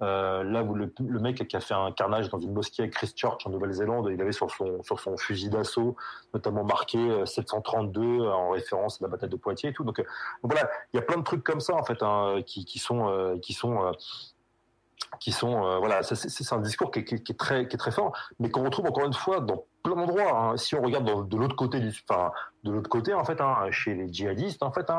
Euh, 0.00 0.44
là 0.44 0.62
où 0.62 0.74
le, 0.74 0.92
mec 1.18 1.46
qui 1.48 1.56
a 1.56 1.60
fait 1.60 1.74
un 1.74 1.90
carnage 1.90 2.28
dans 2.28 2.38
une 2.38 2.52
mosquée 2.52 2.84
à 2.84 2.88
Christchurch 2.88 3.46
en 3.46 3.50
Nouvelle-Zélande, 3.50 4.08
il 4.12 4.20
avait 4.20 4.32
sur 4.32 4.48
son, 4.50 5.16
fusil 5.16 5.50
d'assaut 5.50 5.96
notamment 6.34 6.64
marqué 6.64 6.98
732 7.26 8.00
euh, 8.00 8.32
en 8.32 8.50
référence 8.50 9.00
à 9.00 9.04
la 9.04 9.08
bataille 9.08 9.28
de 9.28 9.36
Poitiers 9.36 9.70
et 9.70 9.72
tout. 9.72 9.84
Donc, 9.84 9.98
euh, 9.98 10.04
voilà, 10.42 10.68
il 10.92 10.96
y 10.96 11.00
a 11.00 11.02
plein 11.02 11.18
de 11.18 11.24
trucs 11.24 11.42
comme 11.44 11.60
ça 11.60 11.74
en 11.74 11.82
fait 11.82 12.02
hein, 12.02 12.42
qui, 12.46 12.78
sont 12.78 13.08
euh, 13.08 13.38
qui 13.38 13.52
sont 13.52 13.82
euh, 13.82 13.92
qui 15.20 15.32
sont 15.32 15.64
euh, 15.64 15.78
voilà 15.78 16.02
c'est 16.02 16.52
un 16.52 16.60
discours 16.60 16.90
qui 16.90 17.00
est, 17.00 17.38
très 17.38 17.90
fort 17.90 18.16
mais 18.38 18.50
qu'on 18.50 18.64
retrouve 18.64 18.86
encore 18.86 19.06
une 19.06 19.12
fois 19.12 19.40
dans 19.40 19.64
plein 19.82 19.94
d'endroits 19.94 20.36
hein. 20.36 20.56
si 20.56 20.74
on 20.74 20.82
regarde 20.82 21.28
de 21.28 21.36
l'autre 21.36 21.56
côté 21.56 21.80
du 21.80 21.90
de 22.64 22.70
l'autre 22.70 22.90
côté 22.90 23.14
en 23.14 23.24
fait 23.24 23.40
hein, 23.40 23.70
chez 23.70 23.94
les 23.94 24.12
djihadistes 24.12 24.62
en 24.62 24.72
fait 24.72 24.90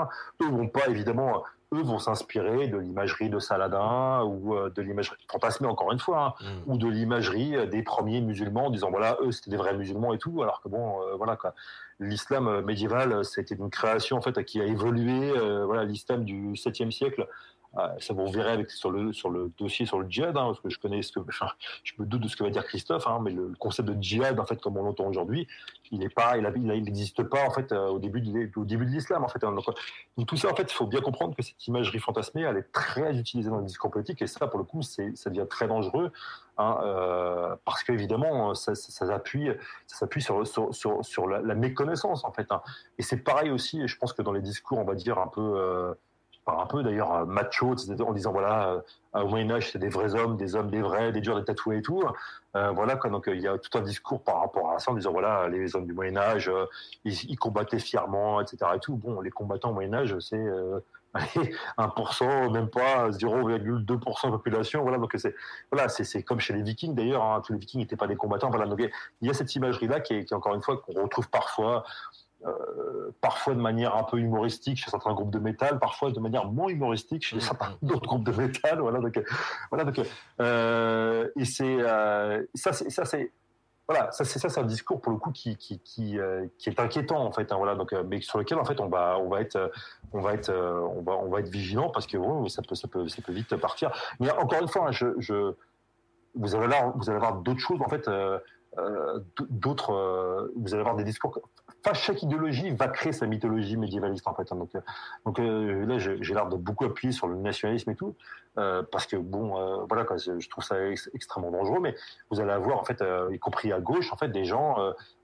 eux 0.41 0.49
vont 0.49 0.67
pas 0.67 0.87
évidemment 0.87 1.43
eux 1.73 1.83
vont 1.83 1.99
s'inspirer 1.99 2.67
de 2.67 2.77
l'imagerie 2.77 3.29
de 3.29 3.39
Saladin 3.39 4.23
ou 4.23 4.55
euh, 4.55 4.69
de 4.69 4.81
l'imagerie 4.81 5.17
fantasmée 5.31 5.67
encore 5.67 5.91
une 5.91 5.99
fois 5.99 6.35
hein, 6.39 6.45
mmh. 6.67 6.71
ou 6.71 6.77
de 6.77 6.87
l'imagerie 6.87 7.55
euh, 7.55 7.65
des 7.65 7.83
premiers 7.83 8.21
musulmans 8.21 8.67
en 8.67 8.69
disant 8.69 8.89
voilà 8.89 9.17
eux 9.21 9.31
c'était 9.31 9.51
des 9.51 9.57
vrais 9.57 9.77
musulmans 9.77 10.13
et 10.13 10.17
tout 10.17 10.41
alors 10.41 10.61
que 10.61 10.69
bon 10.69 11.01
euh, 11.01 11.15
voilà 11.15 11.35
quoi 11.35 11.53
l'islam 11.99 12.61
médiéval 12.61 13.23
c'était 13.23 13.55
une 13.55 13.69
création 13.69 14.17
en 14.17 14.21
fait 14.21 14.43
qui 14.45 14.61
a 14.61 14.65
évolué 14.65 15.31
euh, 15.37 15.65
voilà 15.65 15.83
l'islam 15.83 16.23
du 16.23 16.53
7e 16.53 16.91
siècle 16.91 17.27
ça 17.99 18.13
vous 18.13 18.27
verrez 18.31 18.51
avec, 18.51 18.71
sur, 18.71 18.91
le, 18.91 19.11
dossier 19.57 19.85
sur 19.85 19.99
le 19.99 20.09
djihad, 20.09 20.35
hein, 20.35 20.47
parce 20.47 20.59
que 20.59 20.69
je 20.69 20.79
connais 20.79 21.01
ce 21.01 21.11
que, 21.11 21.19
je 21.83 21.93
me 21.99 22.05
doute 22.05 22.21
de 22.21 22.27
ce 22.27 22.35
que 22.35 22.43
va 22.43 22.49
dire 22.49 22.65
Christophe, 22.65 23.07
hein, 23.07 23.19
mais 23.21 23.31
le, 23.31 23.53
concept 23.59 23.89
de 23.89 24.01
djihad, 24.01 24.39
en 24.39 24.45
fait, 24.45 24.59
comme 24.59 24.77
on 24.77 24.83
l'entend 24.83 25.05
aujourd'hui, 25.05 25.47
il 25.91 25.99
n'existe 25.99 27.23
pas 27.23 27.45
en 27.45 27.51
fait 27.51 27.71
euh, 27.71 27.87
au 27.87 27.99
début 27.99 28.21
de, 28.21 28.49
au 28.55 28.63
l'islam 28.63 29.23
en 29.23 29.27
fait. 29.27 29.43
Hein. 29.43 29.55
Tout 30.27 30.37
ça 30.37 30.51
en 30.51 30.55
fait, 30.55 30.63
il 30.63 30.73
faut 30.73 30.85
bien 30.85 31.01
comprendre 31.01 31.35
que 31.35 31.41
cette 31.41 31.67
imagerie 31.67 31.99
fantasmée, 31.99 32.41
elle 32.41 32.57
est 32.57 32.71
très 32.71 33.17
utilisée 33.17 33.49
dans 33.49 33.57
le 33.57 33.65
discours 33.65 33.91
politique 33.91 34.21
et 34.21 34.27
ça, 34.27 34.47
pour 34.47 34.59
le 34.59 34.65
coup, 34.65 34.81
ça 34.81 35.03
devient 35.29 35.47
très 35.49 35.67
dangereux 35.67 36.11
hein, 36.57 36.77
euh, 36.83 37.55
parce 37.65 37.83
qu'évidemment, 37.83 38.53
ça, 38.55 38.75
ça, 38.75 39.07
s'appuie, 39.07 39.49
ça 39.87 39.97
s'appuie 39.97 40.21
sur, 40.21 41.27
la, 41.27 41.55
méconnaissance 41.55 42.23
en 42.23 42.31
fait. 42.31 42.47
Et 42.97 43.03
c'est 43.03 43.17
pareil 43.17 43.49
aussi, 43.49 43.81
et 43.81 43.87
je 43.87 43.97
pense 43.97 44.13
que 44.13 44.21
dans 44.21 44.31
les 44.33 44.41
discours, 44.41 44.77
on 44.77 44.85
va 44.85 44.95
dire 44.95 45.17
un 45.17 45.27
peu 45.27 45.41
euh, 45.41 45.93
un 46.57 46.65
peu 46.65 46.83
d'ailleurs 46.83 47.25
macho, 47.27 47.71
en 47.71 48.13
disant 48.13 48.31
voilà, 48.31 48.81
au 49.13 49.27
Moyen 49.27 49.51
Âge 49.51 49.71
c'est 49.71 49.79
des 49.79 49.89
vrais 49.89 50.15
hommes, 50.15 50.37
des 50.37 50.55
hommes 50.55 50.69
des 50.69 50.81
vrais, 50.81 51.11
des 51.11 51.21
durs, 51.21 51.37
des 51.37 51.45
tatoués 51.45 51.77
et 51.77 51.81
tout. 51.81 52.03
Euh, 52.55 52.71
voilà 52.71 52.95
quoi, 52.95 53.11
donc 53.11 53.25
il 53.27 53.41
y 53.41 53.47
a 53.47 53.57
tout 53.59 53.77
un 53.77 53.81
discours 53.81 54.23
par 54.23 54.41
rapport 54.41 54.71
à 54.71 54.79
ça 54.79 54.91
en 54.91 54.95
disant 54.95 55.11
voilà, 55.11 55.47
les 55.49 55.75
hommes 55.75 55.85
du 55.85 55.93
Moyen 55.93 56.17
Âge, 56.17 56.49
euh, 56.49 56.65
ils, 57.05 57.29
ils, 57.29 57.37
combattaient 57.37 57.79
fièrement, 57.79 58.41
etc. 58.41 58.71
Et 58.75 58.79
tout. 58.79 58.95
Bon, 58.95 59.21
les 59.21 59.29
combattants 59.29 59.69
au 59.69 59.73
Moyen 59.73 59.93
Âge, 59.93 60.17
c'est 60.19 60.35
euh, 60.35 60.79
1%, 61.77 62.51
même 62.51 62.69
pas 62.69 63.09
0,2% 63.09 63.85
de 63.85 64.31
population. 64.31 64.81
Voilà, 64.81 64.97
donc 64.97 65.13
c'est 65.15 65.35
voilà, 65.71 65.89
c'est 65.89 66.23
comme 66.23 66.39
chez 66.39 66.53
les 66.53 66.63
Vikings 66.63 66.95
d'ailleurs. 66.95 67.23
Hein, 67.23 67.41
tous 67.45 67.53
les 67.53 67.59
Vikings 67.59 67.81
n'étaient 67.81 67.95
pas 67.95 68.07
des 68.07 68.15
combattants. 68.15 68.49
Voilà, 68.49 68.65
donc 68.65 68.79
il 69.21 69.27
y 69.27 69.29
a 69.29 69.33
cette 69.33 69.53
imagerie 69.53 69.87
là 69.87 69.99
qui 69.99 70.15
est, 70.15 70.25
qui 70.25 70.33
est 70.33 70.37
encore 70.37 70.55
une 70.55 70.63
fois 70.63 70.77
qu'on 70.77 71.03
retrouve 71.03 71.29
parfois 71.29 71.83
euh, 72.45 73.11
parfois 73.19 73.53
de 73.53 73.59
manière 73.59 73.95
un 73.95 74.03
peu 74.03 74.17
humoristique 74.17 74.77
chez 74.77 74.89
certains 74.89 75.13
groupes 75.13 75.31
de 75.31 75.39
métal, 75.39 75.77
parfois 75.77 76.11
de 76.11 76.19
manière 76.21 76.45
moins 76.45 76.69
humoristique 76.69 77.25
chez 77.25 77.39
certains 77.41 77.75
d'autres 77.81 78.07
groupes 78.07 78.23
de 78.23 78.31
métal. 78.31 78.79
Voilà, 78.79 78.99
donc, 78.99 79.21
voilà, 79.69 79.83
donc, 79.83 80.07
euh, 80.39 81.27
et 81.35 81.45
c'est 81.45 81.77
euh, 81.79 82.43
ça, 82.55 82.71
c'est 82.71 82.89
ça, 82.89 83.03
c'est 83.03 83.31
voilà, 83.87 84.11
ça 84.11 84.23
c'est 84.23 84.39
ça, 84.39 84.49
c'est 84.49 84.59
un 84.59 84.65
discours 84.65 85.01
pour 85.01 85.11
le 85.11 85.17
coup 85.17 85.31
qui 85.31 85.57
qui 85.57 85.79
qui, 85.79 86.17
euh, 86.19 86.45
qui 86.57 86.69
est 86.69 86.79
inquiétant 86.79 87.25
en 87.25 87.31
fait. 87.31 87.51
Hein, 87.51 87.57
voilà, 87.57 87.75
donc, 87.75 87.93
mais 88.07 88.21
sur 88.21 88.37
lequel 88.37 88.57
en 88.59 88.65
fait 88.65 88.79
on 88.79 88.87
va 88.87 89.17
on 89.19 89.27
va 89.27 89.41
être 89.41 89.71
on 90.13 90.21
va 90.21 90.33
être 90.33 90.53
on 90.53 91.01
va 91.01 91.17
on 91.17 91.29
va 91.29 91.39
être 91.39 91.49
vigilant 91.49 91.89
parce 91.89 92.07
que 92.07 92.17
bon, 92.17 92.47
ça 92.47 92.61
peut 92.61 92.75
ça 92.75 92.87
peut 92.87 93.07
ça 93.09 93.21
peut 93.21 93.33
vite 93.33 93.55
partir. 93.57 93.91
Mais 94.19 94.31
encore 94.31 94.61
une 94.61 94.67
fois, 94.67 94.87
hein, 94.87 94.91
je, 94.91 95.07
je 95.17 95.53
vous 96.35 96.55
allez 96.55 96.73
avoir 96.73 96.97
vous 96.97 97.09
allez 97.09 97.17
avoir 97.17 97.35
d'autres 97.41 97.59
choses 97.59 97.81
en 97.81 97.89
fait. 97.89 98.07
Euh, 98.77 99.19
d'autres, 99.49 99.93
euh, 99.93 100.53
vous 100.55 100.73
allez 100.73 100.81
avoir 100.81 100.95
des 100.95 101.03
discours 101.03 101.39
Enfin, 101.85 101.93
chaque 101.93 102.21
idéologie 102.23 102.71
va 102.71 102.87
créer 102.89 103.13
sa 103.13 103.25
mythologie 103.25 103.77
médiévaliste 103.77 104.27
en 104.27 104.33
fait. 104.33 104.49
Donc, 104.49 104.71
donc 105.25 105.39
euh, 105.39 105.85
là, 105.85 105.97
j'ai 105.97 106.33
l'air 106.33 106.47
de 106.47 106.57
beaucoup 106.57 106.85
appuyer 106.85 107.13
sur 107.13 107.27
le 107.27 107.35
nationalisme 107.35 107.89
et 107.91 107.95
tout, 107.95 108.15
euh, 108.57 108.83
parce 108.91 109.05
que 109.05 109.15
bon, 109.15 109.57
euh, 109.57 109.85
voilà, 109.87 110.05
je 110.17 110.49
trouve 110.49 110.63
ça 110.63 110.87
ex 110.87 111.09
extrêmement 111.13 111.51
dangereux. 111.51 111.79
Mais 111.79 111.95
vous 112.29 112.41
allez 112.41 112.51
avoir 112.51 112.79
en 112.79 112.83
fait, 112.83 113.01
euh, 113.01 113.29
y 113.31 113.39
compris 113.39 113.71
à 113.71 113.79
gauche, 113.79 114.11
en 114.11 114.17
fait, 114.17 114.29
des 114.29 114.43
gens 114.45 114.75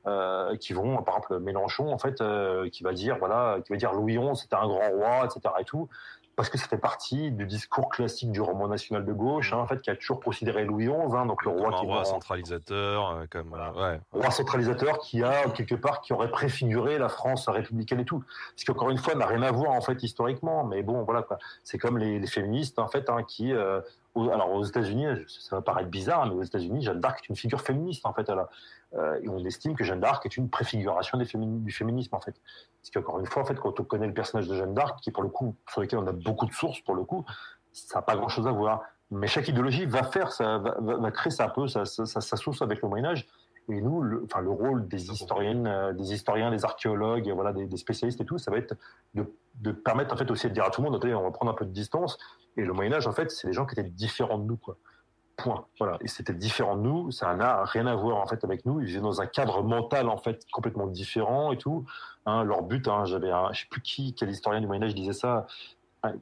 euh, 0.08 0.56
qui 0.58 0.74
vont, 0.74 1.02
par 1.04 1.18
exemple, 1.18 1.40
Mélenchon, 1.40 1.92
en 1.92 1.98
fait, 1.98 2.24
qui 2.72 2.84
va 2.84 2.94
dire, 2.94 3.18
voilà, 3.18 3.60
qui 3.66 3.74
va 3.74 3.78
dire 3.78 3.94
Louis 3.94 4.18
XI, 4.18 4.36
c'était 4.36 4.56
un 4.56 4.68
grand 4.68 4.90
roi, 4.92 5.26
etc. 5.26 5.54
Et 5.60 5.66
tout 5.66 5.90
parce 6.36 6.50
que 6.50 6.58
ça 6.58 6.68
fait 6.68 6.78
partie 6.78 7.32
du 7.32 7.46
discours 7.46 7.90
classique 7.90 8.32
du 8.32 8.42
roman 8.42 8.68
national 8.68 9.06
de 9.06 9.14
gauche, 9.14 9.54
hein, 9.54 9.58
en 9.58 9.68
fait, 9.68 9.82
qui 9.82 9.90
a 9.90 9.96
toujours 9.96 10.20
considéré 10.20 10.66
Louis 10.66 10.88
XI, 10.88 10.94
hein, 11.16 11.26
donc 11.26 11.44
le 11.46 11.52
roi 11.52 11.70
comme 11.70 11.80
qui 11.80 11.86
un 11.86 11.90
roi 11.90 12.06
centralisateur, 12.06 13.10
euh, 13.10 13.26
comme 13.30 13.48
voilà. 13.50 13.72
euh, 13.76 13.92
ouais. 13.94 14.02
roi 14.12 14.32
centralisateur 14.32 15.00
qui 15.00 15.24
a 15.24 15.50
quelque 15.50 15.76
part 15.76 16.02
qui 16.02 16.14
aurait 16.14 16.30
préfiguré 16.32 16.98
la 16.98 17.10
France 17.10 17.48
républicaine 17.48 18.02
et 18.02 18.06
tout, 18.06 18.24
ce 18.56 18.66
qui 18.66 18.72
encore 18.72 18.90
une 18.90 18.98
fois 18.98 19.16
n'a 19.16 19.26
rien 19.26 19.44
à 19.44 19.52
voir 19.52 19.72
en 19.72 19.82
fait 19.82 20.04
historiquement, 20.04 20.66
mais 20.66 20.84
bon 20.84 21.04
voilà 21.04 21.22
quoi, 21.22 21.38
c'est 21.64 21.78
comme 21.78 21.98
les, 21.98 22.20
les, 22.20 22.28
féministes 22.28 22.80
en 22.80 22.88
fait 22.88 23.10
hein, 23.10 23.24
qui 23.24 23.54
euh, 23.54 23.80
alors 24.16 24.52
aux 24.52 24.64
États-Unis, 24.64 25.06
ça 25.28 25.58
va 25.58 25.62
paraître 25.62 25.90
bizarre, 25.90 26.26
mais 26.26 26.36
aux 26.36 26.44
États-Unis, 26.44 26.82
Jeanne 26.84 27.00
d'Arc 27.00 27.20
est 27.24 27.30
une 27.30 27.36
figure 27.36 27.62
féministe 27.62 28.06
en 28.06 28.14
fait. 28.14 28.30
Elle 28.30 28.44
euh, 28.96 29.20
et 29.22 29.30
on 29.30 29.40
estime 29.40 29.76
que 29.76 29.84
Jeanne 29.84 30.00
d'Arc 30.00 30.26
est 30.26 30.38
une 30.38 30.50
préfiguration 30.50 31.18
du 31.18 31.72
féminisme 31.72 32.16
en 32.16 32.22
fait. 32.22 32.36
Parce 32.82 32.92
qu'encore 32.94 33.20
une 33.20 33.26
fois, 33.26 33.42
en 33.42 33.46
fait, 33.46 33.56
quand 33.56 33.80
on 33.80 33.84
connaît 33.84 34.08
le 34.08 34.14
personnage 34.14 34.48
de 34.48 34.56
Jeanne 34.56 34.74
d'Arc, 34.74 35.00
qui 35.02 35.12
pour 35.12 35.24
le 35.24 35.30
coup, 35.30 35.56
sur 35.70 35.82
lequel 35.82 36.00
on 36.00 36.08
a 36.08 36.14
beaucoup 36.14 36.46
de 36.46 36.54
sources 36.54 36.80
pour 36.82 36.96
le 36.96 37.04
coup, 37.04 37.26
ça 37.74 38.00
n'a 38.00 38.02
pas 38.02 38.16
grand-chose 38.16 38.48
à 38.48 38.52
voir. 38.52 38.84
Mais 39.12 39.28
chaque 39.28 39.48
idéologie 39.48 39.86
va 39.86 40.04
faire, 40.04 40.32
ça 40.32 40.58
va 40.58 41.12
créer 41.12 41.32
ça 41.32 41.46
un 41.46 41.50
peu, 41.50 41.68
sa, 41.68 41.86
sa, 41.86 42.06
sa 42.06 42.38
source 42.38 42.62
avec 42.62 42.82
le 42.82 42.90
Moyen 42.90 43.06
Âge. 43.06 43.28
Et 43.70 43.82
nous, 43.82 44.02
le, 44.02 44.24
enfin, 44.26 44.42
le 44.42 44.52
rôle 44.52 44.88
des 44.88 45.12
historiennes, 45.12 45.66
euh, 45.66 45.94
des 45.94 46.14
historiens, 46.14 46.52
des 46.52 46.66
archéologues, 46.66 47.30
voilà, 47.32 47.52
des, 47.52 47.66
des, 47.66 47.78
spécialistes 47.78 48.22
et 48.22 48.26
tout, 48.26 48.38
ça 48.38 48.52
va 48.52 48.58
être 48.58 48.76
de, 49.16 49.26
de, 49.56 49.72
permettre 49.72 50.14
en 50.14 50.18
fait 50.18 50.30
aussi 50.30 50.48
de 50.48 50.54
dire 50.54 50.66
à 50.66 50.70
tout 50.70 50.82
le 50.84 50.90
monde, 50.90 51.04
on 51.04 51.24
va 51.24 51.32
prendre 51.32 51.52
un 51.52 51.56
peu 51.56 51.66
de 51.66 51.72
distance. 51.72 52.18
Et 52.58 52.64
le 52.64 52.74
Moyen 52.74 52.94
Âge, 52.94 53.08
en 53.08 53.12
fait, 53.12 53.32
c'est 53.32 53.48
des 53.48 53.54
gens 53.54 53.66
qui 53.66 53.80
étaient 53.80 53.90
différents 53.90 54.38
de 54.38 54.46
nous, 54.46 54.58
quoi. 54.58 54.78
Point. 55.38 55.66
Voilà. 55.80 55.98
Et 56.00 56.08
c'était 56.08 56.34
différent 56.34 56.78
de 56.78 56.82
nous. 56.82 57.12
Ça 57.12 57.36
n'a 57.36 57.66
rien 57.66 57.88
à 57.88 57.96
voir 57.96 58.18
en 58.18 58.26
fait 58.26 58.42
avec 58.46 58.66
nous. 58.66 58.80
Ils 58.80 58.92
étaient 58.92 59.02
dans 59.02 59.20
un 59.20 59.26
cadre 59.26 59.64
mental 59.64 60.08
en 60.08 60.16
fait 60.16 60.46
complètement 60.50 60.88
différent 60.88 61.52
et 61.52 61.58
tout. 61.58 61.86
Hein, 62.26 62.46
leur 62.46 62.64
but, 62.64 62.88
hein, 62.88 63.04
j'avais, 63.04 63.32
un, 63.32 63.52
je 63.52 63.62
sais 63.62 63.68
plus 63.70 63.82
qui, 63.82 64.16
quel 64.16 64.30
historien 64.30 64.62
du 64.62 64.68
Moyen 64.68 64.84
Âge 64.84 64.96
disait 64.96 65.12
ça. 65.12 65.46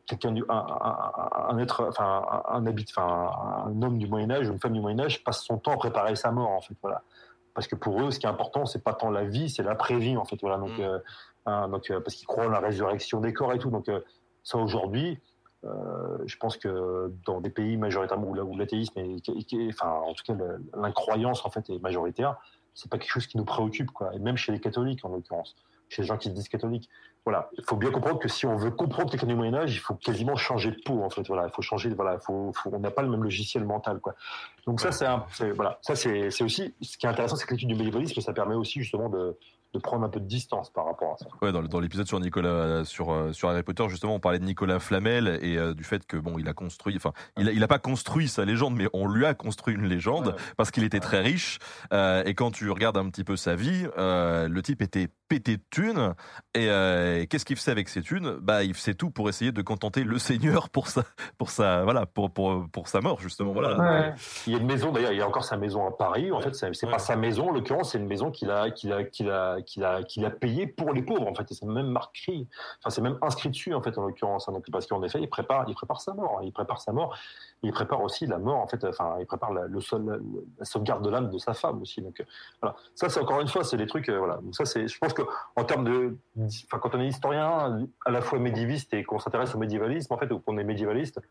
Quelqu'un 0.07 0.31
du, 0.31 0.43
un, 0.49 0.55
un, 0.55 1.49
un, 1.49 1.57
être, 1.59 1.85
enfin 1.89 2.25
un 2.47 2.65
habit, 2.65 2.85
enfin 2.89 3.29
un 3.67 3.81
homme 3.81 3.99
du 3.99 4.07
Moyen 4.07 4.31
Âge, 4.31 4.47
une 4.47 4.59
femme 4.59 4.73
du 4.73 4.79
Moyen 4.79 5.01
Âge 5.01 5.23
passe 5.23 5.43
son 5.43 5.57
temps 5.57 5.73
à 5.73 5.77
préparer 5.77 6.15
sa 6.15 6.31
mort 6.31 6.49
en 6.49 6.61
fait. 6.61 6.75
Voilà. 6.81 7.03
Parce 7.53 7.67
que 7.67 7.75
pour 7.75 8.01
eux, 8.01 8.11
ce 8.11 8.19
qui 8.19 8.25
est 8.25 8.29
important, 8.29 8.65
c'est 8.65 8.83
pas 8.83 8.93
tant 8.93 9.11
la 9.11 9.25
vie, 9.25 9.49
c'est 9.49 9.63
l'après-vie 9.63 10.17
en 10.17 10.25
fait. 10.25 10.37
Voilà. 10.41 10.57
Donc, 10.57 10.77
mmh. 10.77 10.81
euh, 10.81 10.99
hein, 11.45 11.67
donc 11.69 11.91
euh, 11.91 11.99
parce 11.99 12.15
qu'ils 12.15 12.27
croient 12.27 12.47
en 12.47 12.49
la 12.49 12.59
résurrection 12.59 13.21
des 13.21 13.33
corps 13.33 13.53
et 13.53 13.59
tout. 13.59 13.69
Donc 13.69 13.89
euh, 13.89 13.99
ça 14.43 14.57
aujourd'hui, 14.57 15.19
euh, 15.63 16.17
je 16.25 16.35
pense 16.37 16.57
que 16.57 17.13
dans 17.25 17.39
des 17.41 17.49
pays 17.49 17.77
majoritairement 17.77 18.27
où, 18.27 18.37
où 18.37 18.57
l'athéisme 18.57 18.99
est, 18.99 19.29
est, 19.29 19.53
est, 19.53 19.69
enfin, 19.69 19.91
en 19.91 20.13
tout 20.13 20.23
cas, 20.25 20.35
l'incroyance 20.75 21.45
en 21.45 21.49
fait 21.49 21.69
est 21.69 21.79
majoritaire, 21.79 22.37
c'est 22.73 22.89
pas 22.89 22.97
quelque 22.97 23.11
chose 23.11 23.27
qui 23.27 23.37
nous 23.37 23.45
préoccupe, 23.45 23.91
quoi. 23.91 24.13
Et 24.15 24.19
même 24.19 24.35
chez 24.35 24.51
les 24.51 24.59
catholiques, 24.59 25.05
en 25.05 25.09
l'occurrence, 25.09 25.55
chez 25.89 26.01
les 26.01 26.07
gens 26.07 26.17
qui 26.17 26.29
se 26.29 26.33
disent 26.33 26.49
catholiques. 26.49 26.89
Voilà. 27.25 27.49
Il 27.57 27.63
faut 27.63 27.77
bien 27.77 27.91
comprendre 27.91 28.19
que 28.19 28.27
si 28.27 28.45
on 28.45 28.55
veut 28.57 28.71
comprendre 28.71 29.09
quelqu'un 29.09 29.27
du 29.27 29.35
Moyen 29.35 29.53
Âge, 29.53 29.73
il 29.73 29.79
faut 29.79 29.95
quasiment 29.95 30.35
changer 30.35 30.71
de 30.71 30.81
peau, 30.83 31.03
en 31.03 31.09
fait. 31.09 31.25
Voilà. 31.27 31.45
Il 31.47 31.51
faut 31.51 31.61
changer, 31.61 31.89
voilà. 31.93 32.19
Faut, 32.19 32.51
faut 32.53 32.69
on 32.73 32.79
n'a 32.79 32.91
pas 32.91 33.01
le 33.01 33.09
même 33.09 33.23
logiciel 33.23 33.63
mental, 33.63 33.99
quoi. 33.99 34.15
Donc 34.65 34.81
ça, 34.81 34.91
c'est 34.91 35.51
voilà. 35.51 35.79
Ça, 35.81 35.95
c'est, 35.95 36.31
c'est 36.31 36.43
aussi, 36.43 36.73
ce 36.81 36.97
qui 36.97 37.05
est 37.05 37.09
intéressant, 37.09 37.35
c'est 37.35 37.45
que 37.45 37.53
l'étude 37.53 37.69
du 37.69 37.75
médiévalisme, 37.75 38.19
ça 38.21 38.33
permet 38.33 38.55
aussi, 38.55 38.81
justement, 38.81 39.09
de, 39.09 39.37
de 39.73 39.79
prendre 39.79 40.05
un 40.05 40.09
peu 40.09 40.19
de 40.19 40.25
distance 40.25 40.69
par 40.69 40.85
rapport 40.85 41.13
à 41.13 41.17
ça. 41.17 41.25
Ouais, 41.41 41.51
dans, 41.51 41.63
dans 41.63 41.79
l'épisode 41.79 42.07
sur 42.07 42.19
Nicolas, 42.19 42.85
sur 42.85 43.33
sur 43.33 43.49
Harry 43.49 43.63
Potter, 43.63 43.87
justement, 43.89 44.15
on 44.15 44.19
parlait 44.19 44.39
de 44.39 44.45
Nicolas 44.45 44.79
Flamel 44.79 45.39
et 45.41 45.57
euh, 45.57 45.73
du 45.73 45.83
fait 45.83 46.05
que 46.05 46.15
bon, 46.15 46.37
il 46.37 46.47
a 46.47 46.53
construit, 46.53 46.95
enfin, 46.95 47.11
il 47.37 47.49
a, 47.49 47.51
il 47.51 47.63
a 47.63 47.67
pas 47.67 47.79
construit 47.79 48.27
sa 48.27 48.45
légende, 48.45 48.75
mais 48.75 48.87
on 48.93 49.07
lui 49.07 49.25
a 49.25 49.33
construit 49.33 49.75
une 49.75 49.87
légende 49.87 50.27
ouais. 50.27 50.33
parce 50.57 50.71
qu'il 50.71 50.83
était 50.83 50.99
très 50.99 51.21
riche. 51.21 51.59
Euh, 51.91 52.23
et 52.23 52.35
quand 52.35 52.51
tu 52.51 52.69
regardes 52.69 52.97
un 52.97 53.09
petit 53.09 53.23
peu 53.23 53.35
sa 53.35 53.55
vie, 53.55 53.87
euh, 53.97 54.47
le 54.47 54.61
type 54.61 54.81
était 54.81 55.09
pété 55.33 55.57
de 55.57 55.63
thunes. 55.71 56.13
Et, 56.53 56.69
euh, 56.69 57.25
qu'est-ce 57.27 57.43
qu'il 57.43 57.55
faisait 57.55 57.71
avec 57.71 57.89
ces 57.89 58.03
thunes? 58.03 58.37
Bah, 58.39 58.63
il 58.63 58.75
faisait 58.75 58.93
tout 58.93 59.09
pour 59.09 59.29
essayer 59.29 59.51
de 59.51 59.61
contenter 59.63 60.03
le 60.03 60.19
Seigneur 60.19 60.69
pour 60.69 60.87
sa, 60.87 61.03
pour 61.39 61.49
sa, 61.49 61.83
voilà, 61.83 62.05
pour, 62.05 62.31
pour, 62.31 62.69
pour 62.71 62.87
sa 62.87 63.01
mort 63.01 63.19
justement. 63.19 63.51
Voilà. 63.51 64.13
Il 64.45 64.53
y 64.53 64.55
a 64.55 64.59
une 64.59 64.67
maison 64.67 64.91
d'ailleurs, 64.91 65.11
il 65.11 65.17
y 65.17 65.21
a 65.21 65.27
encore 65.27 65.43
sa 65.43 65.57
maison 65.57 65.87
à 65.87 65.91
Paris. 65.91 66.31
En 66.31 66.39
fait, 66.39 66.53
c'est 66.53 66.87
pas 66.89 66.99
sa 66.99 67.15
maison. 67.15 67.49
En 67.49 67.51
l'occurrence, 67.51 67.93
c'est 67.93 67.97
une 67.97 68.07
maison 68.07 68.29
qu'il 68.29 68.51
a, 68.51 68.69
qu'il 68.69 68.93
a, 68.93 69.03
qu'il 69.03 69.31
a, 69.31 69.61
qu'il 69.61 69.83
a, 69.83 70.03
qu'il 70.03 70.23
a 70.23 70.29
payée 70.29 70.67
pour 70.67 70.93
les 70.93 71.01
pauvres. 71.01 71.27
En 71.27 71.33
fait, 71.33 71.47
c'est 71.51 71.65
même 71.65 71.87
marqué, 71.87 72.47
enfin, 72.79 72.91
c'est 72.91 73.01
même 73.01 73.17
inscrit 73.23 73.49
dessus 73.49 73.73
en 73.73 73.81
fait 73.81 73.97
en 73.97 74.05
l'occurrence. 74.05 74.47
Hein. 74.47 74.53
parce 74.71 74.85
qu'en 74.85 75.01
effet, 75.01 75.19
il 75.19 75.29
prépare, 75.29 75.65
il 75.67 75.73
prépare 75.73 76.01
sa 76.01 76.13
mort. 76.13 76.41
Il 76.43 76.51
prépare 76.51 76.79
sa 76.79 76.91
mort. 76.91 77.17
Il 77.63 77.71
prépare 77.71 78.01
aussi 78.01 78.27
la 78.27 78.37
mort 78.37 78.57
en 78.57 78.67
fait. 78.67 78.83
Enfin, 78.83 79.15
il 79.19 79.25
prépare 79.25 79.53
la, 79.53 79.65
le 79.67 79.79
sauvegarde 80.61 81.03
de 81.03 81.09
l'âme 81.09 81.29
de 81.29 81.37
sa 81.37 81.53
femme 81.53 81.81
aussi. 81.81 82.01
Donc 82.01 82.23
voilà. 82.61 82.75
Ça, 82.93 83.07
c'est 83.07 83.21
encore 83.21 83.39
une 83.39 83.47
fois, 83.47 83.63
c'est 83.63 83.77
des 83.77 83.87
trucs. 83.87 84.09
Euh, 84.09 84.17
voilà. 84.17 84.35
Donc 84.35 84.53
ça, 84.53 84.65
c'est. 84.65 84.87
Je 84.87 84.97
pense 84.99 85.13
que 85.13 85.21
en 85.55 85.63
termes 85.63 85.85
de, 85.85 86.17
enfin, 86.37 86.79
quand 86.79 86.93
on 86.93 86.99
est 86.99 87.07
historien, 87.07 87.87
à 88.05 88.11
la 88.11 88.21
fois 88.21 88.37
médiéviste 88.37 88.93
et 88.93 89.03
qu'on 89.03 89.17
s'intéresse 89.17 89.55
au 89.55 89.59
médiévalisme, 89.59 90.13
en 90.13 90.17
fait, 90.17 90.31
ou 90.31 90.39
qu'on 90.39 90.57
est 90.57 90.63
médiévaliste, 90.65 91.21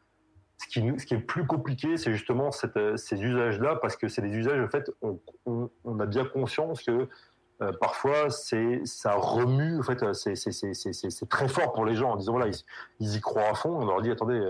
ce 0.57 0.67
qui, 0.69 0.99
ce 0.99 1.05
qui 1.05 1.15
est 1.15 1.19
plus 1.19 1.47
compliqué, 1.47 1.97
c'est 1.97 2.13
justement 2.13 2.51
euh, 2.77 2.97
ces 2.97 3.23
usages-là, 3.23 3.77
parce 3.77 3.97
que 3.97 4.09
c'est 4.09 4.23
des 4.23 4.31
usages, 4.31 4.61
en 4.61 4.69
fait, 4.69 4.91
on, 5.45 5.99
a 5.99 6.07
bien 6.07 6.25
conscience 6.25 6.83
que 6.83 7.09
euh, 7.61 7.73
parfois, 7.79 8.31
c'est 8.31 8.81
ça 8.85 9.15
remue. 9.17 9.79
En 9.79 9.83
fait, 9.83 10.03
c'est 10.15 11.29
très 11.29 11.49
fort 11.49 11.73
pour 11.73 11.85
les 11.85 11.95
gens 11.95 12.13
en 12.13 12.17
disant 12.17 12.33
voilà, 12.33 12.51
ils, 13.01 13.17
y 13.17 13.21
croient 13.21 13.51
à 13.51 13.55
fond. 13.55 13.77
On 13.81 13.85
leur 13.85 14.01
dit 14.01 14.11
attendez, 14.11 14.41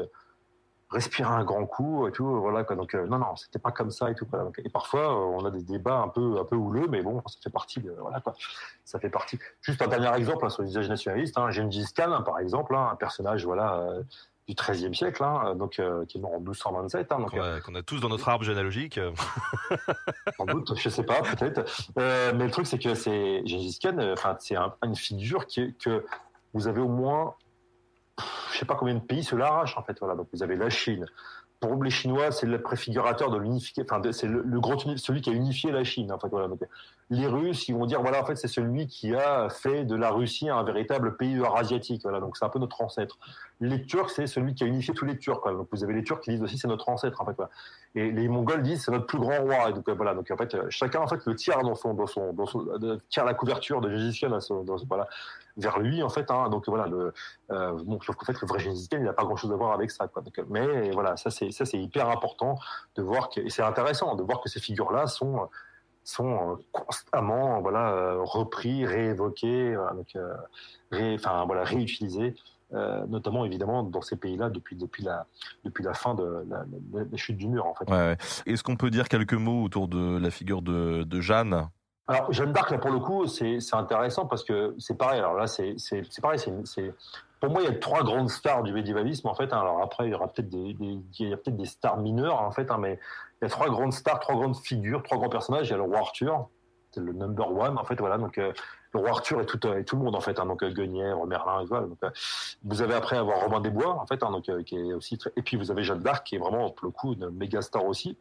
respirer 0.92 1.32
un 1.32 1.44
grand 1.44 1.66
coup 1.66 2.06
et 2.06 2.12
tout. 2.12 2.26
Voilà 2.40 2.64
quoi. 2.64 2.76
Donc 2.76 2.94
euh, 2.94 3.06
non 3.06 3.18
non, 3.18 3.36
c'était 3.36 3.58
pas 3.58 3.72
comme 3.72 3.90
ça 3.90 4.10
et 4.10 4.14
tout. 4.14 4.26
et 4.58 4.68
parfois 4.68 5.12
euh, 5.12 5.38
on 5.38 5.44
a 5.44 5.50
des 5.50 5.62
débats 5.62 5.98
un 5.98 6.08
peu 6.08 6.38
un 6.38 6.44
peu 6.44 6.56
houleux, 6.56 6.86
mais 6.88 7.02
bon, 7.02 7.22
ça 7.26 7.36
fait 7.42 7.50
partie 7.50 7.80
de 7.80 7.94
voilà 7.98 8.20
quoi. 8.20 8.34
Ça 8.84 8.98
fait 8.98 9.10
partie. 9.10 9.38
Juste 9.62 9.80
un 9.82 9.88
dernier 9.88 10.14
exemple 10.16 10.44
hein, 10.44 10.50
sur 10.50 10.62
l'usage 10.62 10.88
nationaliste. 10.88 11.36
Hein, 11.38 11.50
Gengis 11.50 11.92
Khan 11.94 12.12
hein, 12.12 12.22
par 12.22 12.38
exemple, 12.38 12.74
hein, 12.74 12.90
un 12.92 12.96
personnage 12.96 13.44
voilà. 13.44 13.74
Euh, 13.74 14.02
du 14.48 14.56
XIIIe 14.56 14.92
siècle, 14.92 15.22
hein, 15.22 15.54
donc 15.54 15.80
qui 16.08 16.18
est 16.18 16.20
mort 16.20 16.32
en 16.34 16.40
1227. 16.40 17.12
Hein, 17.12 17.20
donc, 17.20 17.62
qu'on 17.62 17.74
a 17.76 17.82
tous 17.84 18.00
dans 18.00 18.08
notre 18.08 18.28
arbre 18.28 18.44
généalogique. 18.44 18.98
Sans 20.36 20.46
doute, 20.46 20.76
je 20.76 20.88
sais 20.88 21.04
pas, 21.04 21.22
peut-être. 21.22 21.64
mais 21.96 22.46
le 22.46 22.50
truc, 22.50 22.66
c'est 22.66 22.80
que 22.80 22.96
c'est 22.96 23.46
Gengis 23.46 23.78
Khan. 23.80 23.98
Enfin, 24.12 24.36
c'est 24.40 24.56
une 24.82 24.96
figure 24.96 25.46
qui, 25.46 25.76
que 25.76 26.04
vous 26.54 26.66
avez 26.66 26.80
au 26.80 26.88
moins 26.88 27.36
je 28.52 28.58
sais 28.58 28.64
pas 28.64 28.74
combien 28.74 28.94
de 28.94 29.00
pays 29.00 29.24
se 29.24 29.36
l'arrachent 29.36 29.76
en 29.76 29.82
fait. 29.82 29.98
Voilà, 30.00 30.14
donc 30.14 30.28
vous 30.32 30.42
avez 30.42 30.56
la 30.56 30.70
Chine. 30.70 31.06
Pour 31.60 31.82
les 31.82 31.90
Chinois, 31.90 32.32
c'est 32.32 32.46
le 32.46 32.60
préfigurateur 32.60 33.30
de 33.30 33.38
l'unification. 33.38 33.84
Enfin, 33.88 34.12
c'est 34.12 34.26
le, 34.26 34.42
gros 34.60 34.76
celui 34.96 35.20
qui 35.20 35.30
a 35.30 35.32
unifié 35.32 35.70
la 35.70 35.84
Chine. 35.84 36.10
En 36.10 36.18
fait, 36.18 36.28
voilà. 36.28 36.48
Donc, 36.48 36.60
les 37.08 37.26
Russes, 37.26 37.68
ils 37.68 37.74
vont 37.74 37.86
dire 37.86 38.02
voilà, 38.02 38.20
en 38.20 38.24
fait, 38.24 38.34
c'est 38.34 38.48
celui 38.48 38.88
qui 38.88 39.14
a 39.14 39.48
fait 39.48 39.84
de 39.84 39.94
la 39.94 40.10
Russie 40.10 40.48
un 40.48 40.64
véritable 40.64 41.16
pays 41.16 41.36
eurasiatique. 41.36 42.02
Voilà, 42.02 42.18
donc 42.18 42.36
c'est 42.36 42.44
un 42.44 42.48
peu 42.48 42.58
notre 42.58 42.82
ancêtre. 42.82 43.18
Les 43.62 43.82
Turcs, 43.86 44.10
c'est 44.10 44.26
celui 44.26 44.54
qui 44.54 44.64
a 44.64 44.66
unifié 44.66 44.92
tous 44.92 45.04
les 45.04 45.16
Turcs. 45.18 45.44
Donc 45.44 45.68
vous 45.70 45.84
avez 45.84 45.94
les 45.94 46.02
Turcs 46.02 46.20
qui 46.20 46.30
disent 46.30 46.42
aussi 46.42 46.58
c'est 46.58 46.68
notre 46.68 46.88
ancêtre. 46.88 47.22
Et 47.94 48.10
les 48.10 48.28
Mongols 48.28 48.62
disent 48.62 48.84
c'est 48.84 48.90
notre 48.90 49.06
plus 49.06 49.18
grand 49.18 49.40
roi. 49.40 49.70
Et 49.70 49.72
donc 49.72 49.88
voilà, 49.88 50.14
donc 50.14 50.30
en 50.30 50.36
fait, 50.36 50.56
chacun 50.68 51.00
en 51.00 51.06
fait 51.06 51.24
le 51.24 51.36
tire 51.36 51.60
dans 51.62 51.74
son, 51.74 52.06
son 52.06 52.34
tire 53.08 53.24
la 53.24 53.34
couverture 53.34 53.80
de 53.80 53.88
Gengis 53.88 54.20
Khan, 54.20 54.38
vers 55.56 55.78
lui 55.78 56.02
en 56.02 56.08
fait. 56.08 56.30
Hein, 56.30 56.48
donc 56.48 56.68
voilà, 56.68 56.86
le, 56.86 57.12
euh, 57.50 57.72
bon, 57.84 58.00
sauf 58.00 58.16
qu'en 58.16 58.26
fait 58.26 58.40
le 58.40 58.48
vrai 58.48 58.58
Gengis 58.58 58.88
Khan, 58.88 58.98
il 58.98 59.04
n'a 59.04 59.12
pas 59.12 59.24
grand 59.24 59.36
chose 59.36 59.52
à 59.52 59.56
voir 59.56 59.72
avec 59.72 59.90
ça. 59.90 60.08
Mais 60.48 60.90
voilà, 60.90 61.16
ça 61.16 61.30
c'est 61.30 61.78
hyper 61.78 62.08
important 62.10 62.58
de 62.96 63.02
voir 63.02 63.30
et 63.36 63.50
c'est 63.50 63.62
intéressant 63.62 64.16
de 64.16 64.22
voir 64.22 64.40
que 64.40 64.48
ces 64.48 64.60
figures 64.60 64.92
là 64.92 65.06
sont 65.06 65.48
euh, 66.20 66.56
constamment 66.72 67.60
voilà 67.60 67.92
euh, 67.92 68.22
repris, 68.22 68.84
réévoqués, 68.84 69.74
euh, 69.74 71.16
voilà 71.46 71.64
réutilisés. 71.64 72.34
Euh, 72.74 73.04
notamment 73.06 73.44
évidemment 73.44 73.82
dans 73.82 74.00
ces 74.00 74.16
pays-là 74.16 74.48
depuis 74.48 74.76
depuis 74.76 75.02
la 75.02 75.26
depuis 75.64 75.84
la 75.84 75.92
fin 75.92 76.14
de 76.14 76.44
la, 76.48 76.64
la, 76.92 77.04
la 77.10 77.16
chute 77.18 77.36
du 77.36 77.46
mur 77.46 77.66
en 77.66 77.74
fait. 77.74 77.84
Ouais, 77.90 77.96
ouais. 77.96 78.16
Est-ce 78.46 78.62
qu'on 78.62 78.76
peut 78.76 78.88
dire 78.88 79.08
quelques 79.08 79.34
mots 79.34 79.62
autour 79.62 79.88
de 79.88 80.18
la 80.18 80.30
figure 80.30 80.62
de, 80.62 81.02
de 81.02 81.20
Jeanne? 81.20 81.68
Alors 82.06 82.32
Jeanne 82.32 82.52
d'Arc 82.52 82.70
là 82.70 82.78
pour 82.78 82.90
le 82.90 82.98
coup 82.98 83.26
c'est 83.26 83.60
c'est 83.60 83.76
intéressant 83.76 84.26
parce 84.26 84.42
que 84.42 84.74
c'est 84.78 84.96
pareil 84.96 85.18
alors 85.18 85.34
là 85.34 85.46
c'est 85.46 85.74
c'est 85.76 86.02
c'est 86.08 86.22
pareil 86.22 86.38
c'est 86.64 86.94
pour 87.40 87.50
moi 87.50 87.60
il 87.62 87.66
y 87.66 87.70
a 87.70 87.78
trois 87.78 88.02
grandes 88.02 88.30
stars 88.30 88.62
du 88.62 88.72
médiévalisme 88.72 89.28
en 89.28 89.34
fait 89.34 89.52
hein. 89.52 89.60
alors 89.60 89.82
après 89.82 90.06
il 90.06 90.12
y 90.12 90.14
aura 90.14 90.28
peut-être 90.28 90.48
des, 90.48 90.72
des 90.72 90.98
il 91.18 91.28
y 91.28 91.32
a 91.32 91.36
peut-être 91.36 91.56
des 91.56 91.66
stars 91.66 91.98
mineures 91.98 92.40
en 92.40 92.52
fait 92.52 92.70
hein, 92.70 92.78
mais 92.78 92.98
il 93.42 93.46
y 93.46 93.48
a 93.48 93.50
trois 93.50 93.68
grandes 93.68 93.92
stars, 93.92 94.20
trois 94.20 94.36
grandes 94.36 94.56
figures, 94.56 95.02
trois 95.02 95.18
grands 95.18 95.28
personnages. 95.28 95.66
Il 95.66 95.72
y 95.72 95.74
a 95.74 95.76
le 95.76 95.82
roi 95.82 95.98
Arthur, 95.98 96.48
c'est 96.92 97.00
le 97.00 97.12
number 97.12 97.50
one 97.52 97.76
en 97.76 97.82
fait. 97.82 97.98
Voilà, 97.98 98.16
donc 98.16 98.38
euh, 98.38 98.52
le 98.94 99.00
roi 99.00 99.10
Arthur 99.10 99.40
et 99.40 99.46
tout, 99.46 99.60
euh, 99.66 99.78
et 99.78 99.84
tout 99.84 99.96
le 99.96 100.02
monde 100.02 100.14
en 100.14 100.20
fait. 100.20 100.38
Hein, 100.38 100.46
donc 100.46 100.62
euh, 100.62 100.70
Guenièvre, 100.70 101.26
Merlin, 101.26 101.62
et 101.62 101.64
voilà. 101.66 101.86
Euh, 102.04 102.10
vous 102.64 102.82
avez 102.82 102.94
après 102.94 103.16
avoir 103.16 103.40
Robin 103.40 103.60
des 103.60 103.70
Bois 103.70 104.00
en 104.00 104.06
fait, 104.06 104.22
hein, 104.22 104.30
donc 104.30 104.44
qui 104.64 104.76
est 104.76 104.92
aussi 104.92 105.18
très... 105.18 105.32
et 105.36 105.42
puis 105.42 105.56
vous 105.56 105.70
avez 105.70 105.82
Jeanne 105.82 106.00
d'Arc 106.00 106.26
qui 106.26 106.36
est 106.36 106.38
vraiment 106.38 106.70
pour 106.70 106.86
le 106.86 106.92
coup 106.92 107.14
une 107.14 107.30
méga 107.30 107.62
star 107.62 107.84
aussi 107.84 108.16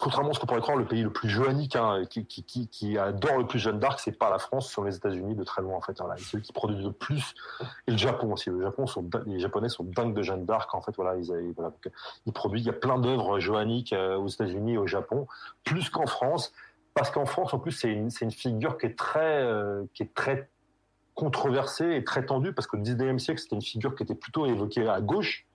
contrairement 0.00 0.30
à 0.30 0.32
ce 0.32 0.40
qu'on 0.40 0.46
pourrait 0.46 0.60
croire, 0.62 0.78
le 0.78 0.86
pays 0.86 1.02
le 1.02 1.12
plus 1.12 1.28
joannique, 1.28 1.76
hein, 1.76 2.02
qui, 2.08 2.24
qui, 2.24 2.42
qui, 2.68 2.98
adore 2.98 3.36
le 3.36 3.46
plus 3.46 3.58
Jeanne 3.58 3.78
d'Arc, 3.78 4.00
c'est 4.00 4.18
pas 4.18 4.30
la 4.30 4.38
France, 4.38 4.68
ce 4.68 4.74
sont 4.74 4.82
les 4.82 4.96
États-Unis 4.96 5.34
de 5.34 5.44
très 5.44 5.62
loin 5.62 5.76
en 5.76 5.80
fait. 5.80 5.98
Voilà. 5.98 6.16
Celui 6.16 6.42
qui 6.42 6.52
produit 6.52 6.82
le 6.82 6.90
plus, 6.90 7.34
et 7.86 7.90
le 7.92 7.98
Japon 7.98 8.32
aussi. 8.32 8.50
Le 8.50 8.62
Japon 8.62 8.86
les 9.26 9.38
Japonais 9.38 9.68
sont 9.68 9.84
dingues 9.84 10.14
de 10.14 10.22
Jeanne 10.22 10.46
d'Arc 10.46 10.74
en 10.74 10.80
fait. 10.80 10.92
Voilà, 10.96 11.16
ils, 11.16 11.52
voilà, 11.54 11.70
donc, 11.70 11.92
ils 12.26 12.32
produisent, 12.32 12.64
il 12.64 12.68
y 12.68 12.70
a 12.70 12.74
plein 12.74 12.98
d'œuvres 12.98 13.38
joanniques 13.38 13.92
euh, 13.92 14.16
aux 14.16 14.28
États-Unis 14.28 14.72
et 14.72 14.78
au 14.78 14.86
Japon, 14.86 15.26
plus 15.64 15.90
qu'en 15.90 16.06
France, 16.06 16.52
parce 16.94 17.10
qu'en 17.10 17.26
France 17.26 17.54
en 17.54 17.58
plus 17.58 17.72
c'est 17.72 17.92
une, 17.92 18.10
figure 18.30 18.78
qui 18.78 18.86
est 18.86 18.98
très, 18.98 19.42
euh, 19.42 19.84
qui 19.94 20.02
est 20.02 20.14
très 20.14 20.48
controversée 21.14 21.96
et 21.96 22.04
très 22.04 22.24
tendue, 22.24 22.52
parce 22.52 22.66
qu'au 22.66 22.78
19e 22.78 23.18
siècle 23.18 23.40
c'était 23.40 23.56
une 23.56 23.62
figure 23.62 23.94
qui 23.94 24.02
était 24.02 24.14
plutôt 24.14 24.46
évoquée 24.46 24.88
à 24.88 25.00
gauche. 25.00 25.46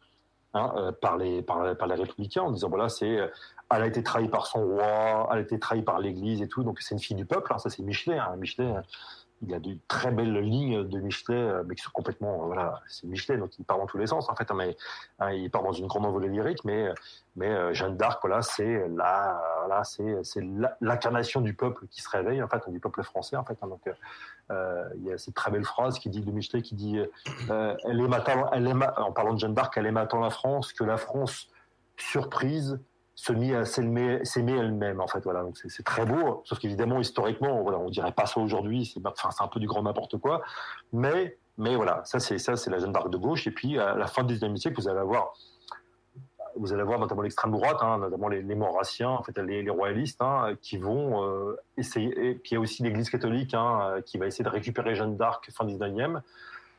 Hein, 0.58 0.74
euh, 0.78 0.92
par, 0.94 1.18
les, 1.18 1.42
par, 1.42 1.76
par 1.76 1.86
les 1.86 1.96
républicains 1.96 2.44
en 2.44 2.52
disant 2.52 2.70
voilà 2.70 2.88
c'est 2.88 3.18
elle 3.72 3.82
a 3.82 3.88
été 3.88 4.04
trahie 4.04 4.30
par 4.30 4.48
son 4.48 4.66
roi, 4.66 5.28
elle 5.32 5.40
a 5.40 5.42
été 5.42 5.60
trahie 5.60 5.82
par 5.82 6.00
l'Église 6.00 6.42
et 6.42 6.48
tout. 6.48 6.64
Donc 6.64 6.80
c'est 6.80 6.96
une 6.96 7.02
fille 7.02 7.16
du 7.16 7.26
peuple. 7.26 7.52
Hein, 7.54 7.58
ça 7.58 7.70
c'est 7.70 7.84
Michelet. 7.84 8.18
Hein. 8.18 8.36
Michelet, 8.38 8.72
il 9.42 9.54
a 9.54 9.60
de 9.60 9.78
très 9.88 10.12
belles 10.12 10.38
lignes 10.40 10.88
de 10.88 11.00
Michelet, 11.00 11.36
euh, 11.36 11.64
mais 11.66 11.76
qui 11.76 11.84
sont 11.84 11.92
complètement 11.92 12.44
euh, 12.44 12.46
voilà, 12.46 12.82
c'est 12.88 13.06
Michelet, 13.08 13.38
donc 13.38 13.58
il 13.60 13.66
part 13.66 13.78
dans 13.78 13.86
tous 13.86 13.98
les 13.98 14.08
sens 14.08 14.30
en 14.30 14.36
fait. 14.36 14.50
Hein, 14.50 14.56
mais 14.56 14.78
hein, 15.20 15.32
il 15.32 15.52
part 15.52 15.64
dans 15.64 15.72
une 15.72 15.88
grande 15.88 16.06
envolée 16.06 16.30
lyrique, 16.30 16.64
mais 16.64 16.90
mais 17.36 17.50
euh, 17.50 17.74
Jeanne 17.74 17.98
d'Arc, 17.98 18.20
voilà, 18.22 18.42
c'est 18.42 18.88
là, 18.90 19.42
là, 19.68 19.84
c'est 19.84 20.24
c'est 20.24 20.42
l'incarnation 20.82 21.42
du 21.42 21.54
peuple 21.54 21.88
qui 21.88 22.02
se 22.02 22.10
réveille 22.10 22.42
en 22.42 22.48
fait, 22.48 22.70
du 22.70 22.80
peuple 22.80 23.04
français 23.04 23.36
en 23.36 23.44
fait. 23.44 23.58
Hein, 23.62 23.68
donc 23.68 23.82
il 24.98 25.04
y 25.04 25.12
a 25.12 25.18
cette 25.18 25.34
très 25.34 25.52
belle 25.52 25.66
phrase 25.66 26.00
qui 26.00 26.10
dit 26.10 26.22
de 26.22 26.32
Michelet 26.32 26.62
qui 26.62 26.76
dit 26.76 27.00
euh, 27.50 27.76
elle 27.84 28.00
elle 28.54 28.90
en 28.98 29.12
parlant 29.12 29.34
de 29.34 29.40
Jeanne 29.40 29.54
d'Arc, 29.54 29.76
elle 29.78 29.86
aime 29.86 30.06
tant 30.10 30.20
la 30.20 30.30
France 30.30 30.74
que 30.74 30.84
la 30.84 30.98
France 30.98 31.50
surprise 31.98 32.80
se 33.16 33.32
mit 33.32 33.56
à 33.56 33.64
s'aimer 33.66 34.20
elle-même 34.36 35.00
en 35.00 35.08
fait 35.08 35.24
voilà 35.24 35.42
donc 35.42 35.58
c'est 35.58 35.84
très 35.84 36.06
beau 36.06 36.42
sauf 36.44 36.60
qu'évidemment 36.60 37.00
historiquement 37.00 37.62
voilà 37.64 37.80
on 37.80 37.90
dirait 37.90 38.12
pas 38.12 38.26
ça 38.26 38.42
aujourd'hui 38.42 38.86
c'est 38.86 39.02
un 39.42 39.48
peu 39.48 39.60
du 39.60 39.68
grand 39.68 39.84
n'importe 39.84 40.18
quoi 40.18 40.42
mais 40.92 41.38
mais 41.58 41.76
voilà 41.76 42.02
ça 42.04 42.20
c'est 42.20 42.38
ça 42.38 42.58
c'est 42.58 42.70
la 42.70 42.80
Jeanne 42.80 42.92
d'Arc 42.92 43.10
de 43.10 43.18
gauche 43.18 43.48
et 43.48 43.52
puis 43.52 43.80
à 43.80 43.96
la 43.96 44.08
fin 44.08 44.24
du 44.24 44.36
19e 44.36 44.58
siècle 44.58 44.82
vous 44.82 44.90
allez 44.90 45.00
avoir 45.00 45.34
vous 46.58 46.72
allez 46.72 46.82
avoir 46.82 47.00
notamment 47.00 47.22
l'extrême 47.22 47.52
droite, 47.52 47.80
hein, 47.82 47.98
notamment 47.98 48.30
les, 48.30 48.42
les 48.42 48.56
maurassiens, 48.56 49.10
en 49.10 49.24
fait, 49.24 49.38
les, 49.40 49.70
royalistes, 49.70 50.22
hein, 50.22 50.56
qui 50.62 50.78
vont 50.78 51.26
euh, 51.26 51.58
essayer. 51.78 52.30
Et 52.30 52.36
puis 52.36 52.52
il 52.52 52.54
y 52.54 52.58
a 52.58 52.62
aussi 52.62 52.82
l'Église 52.82 53.10
catholique 53.10 53.54
hein, 53.54 53.98
qui 54.06 54.18
va 54.18 54.26
essayer 54.26 54.46
de 54.46 54.50
récupérer 54.50 54.96
Jeanne 54.96 55.18
d'Arc 55.18 55.50
fin 55.52 55.66
19e. 55.66 56.22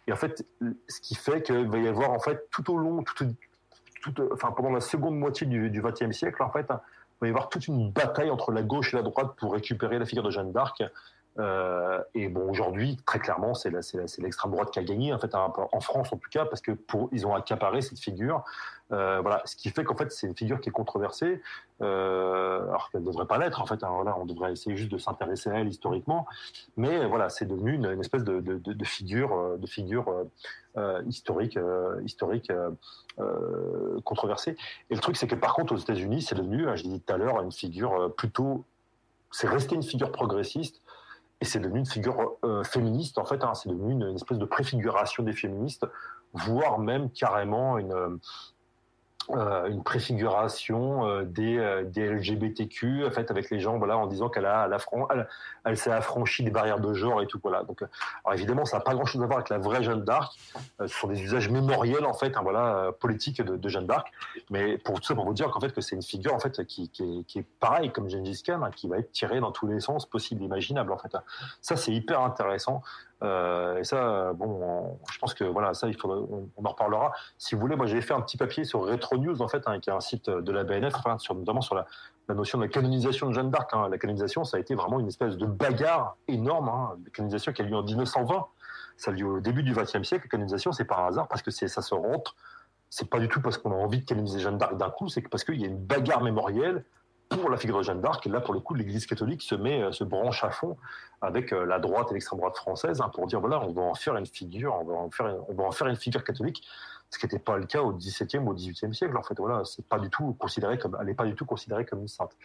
Et 0.06 0.12
en 0.12 0.16
fait, 0.16 0.46
ce 0.88 1.00
qui 1.00 1.14
fait 1.14 1.42
qu'il 1.42 1.68
va 1.68 1.78
y 1.78 1.88
avoir 1.88 2.10
en 2.12 2.20
fait 2.20 2.48
tout 2.50 2.72
au 2.72 2.78
long, 2.78 3.02
pendant 4.12 4.70
la 4.70 4.80
seconde 4.80 5.16
moitié 5.16 5.46
du 5.46 5.82
XXe 5.82 6.16
siècle, 6.16 6.42
en 6.42 6.50
fait, 6.50 6.66
il 6.68 7.18
va 7.20 7.26
y 7.26 7.30
avoir 7.30 7.48
toute 7.48 7.66
une 7.66 7.90
bataille 7.90 8.30
entre 8.30 8.52
la 8.52 8.62
gauche 8.62 8.92
et 8.92 8.96
la 8.96 9.02
droite 9.02 9.34
pour 9.36 9.52
récupérer 9.52 9.98
la 9.98 10.04
figure 10.04 10.22
de 10.22 10.30
Jeanne 10.30 10.52
d'Arc. 10.52 10.82
Euh, 11.38 12.02
et 12.14 12.28
bon, 12.28 12.50
aujourd'hui, 12.50 12.96
très 13.04 13.18
clairement, 13.18 13.54
c'est 13.54 13.70
l'extrême 13.70 14.52
droite 14.52 14.70
qui 14.70 14.78
a 14.78 14.82
gagné, 14.82 15.12
en 15.12 15.18
fait, 15.18 15.34
en 15.34 15.80
France 15.80 16.12
en 16.12 16.16
tout 16.16 16.30
cas, 16.30 16.44
parce 16.46 16.60
que 16.60 16.72
ils 17.12 17.26
ont 17.26 17.34
accaparé 17.34 17.82
cette 17.82 17.98
figure. 17.98 18.42
Euh, 18.92 19.20
voilà, 19.20 19.42
ce 19.44 19.56
qui 19.56 19.68
fait 19.70 19.82
qu'en 19.82 19.96
fait, 19.96 20.12
c'est 20.12 20.28
une 20.28 20.36
figure 20.36 20.60
qui 20.60 20.68
est 20.68 20.72
controversée, 20.72 21.42
euh, 21.82 22.62
alors 22.68 22.88
qu'elle 22.90 23.00
ne 23.00 23.06
devrait 23.06 23.26
pas 23.26 23.36
l'être. 23.36 23.60
En 23.60 23.66
fait, 23.66 23.80
voilà, 23.80 24.16
on 24.16 24.24
devrait 24.24 24.52
essayer 24.52 24.76
juste 24.76 24.92
de 24.92 24.98
s'intéresser 24.98 25.50
à 25.50 25.54
elle 25.54 25.68
historiquement, 25.68 26.26
mais 26.76 27.04
voilà, 27.06 27.28
c'est 27.28 27.46
devenu 27.46 27.74
une, 27.74 28.00
espèce 28.00 28.22
de, 28.24 28.40
figure, 28.84 29.58
de 29.58 29.66
figure 29.66 30.26
historique, 31.06 31.58
historique 32.04 32.52
controversée. 34.04 34.56
Et 34.90 34.94
le 34.94 35.00
truc, 35.00 35.16
c'est 35.16 35.26
que 35.26 35.34
par 35.34 35.54
contre, 35.54 35.74
aux 35.74 35.78
États-Unis, 35.78 36.22
c'est 36.22 36.36
devenu, 36.36 36.68
hein, 36.68 36.76
je 36.76 36.84
l'ai 36.84 36.90
dit 36.90 37.00
tout 37.00 37.12
à 37.12 37.16
l'heure, 37.16 37.42
une 37.42 37.52
figure 37.52 38.14
plutôt, 38.14 38.64
c'est 39.32 39.48
resté 39.48 39.74
une 39.74 39.82
figure 39.82 40.12
progressiste 40.12 40.80
et 41.40 41.44
c'est 41.44 41.60
devenu 41.60 41.80
une 41.80 41.86
figure 41.86 42.36
euh, 42.44 42.64
féministe 42.64 43.18
en 43.18 43.24
fait. 43.24 43.42
Hein, 43.44 43.54
c'est 43.54 43.68
devenu 43.68 43.92
une, 43.92 44.02
une, 44.02 44.16
espèce 44.16 44.38
de 44.38 44.44
préfiguration 44.44 45.22
des 45.22 45.32
féministes, 45.32 45.86
voire 46.32 46.78
même 46.78 47.10
carrément 47.10 47.78
une 47.78 48.18
euh, 49.30 49.66
une 49.66 49.82
préfiguration 49.82 51.04
euh, 51.04 51.24
des, 51.24 51.58
euh, 51.58 51.82
des, 51.82 52.08
LGBTQ 52.08 53.06
en 53.06 53.10
fait 53.10 53.28
avec 53.32 53.50
les 53.50 53.58
gens 53.58 53.76
voilà 53.76 53.98
en 53.98 54.06
disant 54.06 54.28
qu'elle 54.28 54.46
a 54.46 54.68
elle, 55.64 55.76
s'est 55.76 55.90
affranchie 55.90 56.44
des 56.44 56.52
barrières 56.52 56.78
de 56.78 56.94
genre 56.94 57.20
et 57.20 57.26
tout 57.26 57.40
voilà. 57.42 57.64
Donc 57.64 57.82
alors 58.24 58.34
évidemment 58.34 58.64
ça 58.64 58.76
n'a 58.76 58.84
pas 58.84 58.94
grand 58.94 59.04
chose 59.04 59.20
à 59.22 59.26
voir 59.26 59.38
avec 59.38 59.48
la 59.48 59.58
vraie 59.58 59.82
Jeanne 59.82 60.04
d'Arc. 60.04 60.38
Ce 60.78 60.86
sont 60.86 61.08
des 61.08 61.20
usages 61.20 61.48
mémoriels 61.48 62.06
en 62.06 62.14
fait 62.14 62.36
hein, 62.36 62.42
voilà 62.42 62.92
politiques 63.00 63.42
de, 63.42 63.56
de, 63.56 63.68
Jeanne 63.68 63.86
d'Arc. 63.86 64.12
Mais 64.50 64.78
pour 64.78 65.00
tout 65.00 65.06
ça 65.06 65.16
pour 65.16 65.24
vous 65.24 65.34
dire 65.34 65.50
qu'en 65.50 65.60
fait 65.60 65.72
que 65.72 65.80
c'est 65.80 65.96
une 65.96 66.02
figure 66.02 66.32
en 66.32 66.38
fait 66.38 66.64
qui, 66.64 66.84
est, 66.84 67.24
qui 67.24 67.38
est 67.40 67.46
pareil 67.58 67.90
comme 67.90 68.08
Gengis 68.08 68.44
Khan 68.44 68.62
hein, 68.62 68.70
qui 68.70 68.86
va 68.86 68.98
être 68.98 69.10
tirée 69.10 69.40
dans 69.40 69.50
tous 69.50 69.66
les 69.66 69.80
sens 69.80 70.06
possibles 70.06 70.44
imaginables 70.44 70.92
en 70.92 70.98
fait. 70.98 71.16
Ça 71.60 71.74
c'est 71.74 71.92
hyper 71.92 72.20
intéressant 72.20 72.80
euh, 73.22 73.78
et 73.78 73.84
ça, 73.84 74.32
bon, 74.34 74.98
je 75.10 75.18
pense 75.18 75.34
que 75.34 75.44
voilà, 75.44 75.74
ça, 75.74 75.88
on, 76.04 76.48
en 76.64 76.68
reparlera. 76.68 77.12
Si 77.38 77.54
vous 77.54 77.60
voulez, 77.60 77.76
moi, 77.76 77.86
j'ai 77.86 78.00
fait 78.00 78.14
un 78.14 78.20
petit 78.20 78.36
papier 78.36 78.64
sur 78.64 78.86
Retro 78.86 79.16
News, 79.16 79.40
en 79.40 79.48
fait, 79.48 79.62
hein, 79.66 79.80
qui 79.80 79.90
est 79.90 79.92
un 79.92 80.00
site 80.00 80.28
de 80.28 80.52
la 80.52 80.64
BNF, 80.64 80.94
notamment 81.30 81.60
sur 81.60 81.74
la, 81.74 81.86
notion 82.28 82.58
de 82.58 82.64
la 82.64 82.68
canonisation 82.68 83.28
de 83.28 83.32
Jeanne 83.32 83.50
d'Arc. 83.50 83.72
Hein. 83.72 83.88
La 83.88 83.98
canonisation, 83.98 84.44
ça 84.44 84.58
a 84.58 84.60
été 84.60 84.74
vraiment 84.74 85.00
une 85.00 85.08
espèce 85.08 85.36
de 85.36 85.46
bagarre 85.46 86.16
énorme. 86.28 86.68
Hein. 86.68 86.96
La 87.04 87.10
canonisation 87.10 87.52
qui 87.52 87.62
a 87.62 87.64
lieu 87.64 87.76
en 87.76 87.82
1920, 87.82 88.46
ça 88.96 89.10
a 89.10 89.14
lieu 89.14 89.26
au 89.26 89.40
début 89.40 89.62
du 89.62 89.72
XXe 89.72 90.02
siècle. 90.02 90.24
La 90.26 90.30
canonisation, 90.30 90.72
c'est 90.72 90.84
par 90.84 91.04
hasard 91.04 91.28
parce 91.28 91.42
que 91.42 91.50
ça 91.50 91.82
se 91.82 91.94
rentre. 91.94 92.36
C'est 92.90 93.08
pas 93.10 93.18
du 93.18 93.28
tout 93.28 93.40
parce 93.40 93.58
qu'on 93.58 93.72
a 93.72 93.74
envie 93.74 94.00
de 94.00 94.04
canoniser 94.04 94.40
Jeanne 94.40 94.58
d'Arc 94.58 94.76
d'un 94.76 94.90
coup, 94.90 95.08
c'est 95.08 95.26
parce 95.28 95.42
qu'il 95.42 95.60
y 95.60 95.64
a 95.64 95.68
une 95.68 95.78
bagarre 95.78 96.22
mémorielle 96.22 96.84
pour 97.28 97.50
la 97.50 97.56
figure 97.56 97.78
de 97.78 97.82
Jeanne 97.82 98.00
d'Arc. 98.00 98.24
Là, 98.26 98.40
pour 98.40 98.54
le 98.54 98.60
coup, 98.60 98.74
l'Église 98.74 99.06
catholique 99.06 99.42
se 99.42 99.54
met, 99.54 99.82
euh, 99.82 99.92
se 99.92 100.04
branche 100.04 100.44
à 100.44 100.50
fond 100.50 100.76
avec 101.20 101.52
euh, 101.52 101.64
la 101.64 101.78
droite 101.78 102.08
et 102.10 102.14
l'extrême 102.14 102.38
droite 102.38 102.56
française 102.56 103.00
hein, 103.00 103.10
pour 103.12 103.26
dire 103.26 103.40
voilà, 103.40 103.60
on 103.60 103.72
va 103.72 103.82
en 103.82 103.94
faire 103.94 104.16
une 104.16 104.26
figure, 104.26 104.74
on 104.80 104.84
va 104.84 104.94
en 104.94 105.10
faire, 105.10 105.36
on 105.48 105.54
va 105.54 105.64
en 105.64 105.72
faire 105.72 105.86
une 105.88 105.96
figure 105.96 106.22
catholique, 106.22 106.62
ce 107.10 107.18
qui 107.18 107.26
n'était 107.26 107.38
pas 107.38 107.56
le 107.56 107.66
cas 107.66 107.82
au 107.82 107.92
XVIIe 107.92 108.38
ou 108.38 108.50
au 108.50 108.54
XVIIIe 108.54 108.94
siècle. 108.94 109.16
En 109.16 109.22
fait, 109.22 109.38
voilà, 109.38 109.64
c'est 109.64 109.86
pas 109.86 109.98
du 109.98 110.10
tout 110.10 110.34
considéré 110.34 110.78
comme, 110.78 110.96
elle 111.00 111.06
n'est 111.06 111.14
pas 111.14 111.24
du 111.24 111.34
tout 111.34 111.46
considérée 111.46 111.84
comme 111.84 112.00
une 112.00 112.08
sainte. 112.08 112.36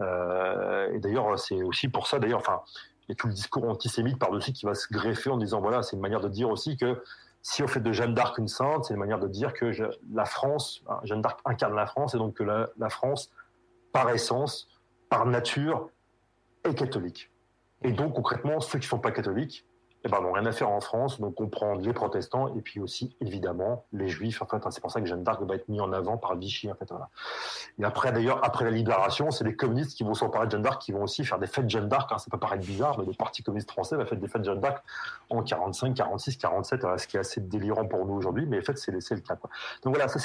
Euh, 0.00 0.92
et 0.92 0.98
d'ailleurs, 0.98 1.38
c'est 1.38 1.62
aussi 1.62 1.88
pour 1.88 2.06
ça, 2.06 2.18
d'ailleurs, 2.18 2.40
enfin, 2.40 2.60
il 3.08 3.12
y 3.12 3.14
a 3.14 3.16
tout 3.16 3.26
le 3.26 3.34
discours 3.34 3.64
antisémite 3.68 4.18
par-dessus 4.18 4.52
qui 4.52 4.64
va 4.64 4.74
se 4.74 4.86
greffer 4.90 5.30
en 5.30 5.36
disant 5.36 5.60
voilà, 5.60 5.82
c'est 5.82 5.96
une 5.96 6.02
manière 6.02 6.20
de 6.20 6.28
dire 6.28 6.48
aussi 6.48 6.76
que 6.76 7.02
si 7.42 7.62
on 7.62 7.66
fait 7.66 7.80
de 7.80 7.92
Jeanne 7.92 8.14
d'Arc 8.14 8.38
une 8.38 8.48
sainte, 8.48 8.86
c'est 8.86 8.94
une 8.94 9.00
manière 9.00 9.18
de 9.18 9.28
dire 9.28 9.52
que 9.52 9.70
la 10.14 10.24
France, 10.24 10.82
hein, 10.88 10.98
Jeanne 11.04 11.20
d'Arc 11.20 11.40
incarne 11.44 11.74
la 11.74 11.84
France 11.84 12.14
et 12.14 12.18
donc 12.18 12.34
que 12.34 12.42
la 12.42 12.88
France 12.88 13.30
par 13.94 14.10
essence, 14.10 14.68
par 15.08 15.24
nature, 15.24 15.88
est 16.64 16.74
catholique. 16.74 17.30
Et 17.82 17.92
donc, 17.92 18.14
concrètement, 18.14 18.58
ceux 18.58 18.80
qui 18.80 18.86
ne 18.86 18.88
sont 18.88 18.98
pas 18.98 19.12
catholiques, 19.12 19.64
eh 20.06 20.10
ben, 20.10 20.20
n'ont 20.20 20.32
rien 20.32 20.44
à 20.46 20.52
faire 20.52 20.68
en 20.68 20.80
France. 20.80 21.20
Donc, 21.20 21.40
on 21.40 21.48
prend 21.48 21.74
les 21.74 21.92
protestants 21.92 22.54
et 22.56 22.60
puis 22.60 22.80
aussi, 22.80 23.16
évidemment, 23.20 23.86
les 23.92 24.08
juifs. 24.08 24.42
En 24.42 24.46
fait, 24.46 24.58
c'est 24.70 24.80
pour 24.80 24.90
ça 24.90 25.00
que 25.00 25.06
Jeanne 25.06 25.22
d'Arc 25.22 25.40
va 25.42 25.54
être 25.54 25.68
mis 25.68 25.80
en 25.80 25.92
avant 25.92 26.18
par 26.18 26.36
Vichy. 26.36 26.70
En 26.70 26.74
fait, 26.74 26.86
voilà. 26.90 27.08
Et 27.78 27.84
après, 27.84 28.12
d'ailleurs, 28.12 28.44
après 28.44 28.64
la 28.64 28.72
libération, 28.72 29.30
c'est 29.30 29.44
les 29.44 29.54
communistes 29.54 29.96
qui 29.96 30.02
vont 30.02 30.12
s'emparer 30.12 30.46
de 30.46 30.50
Jeanne 30.50 30.62
d'Arc, 30.62 30.82
qui 30.82 30.90
vont 30.92 31.04
aussi 31.04 31.24
faire 31.24 31.38
des 31.38 31.46
fêtes 31.46 31.70
Jeanne 31.70 31.88
d'Arc. 31.88 32.10
Hein, 32.12 32.18
ça 32.18 32.26
peut 32.30 32.38
paraître 32.38 32.66
bizarre, 32.66 32.98
mais 32.98 33.06
le 33.06 33.12
Parti 33.12 33.44
communiste 33.44 33.70
français 33.70 33.96
va 33.96 34.04
faire 34.04 34.18
des 34.18 34.28
fêtes 34.28 34.44
Jeanne 34.44 34.60
d'Arc 34.60 34.84
en 35.30 35.42
45, 35.42 35.94
46, 35.94 36.36
47, 36.36 36.84
ce 36.98 37.06
qui 37.06 37.16
est 37.16 37.20
assez 37.20 37.40
délirant 37.40 37.86
pour 37.86 38.04
nous 38.04 38.14
aujourd'hui. 38.14 38.44
Mais 38.46 38.58
en 38.58 38.62
fait, 38.62 38.76
c'est 38.76 38.92
le 38.92 39.20
cas. 39.20 39.38
Donc 39.84 39.94
voilà, 39.94 40.08
c'est 40.08 40.18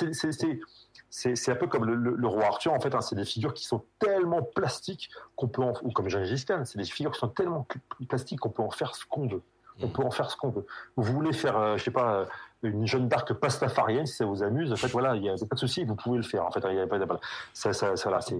c'est 1.09 1.49
un 1.49 1.55
peu 1.55 1.67
comme 1.67 1.85
le, 1.85 2.27
roi 2.27 2.45
Arthur, 2.45 2.73
en 2.73 2.79
fait, 2.79 2.93
hein, 2.93 3.01
c'est 3.01 3.15
des 3.15 3.25
figures 3.25 3.53
qui 3.53 3.65
sont 3.65 3.83
tellement 3.97 4.43
plastiques 4.43 5.09
qu'on 5.35 5.47
peut 5.47 5.63
en, 5.63 5.73
ou 5.81 5.91
comme 5.91 6.09
Gengis 6.09 6.45
Khan, 6.45 6.63
c'est 6.65 6.77
des 6.77 6.83
figures 6.85 7.11
qui 7.11 7.19
sont 7.19 7.29
tellement 7.29 7.67
plastiques 8.07 8.39
qu'on 8.39 8.49
peut 8.49 8.61
en 8.61 8.69
faire 8.69 8.95
ce 8.95 9.05
qu'on 9.05 9.27
veut. 9.27 9.41
On 9.81 9.87
mm. 9.87 9.91
peut 9.91 10.03
en 10.03 10.11
faire 10.11 10.29
ce 10.29 10.37
qu'on 10.37 10.49
veut. 10.49 10.65
Vous 10.95 11.13
voulez 11.13 11.33
faire, 11.33 11.57
euh, 11.57 11.77
je 11.77 11.83
sais 11.83 11.91
pas, 11.91 12.13
euh, 12.13 12.25
une 12.63 12.85
jeune 12.85 13.07
d'arc 13.07 13.33
pastafarienne, 13.33 14.05
si 14.05 14.15
ça 14.15 14.25
vous 14.25 14.43
amuse, 14.43 14.71
en 14.71 14.75
fait, 14.75 14.87
voilà, 14.87 15.15
il 15.15 15.21
n'y 15.21 15.29
a 15.29 15.33
pas 15.33 15.55
de 15.55 15.59
souci, 15.59 15.83
vous 15.83 15.95
pouvez 15.95 16.17
le 16.17 16.23
faire. 16.23 16.45
En 16.45 16.51
fait, 16.51 16.61
il 16.69 16.75
y 16.75 16.79
a 16.79 16.87
pas 16.87 16.99
de, 16.99 17.07
ça, 17.53 17.73
ça, 17.73 17.95
ça, 17.95 18.09
là, 18.11 18.21
c'est, 18.21 18.35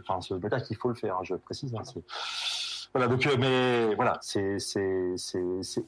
enfin, 0.00 0.20
ce 0.20 0.34
détail 0.34 0.62
qu'il 0.62 0.76
faut 0.76 0.88
le 0.88 0.94
faire, 0.94 1.16
hein, 1.16 1.24
je 1.24 1.34
précise. 1.34 1.74
Hein, 1.74 1.82
voilà, 2.94 3.08
donc, 3.08 3.26
euh, 3.26 3.36
mais 3.38 3.94
voilà, 3.96 4.18
c'est, 4.22 4.60
c'est, 4.60 5.14
c'est, 5.16 5.42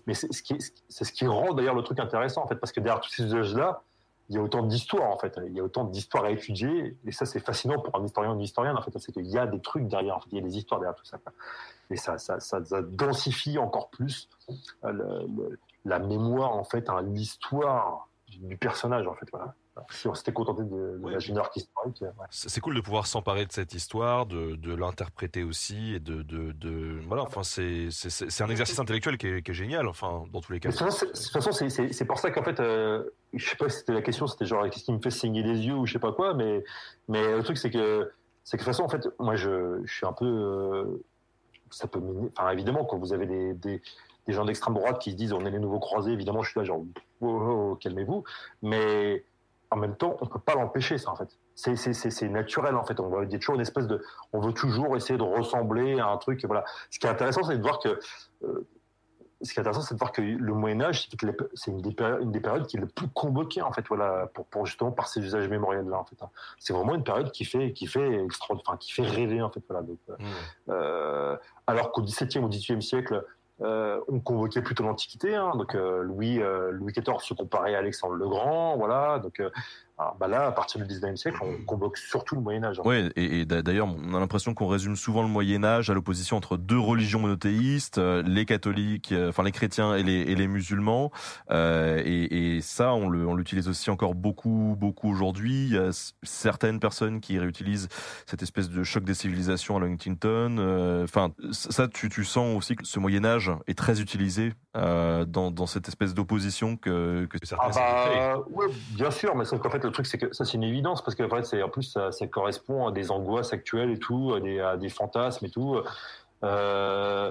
mais 0.06 0.14
c'est 0.14 0.32
ce 0.32 0.42
qui, 0.42 0.58
c'est 0.88 1.04
ce 1.04 1.12
qui 1.12 1.26
rend 1.26 1.54
d'ailleurs 1.54 1.76
le 1.76 1.82
truc 1.82 2.00
intéressant, 2.00 2.42
en 2.42 2.48
fait, 2.48 2.56
parce 2.56 2.72
que 2.72 2.80
derrière 2.80 3.00
tous 3.00 3.10
ces 3.10 3.22
usages-là, 3.24 3.82
il 4.28 4.36
y 4.36 4.39
a 4.39 4.43
autant 4.43 4.62
d'histoires 4.62 5.11
en 5.11 5.19
fait, 5.19 5.39
il 5.47 5.53
y 5.53 5.61
a 5.61 5.62
autant 5.62 5.85
d'histoires 5.85 6.24
à 6.24 6.31
étudier 6.31 6.97
et 7.05 7.12
ça 7.12 7.27
c'est 7.27 7.40
fascinant 7.40 7.81
pour 7.81 7.97
un 7.97 8.05
historien 8.05 8.32
ou 8.32 8.35
une 8.35 8.40
historienne 8.40 8.77
en 8.77 8.82
fait, 8.82 8.97
c'est 8.98 9.12
qu'il 9.12 9.27
y 9.27 9.39
a 9.39 9.47
des 9.47 9.61
trucs 9.61 9.86
derrière, 9.86 10.16
en 10.16 10.20
fait, 10.20 10.28
il 10.32 10.39
y 10.39 10.40
a 10.40 10.44
des 10.44 10.57
histoires 10.57 10.81
derrière 10.81 10.97
tout 10.97 11.05
ça. 11.05 11.19
Et 11.90 11.97
ça, 11.97 12.19
ça, 12.19 12.40
ça, 12.40 12.61
densifie 12.82 13.59
encore 13.59 13.90
plus 13.90 14.28
euh, 14.85 15.27
la 15.85 16.01
mémoire 16.01 16.53
en 16.53 16.65
fait, 16.65 16.89
hein, 16.90 17.03
l'histoire 17.03 18.09
du 18.28 18.57
personnage 18.57 19.07
en 19.07 19.15
fait. 19.15 19.27
Voilà 19.31 19.55
si 19.90 20.09
on 20.09 20.15
s'était 20.15 20.32
contenté 20.32 20.62
de, 20.62 20.98
de 21.03 21.09
l'ingénieur 21.09 21.51
historique. 21.55 22.05
C'est 22.31 22.61
cool 22.61 22.74
de 22.74 22.81
pouvoir 22.81 23.07
s'emparer 23.07 23.47
de 23.47 23.53
cette 23.53 23.74
histoire, 23.74 24.27
de, 24.27 24.57
de 24.57 24.74
l'interpréter 24.74 25.43
aussi, 25.44 25.94
et 25.94 26.01
de, 26.01 26.23
de, 26.23 26.53
de 26.53 26.98
voilà. 27.07 27.23
Enfin, 27.23 27.43
c'est 27.43 27.89
c'est 27.90 28.43
un 28.43 28.48
exercice 28.48 28.78
intellectuel 28.78 29.19
qui 29.19 29.27
est, 29.27 29.43
qui 29.43 29.51
est, 29.51 29.55
génial. 29.55 29.86
Enfin, 29.86 30.24
dans 30.32 30.40
tous 30.40 30.53
les 30.53 30.61
cas. 30.61 30.70
De 30.70 30.77
toute 30.77 30.86
façon, 31.32 31.69
c'est 31.69 32.05
pour 32.05 32.19
ça 32.19 32.31
qu'en 32.31 32.43
fait, 32.43 32.61
euh, 32.61 33.05
je 33.36 33.48
sais 33.48 33.56
pas 33.56 33.68
si 33.68 33.78
c'était 33.78 33.92
la 33.92 34.02
question, 34.02 34.26
c'était 34.26 34.46
genre 34.46 34.68
qu'est-ce 34.70 34.84
qui 34.84 34.92
me 34.92 35.00
fait 35.00 35.10
saigner 35.10 35.42
les 35.42 35.66
yeux 35.66 35.74
ou 35.74 35.86
je 35.86 35.92
sais 35.92 35.98
pas 35.98 36.12
quoi, 36.12 36.34
mais 36.34 36.64
mais 37.08 37.36
le 37.36 37.42
truc 37.42 37.58
c'est 37.58 37.70
que 37.70 38.10
c'est 38.44 38.56
que 38.56 38.62
de 38.62 38.64
toute 38.64 38.74
façon, 38.74 38.84
en 38.84 38.88
fait, 38.88 39.08
moi 39.18 39.34
je, 39.34 39.80
je 39.84 39.92
suis 39.92 40.06
un 40.06 40.12
peu, 40.12 40.24
euh, 40.24 41.04
ça 41.70 41.88
peut, 41.88 42.00
évidemment 42.52 42.84
quand 42.84 42.98
vous 42.98 43.12
avez 43.12 43.26
des, 43.26 43.54
des 43.54 43.82
des 44.26 44.32
gens 44.32 44.44
d'extrême 44.44 44.74
droite 44.74 44.98
qui 45.00 45.12
se 45.12 45.16
disent 45.16 45.32
on 45.32 45.44
est 45.46 45.50
les 45.50 45.58
nouveaux 45.58 45.78
croisés, 45.78 46.12
évidemment 46.12 46.42
je 46.42 46.50
suis 46.50 46.60
là 46.60 46.64
genre 46.64 46.82
calmez-vous, 47.80 48.24
mais 48.62 49.24
en 49.70 49.76
même 49.76 49.96
temps, 49.96 50.16
on 50.20 50.26
peut 50.26 50.38
pas 50.38 50.54
l'empêcher, 50.54 50.98
ça, 50.98 51.10
en 51.10 51.16
fait. 51.16 51.28
C'est 51.54 52.28
naturel, 52.28 52.76
en 52.76 52.84
fait. 52.84 53.00
On 53.00 53.22
dire 53.24 53.38
toujours 53.38 53.56
une 53.56 53.60
espèce 53.60 53.86
de, 53.86 54.02
on 54.32 54.40
veut 54.40 54.52
toujours 54.52 54.96
essayer 54.96 55.18
de 55.18 55.24
ressembler 55.24 55.98
à 55.98 56.08
un 56.08 56.16
truc, 56.18 56.44
voilà. 56.44 56.64
Ce 56.90 56.98
qui 56.98 57.06
est 57.06 57.10
intéressant, 57.10 57.42
c'est 57.42 57.56
de 57.56 57.62
voir 57.62 57.80
que, 57.80 57.98
euh, 58.44 58.66
ce 59.42 59.52
qui 59.52 59.58
est 59.58 59.60
intéressant, 59.60 59.82
c'est 59.82 59.94
de 59.94 59.98
voir 59.98 60.12
que 60.12 60.22
le 60.22 60.54
Moyen 60.54 60.80
Âge, 60.80 61.08
c'est 61.54 61.70
une, 61.70 61.82
une, 61.82 62.32
des 62.32 62.40
périodes 62.40 62.66
qui 62.66 62.76
est 62.78 62.80
le 62.80 62.86
plus 62.86 63.08
convoquée, 63.08 63.60
en 63.60 63.70
fait, 63.70 63.84
voilà, 63.88 64.28
pour, 64.32 64.46
pour 64.46 64.66
justement 64.66 64.92
par 64.92 65.08
ces 65.08 65.20
usages 65.20 65.48
mémoriels-là, 65.48 65.98
en 65.98 66.04
fait. 66.04 66.16
Hein. 66.22 66.30
C'est 66.58 66.72
vraiment 66.72 66.94
une 66.94 67.04
période 67.04 67.30
qui 67.30 67.44
fait, 67.44 67.72
qui 67.72 67.86
fait 67.86 68.24
extra, 68.24 68.54
enfin, 68.54 68.78
qui 68.78 68.92
fait 68.92 69.02
rêver, 69.02 69.42
en 69.42 69.50
fait, 69.50 69.62
voilà. 69.68 69.82
Donc, 69.82 69.98
euh, 70.08 70.14
mmh. 70.18 70.24
euh 70.70 71.36
alors 71.68 71.90
qu'au 71.90 72.02
XVIIe 72.02 72.38
ou 72.38 72.48
XVIIIe 72.48 72.80
siècle, 72.80 73.24
euh, 73.60 74.00
on 74.06 74.20
convoquait 74.20 74.62
plutôt 74.62 74.84
l'Antiquité, 74.84 75.34
hein, 75.34 75.50
donc 75.56 75.74
euh, 75.74 76.02
Louis 76.02 76.40
Louis 76.70 76.92
XIV 76.92 77.18
se 77.18 77.34
comparait 77.34 77.74
à 77.74 77.78
Alexandre 77.78 78.14
le 78.14 78.28
Grand, 78.28 78.76
voilà. 78.76 79.18
Donc 79.18 79.42
bah 79.98 80.28
là, 80.28 80.47
à 80.47 80.52
partir 80.52 80.85
du 80.85 80.94
19e 80.94 81.16
siècle, 81.16 81.39
on 81.43 81.64
convoque 81.64 81.97
surtout 81.97 82.35
le 82.35 82.43
Moyen 82.43 82.64
Âge. 82.64 82.78
Hein. 82.78 82.82
Oui, 82.85 83.10
et, 83.16 83.44
d'ailleurs, 83.47 83.89
on 83.89 84.14
a 84.14 84.20
l'impression 84.20 84.52
qu'on 84.55 84.66
résume 84.66 84.97
souvent 84.97 85.23
le 85.23 85.28
Moyen 85.28 85.64
Âge 85.64 85.89
à 85.90 85.94
l'opposition 85.94 86.36
entre 86.36 86.56
deux 86.56 86.78
religions 86.78 87.20
monothéistes, 87.20 87.98
les 87.98 88.44
catholiques, 88.44 89.14
enfin 89.28 89.43
les 89.43 89.52
chrétiens 89.52 89.94
et 89.94 90.02
les, 90.02 90.20
et 90.20 90.35
les 90.35 90.48
musulmans. 90.48 91.10
et, 91.51 92.56
et, 92.56 92.60
ça, 92.60 92.93
on 92.93 93.35
l'utilise 93.35 93.68
aussi 93.68 93.90
encore 93.90 94.14
beaucoup, 94.14 94.77
beaucoup 94.78 95.10
aujourd'hui. 95.10 95.66
Il 95.66 95.74
y 95.74 95.78
a 95.78 95.90
certaines 96.23 96.81
personnes 96.81 97.20
qui 97.20 97.39
réutilisent 97.39 97.89
cette 98.27 98.43
espèce 98.43 98.68
de 98.68 98.82
choc 98.82 99.05
des 99.05 99.14
civilisations 99.14 99.78
à 99.78 99.85
Huntington. 99.85 101.05
Enfin, 101.05 101.32
ça, 101.52 101.89
tu, 101.89 102.09
tu 102.09 102.24
sens 102.24 102.56
aussi 102.56 102.77
que 102.77 102.85
ce 102.85 102.98
Moyen 102.98 103.24
Âge 103.24 103.51
est 103.66 103.78
très 103.78 104.01
utilisé 104.01 104.52
euh, 104.77 105.24
dans, 105.24 105.51
dans, 105.51 105.66
cette 105.66 105.89
espèce 105.89 106.12
d'opposition 106.12 106.77
que, 106.77 107.27
que 107.27 107.39
certains 107.44 107.70
ah 107.81 108.36
bah, 108.36 108.64
bien 108.90 109.10
sûr, 109.10 109.35
mais 109.35 109.47
sauf 109.47 109.59
qu'en 109.60 109.70
fait 109.70 109.85
le 109.86 109.92
truc 109.92 110.06
c'est 110.06 110.18
que 110.18 110.32
ça 110.32 110.44
c'est 110.44 110.54
une 110.54 110.64
évidence 110.64 111.02
parce 111.02 111.14
que 111.14 111.22
en, 111.22 111.64
en 111.64 111.68
plus 111.68 111.96
ça, 112.10 112.26
correspond 112.26 112.88
à 112.88 112.92
des 112.92 113.10
angoisses 113.10 113.52
actuelles 113.52 113.92
et 113.92 113.98
tout, 113.98 114.34
à 114.34 114.76
des, 114.76 114.88
fantasmes 114.88 115.46
et 115.46 115.50
tout. 115.50 115.80
Euh, 116.44 117.30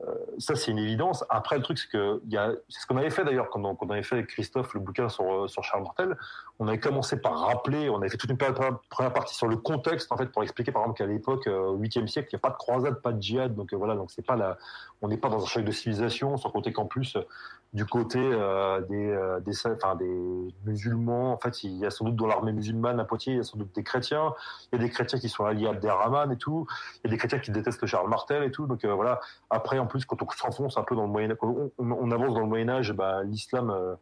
euh, 0.00 0.14
ça, 0.38 0.56
c'est 0.56 0.70
une 0.72 0.78
évidence. 0.78 1.24
Après, 1.28 1.56
le 1.56 1.62
truc, 1.62 1.78
c'est 1.78 1.88
que 1.88 2.20
c'est 2.68 2.80
ce 2.80 2.86
qu'on 2.86 2.96
avait 2.96 3.10
fait 3.10 3.24
d'ailleurs 3.24 3.48
quand 3.50 3.64
on, 3.64 3.74
quand 3.74 3.86
on, 3.86 3.90
avait 3.90 4.02
fait 4.02 4.16
avec 4.16 4.26
Christophe 4.26 4.74
le 4.74 4.80
bouquin 4.80 5.08
sur, 5.08 5.48
sur 5.48 5.62
Charles 5.62 5.84
Martel. 5.84 6.16
On 6.60 6.68
avait 6.68 6.78
commencé 6.78 7.20
par 7.20 7.38
rappeler, 7.38 7.90
on 7.90 7.96
avait 7.96 8.08
fait 8.08 8.16
toute 8.16 8.30
une 8.30 8.36
première 8.36 9.12
partie 9.12 9.34
sur 9.34 9.48
le 9.48 9.56
contexte 9.56 10.12
en 10.12 10.16
fait 10.16 10.26
pour 10.26 10.42
expliquer 10.42 10.70
par 10.70 10.82
exemple 10.82 10.98
qu'à 10.98 11.06
l'époque, 11.06 11.46
euh, 11.48 11.70
au 11.70 11.78
8e 11.78 12.06
siècle, 12.06 12.28
il 12.32 12.36
n'y 12.36 12.38
a 12.38 12.40
pas 12.40 12.50
de 12.50 12.56
croisade, 12.56 13.00
pas 13.02 13.12
de 13.12 13.20
djihad, 13.20 13.54
donc 13.54 13.72
euh, 13.72 13.76
voilà, 13.76 13.96
donc 13.96 14.10
c'est 14.12 14.24
pas 14.24 14.36
la, 14.36 14.56
on 15.02 15.08
n'est 15.08 15.16
pas 15.16 15.28
dans 15.28 15.42
un 15.42 15.46
choc 15.46 15.64
de 15.64 15.72
civilisation, 15.72 16.36
sans 16.36 16.50
compter 16.50 16.72
qu'en 16.72 16.86
plus 16.86 17.16
du 17.74 17.84
côté 17.84 18.20
euh, 18.20 18.80
des, 18.82 19.10
euh, 19.10 19.40
des, 19.40 20.52
musulmans. 20.64 21.32
En 21.32 21.38
fait, 21.38 21.64
il 21.64 21.72
y 21.76 21.84
a 21.84 21.90
sans 21.90 22.04
doute 22.04 22.14
dans 22.14 22.28
l'armée 22.28 22.52
musulmane 22.52 23.00
à 23.00 23.04
Poitiers, 23.04 23.34
il 23.34 23.36
y 23.36 23.40
a 23.40 23.42
sans 23.42 23.58
doute 23.58 23.74
des 23.74 23.82
chrétiens. 23.82 24.32
Il 24.72 24.78
y 24.78 24.80
a 24.80 24.84
des 24.84 24.90
chrétiens 24.90 25.18
qui 25.18 25.28
sont 25.28 25.44
alliés 25.44 25.66
à 25.66 25.70
Abderrahman 25.70 26.30
et 26.30 26.36
tout. 26.36 26.66
Il 27.02 27.08
y 27.08 27.08
a 27.08 27.10
des 27.10 27.18
chrétiens 27.18 27.40
qui 27.40 27.50
détestent 27.50 27.84
Charles 27.84 28.08
Martel 28.08 28.44
et 28.44 28.52
tout. 28.52 28.66
Donc 28.66 28.84
euh, 28.84 28.94
voilà. 28.94 29.20
Après, 29.50 29.80
en 29.80 29.86
plus, 29.86 30.04
quand 30.04 30.22
on 30.22 30.30
s'enfonce 30.30 30.78
un 30.78 30.84
peu 30.84 30.94
dans 30.94 31.02
le 31.02 31.08
Moyen 31.08 31.34
on, 31.42 31.70
on, 31.78 32.10
avance 32.12 32.32
dans 32.32 32.40
le 32.40 32.46
Moyen 32.46 32.68
Âge, 32.68 32.92
bah, 32.92 33.24
l'islam. 33.24 33.70
Euh, 33.70 33.96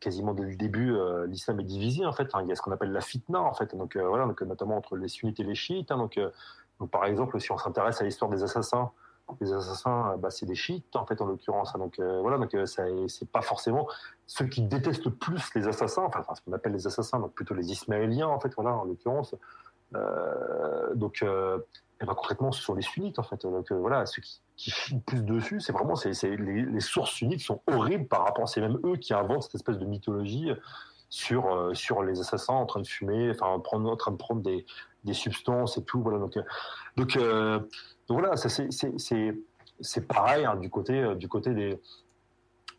quasiment 0.00 0.34
dès 0.34 0.44
le 0.44 0.54
début, 0.54 0.96
l'islam 1.26 1.60
est 1.60 1.64
divisé 1.64 2.06
en 2.06 2.12
fait. 2.12 2.28
Hein. 2.34 2.40
Il 2.42 2.48
y 2.48 2.52
a 2.52 2.54
ce 2.54 2.62
qu'on 2.62 2.72
appelle 2.72 2.92
la 2.92 3.00
fitna 3.00 3.40
en 3.40 3.54
fait. 3.54 3.74
Donc 3.74 3.96
voilà, 3.96 4.26
donc, 4.26 4.40
notamment 4.42 4.76
entre 4.76 4.96
les 4.96 5.08
sunnites 5.08 5.40
et 5.40 5.44
les 5.44 5.54
chiites. 5.54 5.90
Hein. 5.90 5.98
Donc, 5.98 6.18
donc, 6.80 6.90
par 6.90 7.04
exemple, 7.06 7.40
si 7.40 7.50
on 7.52 7.58
s'intéresse 7.58 8.00
à 8.00 8.04
l'histoire 8.04 8.30
des 8.30 8.42
assassins 8.42 8.90
les 9.40 9.52
assassins, 9.52 10.16
bah, 10.18 10.30
c'est 10.30 10.46
des 10.46 10.54
chiites 10.54 10.96
en 10.96 11.06
fait 11.06 11.20
en 11.20 11.26
l'occurrence. 11.26 11.74
hein. 11.74 11.78
donc 11.78 11.98
euh, 11.98 12.20
voilà, 12.20 12.38
donc 12.38 12.54
euh, 12.54 12.66
c'est 12.66 13.30
pas 13.30 13.42
forcément 13.42 13.88
ceux 14.26 14.46
qui 14.46 14.62
détestent 14.62 15.10
plus 15.10 15.54
les 15.54 15.68
assassins, 15.68 16.02
enfin, 16.02 16.22
ce 16.34 16.40
qu'on 16.42 16.52
appelle 16.52 16.72
les 16.72 16.86
assassins, 16.86 17.18
donc 17.20 17.32
plutôt 17.32 17.54
les 17.54 17.70
Ismaéliens 17.70 18.28
en 18.28 18.40
fait, 18.40 18.52
voilà 18.54 18.74
en 18.74 18.84
l'occurrence. 18.84 19.34
Euh, 19.94 20.94
donc 20.94 21.24
euh, 21.98 22.04
eh 22.04 22.06
ben, 22.06 22.14
concrètement, 22.14 22.52
ce 22.52 22.62
sont 22.62 22.74
les 22.74 22.82
sunnites 22.82 23.18
en 23.18 23.22
fait. 23.22 23.42
Donc 23.42 23.72
euh, 23.72 23.76
voilà, 23.76 24.06
ceux 24.06 24.22
qui, 24.22 24.40
qui 24.56 24.98
plus 25.00 25.22
dessus, 25.22 25.60
c'est 25.60 25.72
vraiment 25.72 25.96
c'est, 25.96 26.12
les, 26.36 26.80
sources 26.80 27.12
sunnites 27.12 27.40
sont 27.40 27.60
horribles 27.66 28.06
par 28.06 28.24
rapport. 28.24 28.48
C'est 28.48 28.60
même 28.60 28.78
eux 28.84 28.96
qui 28.96 29.14
inventent 29.14 29.42
cette 29.42 29.56
espèce 29.56 29.78
de 29.78 29.84
mythologie 29.84 30.50
sur 31.10 31.52
euh, 31.52 31.74
sur 31.74 32.02
les 32.02 32.20
assassins 32.20 32.54
en 32.54 32.66
train 32.66 32.80
de 32.80 32.86
fumer, 32.86 33.30
enfin 33.30 33.46
en 33.46 33.60
train 33.96 34.10
de 34.12 34.16
prendre 34.16 34.42
des, 34.42 34.64
des 35.04 35.14
substances 35.14 35.76
et 35.78 35.84
tout. 35.84 36.00
Voilà 36.02 36.18
donc 36.18 36.36
euh, 37.16 37.58
donc, 38.08 38.20
voilà, 38.20 38.36
c'est 38.36 38.70
c'est 38.70 39.34
c'est 39.80 40.08
pareil 40.08 40.44
hein, 40.44 40.56
du 40.56 40.70
côté 40.70 41.14
du 41.16 41.28
côté 41.28 41.54
des 41.54 41.80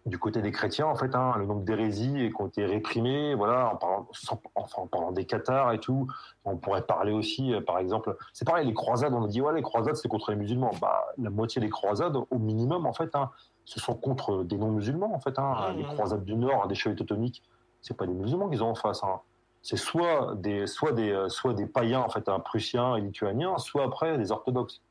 du 0.05 0.17
côté 0.17 0.41
des 0.41 0.51
chrétiens 0.51 0.87
en 0.87 0.95
fait 0.95 1.13
hein, 1.13 1.33
le 1.37 1.45
nombre 1.45 1.61
d'hérésies 1.63 2.31
qui 2.35 2.41
ont 2.41 2.47
été 2.47 2.65
réprimées 2.65 3.35
voilà 3.35 3.73
en 3.73 3.75
parlant 3.75 4.07
sans- 4.13 4.41
enfin 4.55 4.83
en 4.83 4.87
parlant 4.87 5.11
des 5.11 5.25
cathares 5.25 5.71
et 5.73 5.79
tout. 5.79 6.07
On 6.45 6.57
pourrait 6.57 6.83
parler 6.85 7.11
aussi 7.11 7.53
euh, 7.53 7.61
par 7.61 7.77
exemple 7.79 8.15
c'est 8.33 8.45
pareil 8.45 8.65
les 8.65 8.73
croisades 8.73 9.13
on 9.13 9.25
a 9.25 9.27
dit 9.27 9.41
ouais 9.41 9.53
les 9.53 9.61
croisades 9.61 9.95
c'est 9.97 10.07
contre 10.07 10.31
les 10.31 10.37
musulmans. 10.37 10.71
Bah 10.81 11.05
la 11.17 11.29
moitié 11.29 11.61
des 11.61 11.69
croisades 11.69 12.15
au 12.15 12.39
minimum 12.39 12.85
en 12.85 12.93
fait 12.93 13.13
hein, 13.15 13.29
ce 13.65 13.79
sont 13.79 13.93
contre 13.93 14.43
des 14.43 14.57
non 14.57 14.71
musulmans 14.71 15.13
en 15.13 15.19
fait 15.19 15.37
hein. 15.37 15.53
Ouais, 15.69 15.73
les 15.75 15.83
croisades 15.83 16.23
du 16.23 16.35
nord 16.35 16.67
des 16.67 16.75
chevaliers 16.75 16.97
teutoniques 16.97 17.43
c'est 17.81 17.95
pas 17.95 18.07
des 18.07 18.13
musulmans 18.13 18.49
qu'ils 18.49 18.63
ont 18.63 18.69
en 18.71 18.75
face 18.75 19.01
c'est 19.61 19.77
soit 19.77 20.35
des 20.35 20.65
soit 20.65 20.93
des 20.93 21.11
euh, 21.11 21.27
soit 21.29 21.53
des 21.53 21.67
païens 21.67 21.99
en 21.99 22.09
fait 22.09 22.25
prussiens 22.45 22.95
et 22.95 23.01
lituaniens 23.01 23.57
soit 23.57 23.83
après 23.83 24.17
des 24.17 24.31
orthodoxes 24.31 24.81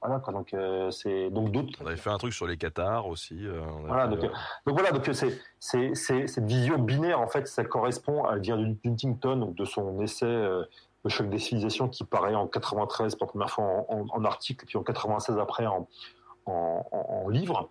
voilà 0.00 0.20
quoi 0.20 0.32
donc 0.32 0.54
euh, 0.54 0.90
c'est 0.90 1.30
donc 1.30 1.50
d'autres 1.50 1.70
On 1.82 1.86
avait 1.86 1.96
fait 1.96 2.10
un 2.10 2.18
truc 2.18 2.32
sur 2.32 2.46
les 2.46 2.56
Qatars 2.56 3.06
aussi. 3.08 3.46
euh, 3.46 3.60
on 3.76 3.84
a 3.84 3.88
Voilà, 3.88 4.08
fait, 4.08 4.16
donc, 4.16 4.24
euh, 4.24 4.28
donc 4.66 4.78
voilà, 4.78 4.92
donc 4.92 5.10
c'est 5.58 5.94
cette 5.94 6.44
vision 6.44 6.78
binaire 6.78 7.20
en 7.20 7.26
fait, 7.28 7.48
ça 7.48 7.64
correspond 7.64 8.24
à 8.24 8.36
vient 8.36 8.56
Huntington, 8.84 9.36
donc 9.36 9.54
de 9.56 9.64
son 9.64 10.00
essai 10.00 10.26
Le 10.26 11.10
choc 11.10 11.28
des 11.28 11.38
civilisations 11.38 11.88
qui 11.88 12.04
paraît 12.04 12.34
en 12.34 12.46
93 12.46 13.16
pour 13.16 13.26
la 13.26 13.30
première 13.30 13.50
fois 13.50 13.64
en, 13.64 13.86
en- 13.88 14.06
en 14.10 14.24
article, 14.24 14.64
puis 14.66 14.78
en 14.78 14.82
96 14.82 15.38
après 15.38 15.66
en 15.66 15.88
en, 16.46 16.86
en- 16.92 17.24
en 17.24 17.28
livre, 17.28 17.68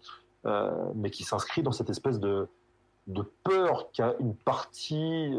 mais 0.96 1.10
qui 1.10 1.24
s'inscrit 1.24 1.64
dans 1.64 1.72
cette 1.72 1.90
espèce 1.90 2.20
de 2.20 2.48
de 3.08 3.22
peur 3.44 3.92
qu'a 3.92 4.14
une 4.20 4.34
partie 4.36 5.32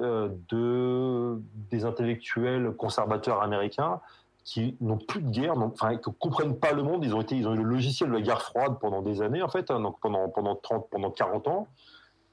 de 0.51 1.39
des 1.71 1.85
intellectuels 1.85 2.73
conservateurs 2.77 3.43
américains 3.43 4.01
qui 4.45 4.77
n'ont 4.81 4.99
plus 4.99 5.23
de 5.23 5.31
guerre, 5.31 5.57
enfin, 5.57 5.97
qui 5.97 6.11
ne 6.11 6.15
comprennent 6.15 6.59
pas 6.59 6.73
le 6.73 6.83
monde. 6.83 7.03
Ils 7.05 7.15
ont 7.15 7.23
été, 7.23 7.35
ils 7.35 7.49
ont 7.49 7.55
eu 7.55 7.59
le 7.59 7.65
logiciel 7.65 8.11
de 8.11 8.15
la 8.15 8.21
guerre 8.21 8.43
froide 8.43 8.79
pendant 8.81 9.01
des 9.01 9.23
années, 9.23 9.43
en 9.43 9.49
fait, 9.49 9.71
hein, 9.71 9.81
donc 9.81 9.99
pendant, 10.01 10.29
pendant 10.29 10.55
30, 10.55 10.89
pendant 10.91 11.11
40 11.11 11.49
ans. 11.49 11.69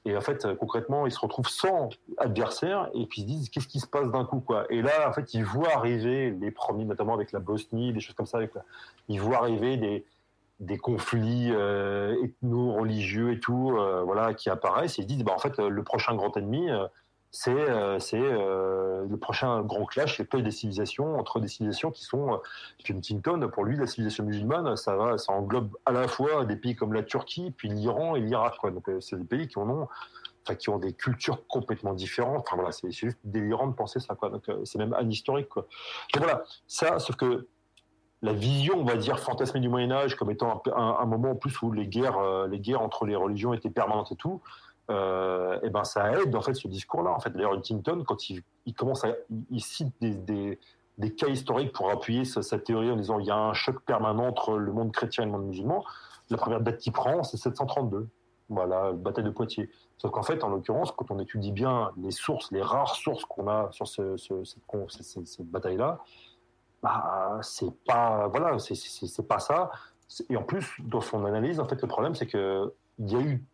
Et 0.04 0.16
en 0.16 0.20
fait, 0.20 0.46
concrètement, 0.56 1.06
ils 1.06 1.12
se 1.12 1.20
retrouvent 1.20 1.48
sans 1.48 1.88
adversaire 2.18 2.90
et 2.92 3.06
puis 3.06 3.22
ils 3.22 3.24
se 3.24 3.28
disent 3.28 3.48
qu'est-ce 3.50 3.68
qui 3.68 3.78
se 3.78 3.86
passe 3.86 4.10
d'un 4.10 4.24
coup, 4.24 4.40
quoi? 4.40 4.66
Et 4.68 4.82
là, 4.82 5.08
en 5.08 5.12
fait, 5.12 5.32
ils 5.32 5.44
voient 5.44 5.72
arriver 5.74 6.32
les 6.32 6.50
premiers, 6.50 6.84
notamment 6.84 7.14
avec 7.14 7.30
la 7.32 7.38
Bosnie, 7.38 7.92
des 7.92 8.00
choses 8.00 8.16
comme 8.16 8.26
ça. 8.26 8.40
Ils 9.08 9.20
voient 9.20 9.38
arriver 9.38 9.76
des, 9.76 10.04
des 10.58 10.76
conflits 10.76 11.50
euh, 11.52 12.16
ethno-religieux 12.24 13.32
et 13.32 13.40
tout, 13.40 13.76
euh, 13.76 14.02
voilà, 14.04 14.34
qui 14.34 14.50
apparaissent. 14.50 14.98
Et 14.98 15.02
ils 15.02 15.04
se 15.04 15.08
disent, 15.08 15.24
bah, 15.24 15.32
en 15.34 15.38
fait, 15.38 15.58
le 15.58 15.82
prochain 15.84 16.14
grand 16.16 16.36
ennemi, 16.36 16.68
euh, 16.68 16.86
c'est 17.34 17.50
euh, 17.50 17.98
euh, 18.12 19.06
le 19.08 19.16
prochain 19.16 19.62
grand 19.62 19.86
clash, 19.86 20.18
c'est 20.18 20.24
pas 20.24 20.42
des 20.42 20.50
civilisations 20.50 21.18
entre 21.18 21.40
des 21.40 21.48
civilisations 21.48 21.90
qui 21.90 22.04
sont. 22.04 22.34
euh, 22.34 22.36
puis 22.84 22.92
Huntington, 22.92 23.48
pour 23.50 23.64
lui, 23.64 23.78
la 23.78 23.86
civilisation 23.86 24.24
musulmane, 24.24 24.76
ça 24.76 24.96
va, 24.96 25.16
ça 25.16 25.32
englobe 25.32 25.70
à 25.86 25.92
la 25.92 26.08
fois 26.08 26.44
des 26.44 26.56
pays 26.56 26.76
comme 26.76 26.92
la 26.92 27.02
Turquie, 27.02 27.50
puis 27.50 27.70
l'Iran 27.70 28.16
et 28.16 28.20
l'Irak. 28.20 28.56
Donc 28.62 28.86
euh, 28.90 29.00
c'est 29.00 29.16
des 29.16 29.24
pays 29.24 29.48
qui 29.48 29.56
ont, 29.56 29.88
enfin 30.44 30.54
qui 30.56 30.68
ont 30.68 30.78
des 30.78 30.92
cultures 30.92 31.46
complètement 31.46 31.94
différentes. 31.94 32.44
Enfin 32.46 32.56
voilà, 32.56 32.70
c'est 32.70 32.90
juste 32.90 33.18
délirant 33.24 33.66
de 33.66 33.74
penser 33.74 33.98
ça, 33.98 34.14
quoi. 34.14 34.30
Euh, 34.50 34.64
c'est 34.66 34.78
même 34.78 34.92
ahistorique, 34.92 35.48
quoi. 35.48 35.66
Donc 36.12 36.24
voilà, 36.24 36.44
ça, 36.66 36.98
sauf 36.98 37.16
que 37.16 37.46
la 38.22 38.32
vision, 38.32 38.78
on 38.78 38.84
va 38.84 38.96
dire, 38.96 39.18
fantasmée 39.18 39.60
du 39.60 39.68
Moyen 39.68 39.90
Âge 39.90 40.14
comme 40.14 40.30
étant 40.30 40.62
un, 40.74 41.04
moment 41.06 41.32
en 41.32 41.34
plus 41.34 41.60
où 41.62 41.72
les 41.72 41.88
guerres, 41.88 42.18
euh, 42.18 42.46
les 42.46 42.60
guerres 42.60 42.80
entre 42.80 43.04
les 43.04 43.16
religions 43.16 43.52
étaient 43.52 43.70
permanentes 43.70 44.12
et 44.12 44.16
tout, 44.16 44.40
euh, 44.90 45.58
et 45.62 45.70
ben 45.70 45.84
ça 45.84 46.12
aide 46.12 46.34
en 46.34 46.42
fait 46.42 46.54
ce 46.54 46.68
discours-là. 46.68 47.10
En 47.10 47.20
fait, 47.20 47.30
d'ailleurs, 47.30 47.52
Huntington, 47.54 48.04
quand 48.06 48.30
il, 48.30 48.42
commence 48.76 49.06
il, 49.50 49.62
cite 49.62 49.94
des, 50.00 50.58
des, 50.98 51.14
cas 51.14 51.28
historiques 51.28 51.72
pour 51.72 51.90
appuyer 51.90 52.24
sa, 52.24 52.58
théorie 52.58 52.90
en 52.90 52.96
disant 52.96 53.18
il 53.18 53.26
y 53.26 53.30
a 53.30 53.36
un 53.36 53.54
choc 53.54 53.80
permanent 53.84 54.26
entre 54.26 54.56
le 54.58 54.72
monde 54.72 54.92
chrétien 54.92 55.24
et 55.24 55.26
le 55.26 55.32
monde 55.32 55.46
musulman. 55.46 55.84
La 56.30 56.36
première 56.36 56.60
date 56.60 56.78
qu'il 56.78 56.92
prend, 56.92 57.22
c'est 57.22 57.36
732. 57.36 58.08
Voilà, 58.48 58.92
bataille 58.92 59.24
de 59.24 59.30
Poitiers. 59.30 59.70
Sauf 59.96 60.10
qu'en 60.10 60.22
fait, 60.22 60.42
en 60.44 60.48
l'occurrence, 60.48 60.92
quand 60.92 61.10
on 61.10 61.18
étudie 61.18 61.52
bien 61.52 61.92
les 61.96 62.10
sources, 62.10 62.50
les 62.50 62.60
rares 62.60 62.94
sources 62.96 63.24
qu'on 63.24 63.48
a 63.48 63.68
sur 63.70 63.86
ce, 63.86 64.16
ce- 64.16 64.44
cette, 64.44 65.50
bataille-là, 65.50 66.00
bah, 66.82 67.38
c'est 67.42 67.72
pas, 67.86 68.26
voilà, 68.28 68.58
c'est- 68.58 69.26
pas 69.26 69.38
ça. 69.38 69.70
Et 70.28 70.36
en 70.36 70.42
plus, 70.42 70.74
dans 70.80 71.00
son 71.00 71.24
analyse, 71.24 71.60
en 71.60 71.66
fait, 71.66 71.80
le 71.80 71.88
problème, 71.88 72.14
c'est 72.14 72.26
que 72.26 72.72
il 72.98 73.10
y 73.10 73.16
a 73.16 73.20
eu 73.20 73.44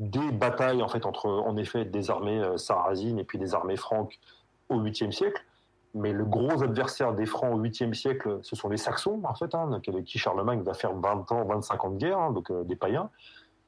des 0.00 0.32
batailles, 0.32 0.82
en 0.82 0.88
fait, 0.88 1.04
entre, 1.04 1.28
en 1.28 1.56
effet, 1.58 1.84
des 1.84 2.10
armées 2.10 2.40
euh, 2.40 2.56
sarrasines 2.56 3.18
et 3.18 3.24
puis 3.24 3.38
des 3.38 3.54
armées 3.54 3.76
franques 3.76 4.18
au 4.70 4.80
8e 4.80 5.12
siècle. 5.12 5.44
Mais 5.94 6.12
le 6.12 6.24
gros 6.24 6.62
adversaire 6.62 7.12
des 7.14 7.26
Francs 7.26 7.52
au 7.54 7.60
8e 7.60 7.92
siècle, 7.92 8.38
ce 8.42 8.56
sont 8.56 8.68
les 8.68 8.78
Saxons, 8.78 9.20
en 9.24 9.34
fait, 9.34 9.54
hein, 9.54 9.70
avec 9.72 10.04
qui 10.04 10.18
Charlemagne 10.18 10.62
va 10.62 10.72
faire 10.72 10.94
20 10.94 11.30
ans, 11.32 11.44
25 11.44 11.84
ans 11.84 11.90
de 11.90 11.98
guerre, 11.98 12.18
hein, 12.18 12.32
donc 12.32 12.50
euh, 12.50 12.64
des 12.64 12.76
païens. 12.76 13.10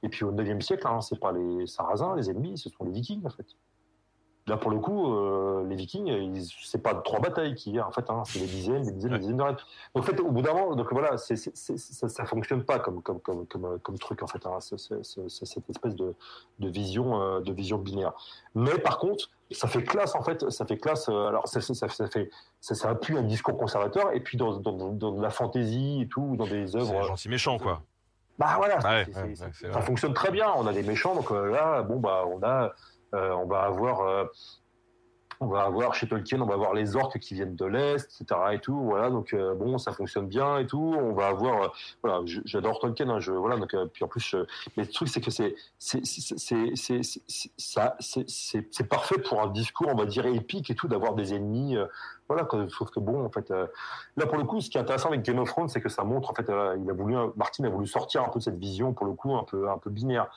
Et 0.03 0.09
puis 0.09 0.25
au 0.25 0.33
9e 0.33 0.61
siècle, 0.61 0.87
hein, 0.87 1.01
c'est 1.01 1.21
pas 1.21 1.33
les 1.33 1.67
Sarrasins, 1.67 2.17
les 2.17 2.31
ennemis, 2.31 2.57
ce 2.57 2.71
sont 2.71 2.85
les 2.85 2.93
Vikings, 2.93 3.27
en 3.27 3.31
fait. 3.31 3.47
Là, 4.53 4.59
pour 4.59 4.71
le 4.71 4.79
coup, 4.81 5.15
euh, 5.15 5.65
les 5.67 5.77
Vikings, 5.77 6.47
c'est 6.63 6.83
pas 6.83 6.93
trois 6.95 7.21
batailles 7.21 7.55
qu'il 7.55 7.75
y 7.75 7.79
a, 7.79 7.89
en 7.89 7.91
fait, 7.91 8.05
hein, 8.11 8.23
c'est 8.27 8.39
des 8.39 8.45
dizaines, 8.45 8.83
des 8.83 8.93
dizaines, 8.93 9.13
des 9.13 9.19
dizaines 9.21 9.39
de 9.39 9.43
raids. 9.43 9.57
Donc, 9.95 10.05
en 10.05 10.07
fait, 10.07 10.21
au 10.21 10.31
bout 10.31 10.43
d'un 10.43 10.53
moment, 10.53 10.75
donc 10.77 10.93
voilà, 10.93 11.17
c'est, 11.17 11.37
c'est, 11.37 11.57
c'est- 11.57 11.79
ça, 11.79 12.11
ça 12.11 12.27
fonctionne 12.27 12.63
pas 12.63 12.79
comme, 12.79 13.01
comme, 13.01 13.19
comme, 13.21 13.47
comme, 13.47 13.65
euh, 13.65 13.79
comme 13.83 13.99
truc, 13.99 14.23
en 14.23 14.27
fait, 14.27 14.45
hein, 14.45 14.59
c'est, 14.61 14.79
c'est- 14.79 15.03
c'est- 15.03 15.27
c'est 15.31 15.47
cette 15.47 15.71
espèce 15.71 15.95
de, 15.95 16.15
de 16.59 16.69
vision, 16.69 17.19
euh, 17.23 17.41
de 17.41 17.51
vision 17.51 17.79
binaire. 17.79 18.13
Mais 18.55 18.77
par 18.77 18.99
contre, 18.99 19.31
ça 19.53 19.69
fait 19.69 19.85
classe, 19.85 20.15
en 20.15 20.23
fait, 20.23 20.51
ça 20.51 20.67
fait 20.67 20.77
classe, 20.77 21.09
euh, 21.09 21.29
alors 21.29 21.49
ça, 21.49 21.63
ça, 21.63 21.89
fait, 21.89 22.29
ça, 22.61 22.75
ça 22.75 22.91
appuie 22.91 23.17
un 23.17 23.23
discours 23.23 23.57
conservateur, 23.57 24.13
et 24.13 24.21
puis 24.21 24.37
dans, 24.37 24.59
dans, 24.59 24.93
dans 24.93 25.13
de 25.13 25.23
la 25.23 25.31
fantaisie 25.31 26.03
et 26.03 26.09
tout, 26.09 26.37
dans 26.37 26.47
des 26.47 26.67
C'est 26.67 26.77
œuvres. 26.77 27.05
gentil 27.05 27.31
méchant, 27.31 27.57
quoi. 27.59 27.81
Bah 28.39 28.55
voilà, 28.59 28.79
Ah 28.85 28.91
ouais, 28.97 29.07
c'est- 29.07 29.15
ouais, 29.23 29.33
c'est- 29.35 29.45
ouais, 29.45 29.51
c'est 29.55 29.73
ça 29.73 29.81
fonctionne 29.81 30.13
très 30.15 30.31
bien. 30.31 30.51
On 30.57 30.67
a 30.67 30.73
des 30.75 30.83
méchants, 30.83 31.15
donc 31.15 31.31
euh, 31.31 31.51
là, 31.51 31.83
bon 31.83 32.01
bah 32.01 32.25
on 32.27 32.43
a, 32.43 32.73
on 33.13 33.47
va 33.47 33.63
avoir, 33.63 34.01
euh, 34.01 34.25
on 35.43 35.49
va 35.49 35.65
avoir 35.65 35.93
chez 35.95 36.07
Tolkien, 36.07 36.41
on 36.41 36.47
va 36.47 36.55
avoir 36.55 36.73
les 36.73 36.95
orques 36.95 37.19
qui 37.19 37.35
viennent 37.35 37.57
de 37.57 37.65
l'est, 37.65 37.97
etc. 37.97 38.41
et 38.53 38.61
tout. 38.61 38.79
Voilà, 38.79 39.11
donc 39.11 39.35
euh, 39.35 39.55
bon, 39.55 39.77
ça 39.77 39.93
fonctionne 39.93 40.29
bien 40.29 40.59
et 40.59 40.67
tout. 40.67 40.95
On 40.97 41.13
va 41.15 41.27
avoir, 41.27 41.63
euh, 41.65 41.69
voilà, 42.03 42.21
j'adore 42.45 42.79
Tolkien, 42.79 43.09
hein, 43.09 43.19
je, 43.19 43.33
voilà, 43.33 43.57
donc 43.57 43.75
euh, 43.75 43.87
puis 43.93 44.05
en 44.05 44.09
plus, 44.09 44.37
mais 44.77 44.85
le 44.85 44.91
truc 44.91 45.09
c'est 45.09 45.21
que 45.21 45.33
c'est, 45.33 45.57
c'est, 45.81 46.09
parfait 48.89 49.19
pour 49.19 49.43
un 49.43 49.49
discours, 49.49 49.89
on 49.91 49.97
va 49.97 50.07
dire 50.07 50.27
épique 50.27 50.71
et 50.71 50.77
tout, 50.77 50.87
d'avoir 50.87 51.15
des 51.15 51.35
ennemis. 51.35 51.77
euh, 51.77 51.87
voilà, 52.29 52.49
sauf 52.69 52.91
que 52.91 53.01
bon, 53.01 53.25
en 53.25 53.31
fait, 53.31 53.51
euh, 53.51 53.67
là 54.17 54.27
pour 54.27 54.39
le 54.39 54.45
coup, 54.45 54.61
ce 54.61 54.71
qui 54.71 54.79
est 54.79 54.81
intéressant 54.81 55.09
avec 55.09 55.23
Game 55.23 55.39
of 55.39 55.49
Thrones, 55.49 55.69
c'est 55.69 55.81
que 55.81 55.89
ça 55.89 56.05
montre, 56.05 56.31
en 56.31 56.35
fait, 56.35 56.49
euh, 56.49 56.77
il 56.81 56.89
a 56.89 56.93
voulu, 56.93 57.15
Martin 57.37 57.65
a 57.65 57.69
voulu 57.69 57.87
sortir 57.87 58.23
un 58.23 58.29
peu 58.29 58.39
de 58.39 58.45
cette 58.45 58.59
vision, 58.59 58.95
pour 58.95 59.07
le 59.07 59.13
coup, 59.13 59.35
un 59.35 59.45
peu, 59.45 59.69
un 59.69 59.77
peu 59.77 59.91
binaire. 59.91 60.31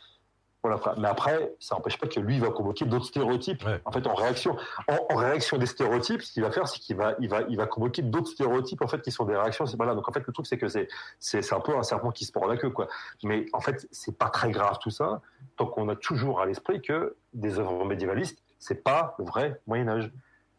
Voilà, 0.68 0.82
mais 0.98 1.08
après, 1.08 1.54
ça 1.60 1.76
n'empêche 1.76 2.00
pas 2.00 2.08
que 2.08 2.20
lui 2.20 2.40
va 2.40 2.50
convoquer 2.50 2.86
d'autres 2.86 3.06
stéréotypes. 3.06 3.64
Ouais. 3.64 3.80
En 3.86 3.92
fait, 3.92 4.08
en 4.08 4.16
réaction, 4.16 4.58
en, 4.88 5.14
en 5.14 5.16
réaction 5.16 5.58
des 5.58 5.68
stéréotypes, 5.68 6.24
ce 6.24 6.34
qu'il 6.34 6.42
va 6.42 6.50
faire, 6.50 6.68
c'est 6.68 6.80
qu'il 6.80 6.96
va, 6.96 7.14
il 7.20 7.30
va, 7.30 7.42
il 7.50 7.56
va 7.56 7.68
convoquer 7.68 8.02
d'autres 8.02 8.32
stéréotypes 8.32 8.82
en 8.82 8.88
fait 8.88 9.02
qui 9.04 9.12
sont 9.12 9.26
des 9.26 9.36
réactions. 9.36 9.68
C'est 9.68 9.78
pas 9.78 9.86
là. 9.86 9.94
Donc 9.94 10.10
en 10.10 10.12
fait, 10.12 10.24
le 10.26 10.34
truc, 10.34 10.48
c'est 10.48 10.58
que 10.58 10.68
c'est, 10.68 10.88
c'est, 11.20 11.54
un 11.54 11.60
peu 11.60 11.78
un 11.78 11.84
serpent 11.84 12.12
qui 12.12 12.26
se 12.26 12.32
mord 12.36 12.48
la 12.48 12.58
queue, 12.58 12.72
quoi. 12.72 12.88
Mais 13.24 13.46
en 13.54 13.62
fait, 13.62 13.88
c'est 13.92 14.18
pas 14.18 14.30
très 14.30 14.50
grave 14.50 14.80
tout 14.82 14.90
ça, 14.90 15.22
tant 15.56 15.68
qu'on 15.68 15.88
a 15.90 15.96
toujours 15.96 16.42
à 16.42 16.48
l'esprit 16.48 16.82
que 16.82 17.16
des 17.34 17.60
œuvres 17.60 17.86
médiévalistes, 17.86 18.42
c'est 18.58 18.84
pas 18.84 19.16
le 19.20 19.26
vrai 19.26 19.62
Moyen 19.68 19.88
Âge. 19.88 20.12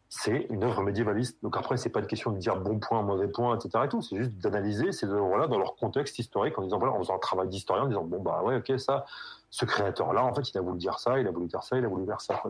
C'est 0.09 0.47
une 0.49 0.63
œuvre 0.63 0.81
médiévaliste. 0.83 1.37
Donc 1.43 1.57
après, 1.57 1.75
c'est 1.75 1.89
pas 1.89 1.99
une 1.99 2.07
question 2.07 2.31
de 2.31 2.37
dire 2.37 2.55
bon 2.57 2.79
point, 2.79 3.01
mauvais 3.01 3.27
point, 3.27 3.57
etc. 3.57 3.83
Et 3.85 3.89
tout. 3.89 4.01
C'est 4.01 4.15
juste 4.15 4.31
d'analyser 4.37 4.91
ces 4.93 5.07
œuvres-là 5.07 5.47
dans 5.47 5.57
leur 5.57 5.75
contexte 5.75 6.17
historique 6.19 6.57
en 6.57 6.63
disant 6.63 6.79
voilà, 6.79 6.93
en 6.93 6.99
faisant 6.99 7.15
un 7.15 7.19
travail 7.19 7.49
d'historien, 7.49 7.83
en 7.83 7.87
disant 7.87 8.03
bon 8.05 8.21
bah 8.21 8.41
ouais, 8.43 8.55
ok, 8.55 8.79
ça, 8.79 9.05
ce 9.49 9.65
créateur-là, 9.65 10.23
en 10.23 10.33
fait, 10.33 10.49
il 10.51 10.57
a 10.57 10.61
voulu 10.61 10.77
dire 10.77 10.99
ça, 10.99 11.19
il 11.19 11.27
a 11.27 11.31
voulu 11.31 11.47
dire 11.47 11.63
ça, 11.63 11.77
il 11.77 11.85
a 11.85 11.87
voulu 11.87 12.05
dire 12.05 12.19
ça. 12.19 12.41
euh, 12.45 12.49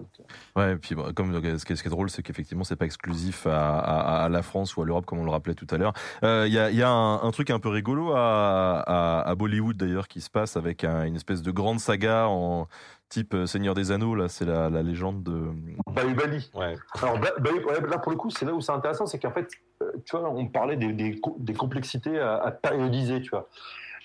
Ouais, 0.55 0.73
et 0.73 0.75
puis 0.77 0.95
comme 1.15 1.33
ce 1.57 1.65
qui 1.65 1.73
est, 1.73 1.89
drôle, 1.89 2.09
c'est 2.09 2.23
qu'effectivement, 2.23 2.63
c'est 2.63 2.75
pas 2.75 2.85
exclusif 2.85 3.45
à, 3.47 4.27
la 4.29 4.41
France 4.41 4.75
ou 4.75 4.81
à 4.81 4.85
l'Europe, 4.85 5.05
comme 5.05 5.19
on 5.19 5.25
le 5.25 5.31
rappelait 5.31 5.53
tout 5.53 5.67
à 5.69 5.77
l'heure. 5.77 5.93
Euh, 6.23 6.45
Il 6.47 6.53
y, 6.53 6.83
a, 6.83 6.89
un, 6.89 7.31
truc 7.31 7.49
un 7.49 7.59
peu 7.59 7.69
rigolo 7.69 8.13
à, 8.15 9.33
Bollywood 9.37 9.77
d'ailleurs 9.77 10.07
qui 10.07 10.21
se 10.21 10.29
passe 10.29 10.57
avec 10.57 10.83
un- 10.83 11.05
une 11.05 11.15
espèce 11.15 11.41
de 11.43 11.51
grande 11.51 11.79
saga 11.79 12.27
en 12.27 12.67
type 13.09 13.33
euh, 13.33 13.45
Seigneur 13.45 13.73
des 13.73 13.91
Anneaux. 13.91 14.15
Là, 14.15 14.27
c'est 14.27 14.45
la, 14.45 14.69
la 14.69 14.83
légende 14.83 15.23
de. 15.23 15.51
Bahubali. 15.91 16.49
Ouais. 16.53 16.75
Alors 17.01 17.19
bah, 17.19 17.29
bah, 17.39 17.49
là 17.87 17.97
pour 17.97 18.11
le 18.11 18.17
coup, 18.17 18.29
c'est 18.29 18.45
là 18.45 18.53
où 18.53 18.61
c'est 18.61 18.71
intéressant, 18.71 19.05
c'est 19.05 19.19
qu'en 19.19 19.31
fait, 19.31 19.49
euh, 19.81 19.91
tu 20.05 20.17
vois, 20.17 20.29
on 20.29 20.47
parlait 20.47 20.77
des, 20.77 20.93
des, 20.93 21.19
co- 21.19 21.37
des 21.39 21.53
complexités 21.53 22.19
à, 22.19 22.35
à 22.37 22.51
périodiser, 22.51 23.21
tu 23.21 23.29
vois. 23.29 23.47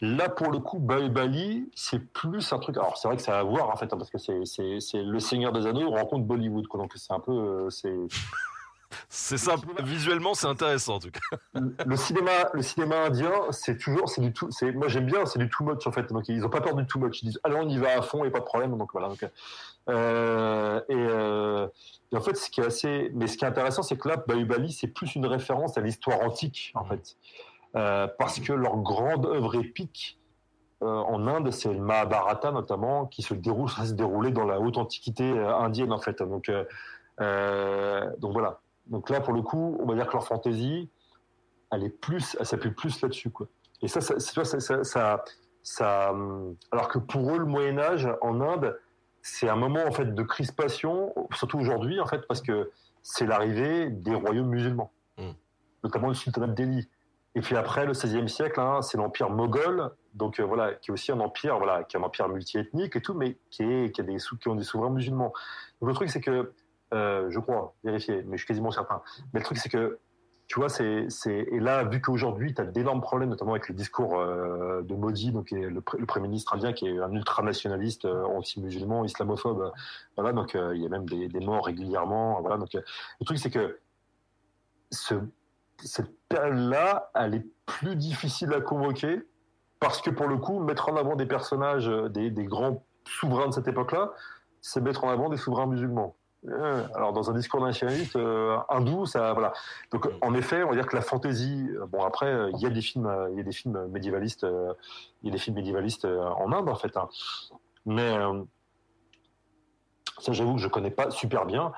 Là, 0.01 0.29
pour 0.29 0.51
le 0.51 0.59
coup, 0.59 0.81
Bali, 0.81 1.71
c'est 1.77 2.01
plus 2.13 2.53
un 2.53 2.59
truc. 2.59 2.77
Alors, 2.77 2.97
c'est 2.97 3.07
vrai 3.07 3.17
que 3.17 3.23
ça 3.23 3.37
a 3.37 3.41
à 3.41 3.43
voir, 3.45 3.71
en 3.71 3.77
fait, 3.77 3.85
hein, 3.93 3.97
parce 3.97 4.11
que 4.11 4.19
c'est, 4.19 4.45
c'est, 4.47 4.81
c'est 4.81 5.01
Le 5.01 5.21
Seigneur 5.21 5.53
des 5.53 5.65
Anneaux 5.65 5.91
rencontre 5.91 6.25
Bollywood, 6.25 6.67
quoi. 6.67 6.81
Donc, 6.81 6.91
c'est 6.97 7.13
un 7.13 7.21
peu. 7.21 7.31
euh, 7.31 7.71
c'est... 7.71 7.95
C'est 9.09 9.39
ça, 9.39 9.57
visuellement, 9.83 10.35
c'est 10.35 10.47
intéressant 10.47 10.97
en 10.97 10.99
tout 11.01 11.11
cas. 11.11 11.61
le 11.87 11.97
cinéma, 11.97 12.31
le 12.53 12.63
cinéma 12.63 13.05
indien, 13.07 13.33
c'est 13.51 13.79
toujours, 13.79 14.09
c'est 14.09 14.21
du 14.21 14.33
tout. 14.33 14.49
C'est, 14.51 14.73
moi, 14.73 14.89
j'aime 14.89 15.07
bien, 15.07 15.27
c'est 15.27 15.39
du 15.39 15.49
too 15.49 15.65
much, 15.65 15.87
en 15.87 15.93
fait. 15.93 16.13
Donc, 16.13 16.29
ils 16.29 16.45
ont 16.45 16.51
pas 16.51 16.61
peur 16.61 16.75
du 16.75 16.87
too 16.87 16.99
much. 16.99 17.23
Ils 17.23 17.27
disent, 17.27 17.41
allez, 17.45 17.57
on 17.57 17.69
y 17.69 17.79
va 17.79 17.99
à 17.99 18.03
fond 18.03 18.25
et 18.25 18.31
pas 18.31 18.41
de 18.41 18.45
problème. 18.45 18.77
Donc, 18.77 18.93
voilà. 18.93 19.09
Donc, 19.09 19.25
euh, 19.89 20.81
et, 20.89 20.95
euh, 20.97 21.67
et 22.13 22.17
en 22.17 22.21
fait, 22.21 22.37
ce 22.37 22.51
qui 22.51 22.61
est 22.61 22.67
assez. 22.67 23.11
Mais 23.15 23.27
ce 23.27 23.37
qui 23.37 23.45
est 23.45 23.49
intéressant, 23.49 23.83
c'est 23.83 23.97
que 23.97 24.09
là, 24.09 24.17
Bahubali, 24.17 24.73
c'est 24.73 24.89
plus 24.89 25.15
une 25.15 25.27
référence 25.27 25.77
à 25.79 25.81
l'histoire 25.81 26.21
antique, 26.21 26.73
en 26.75 26.85
fait. 26.85 27.17
Euh, 27.75 28.07
parce 28.19 28.39
que 28.39 28.53
leur 28.53 28.77
grande 28.79 29.27
œuvre 29.27 29.55
épique 29.55 30.19
en 30.85 31.29
Inde, 31.29 31.53
c'est 31.53 31.73
le 31.73 31.79
Mahabharata 31.79 32.51
notamment, 32.51 33.07
qui 33.07 33.23
se 33.23 33.35
déroule, 33.35 33.71
ça 33.77 33.87
se 33.87 33.93
déroulait 33.93 34.33
dans 34.33 34.45
la 34.45 34.59
haute 34.59 34.79
antiquité 34.79 35.31
indienne 35.31 35.93
en 35.93 35.99
fait. 35.99 36.19
Donc, 36.19 36.51
donc 36.51 38.33
voilà. 38.33 38.59
Donc 38.93 39.11
là, 39.11 39.21
pour 39.21 39.33
le 39.33 39.43
coup, 39.43 39.77
on 39.81 39.87
va 39.87 39.95
dire 39.95 40.07
que 40.07 40.13
leur 40.13 40.25
fantaisie, 40.27 40.89
elle 41.73 41.83
est 41.83 41.91
plus, 41.91 42.37
elle 42.39 42.47
s'appuie 42.47 42.71
plus 42.71 43.01
là-dessus 43.03 43.31
quoi. 43.31 43.49
Et 43.81 43.89
ça, 43.89 44.01
ça, 44.01 44.15
tu 44.17 44.35
vois, 44.35 44.45
ça, 44.45 44.61
ça, 44.61 44.85
ça, 44.85 45.25
ça, 45.65 46.13
hum, 46.13 46.55
alors 46.71 46.87
que 46.89 46.99
pour 46.99 47.35
eux, 47.35 47.39
le 47.39 47.47
Moyen 47.47 47.79
Âge 47.79 48.09
en 48.21 48.41
Inde, 48.41 48.79
c'est 49.23 49.49
un 49.49 49.57
moment 49.57 49.81
en 49.87 49.91
fait 49.93 50.15
de 50.15 50.23
crispation, 50.23 51.13
surtout 51.35 51.59
aujourd'hui 51.59 51.99
en 52.01 52.07
fait, 52.07 52.27
parce 52.29 52.43
que 52.43 52.71
c'est 53.03 53.27
l'arrivée 53.27 53.91
des 53.91 54.15
royaumes 54.15 54.49
musulmans, 54.49 54.93
Mm. 55.19 55.31
notamment 55.85 56.09
le 56.09 56.15
sultanat 56.15 56.47
de 56.49 56.53
Delhi. 56.55 56.89
Et 57.35 57.41
puis 57.41 57.57
après, 57.57 57.87
le 57.87 57.93
XVIe 57.93 58.29
siècle, 58.29 58.61
hein, 58.61 58.83
c'est 58.83 58.99
l'empire 58.99 59.31
moghol, 59.31 59.91
donc 60.15 60.39
euh, 60.39 60.45
voilà, 60.45 60.75
qui 60.75 60.91
est 60.91 60.93
aussi 60.93 61.11
un 61.13 61.21
empire, 61.21 61.57
voilà, 61.57 61.83
qui 61.85 61.97
est 61.97 62.01
un 62.01 62.03
empire 62.03 62.29
multiethnique 62.29 62.95
et 62.95 63.01
tout, 63.01 63.15
mais 63.15 63.39
qui, 63.51 63.63
est, 63.63 63.91
qui, 63.91 64.03
a 64.03 64.05
des, 64.05 64.19
sou- 64.19 64.37
qui 64.37 64.49
ont 64.49 64.55
des 64.55 64.65
souverains 64.65 64.91
musulmans. 64.91 65.33
Donc 65.81 65.89
le 65.89 65.95
truc, 65.95 66.11
c'est 66.11 66.21
que, 66.21 66.53
euh, 66.93 67.31
je 67.31 67.39
crois, 67.39 67.75
vérifier, 67.85 68.23
mais 68.25 68.37
je 68.37 68.43
suis 68.43 68.47
quasiment 68.47 68.71
certain. 68.71 69.03
Mais 69.33 69.41
le 69.41 69.45
truc, 69.45 69.59
c'est 69.59 69.69
que, 69.69 69.99
tu 70.47 70.59
vois, 70.59 70.69
c'est, 70.69 71.09
et 71.27 71.61
là, 71.61 71.85
vu 71.85 72.01
qu'aujourd'hui, 72.01 72.55
tu 72.55 72.61
as 72.61 72.67
d'énormes 72.67 73.01
problèmes, 73.01 73.31
notamment 73.31 73.53
avec 73.53 73.69
le 73.69 73.75
discours 73.75 74.19
euh, 74.19 74.83
de 74.83 74.95
Modi, 74.95 75.33
donc 75.33 75.51
le, 75.51 75.81
pr- 75.81 75.99
le 75.99 76.07
Premier 76.07 76.29
ministre 76.29 76.55
indien, 76.55 76.73
qui 76.73 76.87
est 76.87 76.99
un 76.99 77.13
ultranationaliste, 77.13 78.05
euh, 78.05 78.25
anti-musulman, 78.25 79.05
islamophobe. 79.05 79.73
voilà, 80.17 80.33
donc 80.33 80.55
euh, 80.55 80.77
il 80.77 80.83
y 80.83 80.87
a 80.87 80.89
même 80.89 81.07
des, 81.07 81.29
morts 81.41 81.65
régulièrement. 81.65 82.41
Voilà, 82.43 82.59
donc 82.59 82.75
le 82.75 83.25
truc, 83.25 83.39
c'est 83.39 83.51
que 83.51 83.79
ce, 84.91 85.15
cette 85.79 86.13
période-là, 86.29 87.11
elle 87.15 87.35
est 87.35 87.47
plus 87.65 87.97
difficile 87.97 88.53
à 88.53 88.61
convoquer 88.61 89.23
parce 89.81 90.03
que 90.03 90.11
pour 90.11 90.29
le 90.29 90.37
coup, 90.37 90.61
mettre 90.61 90.91
en 90.91 90.97
avant 90.97 91.17
des 91.17 91.27
personnages, 91.27 91.89
des 91.89 92.45
grands 92.45 92.85
souverains 93.07 93.49
de 93.49 93.53
cette 93.55 93.69
époque-là, 93.69 94.13
c'est 94.61 94.81
mettre 94.81 95.05
en 95.05 95.11
avant 95.11 95.29
des 95.29 95.37
souverains 95.37 95.67
musulmans. 95.67 96.15
Euh, 96.49 96.85
Alors 96.95 97.13
dans 97.13 97.31
un 97.31 97.35
discours 97.35 97.61
nationaliste 97.65 98.17
euh, 98.17 98.57
hindou, 98.69 99.07
ça 99.07 99.33
voilà. 99.33 99.53
Donc 99.93 100.09
en 100.23 100.35
effet, 100.35 100.65
on 100.65 100.71
va 100.71 100.75
dire 100.75 100.87
que 100.87 100.97
la 100.97 101.03
fantaisie. 101.03 101.69
euh, 101.77 101.87
Bon 101.87 102.03
après, 102.05 102.27
euh, 102.27 102.51
il 102.55 102.61
y 102.61 102.67
a 102.67 102.71
des 102.71 102.81
films, 102.81 103.09
il 103.31 103.37
y 103.37 103.41
a 103.41 103.45
des 103.45 103.53
films 103.53 103.87
médiévalistes, 103.89 104.45
euh, 104.45 104.73
il 105.23 105.29
y 105.29 105.31
a 105.31 105.33
des 105.33 105.39
films 105.39 105.57
médiévalistes 105.57 106.05
en 106.05 106.53
Inde 106.53 106.69
en 106.69 106.75
fait. 106.75 106.97
hein. 106.97 107.09
Mais 107.87 108.17
ça, 110.19 110.33
j'avoue 110.33 110.55
que 110.55 110.61
je 110.61 110.69
connais 110.69 110.91
pas 110.91 111.11
super 111.11 111.47
bien. 111.47 111.73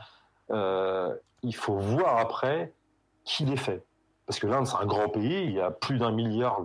Il 0.50 1.54
faut 1.54 1.76
voir 1.76 2.18
après 2.18 2.72
qui 3.24 3.44
les 3.44 3.56
fait. 3.56 3.84
Parce 4.26 4.38
que 4.38 4.46
l'Inde, 4.46 4.66
c'est 4.66 4.76
un 4.76 4.86
grand 4.86 5.10
pays, 5.10 5.44
il 5.44 5.52
y 5.52 5.60
a 5.60 5.70
plus 5.70 5.98
d'un 5.98 6.10
milliard, 6.10 6.60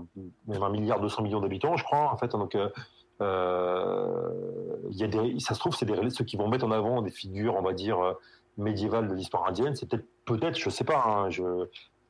même 0.47 0.63
un 0.63 0.69
milliard 0.69 1.01
200 1.01 1.23
millions 1.23 1.41
d'habitants, 1.41 1.75
je 1.75 1.83
crois, 1.83 2.09
en 2.11 2.15
fait. 2.17 2.29
Donc, 2.29 2.55
euh, 2.55 2.69
il 2.75 2.98
y 3.21 5.03
a 5.03 5.07
des, 5.07 5.39
ça 5.39 5.53
se 5.53 5.59
trouve, 5.59 5.75
c'est 5.75 5.85
des, 5.85 6.09
ceux 6.09 6.25
qui 6.25 6.37
vont 6.37 6.47
mettre 6.47 6.65
en 6.65 6.71
avant 6.71 7.01
des 7.01 7.11
figures, 7.11 7.55
on 7.55 7.61
va 7.61 7.73
dire, 7.73 7.99
euh, 7.99 8.13
médiévales 8.57 9.07
de 9.07 9.13
l'histoire 9.13 9.47
indienne. 9.47 9.75
C'est 9.75 9.87
peut-être, 9.87 10.05
peut-être, 10.25 10.57
je 10.57 10.69
sais 10.69 10.83
pas, 10.83 11.03
hein, 11.05 11.29
je, 11.29 11.43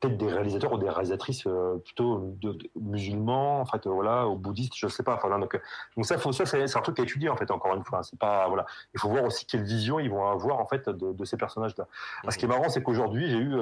peut-être 0.00 0.16
des 0.16 0.28
réalisateurs 0.28 0.72
ou 0.72 0.78
des 0.78 0.88
réalisatrices 0.88 1.46
euh, 1.46 1.76
plutôt 1.84 2.34
de, 2.40 2.52
de- 2.52 2.70
musulmans, 2.76 3.60
en 3.60 3.64
fait, 3.66 3.86
euh, 3.86 3.90
voilà, 3.90 4.26
ou 4.28 4.36
bouddhistes, 4.36 4.74
je 4.76 4.88
sais 4.88 5.02
pas. 5.02 5.14
Enfin, 5.14 5.28
là, 5.28 5.38
donc, 5.38 5.54
euh, 5.54 5.60
donc 5.96 6.06
ça, 6.06 6.18
faut, 6.18 6.32
ça, 6.32 6.46
c'est, 6.46 6.76
un 6.76 6.80
truc 6.80 6.98
à 6.98 7.02
étudier, 7.02 7.28
en 7.28 7.36
fait, 7.36 7.50
encore 7.50 7.74
une 7.74 7.84
fois. 7.84 8.02
C'est 8.02 8.18
pas, 8.18 8.48
voilà. 8.48 8.66
Il 8.94 9.00
faut 9.00 9.08
voir 9.08 9.24
aussi 9.24 9.46
quelle 9.46 9.62
vision 9.62 10.00
ils 10.00 10.10
vont 10.10 10.26
avoir, 10.26 10.58
en 10.58 10.66
fait, 10.66 10.88
de, 10.88 11.12
de 11.12 11.24
ces 11.24 11.36
personnages-là. 11.36 11.86
Ce 12.28 12.38
qui 12.38 12.46
est 12.46 12.48
marrant, 12.48 12.68
c'est 12.68 12.82
qu'aujourd'hui, 12.82 13.30
j'ai 13.30 13.38
eu, 13.38 13.56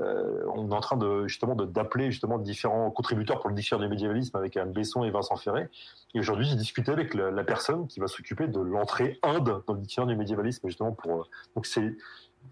euh, 0.00 0.42
on 0.54 0.70
est 0.70 0.74
en 0.74 0.80
train 0.80 0.96
de 0.96 1.26
justement 1.26 1.54
d'appeler 1.54 2.10
justement 2.10 2.38
différents 2.38 2.90
contributeurs 2.90 3.38
pour 3.40 3.50
le 3.50 3.54
dictionnaire 3.54 3.86
du 3.86 3.90
médiévalisme 3.90 4.36
avec 4.36 4.56
Anne 4.56 4.72
Besson 4.72 5.04
et 5.04 5.10
Vincent 5.10 5.36
Ferré. 5.36 5.68
Et 6.14 6.20
aujourd'hui, 6.20 6.46
j'ai 6.46 6.56
discuté 6.56 6.90
avec 6.90 7.14
la 7.14 7.44
personne 7.44 7.86
qui 7.86 8.00
va 8.00 8.06
s'occuper 8.06 8.48
de 8.48 8.60
l'entrée 8.60 9.18
Inde 9.22 9.62
dans 9.66 9.74
le 9.74 9.80
dictionnaire 9.80 10.08
du 10.08 10.16
médiévalisme, 10.16 10.66
justement 10.68 10.92
pour. 10.92 11.20
euh, 11.20 11.24
donc 11.54 11.66
c'est, 11.66 11.94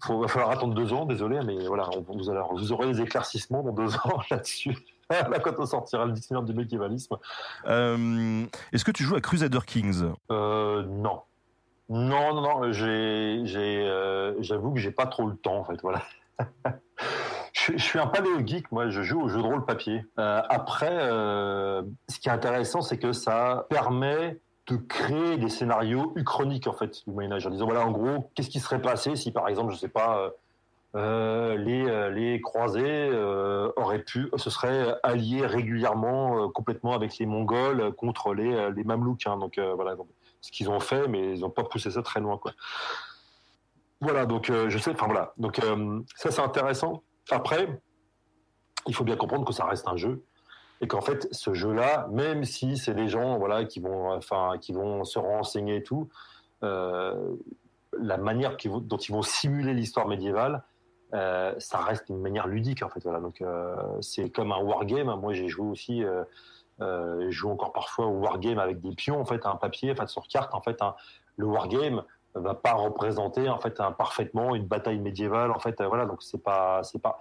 faut 0.03 0.21
va 0.21 0.27
falloir 0.27 0.51
attendre 0.51 0.75
deux 0.75 0.93
ans, 0.93 1.05
désolé, 1.05 1.39
mais 1.45 1.65
voilà, 1.67 1.89
on- 1.95 2.01
vous, 2.01 2.71
aurez 2.71 2.91
des 2.91 3.01
éclaircissements 3.01 3.63
dans 3.63 3.73
deux 3.73 3.95
ans 4.05 4.21
là-dessus. 4.29 4.77
Là, 5.09 5.39
quand 5.39 5.55
on 5.57 5.65
sortira 5.65 6.05
le 6.05 6.11
dictionnaire 6.11 6.43
du 6.43 6.53
médiévalisme. 6.53 7.17
Euh, 7.65 8.45
Est-ce 8.71 8.85
que 8.85 8.91
tu 8.91 9.03
joues 9.03 9.15
à 9.15 9.21
Crusader 9.21 9.57
Kings? 9.65 10.03
Euh, 10.29 10.83
non. 10.83 11.21
Non, 11.89 12.35
non, 12.35 12.41
non, 12.41 12.71
j'ai, 12.71 13.43
euh, 13.57 14.35
j'avoue 14.41 14.71
que 14.73 14.79
j'ai 14.79 14.91
pas 14.91 15.07
trop 15.07 15.25
le 15.27 15.35
temps, 15.35 15.57
en 15.57 15.63
fait, 15.63 15.81
voilà. 15.81 16.03
je, 17.53 17.77
suis 17.77 17.99
un 17.99 18.07
paléo 18.07 18.45
geek, 18.45 18.71
moi, 18.71 18.89
je 18.89 19.01
joue 19.01 19.21
au 19.21 19.29
jeu 19.29 19.41
de 19.41 19.45
rôle 19.45 19.65
papier. 19.65 20.05
Euh, 20.17 20.41
après, 20.49 20.91
euh, 20.91 21.81
ce 22.07 22.19
qui 22.19 22.29
est 22.29 22.31
intéressant, 22.31 22.81
c'est 22.81 22.97
que 22.97 23.13
ça 23.13 23.65
permet 23.69 24.39
de 24.67 24.75
créer 24.75 25.37
des 25.37 25.49
scénarios 25.49 26.13
uchroniques, 26.15 26.67
en 26.67 26.73
fait, 26.73 27.03
du 27.05 27.13
Moyen-Âge, 27.13 27.47
en 27.47 27.49
disant, 27.49 27.65
voilà, 27.65 27.85
en 27.85 27.91
gros, 27.91 28.29
qu'est-ce 28.35 28.49
qui 28.49 28.59
serait 28.59 28.81
passé 28.81 29.15
si, 29.15 29.31
par 29.31 29.47
exemple, 29.47 29.73
je 29.73 29.77
sais 29.77 29.89
pas, 29.89 30.31
euh, 30.95 31.55
les, 31.57 32.11
les 32.11 32.41
croisés 32.41 33.11
auraient 33.75 34.03
pu, 34.03 34.29
se 34.35 34.49
seraient 34.49 34.95
alliés 35.01 35.45
régulièrement, 35.45 36.49
complètement 36.49 36.93
avec 36.93 37.17
les 37.17 37.25
Mongols 37.25 37.93
contre 37.93 38.33
les, 38.33 38.83
Mamelouks. 38.83 39.25
hein. 39.25 39.37
donc 39.37 39.59
voilà, 39.59 39.95
ce 40.41 40.51
qu'ils 40.51 40.69
ont 40.69 40.79
fait, 40.79 41.07
mais 41.07 41.35
ils 41.35 41.41
n'ont 41.41 41.49
pas 41.49 41.63
poussé 41.63 41.89
ça 41.89 42.03
très 42.03 42.19
loin. 42.19 42.39
Voilà, 44.01 44.25
donc 44.27 44.51
je 44.51 44.77
sais, 44.77 44.91
enfin 44.91 45.07
voilà, 45.07 45.33
donc 45.37 45.59
ça 46.15 46.29
c'est 46.29 46.41
intéressant. 46.41 47.01
Après, 47.31 47.81
il 48.87 48.95
faut 48.95 49.03
bien 49.03 49.15
comprendre 49.15 49.45
que 49.45 49.53
ça 49.53 49.65
reste 49.65 49.87
un 49.87 49.97
jeu 49.97 50.23
et 50.81 50.87
qu'en 50.87 51.01
fait 51.01 51.27
ce 51.31 51.53
jeu-là, 51.53 52.07
même 52.11 52.43
si 52.43 52.77
c'est 52.77 52.93
des 52.93 53.07
gens 53.07 53.37
voilà 53.37 53.65
qui 53.65 53.79
vont, 53.79 54.11
enfin 54.13 54.53
qui 54.59 54.71
vont 54.71 55.03
se 55.03 55.19
renseigner 55.19 55.77
et 55.77 55.83
tout, 55.83 56.09
euh, 56.63 57.35
la 57.99 58.17
manière 58.17 58.55
dont 58.57 58.97
ils 58.97 59.11
vont 59.11 59.21
simuler 59.21 59.73
l'histoire 59.73 60.07
médiévale, 60.07 60.63
euh, 61.13 61.53
ça 61.57 61.79
reste 61.79 62.09
une 62.09 62.21
manière 62.21 62.47
ludique 62.47 62.83
en 62.83 62.89
fait. 62.89 63.03
Donc 63.03 63.41
euh, 63.41 63.75
c'est 64.01 64.29
comme 64.29 64.51
un 64.51 64.59
wargame. 64.59 65.13
Moi 65.19 65.33
j'ai 65.33 65.49
joué 65.49 65.67
aussi, 65.67 66.03
je 66.79 67.29
joue 67.29 67.49
encore 67.49 67.73
parfois 67.73 68.05
au 68.05 68.19
wargame 68.19 68.59
avec 68.59 68.79
des 68.79 68.95
pions 68.95 69.19
en 69.19 69.25
fait, 69.25 69.45
un 69.45 69.55
papier, 69.55 69.91
en 69.91 69.95
fait 69.95 70.07
sur 70.07 70.27
carte 70.27 70.53
en 70.53 70.61
fait. 70.61 70.79
le 71.35 71.45
wargame 71.45 72.03
va 72.35 72.53
pas 72.53 72.73
représenter 72.73 73.49
en 73.49 73.57
fait 73.57 73.79
un, 73.79 73.91
parfaitement 73.91 74.55
une 74.55 74.65
bataille 74.67 74.99
médiévale 74.99 75.51
en 75.51 75.59
fait. 75.59 75.79
euh, 75.81 75.87
voilà, 75.87 76.05
donc 76.05 76.21
c'est 76.21 76.41
pas, 76.43 76.83
c'est 76.83 77.01
pas, 77.01 77.17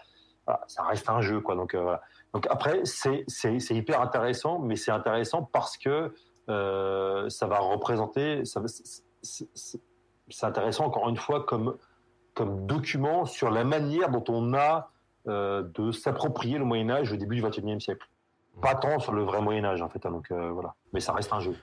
voilà, 0.47 0.61
ça 0.67 0.83
reste 0.85 1.09
un 1.09 1.21
jeu 1.21 1.41
quoi. 1.41 1.55
Donc 1.55 1.75
euh, 1.75 1.83
voilà. 1.83 2.01
Donc 2.35 2.47
après 2.51 2.83
c'est 2.85 3.25
hyper 3.71 4.01
intéressant, 4.01 4.59
mais 4.59 4.77
c'est 4.77 4.91
intéressant 4.93 5.43
parce 5.43 5.77
que 5.79 6.13
euh, 6.51 7.29
ça 7.29 7.47
va 7.47 7.59
représenter, 7.59 8.45
ça, 8.45 8.63
c'est- 9.23 9.81
intéressant 10.43 10.85
encore 10.87 11.09
une 11.09 11.17
fois 11.17 11.45
comme 11.45 11.77
comme 12.35 12.67
document 12.67 13.25
sur 13.25 13.51
la 13.51 13.65
manière 13.65 14.11
dont 14.11 14.25
on 14.29 14.55
a 14.55 14.91
de 15.27 15.91
s'approprier 15.93 16.57
le 16.59 16.65
Moyen 16.65 16.89
Âge 16.91 17.13
au 17.13 17.17
début 17.17 17.37
du 17.37 17.43
XXIe 17.43 17.81
siècle. 17.81 18.07
Pas 18.63 18.75
tant 18.75 18.99
sur 18.99 19.13
le 19.13 19.23
vrai 19.23 19.41
Moyen 19.43 19.65
Âge 19.65 19.83
en 19.83 19.89
fait. 19.89 20.05
hein, 20.07 20.11
donc 20.11 20.31
voilà, 20.31 20.75
mais 20.93 21.01
ça 21.01 21.13
reste 21.13 21.33
un 21.33 21.41
jeu. 21.41 21.55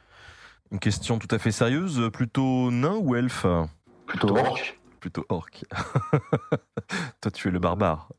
Une 0.76 0.80
question 0.80 1.20
tout 1.20 1.28
à 1.32 1.40
fait 1.40 1.54
sérieuse, 1.54 2.10
plutôt 2.12 2.70
nain 2.70 2.98
ou 2.98 3.16
elfe 3.16 3.46
Plutôt 4.08 4.36
orc. 4.36 4.78
Plutôt 5.00 5.26
orc. 5.30 5.64
Toi, 7.22 7.32
tu 7.32 7.48
es 7.48 7.52
le 7.52 7.60
barbare. 7.60 8.10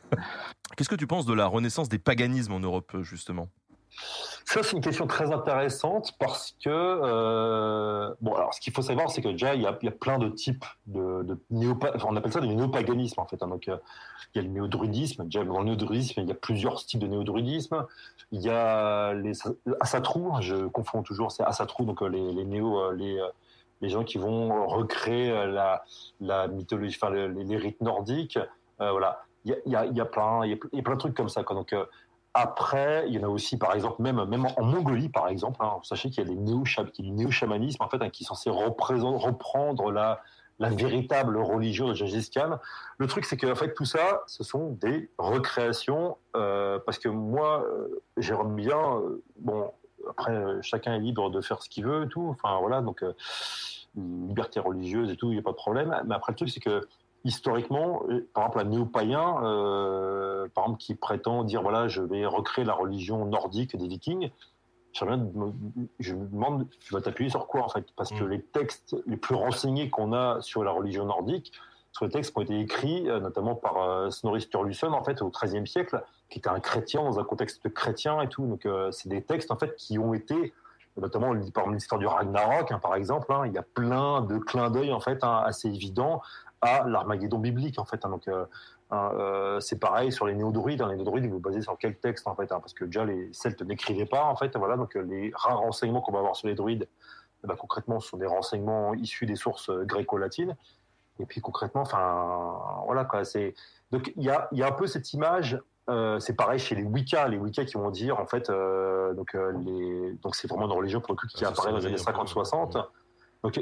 Qu'est-ce 0.76 0.88
que 0.88 0.94
tu 0.94 1.06
penses 1.06 1.26
de 1.26 1.34
la 1.34 1.44
renaissance 1.44 1.90
des 1.90 1.98
paganismes 1.98 2.54
en 2.54 2.60
Europe, 2.60 2.96
justement? 3.02 3.50
Ça, 4.44 4.62
c'est 4.62 4.76
une 4.76 4.82
question 4.82 5.06
très 5.06 5.32
intéressante 5.32 6.12
parce 6.18 6.56
que, 6.62 6.68
euh, 6.68 8.12
bon, 8.20 8.34
alors 8.34 8.52
ce 8.52 8.60
qu'il 8.60 8.72
faut 8.72 8.82
savoir, 8.82 9.10
c'est 9.10 9.22
que 9.22 9.28
déjà, 9.28 9.54
il 9.54 9.62
y 9.62 9.66
a, 9.66 9.78
il 9.80 9.90
plein 9.92 10.18
de 10.18 10.28
types 10.28 10.64
de, 10.86 11.38
on 11.50 12.16
appelle 12.16 12.32
ça 12.32 12.40
du 12.40 12.54
néopaganisme, 12.54 13.20
en 13.20 13.26
fait. 13.26 13.42
hein. 13.42 13.48
donc, 13.48 13.68
euh, 13.68 13.76
il 14.34 14.42
y 14.42 14.44
a 14.44 14.48
le 14.48 14.52
néodruidisme. 14.52 15.24
Déjà, 15.24 15.44
dans 15.44 15.60
le 15.60 15.66
néodruidisme, 15.66 16.20
il 16.20 16.28
y 16.28 16.32
a 16.32 16.34
plusieurs 16.34 16.84
types 16.84 17.00
de 17.00 17.06
néodruidisme. 17.06 17.86
Il 18.32 18.40
y 18.40 18.50
a 18.50 19.14
les 19.14 19.32
assatrous, 19.80 20.40
je 20.40 20.66
confonds 20.66 21.02
toujours, 21.02 21.30
c'est 21.32 21.44
assatrous, 21.44 21.84
donc 21.84 22.02
euh, 22.02 22.08
les, 22.08 22.32
les 22.32 22.44
néo, 22.44 22.92
les, 22.92 23.20
les 23.80 23.88
gens 23.88 24.04
qui 24.04 24.18
vont 24.18 24.66
recréer 24.66 25.30
la, 25.46 25.84
la 26.20 26.48
mythologie, 26.48 26.98
enfin, 27.00 27.10
les, 27.14 27.56
rites 27.56 27.80
nordiques. 27.80 28.38
Voilà. 28.78 29.22
Il 29.44 29.56
y 29.66 29.74
a, 29.74 29.86
il 29.86 29.96
y 29.96 30.00
a, 30.00 30.04
plein, 30.04 30.44
il 30.44 30.50
y 30.50 30.78
a, 30.78 30.82
plein 30.82 30.94
de 30.94 31.00
trucs 31.00 31.14
comme 31.14 31.28
ça. 31.28 31.42
Quoi. 31.42 31.56
Donc, 31.56 31.74
après, 32.34 33.04
il 33.08 33.14
y 33.14 33.18
en 33.18 33.24
a 33.24 33.30
aussi, 33.30 33.58
par 33.58 33.74
exemple, 33.74 34.00
même, 34.00 34.24
même 34.24 34.46
en 34.56 34.62
Mongolie, 34.62 35.08
par 35.10 35.28
exemple, 35.28 35.58
hein, 35.60 35.78
sachez 35.82 36.08
qu'il 36.08 36.24
y 36.24 36.26
a 36.26 36.30
des 36.30 36.36
néo 36.36 36.64
du 36.98 37.10
néo-chamanisme, 37.10 37.82
en 37.82 37.88
fait, 37.88 38.00
hein, 38.00 38.08
qui 38.08 38.24
est 38.24 38.26
censé 38.26 38.48
reprendre 38.48 39.90
la, 39.90 40.20
la 40.58 40.70
véritable 40.70 41.36
religion 41.38 41.88
de 41.88 41.94
Gengis 41.94 42.30
Khan. 42.30 42.58
Le 42.98 43.06
truc, 43.06 43.24
c'est 43.24 43.36
que 43.36 43.50
en 43.50 43.54
fait, 43.54 43.74
tout 43.74 43.84
ça, 43.84 44.22
ce 44.26 44.44
sont 44.44 44.70
des 44.80 45.10
recréations, 45.18 46.16
euh, 46.36 46.78
parce 46.86 46.98
que 46.98 47.08
moi, 47.08 47.64
euh, 47.66 48.02
Jérôme 48.16 48.56
bien, 48.56 48.78
euh, 48.78 49.22
bon, 49.36 49.70
après, 50.08 50.34
chacun 50.62 50.94
est 50.94 51.00
libre 51.00 51.30
de 51.30 51.40
faire 51.40 51.62
ce 51.62 51.68
qu'il 51.68 51.84
veut 51.84 52.04
et 52.04 52.08
tout, 52.08 52.28
enfin 52.30 52.58
voilà, 52.60 52.80
donc 52.80 53.04
liberté 53.94 54.58
religieuse 54.58 55.10
et 55.10 55.16
tout, 55.16 55.26
il 55.26 55.34
n'y 55.34 55.38
a 55.38 55.42
pas 55.42 55.50
de 55.50 55.56
problème. 55.56 55.94
Mais 56.06 56.14
après, 56.14 56.32
le 56.32 56.36
truc, 56.36 56.48
c'est 56.48 56.60
que 56.60 56.88
historiquement, 57.24 58.02
par 58.34 58.44
exemple, 58.44 58.58
un 58.60 58.64
néo-païen, 58.64 60.48
par 60.54 60.64
exemple, 60.64 60.78
qui 60.78 60.94
prétend 60.94 61.44
dire, 61.44 61.62
voilà, 61.62 61.88
je 61.88 62.02
vais 62.02 62.26
recréer 62.26 62.64
la 62.64 62.74
religion 62.74 63.24
nordique 63.26 63.76
des 63.76 63.88
vikings, 63.88 64.30
je 64.94 66.14
me 66.14 66.26
demande, 66.26 66.68
tu 66.80 66.92
vas 66.92 67.00
t'appuyer 67.00 67.30
sur 67.30 67.46
quoi 67.46 67.64
en 67.64 67.68
fait? 67.68 67.86
Parce 67.96 68.10
que 68.10 68.24
mm. 68.24 68.28
les 68.28 68.42
textes 68.42 68.96
les 69.06 69.16
plus 69.16 69.34
renseignés 69.34 69.90
qu'on 69.90 70.12
a 70.12 70.40
sur 70.40 70.64
la 70.64 70.70
religion 70.70 71.06
nordique 71.06 71.52
sont 71.92 72.06
les 72.06 72.10
textes 72.10 72.32
qui 72.32 72.38
ont 72.38 72.42
été 72.42 72.58
écrits 72.58 73.08
euh, 73.08 73.20
notamment 73.20 73.54
par 73.54 73.82
euh, 73.82 74.10
Snorri 74.10 74.40
Sturluson 74.40 74.92
en 74.92 75.04
fait 75.04 75.20
au 75.22 75.30
XIIIe 75.30 75.66
siècle, 75.66 76.02
qui 76.30 76.38
était 76.38 76.48
un 76.48 76.60
chrétien 76.60 77.02
dans 77.02 77.18
un 77.18 77.24
contexte 77.24 77.68
chrétien 77.72 78.20
et 78.22 78.28
tout. 78.28 78.46
Donc 78.46 78.66
euh, 78.66 78.90
c'est 78.92 79.08
des 79.08 79.22
textes 79.22 79.50
en 79.50 79.56
fait 79.56 79.76
qui 79.76 79.98
ont 79.98 80.14
été 80.14 80.54
notamment 80.98 81.34
par 81.54 81.70
l'histoire 81.70 81.98
du 81.98 82.06
Ragnarok 82.06 82.70
hein, 82.70 82.78
par 82.78 82.94
exemple. 82.94 83.32
Hein, 83.32 83.46
il 83.46 83.52
y 83.52 83.58
a 83.58 83.62
plein 83.62 84.22
de 84.22 84.38
clins 84.38 84.70
d'œil 84.70 84.92
en 84.92 85.00
fait 85.00 85.22
hein, 85.22 85.42
assez 85.44 85.68
évidents 85.68 86.22
à 86.62 86.88
l'Armageddon 86.88 87.38
biblique 87.38 87.78
en 87.78 87.84
fait. 87.84 88.00
donc 88.02 88.28
Hein, 88.92 89.10
euh, 89.14 89.58
c'est 89.60 89.78
pareil 89.78 90.12
sur 90.12 90.26
les 90.26 90.34
néo-druides. 90.34 90.82
Hein, 90.82 90.90
les 90.90 90.96
néo-druides, 90.96 91.26
vous 91.26 91.40
basez 91.40 91.62
sur 91.62 91.78
quel 91.78 91.96
texte 91.96 92.28
en 92.28 92.36
fait 92.36 92.52
hein, 92.52 92.60
Parce 92.60 92.74
que 92.74 92.84
déjà 92.84 93.06
les 93.06 93.32
Celtes 93.32 93.62
n'écrivaient 93.62 94.06
pas 94.06 94.24
en 94.24 94.36
fait. 94.36 94.54
Voilà, 94.54 94.76
donc 94.76 94.96
euh, 94.96 95.00
les 95.00 95.32
rares 95.34 95.60
renseignements 95.60 96.02
qu'on 96.02 96.12
va 96.12 96.18
avoir 96.18 96.36
sur 96.36 96.46
les 96.46 96.54
druides, 96.54 96.86
eh 97.42 97.46
ben, 97.46 97.56
concrètement, 97.56 98.00
ce 98.00 98.10
sont 98.10 98.18
des 98.18 98.26
renseignements 98.26 98.92
issus 98.92 99.24
des 99.24 99.36
sources 99.36 99.70
euh, 99.70 99.84
gréco-latines. 99.84 100.56
Et 101.20 101.24
puis 101.24 101.40
concrètement, 101.40 101.80
enfin, 101.80 102.60
voilà 102.84 103.06
quoi. 103.06 103.24
C'est 103.24 103.54
donc 103.90 104.12
il 104.16 104.24
y 104.24 104.30
a, 104.30 104.48
y 104.52 104.62
a 104.62 104.68
un 104.68 104.72
peu 104.72 104.86
cette 104.86 105.12
image. 105.14 105.58
c'est 106.18 106.36
pareil 106.36 106.58
chez 106.58 106.74
les 106.74 106.84
Wicca, 106.84 107.28
les 107.28 107.38
Wicca 107.38 107.64
qui 107.64 107.74
vont 107.74 107.90
dire 107.90 108.18
en 108.18 108.26
fait, 108.26 108.50
donc 108.50 109.34
les, 109.34 110.14
donc 110.22 110.34
c'est 110.34 110.48
vraiment 110.48 110.64
une 110.64 110.72
religion 110.72 111.00
pour 111.00 111.12
le 111.12 111.18
coup 111.18 111.26
qui 111.26 111.44
apparaît 111.44 111.70
dans 111.70 111.78
les 111.78 111.86
années 111.86 111.96
50-60. 111.96 112.82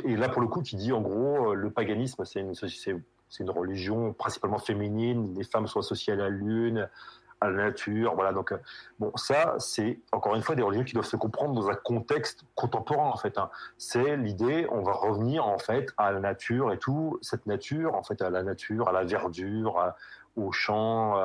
Et 0.05 0.17
là, 0.17 0.29
pour 0.29 0.43
le 0.43 0.49
coup, 0.49 0.61
qui 0.61 0.77
dit 0.77 0.93
en 0.93 1.01
gros, 1.01 1.55
le 1.55 1.71
paganisme, 1.71 2.25
c'est 2.25 2.41
une, 2.41 3.51
religion 3.51 4.13
principalement 4.13 4.59
féminine. 4.59 5.35
Les 5.37 5.45
femmes 5.45 5.67
sont 5.67 5.81
associées 5.81 6.13
à 6.13 6.17
la 6.17 6.29
lune, 6.29 6.89
à 7.41 7.49
la 7.49 7.65
nature. 7.65 8.15
Voilà. 8.15 8.33
Donc, 8.33 8.53
euh, 8.53 8.59
bon, 8.99 9.11
ça, 9.17 9.55
c'est 9.59 9.99
encore 10.13 10.35
une 10.35 10.43
fois 10.43 10.55
des 10.55 10.63
religions 10.63 10.85
qui 10.85 10.93
doivent 10.93 11.07
se 11.07 11.17
comprendre 11.17 11.55
dans 11.55 11.71
un 11.71 11.75
contexte 11.75 12.45
contemporain, 12.55 13.09
en 13.09 13.17
fait. 13.17 13.39
Hein. 13.39 13.49
C'est 13.79 14.19
l'idée, 14.19 14.67
on 14.71 14.83
va 14.83 14.93
revenir, 14.93 15.47
en 15.47 15.59
fait, 15.59 15.89
à 15.97 16.13
la 16.13 16.21
nature 16.21 16.73
et 16.73 16.79
tout. 16.79 17.19
Cette 17.23 17.47
nature, 17.47 17.95
en 17.95 18.03
fait, 18.03 18.21
à 18.21 18.29
la 18.29 18.43
nature, 18.43 18.89
à 18.89 18.93
la 18.93 19.05
verdure, 19.05 19.95
au 20.37 20.53
champ, 20.53 21.17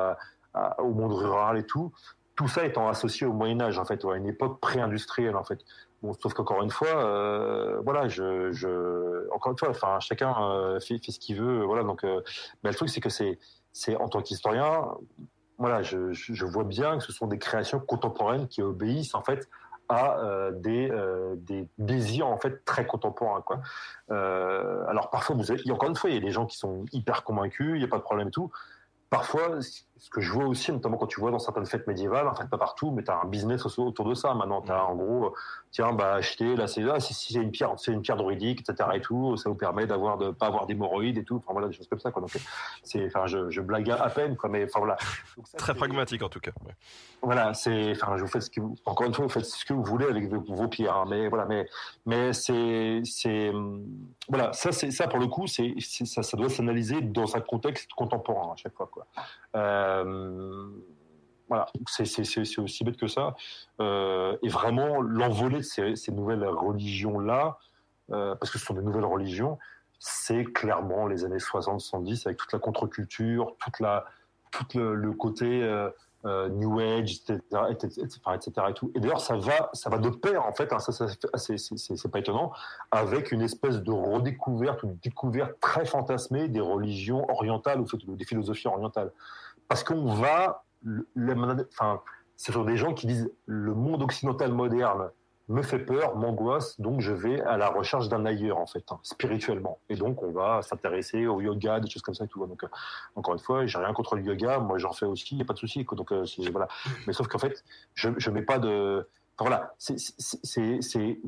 au 0.78 0.92
monde 0.94 1.12
rural 1.12 1.58
et 1.58 1.64
tout. 1.64 1.92
Tout 2.36 2.48
ça 2.48 2.64
étant 2.64 2.88
associé 2.88 3.26
au 3.26 3.32
Moyen-Âge, 3.32 3.78
en 3.78 3.84
fait, 3.84 4.02
à 4.04 4.16
une 4.16 4.26
époque 4.26 4.60
pré-industrielle, 4.60 5.36
en 5.36 5.44
fait. 5.44 5.60
Bon, 6.02 6.12
sauf 6.12 6.34
qu'encore 6.34 6.62
une 6.62 6.70
fois, 6.70 6.88
euh, 6.88 7.80
voilà, 7.82 8.08
je, 8.08 9.28
encore 9.34 9.52
une 9.52 9.58
fois, 9.58 9.70
enfin, 9.70 9.98
chacun 10.00 10.34
euh, 10.40 10.80
fait, 10.80 10.98
ce 10.98 11.18
qu'il 11.18 11.36
veut, 11.36 11.64
voilà. 11.64 11.84
Donc, 11.84 12.04
euh, 12.04 12.20
mais 12.62 12.70
le 12.70 12.76
truc, 12.76 12.90
c'est 12.90 13.00
que 13.00 13.08
c'est, 13.08 13.38
c'est 13.72 13.96
en 13.96 14.08
tant 14.08 14.20
qu'historien, 14.20 14.88
voilà, 15.58 15.82
je, 15.82 16.44
vois 16.44 16.64
bien 16.64 16.98
que 16.98 17.04
ce 17.04 17.12
sont 17.12 17.26
des 17.26 17.38
créations 17.38 17.80
contemporaines 17.80 18.46
qui 18.46 18.60
obéissent 18.62 19.14
en 19.14 19.22
fait 19.22 19.48
à 19.88 20.50
des, 20.52 20.90
des 21.36 21.68
désirs 21.78 22.26
en 22.26 22.38
fait 22.38 22.64
très 22.64 22.86
contemporains 22.86 23.40
quoi. 23.40 23.60
Alors 24.08 25.10
parfois 25.10 25.36
vous 25.36 25.50
avez, 25.50 25.70
encore 25.70 25.88
une 25.88 25.94
fois, 25.94 26.10
il 26.10 26.14
y 26.14 26.18
a 26.18 26.20
des 26.20 26.32
gens 26.32 26.44
qui 26.44 26.58
sont 26.58 26.84
hyper 26.92 27.22
convaincus, 27.22 27.70
il 27.74 27.78
n'y 27.78 27.84
a 27.84 27.88
pas 27.88 27.98
de 27.98 28.02
problème 28.02 28.28
et 28.28 28.32
tout. 28.32 28.50
Parfois, 29.08 29.60
ce 29.98 30.10
que 30.10 30.20
je 30.20 30.30
vois 30.30 30.44
aussi, 30.44 30.72
notamment 30.72 30.98
quand 30.98 31.06
tu 31.06 31.20
vois 31.20 31.30
dans 31.30 31.38
certaines 31.38 31.66
fêtes 31.66 31.86
médiévales, 31.86 32.28
en 32.28 32.34
fait 32.34 32.48
pas 32.48 32.58
partout, 32.58 32.90
mais 32.90 33.02
tu 33.02 33.10
as 33.10 33.20
un 33.22 33.24
business 33.26 33.64
autour 33.78 34.04
de 34.04 34.14
ça. 34.14 34.34
Maintenant, 34.34 34.60
tu 34.60 34.70
as 34.70 34.84
en 34.84 34.94
gros, 34.94 35.34
tiens, 35.70 35.92
bah 35.92 36.14
acheter, 36.14 36.54
là 36.54 36.66
c'est 36.66 36.82
là, 36.82 37.00
si, 37.00 37.14
c'est 37.14 37.40
une 37.40 37.50
pierre, 37.50 37.72
c'est 37.78 37.92
une 37.92 38.02
pierre 38.02 38.16
druidique, 38.16 38.60
etc. 38.60 38.90
et 38.94 39.00
tout, 39.00 39.36
ça 39.36 39.48
vous 39.48 39.54
permet 39.54 39.86
d'avoir 39.86 40.18
de 40.18 40.30
pas 40.30 40.46
avoir 40.46 40.66
d'hémorroïdes 40.66 41.18
et 41.18 41.24
tout. 41.24 41.36
Enfin 41.36 41.52
voilà, 41.52 41.68
des 41.68 41.72
choses 41.72 41.88
comme 41.88 41.98
ça. 41.98 42.10
Quoi. 42.10 42.20
Donc 42.20 42.30
c'est, 42.82 43.06
enfin, 43.06 43.26
je, 43.26 43.48
je, 43.50 43.60
blague 43.62 43.90
à 43.90 44.10
peine, 44.10 44.36
quoi, 44.36 44.50
mais 44.50 44.64
enfin 44.64 44.80
voilà. 44.80 44.96
Très 45.56 45.74
pragmatique 45.74 46.22
en 46.22 46.28
tout 46.28 46.40
cas. 46.40 46.52
Voilà, 47.22 47.54
c'est, 47.54 47.92
enfin, 47.92 48.16
je 48.16 48.22
vous 48.22 48.28
fais 48.28 48.40
ce 48.40 48.50
que 48.50 48.60
vous, 48.60 48.76
encore 48.84 49.06
une 49.06 49.14
fois, 49.14 49.24
vous 49.24 49.30
faites 49.30 49.46
ce 49.46 49.64
que 49.64 49.72
vous 49.72 49.82
voulez 49.82 50.06
avec 50.06 50.28
vos, 50.28 50.68
pierres, 50.68 50.96
hein, 50.96 51.04
mais 51.08 51.28
voilà, 51.28 51.46
mais 51.46 51.66
mais 52.04 52.32
c'est, 52.32 53.00
c'est, 53.04 53.50
voilà, 54.28 54.52
ça 54.52 54.72
c'est 54.72 54.90
ça 54.90 55.08
pour 55.08 55.18
le 55.18 55.26
coup, 55.26 55.46
c'est, 55.46 55.74
ça, 55.80 56.22
ça 56.22 56.36
doit 56.36 56.50
s'analyser 56.50 57.00
dans 57.00 57.34
un 57.34 57.40
contexte 57.40 57.92
contemporain 57.92 58.52
à 58.52 58.56
chaque 58.56 58.74
fois, 58.74 58.88
quoi. 58.92 59.06
Euh, 59.54 59.85
voilà, 61.48 61.66
c'est 61.86 62.58
aussi 62.58 62.84
bête 62.84 62.96
que 62.96 63.06
ça. 63.06 63.34
Euh, 63.80 64.36
et 64.42 64.48
vraiment, 64.48 65.00
l'envolée 65.00 65.58
de 65.58 65.94
ces, 65.94 66.12
nouvelles 66.12 66.44
religions-là, 66.44 67.58
euh, 68.10 68.34
parce 68.34 68.50
que 68.50 68.58
ce 68.58 68.66
sont 68.66 68.74
des 68.74 68.82
nouvelles 68.82 69.04
religions, 69.04 69.58
c'est 69.98 70.44
clairement 70.44 71.06
les 71.06 71.24
années 71.24 71.38
60-70 71.38 72.26
avec 72.26 72.38
toute 72.38 72.52
la 72.52 72.58
contre-culture, 72.58 73.56
toute 73.58 73.80
tout 74.50 74.78
le, 74.78 75.12
côté 75.12 75.62
New 76.24 76.80
Age, 76.80 77.22
etc., 77.70 78.62
et 78.94 79.00
d'ailleurs, 79.00 79.20
ça 79.20 79.36
va, 79.36 79.70
ça 79.72 79.88
va 79.88 79.98
de 79.98 80.10
pair, 80.10 80.44
en 80.44 80.52
fait, 80.52 80.72
hein, 80.72 80.80
ça, 80.80 81.06
c'est 81.36 82.10
pas 82.10 82.18
étonnant, 82.18 82.52
avec 82.90 83.30
une 83.30 83.42
espèce 83.42 83.82
de 83.82 83.92
redécouverte 83.92 84.82
ou 84.82 84.88
de 84.88 84.98
découverte 85.02 85.58
très 85.60 85.86
fantasmée 85.86 86.48
des 86.48 86.60
religions 86.60 87.28
orientales 87.30 87.80
ou 87.80 88.16
des 88.16 88.24
philosophies 88.24 88.68
orientales 88.68 89.12
parce 89.68 89.84
qu'on 89.84 90.14
va, 90.14 90.64
enfin, 91.72 92.00
ce 92.36 92.52
sont 92.52 92.64
des 92.64 92.76
gens 92.76 92.94
qui 92.94 93.06
disent 93.06 93.30
le 93.46 93.74
monde 93.74 94.02
occidental 94.02 94.52
moderne 94.52 95.10
me 95.48 95.62
fait 95.62 95.78
peur, 95.78 96.16
m'angoisse, 96.16 96.80
donc 96.80 97.00
je 97.00 97.12
vais 97.12 97.40
à 97.42 97.56
la 97.56 97.68
recherche 97.68 98.08
d'un 98.08 98.26
ailleurs 98.26 98.58
en 98.58 98.66
fait, 98.66 98.84
hein, 98.90 98.98
spirituellement. 99.02 99.78
Et 99.88 99.94
donc 99.94 100.22
on 100.22 100.32
va 100.32 100.60
s'intéresser 100.62 101.26
au 101.26 101.40
yoga, 101.40 101.78
des 101.78 101.88
choses 101.88 102.02
comme 102.02 102.14
ça 102.14 102.24
et 102.24 102.28
tout. 102.28 102.44
Donc 102.44 102.64
euh, 102.64 102.68
encore 103.14 103.34
une 103.34 103.40
fois, 103.40 103.64
j'ai 103.64 103.78
rien 103.78 103.92
contre 103.92 104.16
le 104.16 104.22
yoga, 104.22 104.58
moi 104.58 104.78
j'en 104.78 104.92
fais 104.92 105.06
aussi, 105.06 105.28
il 105.32 105.36
n'y 105.36 105.42
a 105.42 105.44
pas 105.44 105.52
de 105.52 105.58
souci. 105.58 105.84
Donc 105.84 106.10
euh, 106.12 106.24
voilà. 106.50 106.66
Mais 107.06 107.12
sauf 107.12 107.28
qu'en 107.28 107.38
fait, 107.38 107.62
je 107.94 108.10
je 108.18 108.30
mets 108.30 108.42
pas 108.42 108.58
de, 108.58 109.08
enfin, 109.38 109.48
voilà, 109.48 109.74
c'est 109.78 111.20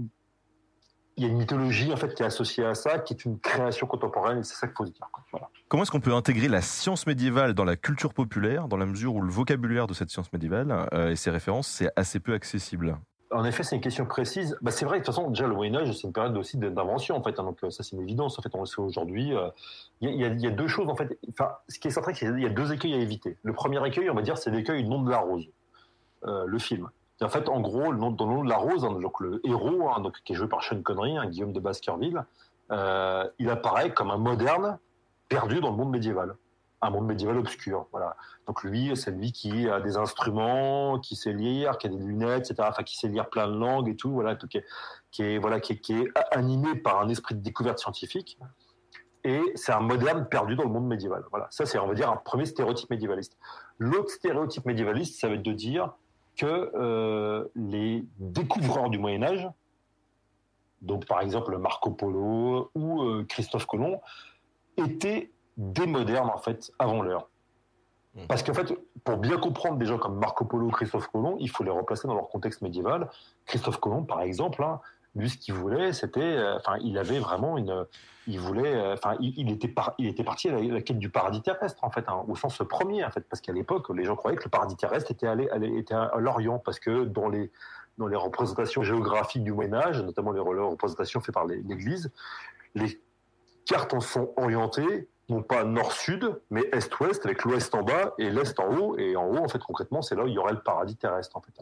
il 1.18 1.24
y 1.24 1.26
a 1.26 1.30
une 1.30 1.38
mythologie 1.38 1.92
en 1.92 1.96
fait 1.96 2.14
qui 2.14 2.22
est 2.22 2.26
associée 2.26 2.64
à 2.64 2.74
ça, 2.74 3.00
qui 3.00 3.12
est 3.12 3.24
une 3.24 3.38
création 3.40 3.86
contemporaine, 3.86 4.38
et 4.38 4.42
c'est 4.44 4.54
ça 4.54 4.66
qu'il 4.68 4.76
faut 4.76 4.84
dire. 4.84 5.08
Comment 5.68 5.82
est-ce 5.82 5.90
qu'on 5.90 6.00
peut 6.00 6.14
intégrer 6.14 6.48
la 6.48 6.62
science 6.62 7.06
médiévale 7.06 7.52
dans 7.52 7.66
la 7.66 7.76
culture 7.76 8.14
populaire, 8.14 8.68
dans 8.68 8.78
la 8.78 8.86
mesure 8.86 9.14
où 9.14 9.20
le 9.20 9.30
vocabulaire 9.30 9.86
de 9.86 9.92
cette 9.92 10.08
science 10.08 10.32
médiévale 10.32 10.88
euh, 10.94 11.10
et 11.10 11.16
ses 11.16 11.30
références, 11.30 11.68
c'est 11.68 11.90
assez 11.94 12.20
peu 12.20 12.32
accessible? 12.32 12.96
En 13.30 13.44
effet, 13.44 13.62
c'est 13.62 13.76
une 13.76 13.82
question 13.82 14.06
précise. 14.06 14.56
Bah, 14.62 14.70
c'est 14.70 14.86
vrai, 14.86 15.00
de 15.00 15.04
toute 15.04 15.14
façon, 15.14 15.28
déjà, 15.28 15.46
le 15.46 15.52
Moyen-Âge, 15.52 15.92
c'est 15.92 16.06
une 16.06 16.14
période 16.14 16.34
aussi 16.38 16.56
d'invention, 16.56 17.16
en 17.16 17.22
fait. 17.22 17.38
Hein, 17.38 17.44
donc, 17.44 17.62
euh, 17.62 17.68
ça, 17.68 17.82
c'est 17.82 17.94
une 17.96 18.00
évidence. 18.00 18.38
En 18.38 18.42
fait, 18.42 18.48
on 18.54 18.60
le 18.60 18.66
sait 18.66 18.80
aujourd'hui. 18.80 19.36
Euh, 19.36 19.50
il 20.00 20.14
y, 20.14 20.46
a 20.46 20.50
deux 20.50 20.68
choses, 20.68 20.88
en 20.88 20.96
fait. 20.96 21.18
Enfin, 21.28 21.50
ce 21.68 21.78
qui 21.78 21.88
est 21.88 21.90
certain, 21.90 22.14
c'est 22.14 22.20
qu'il 22.20 22.40
y 22.40 22.46
a 22.46 22.48
deux 22.48 22.72
écueils 22.72 22.94
à 22.94 22.98
éviter. 22.98 23.36
Le 23.42 23.52
premier 23.52 23.86
écueil, 23.86 24.08
on 24.08 24.14
va 24.14 24.22
dire, 24.22 24.38
c'est 24.38 24.50
l'écueil 24.50 24.88
nom 24.88 25.02
de 25.02 25.10
la 25.10 25.18
rose, 25.18 25.50
le 26.24 26.58
film 26.58 26.88
en 27.20 27.28
fait, 27.28 27.48
en 27.48 27.60
gros, 27.60 27.90
le 27.90 27.98
nom, 27.98 28.12
dans 28.12 28.26
le 28.26 28.34
nom 28.36 28.44
de 28.44 28.48
la 28.48 28.56
rose, 28.56 28.84
hein, 28.84 28.92
donc 28.92 29.18
le 29.18 29.40
héros, 29.44 29.90
hein, 29.90 30.00
donc, 30.00 30.14
qui 30.24 30.34
est 30.34 30.36
joué 30.36 30.46
par 30.46 30.62
Sean 30.62 30.80
Connery, 30.82 31.16
Guillaume 31.30 31.52
de 31.52 31.58
Baskerville, 31.58 32.24
il 32.70 33.50
apparaît 33.50 33.92
comme 33.92 34.12
un 34.12 34.18
moderne 34.18 34.78
perdu 35.28 35.60
dans 35.60 35.70
le 35.70 35.76
monde 35.76 35.90
médiéval, 35.90 36.34
un 36.80 36.90
monde 36.90 37.06
médiéval 37.06 37.38
obscur. 37.38 37.86
Voilà. 37.90 38.16
Donc 38.46 38.62
lui, 38.62 38.96
c'est 38.96 39.10
lui 39.10 39.32
qui 39.32 39.68
a 39.68 39.80
des 39.80 39.96
instruments, 39.96 40.98
qui 41.00 41.16
sait 41.16 41.32
lire, 41.32 41.78
qui 41.78 41.86
a 41.86 41.90
des 41.90 41.98
lunettes, 41.98 42.50
etc. 42.50 42.70
Qui 42.84 42.96
sait 42.96 43.08
lire 43.08 43.28
plein 43.28 43.48
de 43.48 43.56
langues 43.56 43.88
et 43.88 43.96
tout. 43.96 44.10
Voilà, 44.10 44.36
qui 44.36 44.58
est, 44.58 44.64
qui 45.10 45.22
est 45.22 45.38
voilà, 45.38 45.60
qui 45.60 45.72
est 45.72 46.08
animé 46.32 46.74
par 46.76 47.00
un 47.00 47.08
esprit 47.08 47.34
de 47.34 47.40
découverte 47.40 47.78
scientifique. 47.78 48.38
Et 49.24 49.42
c'est 49.56 49.72
un 49.72 49.80
moderne 49.80 50.26
perdu 50.28 50.54
dans 50.54 50.62
le 50.62 50.70
monde 50.70 50.86
médiéval. 50.86 51.24
Voilà. 51.30 51.48
Ça, 51.50 51.66
c'est, 51.66 51.78
on 51.78 51.88
va 51.88 51.94
dire, 51.94 52.10
un 52.10 52.16
premier 52.16 52.46
stéréotype 52.46 52.88
médiévaliste. 52.90 53.36
L'autre 53.78 54.10
stéréotype 54.10 54.64
médiévaliste, 54.64 55.20
ça 55.20 55.28
va 55.28 55.34
être 55.34 55.42
de 55.42 55.52
dire 55.52 55.92
que 56.36 56.70
euh, 56.74 57.44
les 57.56 58.06
découvreurs 58.18 58.90
du 58.90 58.98
Moyen 58.98 59.22
Âge, 59.24 59.48
donc 60.80 61.04
par 61.06 61.20
exemple 61.20 61.58
Marco 61.58 61.90
Polo 61.90 62.70
ou 62.76 63.02
euh, 63.02 63.24
Christophe 63.28 63.66
Colomb, 63.66 64.00
étaient 64.78 65.30
des 65.56 65.86
modernes 65.86 66.30
en 66.32 66.38
fait 66.38 66.70
avant 66.78 67.02
l'heure. 67.02 67.28
Mmh. 68.14 68.26
Parce 68.28 68.42
qu'en 68.42 68.54
fait, 68.54 68.72
pour 69.04 69.16
bien 69.16 69.36
comprendre 69.38 69.76
des 69.78 69.86
gens 69.86 69.98
comme 69.98 70.18
Marco 70.18 70.44
Polo 70.44 70.70
Christophe 70.70 71.08
Colomb, 71.08 71.36
il 71.40 71.50
faut 71.50 71.64
les 71.64 71.70
replacer 71.70 72.08
dans 72.08 72.14
leur 72.14 72.28
contexte 72.28 72.62
médiéval. 72.62 73.10
Christophe 73.46 73.78
Colomb, 73.78 74.04
par 74.04 74.22
exemple, 74.22 74.62
hein, 74.62 74.80
Lui, 75.14 75.30
ce 75.30 75.38
qu'il 75.38 75.54
voulait, 75.54 75.92
c'était, 75.92 76.20
euh, 76.20 76.56
enfin, 76.56 76.76
il 76.80 76.96
avait 76.98 77.18
vraiment 77.18 77.58
une, 77.58 77.86
il 78.26 78.38
voulait, 78.38 78.74
euh, 78.74 78.94
enfin, 78.94 79.16
il, 79.20 79.32
il 79.38 79.50
était 79.50 79.68
par, 79.68 79.94
il 79.98 80.06
était 80.06 80.22
parti 80.22 80.48
à 80.48 80.52
la, 80.52 80.62
la 80.62 80.80
quête 80.80 80.98
du 80.98 81.10
paradis 81.10 81.42
terrestre 81.42 81.82
en 81.82 81.90
fait, 81.90 82.08
hein, 82.08 82.24
au 82.28 82.36
sens 82.36 82.62
premier 82.68 83.04
en 83.04 83.10
fait, 83.10 83.26
parce 83.28 83.40
qu'à 83.40 83.52
l'époque, 83.52 83.88
les 83.88 84.04
gens 84.04 84.16
croyaient 84.16 84.36
que 84.36 84.44
le 84.44 84.50
paradis 84.50 84.76
terrestre 84.76 85.10
était 85.10 85.26
allé, 85.26 85.48
allé- 85.50 85.76
était 85.78 85.94
à, 85.94 86.04
à 86.04 86.18
l'Orient, 86.18 86.58
parce 86.58 86.78
que 86.78 87.04
dans 87.04 87.28
les 87.28 87.50
dans 87.96 88.06
les 88.06 88.16
représentations 88.16 88.84
géographiques 88.84 89.42
du 89.42 89.52
Moyen 89.52 89.74
Âge, 89.74 90.00
notamment 90.02 90.30
les 90.30 90.40
représentations 90.40 91.20
faites 91.20 91.34
par 91.34 91.46
les- 91.46 91.62
l'Église, 91.62 92.12
les 92.76 93.00
cartes 93.68 93.94
en 93.94 94.00
sont 94.00 94.32
orientées 94.36 95.08
non 95.28 95.42
pas 95.42 95.62
nord-sud, 95.64 96.40
mais 96.50 96.62
est-ouest, 96.72 97.24
avec 97.26 97.44
l'ouest 97.44 97.74
en 97.74 97.82
bas 97.82 98.14
et 98.18 98.30
l'est 98.30 98.58
en 98.58 98.74
haut. 98.74 98.96
Et 98.96 99.14
en 99.14 99.26
haut, 99.26 99.44
en 99.44 99.48
fait, 99.48 99.58
concrètement, 99.58 100.00
c'est 100.00 100.14
là 100.14 100.24
où 100.24 100.26
il 100.26 100.32
y 100.32 100.38
aurait 100.38 100.54
le 100.54 100.60
paradis 100.60 100.96
terrestre, 100.96 101.36
en 101.36 101.42
fait. 101.42 101.52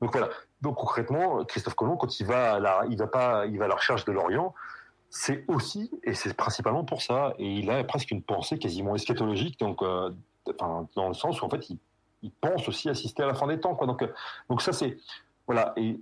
Donc 0.00 0.12
voilà. 0.12 0.28
Donc 0.60 0.76
concrètement, 0.76 1.44
Christophe 1.44 1.74
Colomb, 1.74 1.96
quand 1.96 2.20
il 2.20 2.26
va 2.26 2.54
à 2.54 2.60
la, 2.60 2.84
il 2.88 2.96
va 2.96 3.08
pas, 3.08 3.46
il 3.46 3.58
va 3.58 3.64
à 3.64 3.68
la 3.68 3.74
recherche 3.74 4.04
de 4.04 4.12
l'Orient, 4.12 4.54
c'est 5.10 5.44
aussi, 5.48 5.90
et 6.04 6.14
c'est 6.14 6.32
principalement 6.34 6.84
pour 6.84 7.02
ça, 7.02 7.34
et 7.38 7.46
il 7.46 7.70
a 7.70 7.82
presque 7.84 8.12
une 8.12 8.22
pensée 8.22 8.58
quasiment 8.58 8.94
eschatologique, 8.94 9.58
donc, 9.58 9.82
euh, 9.82 10.10
dans 10.58 11.08
le 11.08 11.14
sens 11.14 11.42
où 11.42 11.44
en 11.44 11.50
fait, 11.50 11.70
il, 11.70 11.78
pense 12.40 12.68
aussi 12.68 12.88
assister 12.88 13.24
à 13.24 13.26
la 13.26 13.34
fin 13.34 13.48
des 13.48 13.58
temps, 13.58 13.74
quoi. 13.74 13.88
Donc, 13.88 14.02
euh, 14.02 14.06
donc 14.48 14.62
ça 14.62 14.72
c'est, 14.72 14.96
voilà. 15.48 15.72
Et 15.76 15.98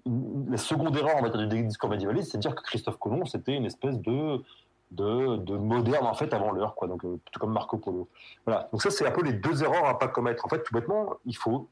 la 0.48 0.58
seconde 0.58 0.94
erreur 0.98 1.16
en 1.16 1.22
matière 1.22 1.48
du 1.48 1.62
discours 1.64 1.88
médiévaliste, 1.88 2.32
c'est 2.32 2.36
de 2.38 2.42
dire 2.42 2.54
que 2.54 2.62
Christophe 2.62 2.98
Colomb, 2.98 3.24
c'était 3.24 3.54
une 3.54 3.64
espèce 3.64 3.98
de 3.98 4.42
de, 4.90 5.36
de 5.36 5.56
moderne 5.56 6.06
en 6.06 6.14
fait 6.14 6.32
avant 6.34 6.50
l'heure 6.50 6.74
quoi. 6.74 6.88
Donc 6.88 7.04
euh, 7.04 7.18
tout 7.30 7.40
comme 7.40 7.52
Marco 7.52 7.78
Polo. 7.78 8.08
Voilà. 8.44 8.68
Donc 8.72 8.82
ça 8.82 8.90
c'est 8.90 9.06
un 9.06 9.10
peu 9.10 9.22
les 9.22 9.32
deux 9.32 9.62
erreurs 9.62 9.86
à 9.86 9.98
pas 9.98 10.08
commettre. 10.08 10.44
En 10.44 10.48
fait 10.48 10.62
tout 10.62 10.74
bêtement 10.74 11.14
il 11.24 11.36
faut 11.36 11.68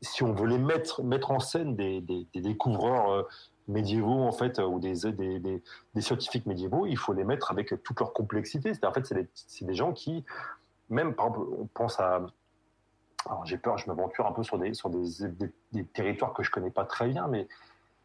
si 0.00 0.22
on 0.22 0.32
veut 0.32 0.46
les 0.46 0.58
mettre 0.58 1.02
mettre 1.02 1.30
en 1.30 1.40
scène 1.40 1.74
des, 1.74 2.00
des, 2.00 2.26
découvreurs 2.34 3.10
euh, 3.10 3.22
médiévaux 3.66 4.22
en 4.22 4.32
fait 4.32 4.58
euh, 4.58 4.64
ou 4.64 4.78
des, 4.78 4.94
des, 5.12 5.38
des, 5.40 6.00
scientifiques 6.00 6.46
médiévaux 6.46 6.86
il 6.86 6.96
faut 6.96 7.12
les 7.12 7.24
mettre 7.24 7.50
avec 7.50 7.82
toute 7.82 8.00
leur 8.00 8.12
complexité. 8.12 8.72
C'est 8.74 8.84
en 8.86 8.92
fait 8.92 9.06
c'est 9.34 9.64
des, 9.64 9.74
gens 9.74 9.92
qui 9.92 10.24
même 10.88 11.14
par 11.14 11.26
exemple 11.26 11.48
on 11.58 11.66
pense 11.66 12.00
à 12.00 12.26
alors 13.26 13.44
j'ai 13.44 13.58
peur 13.58 13.76
je 13.76 13.88
m'aventure 13.88 14.26
un 14.26 14.32
peu 14.32 14.42
sur 14.42 14.58
des 14.58 14.72
sur 14.72 14.88
des 14.88 15.84
territoires 15.92 16.32
que 16.32 16.42
je 16.42 16.50
connais 16.50 16.70
pas 16.70 16.84
très 16.84 17.08
bien 17.08 17.26
mais 17.26 17.46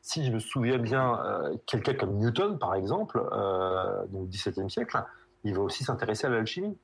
si 0.04 0.26
je 0.26 0.32
me 0.34 0.40
souviens 0.40 0.78
bien, 0.78 1.18
euh, 1.24 1.56
quelqu'un 1.66 1.94
comme 1.94 2.18
Newton, 2.18 2.60
par 2.60 2.76
exemple, 2.76 3.26
euh, 3.32 4.04
au 4.14 4.26
XVIIe 4.26 4.70
siècle, 4.70 5.02
il 5.46 5.56
va 5.56 5.62
aussi 5.62 5.86
s'intéresser 5.86 6.28
à 6.28 6.30
l'alchimie. 6.30 6.78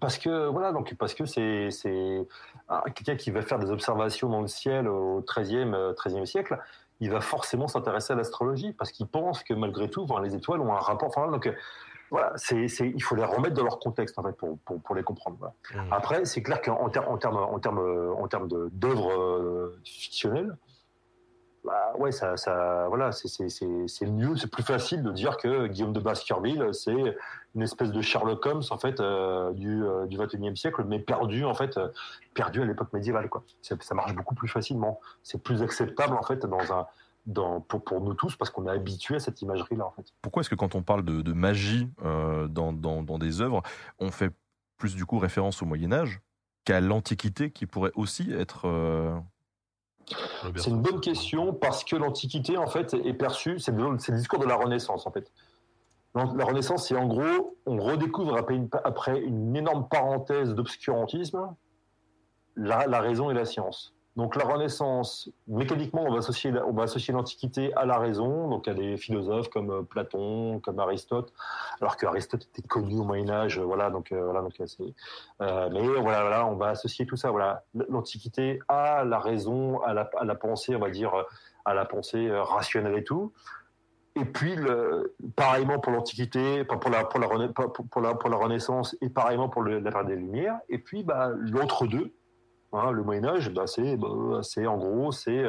Parce 0.00 0.16
que 0.16 0.48
voilà, 0.48 0.72
donc 0.72 0.94
parce 0.94 1.12
que 1.12 1.26
c'est 1.26 1.68
ah, 2.68 2.82
quelqu'un 2.94 3.16
qui 3.16 3.30
va 3.30 3.42
faire 3.42 3.58
des 3.58 3.70
observations 3.70 4.30
dans 4.30 4.40
le 4.40 4.48
ciel 4.48 4.88
au 4.88 5.20
XIIIe 5.20 5.74
euh, 5.74 5.92
XIIIe 5.92 6.26
siècle, 6.26 6.58
il 7.00 7.10
va 7.10 7.20
forcément 7.20 7.68
s'intéresser 7.68 8.14
à 8.14 8.16
l'astrologie 8.16 8.72
parce 8.72 8.90
qu'il 8.90 9.06
pense 9.06 9.42
que 9.42 9.52
malgré 9.52 9.90
tout, 9.90 10.06
enfin, 10.08 10.22
les 10.22 10.34
étoiles 10.34 10.60
ont 10.60 10.72
un 10.72 10.80
rapport. 10.80 11.08
Enfin, 11.08 11.30
donc 11.30 11.46
euh, 11.46 11.52
voilà, 12.10 12.32
c'est 12.36 12.66
c'est 12.68 12.88
il 12.88 13.02
faut 13.02 13.14
les 13.14 13.24
remettre 13.24 13.54
dans 13.54 13.64
leur 13.64 13.78
contexte 13.78 14.18
en 14.18 14.22
fait 14.22 14.32
pour 14.38 14.58
pour, 14.64 14.80
pour 14.80 14.94
les 14.94 15.02
comprendre. 15.02 15.36
Voilà. 15.38 15.54
Mmh. 15.84 15.92
Après, 15.92 16.24
c'est 16.24 16.42
clair 16.42 16.62
qu'en 16.62 16.80
en 16.80 16.88
termes 16.88 17.08
en 17.36 17.58
termes 17.58 18.14
en 18.16 18.26
termes 18.26 18.48
de- 18.48 18.70
d'œuvres 18.72 19.12
euh, 19.12 19.78
fictionnelles, 19.84 20.56
bah 21.64 21.92
ouais, 21.98 22.10
ça, 22.10 22.36
ça, 22.36 22.86
voilà, 22.88 23.12
c'est, 23.12 24.06
mieux, 24.06 24.36
c'est 24.36 24.50
plus 24.50 24.62
facile 24.62 25.02
de 25.02 25.12
dire 25.12 25.36
que 25.36 25.66
Guillaume 25.66 25.92
de 25.92 26.00
Baskerville, 26.00 26.68
c'est 26.72 27.16
une 27.54 27.62
espèce 27.62 27.90
de 27.92 28.00
Sherlock 28.00 28.44
Holmes 28.46 28.62
en 28.70 28.78
fait 28.78 29.00
euh, 29.00 29.52
du, 29.52 29.84
euh, 29.84 30.06
du 30.06 30.16
21e 30.16 30.56
siècle, 30.56 30.84
mais 30.86 30.98
perdu 30.98 31.44
en 31.44 31.54
fait, 31.54 31.76
euh, 31.76 31.88
perdu 32.34 32.62
à 32.62 32.64
l'époque 32.64 32.92
médiévale 32.92 33.28
quoi. 33.28 33.44
Ça 33.60 33.94
marche 33.94 34.14
beaucoup 34.14 34.34
plus 34.34 34.48
facilement. 34.48 35.00
C'est 35.22 35.42
plus 35.42 35.62
acceptable 35.62 36.16
en 36.16 36.22
fait 36.22 36.46
dans 36.46 36.72
un, 36.72 36.86
dans, 37.26 37.60
pour, 37.60 38.00
nous 38.00 38.14
tous 38.14 38.36
parce 38.36 38.50
qu'on 38.50 38.66
est 38.66 38.70
habitué 38.70 39.16
à 39.16 39.20
cette 39.20 39.42
imagerie 39.42 39.76
là 39.76 39.86
en 39.86 39.90
fait. 39.90 40.04
Pourquoi 40.22 40.40
est-ce 40.40 40.50
que 40.50 40.54
quand 40.54 40.74
on 40.74 40.82
parle 40.82 41.04
de, 41.04 41.32
magie 41.32 41.88
euh, 42.04 42.48
dans, 42.48 42.72
dans, 42.72 43.02
dans 43.02 43.18
des 43.18 43.40
œuvres, 43.40 43.62
on 43.98 44.10
fait 44.10 44.32
plus 44.78 44.94
du 44.94 45.04
coup 45.04 45.18
référence 45.18 45.62
au 45.62 45.66
Moyen 45.66 45.92
Âge 45.92 46.20
qu'à 46.64 46.80
l'Antiquité 46.80 47.50
qui 47.50 47.66
pourrait 47.66 47.92
aussi 47.94 48.32
être... 48.32 48.66
C'est 50.56 50.70
une 50.70 50.82
bonne 50.82 51.00
question 51.00 51.52
parce 51.52 51.84
que 51.84 51.96
l'Antiquité, 51.96 52.56
en 52.56 52.66
fait, 52.66 52.94
est 52.94 53.14
perçue, 53.14 53.58
c'est 53.58 53.72
le, 53.72 53.96
discours 53.96 54.40
de 54.40 54.46
la 54.46 54.56
Renaissance, 54.56 55.06
en 55.06 55.10
fait. 55.10 55.30
La 56.14 56.44
Renaissance, 56.44 56.88
c'est 56.88 56.96
en 56.96 57.06
gros, 57.06 57.56
on 57.66 57.78
redécouvre 57.78 58.36
après 58.36 58.54
une, 58.54 58.68
après 58.84 59.20
une 59.20 59.54
énorme 59.54 59.86
parenthèse 59.88 60.54
d'obscurantisme 60.54 61.54
la, 62.56 62.86
la 62.86 63.00
raison 63.00 63.30
et 63.30 63.34
la 63.34 63.44
science. 63.44 63.94
Donc 64.20 64.36
la 64.36 64.44
Renaissance, 64.44 65.30
mécaniquement, 65.48 66.04
on 66.06 66.12
va 66.12 66.18
associer, 66.18 66.52
on 66.66 66.72
va 66.72 66.82
associer 66.82 67.14
l'Antiquité 67.14 67.72
à 67.74 67.86
la 67.86 67.96
raison, 67.96 68.48
donc 68.48 68.68
à 68.68 68.74
des 68.74 68.98
philosophes 68.98 69.48
comme 69.48 69.70
euh, 69.70 69.82
Platon, 69.82 70.60
comme 70.60 70.78
Aristote, 70.78 71.32
alors 71.80 71.96
que 71.96 72.04
Aristote 72.04 72.42
était 72.42 72.68
connu 72.68 72.98
au 72.98 73.04
Moyen 73.04 73.30
Âge, 73.30 73.58
euh, 73.58 73.62
voilà, 73.62 73.88
donc 73.88 74.12
euh, 74.12 74.22
voilà, 74.22 74.42
donc 74.42 74.52
c'est, 74.58 74.84
mais 75.40 75.80
voilà, 75.80 76.20
voilà, 76.20 76.46
on 76.46 76.56
va 76.56 76.68
associer 76.68 77.06
tout 77.06 77.16
ça, 77.16 77.30
voilà, 77.30 77.64
l'Antiquité 77.88 78.58
à 78.68 79.04
la 79.04 79.18
raison, 79.18 79.80
à 79.84 79.94
la, 79.94 80.10
à 80.18 80.26
la 80.26 80.34
pensée, 80.34 80.76
on 80.76 80.80
va 80.80 80.90
dire, 80.90 81.14
à 81.64 81.72
la 81.72 81.86
pensée 81.86 82.30
rationnelle 82.30 82.98
et 82.98 83.04
tout. 83.04 83.32
Et 84.16 84.26
puis, 84.26 84.54
le, 84.54 85.14
pareillement 85.34 85.78
pour 85.78 85.92
l'Antiquité, 85.92 86.64
pour 86.64 86.90
la, 86.90 87.04
pour, 87.06 87.20
la, 87.20 87.28
pour, 87.28 88.02
la, 88.02 88.14
pour 88.14 88.28
la 88.28 88.36
Renaissance, 88.36 88.94
et 89.00 89.08
pareillement 89.08 89.48
pour 89.48 89.62
la 89.64 89.80
période 89.80 90.08
des 90.08 90.16
Lumières. 90.16 90.58
Et 90.68 90.76
puis, 90.76 91.04
bah, 91.04 91.30
l'entre-deux, 91.34 92.12
hein, 92.72 92.90
le 92.90 93.02
Moyen-Âge, 93.02 93.50
bah, 93.52 93.66
c'est, 93.66 93.96
bah, 93.96 94.08
c'est 94.42 94.66
en 94.66 94.76
gros, 94.78 95.12
c'est, 95.12 95.44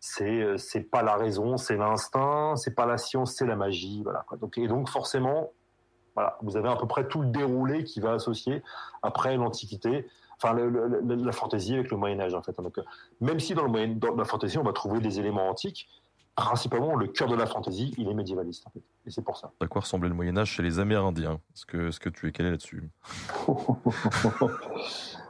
c'est, 0.00 0.58
c'est 0.58 0.82
pas 0.82 1.02
la 1.02 1.16
raison, 1.16 1.56
c'est 1.56 1.76
l'instinct, 1.76 2.56
c'est 2.56 2.74
pas 2.74 2.86
la 2.86 2.98
science, 2.98 3.34
c'est 3.34 3.46
la 3.46 3.56
magie. 3.56 4.02
Voilà, 4.02 4.24
quoi. 4.28 4.36
Donc, 4.38 4.58
et 4.58 4.68
donc, 4.68 4.88
forcément, 4.88 5.50
voilà, 6.14 6.36
vous 6.42 6.56
avez 6.56 6.68
à 6.68 6.76
peu 6.76 6.86
près 6.86 7.08
tout 7.08 7.20
le 7.22 7.28
déroulé 7.28 7.84
qui 7.84 8.00
va 8.00 8.12
associer 8.12 8.62
après 9.02 9.36
l'Antiquité, 9.36 10.06
enfin, 10.36 10.52
le- 10.52 10.68
le- 10.68 11.00
le- 11.00 11.14
la 11.16 11.32
fantaisie 11.32 11.74
avec 11.74 11.90
le 11.90 11.96
Moyen-Âge, 11.96 12.34
en 12.34 12.42
fait. 12.42 12.54
Donc, 12.60 12.78
même 13.20 13.40
si 13.40 13.54
dans, 13.54 13.62
le 13.64 13.68
moyen, 13.70 13.88
dans 13.96 14.14
la 14.14 14.24
fantaisie, 14.24 14.58
on 14.58 14.62
va 14.62 14.72
trouver 14.72 15.00
des 15.00 15.18
éléments 15.18 15.48
antiques, 15.48 15.88
principalement 16.36 16.96
le 16.96 17.06
cœur 17.06 17.28
de 17.28 17.36
la 17.36 17.46
fantaisie, 17.46 17.94
il 17.96 18.08
est 18.08 18.14
médiévaliste 18.14 18.66
en 18.66 18.70
fait. 18.70 18.82
Et 19.06 19.10
c'est 19.12 19.22
pour 19.22 19.36
ça. 19.36 19.52
à 19.60 19.66
quoi 19.68 19.82
ressemblait 19.82 20.08
le 20.08 20.16
Moyen 20.16 20.36
Âge 20.36 20.50
chez 20.50 20.64
les 20.64 20.80
Amérindiens? 20.80 21.40
Est-ce 21.54 21.64
que, 21.64 21.88
est-ce 21.88 22.00
que 22.00 22.08
tu 22.08 22.26
es 22.28 22.32
calé 22.32 22.50
là-dessus? 22.50 22.90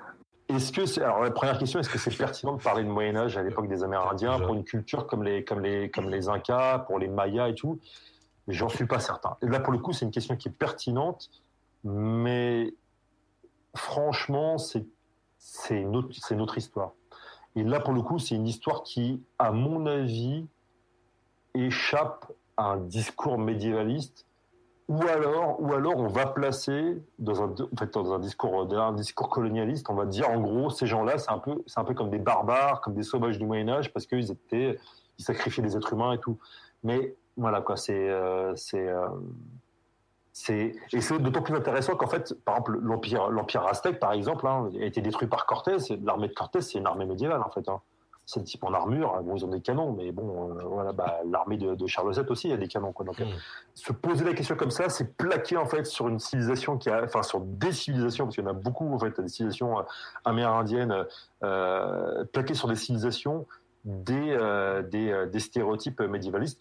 Est-ce 0.49 0.73
que 0.73 0.85
c'est 0.85 1.03
alors 1.03 1.23
la 1.23 1.31
première 1.31 1.59
question 1.59 1.81
est-ce 1.81 1.89
que 1.89 1.99
c'est 1.99 2.15
pertinent 2.15 2.55
de 2.57 2.62
parler 2.62 2.85
de 2.85 2.89
Moyen 2.89 3.16
Âge 3.16 3.39
à 3.39 3.43
l'époque 3.43 3.66
des 3.66 3.83
Amérindiens 3.83 4.39
pour 4.39 4.55
une 4.55 4.65
culture 4.65 5.07
comme 5.07 5.23
les 5.23 5.43
comme 5.43 5.61
les 5.61 5.91
comme 5.91 6.11
les 6.11 6.29
Incas, 6.29 6.81
pour 6.81 6.99
les 6.99 7.09
Mayas 7.09 7.49
et 7.49 7.55
tout? 7.55 7.81
J'en 8.49 8.69
suis 8.69 8.87
pas 8.87 9.01
certain. 9.01 9.39
Et 9.41 9.47
là 9.47 9.59
pour 9.59 9.73
le 9.73 9.79
coup 9.79 9.95
c'est 9.95 10.05
une 10.05 10.11
question 10.11 10.37
qui 10.37 10.49
est 10.49 10.53
pertinente, 10.53 11.31
mais 11.83 12.75
franchement 13.75 14.59
c'est 14.59 14.87
c'est 15.39 15.81
une 15.81 15.97
autre 15.97 16.09
c'est 16.12 16.35
une 16.35 16.43
autre 16.43 16.59
histoire. 16.59 16.93
Et 17.57 17.62
là 17.62 17.81
pour 17.81 17.95
le 17.95 18.03
coup 18.03 18.19
c'est 18.19 18.35
une 18.35 18.47
histoire 18.47 18.83
qui 18.83 19.23
à 19.39 19.51
mon 19.51 19.87
avis 19.87 20.47
échappe 21.55 22.31
à 22.59 22.65
un 22.65 22.77
discours 22.77 23.39
médiévaliste 23.39 24.23
ou 24.89 25.02
alors, 25.02 25.61
ou 25.61 25.73
alors 25.73 25.97
on 25.97 26.09
va 26.09 26.27
placer 26.27 27.02
dans 27.19 27.43
un, 27.43 28.19
discours 28.19 29.28
colonialiste, 29.31 29.89
on 29.89 29.94
va 29.94 30.05
dire 30.05 30.28
en 30.28 30.40
gros 30.40 30.69
ces 30.69 30.86
gens-là, 30.86 31.16
c'est 31.19 31.31
un 31.31 31.39
peu, 31.39 31.62
c'est 31.66 31.81
un 31.81 31.85
peu 31.85 31.94
comme 31.94 32.11
des 32.11 32.19
barbares, 32.19 32.82
comme 32.82 32.94
des 32.94 33.02
sauvages 33.02 33.39
du 33.39 33.47
Moyen 33.47 33.69
Âge, 33.70 33.93
parce 33.93 34.06
qu'ils 34.06 34.31
étaient, 34.31 34.78
ils 35.19 35.24
sacrifiaient 35.24 35.62
des 35.62 35.77
êtres 35.77 35.94
humains 35.94 36.12
et 36.12 36.19
tout. 36.19 36.39
Mais 36.82 37.16
voilà 37.39 37.62
quoi, 37.62 37.77
c'est, 37.77 38.11
euh, 38.11 38.55
c'est, 38.56 38.86
euh, 38.86 39.09
c'est, 40.32 40.77
et 40.93 41.01
c'est 41.01 41.19
d'autant 41.19 41.43
plus 41.43 41.55
intéressant 41.55 41.97
qu'en 41.97 42.06
fait, 42.06 42.35
par 42.44 42.56
exemple, 42.56 42.78
l'empire, 42.82 43.31
l'empire 43.31 43.66
aztèque, 43.66 43.98
par 43.98 44.12
exemple, 44.12 44.47
hein, 44.47 44.69
a 44.78 44.85
été 44.85 45.01
détruit 45.01 45.28
par 45.28 45.47
Cortés. 45.47 45.77
L'armée 46.02 46.28
de 46.28 46.35
Cortés, 46.35 46.61
c'est 46.61 46.78
une 46.78 46.86
armée 46.86 47.06
médiévale 47.06 47.40
en 47.40 47.51
fait. 47.51 47.66
Hein. 47.69 47.81
C'est 48.26 48.40
le 48.40 48.46
type 48.46 48.64
en 48.64 48.72
armure. 48.72 49.20
Bon, 49.22 49.36
ils 49.36 49.44
ont 49.44 49.48
des 49.48 49.60
canons, 49.60 49.92
mais 49.92 50.12
bon, 50.12 50.51
euh, 50.51 50.62
voilà, 50.64 50.92
bah, 50.92 51.18
l'armée 51.30 51.59
de, 51.59 51.74
de 51.74 51.86
Charles 51.86 52.14
VII 52.14 52.24
aussi, 52.28 52.48
il 52.48 52.51
y 52.52 52.55
a 52.55 52.56
des 52.56 52.68
canons 52.68 52.92
quoi. 52.92 53.05
Donc, 53.05 53.18
Mm. 53.24 53.38
se 53.74 53.92
poser 53.92 54.24
la 54.24 54.34
question 54.34 54.56
comme 54.56 54.70
ça, 54.70 54.88
c'est 54.88 55.16
plaquer 55.16 55.56
en 55.56 55.66
fait 55.66 55.84
sur 55.86 56.09
une 56.09 56.18
civilisation 56.18 56.78
qui 56.78 56.90
a, 56.90 57.02
enfin 57.05 57.22
sur 57.22 57.40
des 57.40 57.72
civilisations, 57.72 58.24
parce 58.24 58.36
qu'il 58.36 58.44
y 58.44 58.46
en 58.46 58.51
a 58.51 58.55
beaucoup 58.55 58.92
en 58.92 58.98
fait, 58.98 59.20
des 59.20 59.28
civilisations 59.28 59.78
euh, 59.78 59.82
amérindiennes, 60.24 61.05
euh, 61.42 62.24
plaquer 62.32 62.55
sur 62.55 62.68
des 62.68 62.76
civilisations 62.76 63.46
des, 63.84 64.30
euh, 64.30 64.82
des, 64.82 65.26
des 65.30 65.40
stéréotypes 65.40 66.01
médiévalistes. 66.01 66.60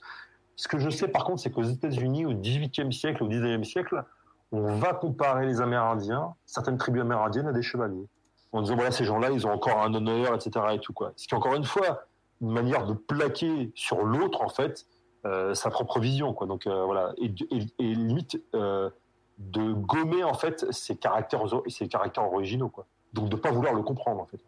Ce 0.55 0.67
que 0.67 0.77
je 0.77 0.89
sais 0.89 1.07
par 1.07 1.23
contre, 1.23 1.41
c'est 1.41 1.51
qu'aux 1.51 1.63
États-Unis, 1.63 2.25
au 2.25 2.33
XVIIIe 2.33 2.91
siècle, 2.93 3.23
au 3.23 3.27
XIXe 3.27 3.67
siècle, 3.67 4.03
on 4.51 4.75
va 4.75 4.93
comparer 4.93 5.47
les 5.47 5.61
Amérindiens, 5.61 6.35
certaines 6.45 6.77
tribus 6.77 7.01
amérindiennes, 7.01 7.47
à 7.47 7.53
des 7.53 7.63
chevaliers. 7.63 8.07
En 8.53 8.61
disant 8.61 8.75
voilà, 8.75 8.91
ces 8.91 9.03
gens-là, 9.03 9.31
ils 9.31 9.45
ont 9.47 9.51
encore 9.51 9.79
un 9.81 9.93
honneur, 9.93 10.35
etc. 10.35 10.65
Et 10.73 10.79
tout 10.79 10.93
quoi. 10.93 11.11
Ce 11.15 11.27
qui 11.27 11.35
encore 11.35 11.55
une 11.55 11.65
fois 11.65 12.05
une 12.41 12.51
manière 12.51 12.85
de 12.85 12.93
plaquer 12.93 13.71
sur 13.73 14.03
l'autre 14.03 14.41
en 14.41 14.49
fait 14.49 14.85
euh, 15.25 15.53
sa 15.53 15.69
propre 15.69 15.99
vision 15.99 16.33
quoi 16.33 16.45
donc 16.45 16.67
euh, 16.67 16.83
voilà 16.83 17.13
et, 17.17 17.33
limite 17.79 18.41
euh, 18.53 18.89
de 19.37 19.71
gommer 19.71 20.23
en 20.23 20.33
fait 20.33 20.69
ses 20.71 20.97
caractères 20.97 21.41
ses 21.67 21.87
caractères 21.87 22.25
originaux 22.25 22.67
quoi 22.67 22.85
donc 23.13 23.29
de 23.29 23.37
pas 23.37 23.51
vouloir 23.51 23.73
le 23.73 23.81
comprendre 23.81 24.19
en 24.19 24.25
fait 24.25 24.43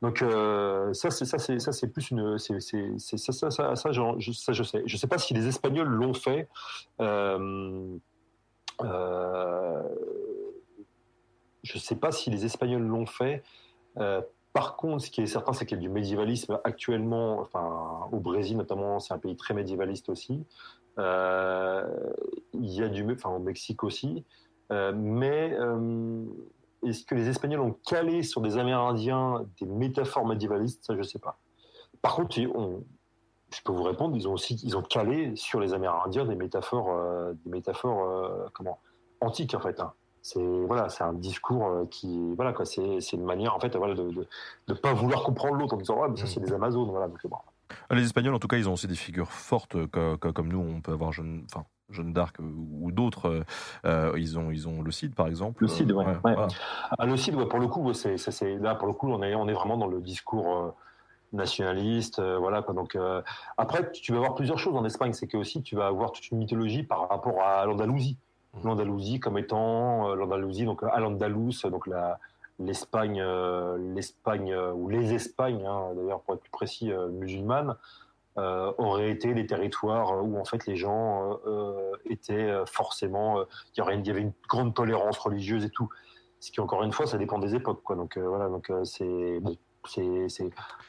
Donc 0.00 0.20
ça, 0.94 1.10
c'est 1.10 1.26
ça, 1.26 1.38
c'est 1.38 1.58
ça, 1.58 1.72
c'est 1.72 1.88
plus 1.88 2.10
une, 2.10 2.38
c'est 2.38 2.58
ça, 2.60 3.32
ça, 3.32 3.50
ça, 3.50 3.76
ça, 3.76 3.92
je, 3.92 4.32
ça, 4.32 4.52
je 4.54 4.62
sais. 4.62 4.82
Je 4.86 4.96
sais 4.96 5.08
pas 5.08 5.18
si 5.18 5.34
les 5.34 5.46
Espagnols 5.46 5.88
l'ont 5.88 6.14
fait. 6.14 6.48
Euh, 8.82 9.82
je 11.62 11.78
sais 11.78 11.96
pas 11.96 12.12
si 12.12 12.30
les 12.30 12.44
Espagnols 12.44 12.82
l'ont 12.82 13.06
fait. 13.06 13.42
Euh, 13.98 14.22
par 14.52 14.76
contre, 14.76 15.04
ce 15.04 15.10
qui 15.10 15.20
est 15.20 15.26
certain, 15.26 15.52
c'est 15.52 15.66
qu'il 15.66 15.78
y 15.78 15.80
a 15.80 15.82
du 15.82 15.88
médiévalisme 15.88 16.58
actuellement, 16.64 17.40
enfin 17.40 18.08
au 18.12 18.18
Brésil 18.18 18.56
notamment, 18.56 18.98
c'est 18.98 19.14
un 19.14 19.18
pays 19.18 19.36
très 19.36 19.54
médiévaliste 19.54 20.08
aussi. 20.08 20.44
Euh, 20.98 21.86
il 22.54 22.70
y 22.70 22.82
a 22.82 22.88
du, 22.88 23.04
enfin 23.12 23.30
au 23.30 23.38
Mexique 23.38 23.84
aussi. 23.84 24.24
Euh, 24.72 24.92
mais 24.94 25.56
est-ce 26.86 27.04
que 27.04 27.14
les 27.14 27.28
Espagnols 27.28 27.60
ont 27.60 27.76
calé 27.86 28.22
sur 28.22 28.40
des 28.40 28.58
Amérindiens 28.58 29.46
des 29.60 29.66
métaphores 29.66 30.26
médiévalistes? 30.26 30.84
Ça, 30.84 30.96
je 30.96 31.02
sais 31.02 31.18
pas. 31.18 31.38
Par 32.02 32.16
contre, 32.16 32.36
je 32.36 33.62
peux 33.64 33.72
vous 33.72 33.82
répondre, 33.82 34.16
ils 34.16 34.26
ont 34.26 34.32
aussi, 34.32 34.54
ils 34.64 34.76
ont 34.76 34.82
calé 34.82 35.36
sur 35.36 35.60
les 35.60 35.74
Amérindiens 35.74 36.24
des 36.24 36.36
métaphores, 36.36 37.34
des 37.44 37.50
métaphores, 37.50 38.50
comment, 38.52 38.80
antiques 39.20 39.54
en 39.54 39.60
fait. 39.60 39.78
hein. 39.80 39.92
C'est 40.22 40.42
voilà, 40.66 40.88
c'est 40.90 41.02
un 41.02 41.14
discours 41.14 41.66
euh, 41.66 41.86
qui, 41.90 42.34
voilà 42.34 42.52
quoi, 42.52 42.64
c'est 42.66 43.00
c'est 43.00 43.16
une 43.16 43.24
manière 43.24 43.54
en 43.54 43.60
fait, 43.60 43.74
voilà, 43.76 43.94
de, 43.94 44.10
de, 44.10 44.28
de 44.68 44.74
pas 44.74 44.92
vouloir 44.92 45.22
comprendre 45.22 45.54
l'autre 45.56 45.74
en 45.74 45.78
disant 45.78 45.98
ouais, 46.00 46.08
mais 46.10 46.16
ça 46.16 46.26
c'est 46.26 46.40
des 46.40 46.52
Amazones, 46.52 46.90
voilà. 46.90 47.08
Donc, 47.08 47.18
bon. 47.26 47.36
Les 47.90 48.04
Espagnols, 48.04 48.34
en 48.34 48.38
tout 48.38 48.48
cas, 48.48 48.56
ils 48.56 48.68
ont 48.68 48.72
aussi 48.74 48.86
des 48.88 48.94
figures 48.96 49.30
fortes, 49.32 49.76
euh, 49.76 49.86
co- 49.86 50.16
co- 50.18 50.32
comme, 50.32 50.48
nous, 50.48 50.58
on 50.58 50.80
peut 50.80 50.92
avoir 50.92 51.12
Jeanne, 51.12 51.44
enfin, 51.50 51.64
Jeanne 51.88 52.12
d'Arc 52.12 52.38
euh, 52.40 52.42
ou 52.42 52.90
d'autres. 52.92 53.44
euh, 53.84 54.12
ils, 54.16 54.38
ont, 54.38 54.50
ils 54.50 54.68
ont 54.68 54.82
le 54.82 54.90
Cid, 54.90 55.14
par 55.14 55.28
exemple. 55.28 55.62
Le 55.62 55.68
Cid, 55.68 55.90
ouais. 55.92 56.04
Ah, 56.98 57.06
le 57.06 57.16
Cid, 57.16 57.34
ouais, 57.36 57.46
pour 57.46 57.58
le 57.60 57.68
coup, 57.68 57.92
c'est, 57.94 58.16
là, 58.58 58.74
pour 58.74 58.88
le 58.88 58.92
coup, 58.92 59.08
on 59.10 59.22
est, 59.22 59.34
on 59.34 59.48
est 59.48 59.52
vraiment 59.52 59.76
dans 59.76 59.86
le 59.86 60.00
discours 60.00 60.56
euh, 60.56 60.70
nationaliste, 61.32 62.18
euh, 62.18 62.38
voilà. 62.38 62.62
Quoi. 62.62 62.74
Donc, 62.74 62.98
après, 63.56 63.90
tu 63.92 64.12
vas 64.12 64.18
avoir 64.18 64.34
plusieurs 64.34 64.58
choses 64.58 64.76
en 64.76 64.84
Espagne, 64.84 65.12
c'est 65.12 65.26
que 65.28 65.36
aussi, 65.36 65.62
tu 65.62 65.76
vas 65.76 65.86
avoir 65.86 66.12
toute 66.12 66.28
une 66.30 66.38
mythologie 66.38 66.82
par 66.82 67.08
rapport 67.08 67.40
à 67.40 67.64
l'Andalousie, 67.66 68.16
l'Andalousie 68.64 69.20
comme 69.20 69.38
étant 69.38 70.10
euh, 70.10 70.14
l'Andalousie, 70.14 70.64
donc 70.64 70.82
à 70.82 71.00
l'Andalous, 71.00 71.52
donc 71.70 71.88
l'Espagne, 72.58 73.20
euh, 73.20 73.78
l'Espagne 73.94 74.52
euh, 74.52 74.72
ou 74.72 74.88
les 74.88 75.14
Espagnes, 75.14 75.64
hein, 75.66 75.92
d'ailleurs 75.96 76.20
pour 76.20 76.34
être 76.34 76.42
plus 76.42 76.50
précis, 76.50 76.92
euh, 76.92 77.08
musulmanes. 77.08 77.74
euh, 78.38 78.72
auraient 78.78 79.10
été 79.10 79.34
les 79.34 79.46
territoires 79.46 80.12
euh, 80.12 80.22
où 80.22 80.38
en 80.38 80.44
fait 80.44 80.66
les 80.66 80.76
gens 80.76 81.32
euh, 81.32 81.36
euh, 81.46 81.92
étaient 82.08 82.34
euh, 82.34 82.64
forcément 82.66 83.40
euh, 83.40 83.44
il 83.76 84.06
y 84.06 84.10
avait 84.10 84.20
une 84.20 84.32
grande 84.48 84.74
tolérance 84.74 85.18
religieuse 85.18 85.64
et 85.64 85.70
tout. 85.70 85.88
Ce 86.38 86.50
qui 86.50 86.60
encore 86.60 86.82
une 86.82 86.92
fois 86.92 87.06
ça 87.06 87.18
dépend 87.18 87.38
des 87.38 87.54
époques 87.54 87.82
quoi. 87.82 87.96
Donc 87.96 88.16
euh, 88.16 88.26
voilà 88.28 88.48
donc 88.48 88.70
euh, 88.70 88.84
c'est 88.84 89.40
c'est 89.86 90.02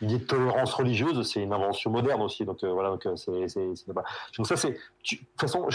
l'idée 0.02 0.18
de 0.20 0.24
tolérance 0.26 0.74
religieuse 0.74 1.22
c'est 1.30 1.42
une 1.42 1.54
invention 1.54 1.92
moderne 1.92 2.22
aussi 2.22 2.44
donc 2.46 2.64
euh, 2.64 2.72
voilà 2.72 2.90
donc 2.90 3.06
euh, 3.06 3.16
c'est 3.16 3.32
donc 4.38 4.48
ça 4.48 4.58
c'est 4.58 4.72
de 4.72 4.78
toute 5.08 5.20
façon 5.40 5.68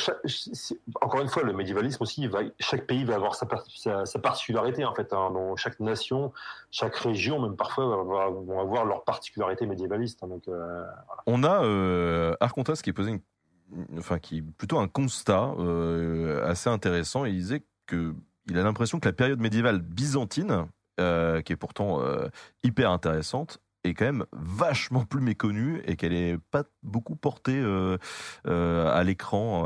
encore 1.00 1.20
une 1.22 1.28
fois 1.28 1.42
le 1.42 1.52
médiévalisme 1.52 2.02
aussi 2.02 2.26
va 2.26 2.40
chaque 2.60 2.86
pays 2.86 3.04
va 3.04 3.14
avoir 3.14 3.34
sa 3.34 3.46
par- 3.46 3.64
sa, 3.74 4.04
sa 4.04 4.18
particularité 4.18 4.84
en 4.84 4.94
fait 4.94 5.12
hein, 5.12 5.32
chaque 5.56 5.80
nation 5.80 6.32
chaque 6.70 6.96
région 6.96 7.40
même 7.40 7.56
parfois 7.56 7.84
vont 8.04 8.60
avoir 8.60 8.84
leur 8.84 9.04
particularité 9.04 9.66
médiévaliste 9.66 10.22
hein, 10.22 10.28
euh, 10.48 10.84
On 11.26 11.42
a 11.42 11.62
euh, 11.64 12.34
Arcontas 12.40 12.80
qui 12.82 12.92
posé 12.92 13.10
une- 13.12 13.20
enfin, 13.98 14.18
qui 14.18 14.42
plutôt 14.42 14.78
un 14.78 14.86
constat 14.88 15.52
assez 16.44 16.70
intéressant. 16.70 17.24
Il 17.24 17.34
disait 17.34 17.64
que 17.86 18.14
il 18.48 18.56
a 18.58 18.62
l'impression 18.62 19.00
que 19.00 19.08
la 19.08 19.12
période 19.12 19.40
médiévale 19.40 19.80
byzantine, 19.80 20.68
euh, 20.98 21.42
qui 21.42 21.52
est 21.52 21.56
pourtant 21.56 22.00
euh, 22.00 22.28
hyper 22.62 22.90
intéressante, 22.90 23.58
est 23.84 23.92
quand 23.92 24.06
même 24.06 24.24
vachement 24.32 25.04
plus 25.04 25.20
méconnue 25.20 25.82
et 25.84 25.96
qu'elle 25.96 26.14
est 26.14 26.38
pas 26.50 26.62
beaucoup 26.82 27.16
portée 27.16 27.60
euh, 27.60 27.98
à 28.46 29.04
l'écran 29.04 29.64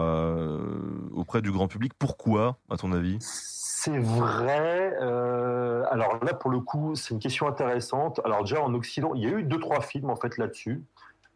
auprès 1.13 1.41
du 1.41 1.53
grand 1.53 1.69
public. 1.69 1.93
Pourquoi, 1.99 2.57
à 2.69 2.77
ton 2.77 2.93
avis? 2.93 3.17
C'est 3.21 3.99
vrai. 3.99 4.97
alors 4.99 6.19
là, 6.23 6.35
pour 6.35 6.51
le 6.51 6.59
coup, 6.59 6.97
c'est 6.97 7.15
une 7.15 7.21
question 7.21 7.47
intéressante. 7.47 8.21
Alors 8.25 8.43
déjà 8.43 8.61
en 8.61 8.75
Occident, 8.75 9.15
il 9.15 9.23
y 9.23 9.27
a 9.27 9.31
eu 9.31 9.45
deux 9.45 9.61
trois 9.61 9.81
films 9.81 10.11
en 10.11 10.17
fait 10.17 10.37
là-dessus, 10.37 10.83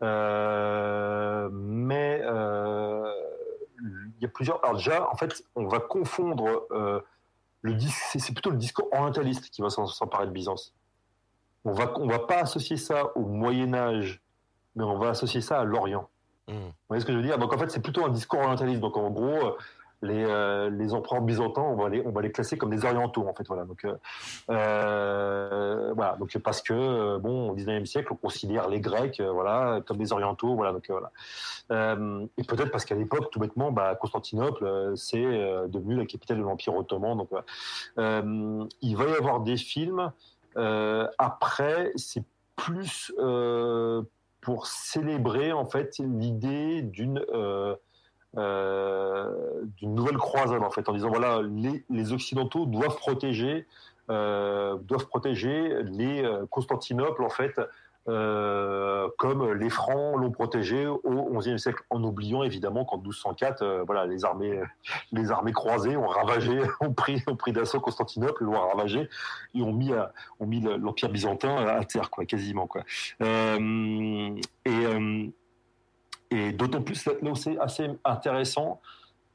mais 0.02 0.08
il 3.80 4.20
y 4.20 4.24
a 4.24 4.28
plusieurs. 4.28 4.62
Alors 4.64 4.76
déjà, 4.76 5.08
en 5.08 5.16
fait, 5.16 5.44
on 5.54 5.68
va 5.68 5.78
confondre 5.78 6.66
le 7.64 7.76
c'est 7.80 8.32
plutôt 8.32 8.50
le 8.50 8.58
discours 8.58 8.88
orientaliste 8.92 9.48
qui 9.48 9.62
va 9.62 9.70
s'emparer 9.70 10.26
de 10.26 10.30
Byzance. 10.30 10.74
On 11.64 11.72
va 11.72 11.92
on 11.96 12.06
va 12.06 12.18
pas 12.18 12.40
associer 12.40 12.76
ça 12.76 13.16
au 13.16 13.24
Moyen 13.24 13.72
Âge, 13.72 14.20
mais 14.76 14.84
on 14.84 14.98
va 14.98 15.08
associer 15.08 15.40
ça 15.40 15.60
à 15.60 15.64
l'Orient. 15.64 16.08
Vous 16.46 16.54
voyez 16.88 17.00
ce 17.00 17.06
que 17.06 17.12
je 17.12 17.16
veux 17.16 17.24
dire? 17.24 17.38
Donc 17.38 17.54
en 17.54 17.58
fait, 17.58 17.70
c'est 17.70 17.80
plutôt 17.80 18.04
un 18.04 18.10
discours 18.10 18.40
orientaliste. 18.40 18.80
Donc 18.80 18.98
en 18.98 19.10
gros, 19.10 19.56
les, 20.04 20.24
euh, 20.24 20.90
empereurs 20.92 21.22
byzantins, 21.22 21.62
on 21.62 21.76
va 21.76 21.88
les, 21.88 22.32
classer 22.32 22.56
comme 22.58 22.70
des 22.70 22.84
orientaux 22.84 23.26
en 23.26 23.34
fait. 23.34 23.46
Voilà. 23.46 23.64
Donc 23.64 23.84
euh, 23.84 23.94
euh, 24.50 25.92
voilà. 25.94 26.16
Donc 26.16 26.36
parce 26.38 26.62
que 26.62 26.72
euh, 26.74 27.18
bon, 27.18 27.50
au 27.50 27.56
19e 27.56 27.86
siècle, 27.86 28.12
on 28.12 28.16
considère 28.16 28.68
les 28.68 28.80
Grecs, 28.80 29.20
voilà, 29.20 29.80
comme 29.86 29.98
des 29.98 30.12
orientaux. 30.12 30.54
Voilà. 30.54 30.72
Donc 30.72 30.90
voilà. 30.90 31.10
Et 32.36 32.44
peut-être 32.44 32.70
parce 32.70 32.84
qu'à 32.84 32.94
l'époque, 32.94 33.30
tout 33.30 33.40
bêtement, 33.40 33.72
bah, 33.72 33.94
Constantinople, 33.94 34.92
c'est 34.96 35.22
devenu 35.68 35.96
la 35.96 36.06
capitale 36.06 36.38
de 36.38 36.42
l'Empire 36.42 36.76
ottoman. 36.76 37.16
Donc 37.16 37.30
il 37.96 38.96
va 38.96 39.04
y 39.06 39.14
avoir 39.14 39.40
des 39.40 39.56
films. 39.56 40.12
Après, 40.56 41.92
c'est 41.96 42.24
plus 42.56 43.12
pour 44.40 44.66
célébrer 44.66 45.52
en 45.52 45.64
fait 45.64 45.98
l'idée 45.98 46.82
d'une 46.82 47.24
d'une 48.36 49.94
nouvelle 49.94 50.16
croisade 50.16 50.62
en 50.62 50.70
fait 50.70 50.88
en 50.88 50.92
disant 50.92 51.08
voilà 51.08 51.40
les, 51.42 51.84
les 51.88 52.12
occidentaux 52.12 52.66
doivent 52.66 52.96
protéger 52.96 53.66
euh, 54.10 54.76
doivent 54.82 55.06
protéger 55.06 55.82
les 55.84 56.22
euh, 56.22 56.44
Constantinople 56.50 57.22
en 57.22 57.30
fait 57.30 57.60
euh, 58.06 59.08
comme 59.16 59.54
les 59.54 59.70
Francs 59.70 60.18
l'ont 60.20 60.30
protégé 60.30 60.86
au 60.86 61.38
XIe 61.38 61.58
siècle 61.58 61.82
en 61.88 62.04
oubliant 62.04 62.42
évidemment 62.42 62.84
qu'en 62.84 62.98
1204 62.98 63.62
euh, 63.62 63.82
voilà 63.86 64.04
les 64.04 64.26
armées 64.26 64.60
les 65.12 65.30
armées 65.30 65.52
croisées 65.52 65.96
ont 65.96 66.06
ravagé 66.06 66.60
ont 66.82 66.92
pris 66.92 67.22
ont 67.28 67.36
pris 67.36 67.52
d'assaut 67.52 67.80
Constantinople 67.80 68.44
l'ont 68.44 68.60
ravagé 68.60 69.08
et 69.54 69.62
ont 69.62 69.72
mis 69.72 69.92
ont 70.38 70.46
mis 70.46 70.60
le- 70.60 70.76
l'empire 70.76 71.08
byzantin 71.08 71.56
à 71.56 71.82
terre 71.84 72.10
quoi 72.10 72.26
quasiment 72.26 72.66
quoi. 72.66 72.82
Euh, 73.22 74.36
et, 74.66 74.86
euh, 74.86 75.26
et 76.34 76.52
d'autant 76.52 76.82
plus 76.82 77.06
là 77.06 77.34
c'est 77.34 77.58
assez 77.58 77.88
intéressant. 78.04 78.80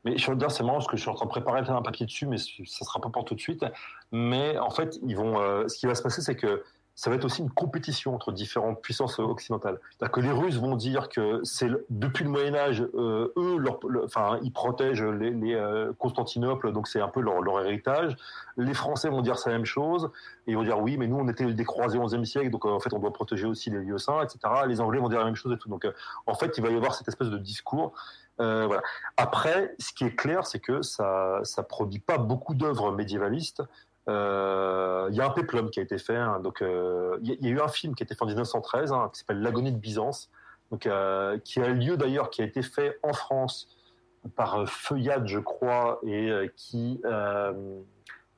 Mais 0.06 0.18
je 0.18 0.32
veux 0.32 0.38
dire, 0.38 0.50
c'est 0.50 0.64
marrant 0.64 0.78
parce 0.78 0.88
que 0.88 0.96
je 0.96 1.02
suis 1.02 1.10
en 1.10 1.14
train 1.14 1.26
de 1.26 1.30
préparer 1.30 1.60
un 1.60 1.82
papier 1.82 2.06
dessus, 2.06 2.26
mais 2.26 2.38
ça 2.38 2.86
sera 2.86 3.02
pas 3.02 3.10
pour 3.10 3.26
tout 3.26 3.36
de 3.36 3.40
suite. 3.40 3.66
Mais 4.12 4.58
en 4.58 4.70
fait, 4.70 4.98
ils 5.04 5.16
vont. 5.16 5.40
euh, 5.42 5.68
ce 5.68 5.78
qui 5.78 5.88
va 5.88 5.96
se 5.96 6.02
passer, 6.02 6.22
c'est 6.22 6.36
que 6.36 6.64
ça 7.00 7.10
va 7.10 7.16
être 7.16 7.24
aussi 7.24 7.42
une 7.42 7.50
compétition 7.50 8.14
entre 8.14 8.34
différentes 8.34 8.82
puissances 8.82 9.20
occidentales. 9.20 9.80
C'est-à-dire 9.90 10.12
que 10.12 10.20
les 10.20 10.32
Russes 10.32 10.58
vont 10.58 10.76
dire 10.76 11.08
que 11.08 11.40
c'est 11.44 11.70
depuis 11.90 12.26
le 12.26 12.30
Moyen 12.30 12.54
Âge, 12.54 12.82
euh, 12.94 13.32
eux, 13.38 13.64
enfin, 14.04 14.38
ils 14.44 14.52
protègent 14.52 15.02
euh, 15.02 15.94
Constantinople, 15.98 16.74
donc 16.74 16.90
c'est 16.90 17.00
un 17.00 17.08
peu 17.08 17.22
leur, 17.22 17.62
héritage. 17.62 18.18
Les 18.58 18.74
Français 18.74 19.08
vont 19.08 19.22
dire 19.22 19.36
la 19.46 19.54
même 19.54 19.64
chose. 19.64 20.12
Et 20.46 20.52
ils 20.52 20.58
vont 20.58 20.64
dire 20.64 20.78
oui, 20.78 20.98
mais 20.98 21.08
nous, 21.08 21.16
on 21.16 21.30
était 21.30 21.46
des 21.46 21.64
croisés 21.64 21.98
au 21.98 22.06
XIe 22.06 22.26
siècle, 22.26 22.50
donc 22.50 22.66
euh, 22.66 22.70
en 22.70 22.82
fait, 22.82 22.92
on 22.92 23.00
doit 23.00 23.14
protéger 23.14 23.46
aussi 23.46 23.70
les 23.70 23.80
lieux 23.80 23.98
saints, 23.98 24.22
etc. 24.22 24.40
Les 24.68 24.82
Anglais 24.82 25.00
vont 25.00 25.08
dire 25.08 25.20
la 25.20 25.26
même 25.26 25.38
chose 25.38 25.54
et 25.54 25.58
tout. 25.58 25.70
Donc, 25.70 25.88
en 26.28 26.34
fait, 26.34 26.58
il 26.58 26.62
va 26.62 26.70
y 26.70 26.76
avoir 26.76 26.94
cette 26.96 27.08
espèce 27.08 27.30
de 27.30 27.38
discours. 27.38 27.94
Après, 29.18 29.76
ce 29.80 29.94
qui 29.94 30.06
est 30.06 30.16
clair, 30.16 30.46
c'est 30.46 30.60
que 30.60 30.82
ça, 30.82 31.40
ça 31.44 31.64
produit 31.64 32.00
pas 32.00 32.18
beaucoup 32.18 32.56
d'œuvres 32.56 32.92
médiévalistes. 32.92 33.64
Euh, 34.08 35.08
Il 35.12 35.16
y 35.16 35.22
a 35.22 35.26
un 35.26 35.30
péplum 35.32 35.70
qui 35.70 35.80
a 35.80 35.84
été 35.84 35.98
fait. 35.98 36.16
hein, 36.16 36.40
donc, 36.40 36.62
euh, 36.62 37.18
il 37.22 37.44
y, 37.44 37.48
a- 37.48 37.52
eu 37.52 37.60
un 37.62 37.68
film 37.68 37.96
qui 37.96 38.04
a 38.04 38.06
été 38.06 38.16
fait 38.16 38.22
en 38.24 38.28
1913 38.28 38.92
hein, 38.92 39.10
qui 39.14 39.20
s'appelle 39.20 39.42
L'agonie 39.42 39.72
de 39.72 39.78
Byzance, 39.78 40.30
donc 40.72 40.86
euh, 40.86 41.38
qui 41.40 41.60
a 41.62 41.68
lieu 41.70 41.98
d'ailleurs, 41.98 42.30
qui 42.30 42.42
a 42.42 42.46
été 42.46 42.62
fait 42.62 43.00
en 43.04 43.14
France 43.14 43.68
par 44.36 44.68
Feuillade, 44.70 45.28
je 45.28 45.40
crois, 45.40 46.00
et 46.06 46.52
qui 46.56 47.02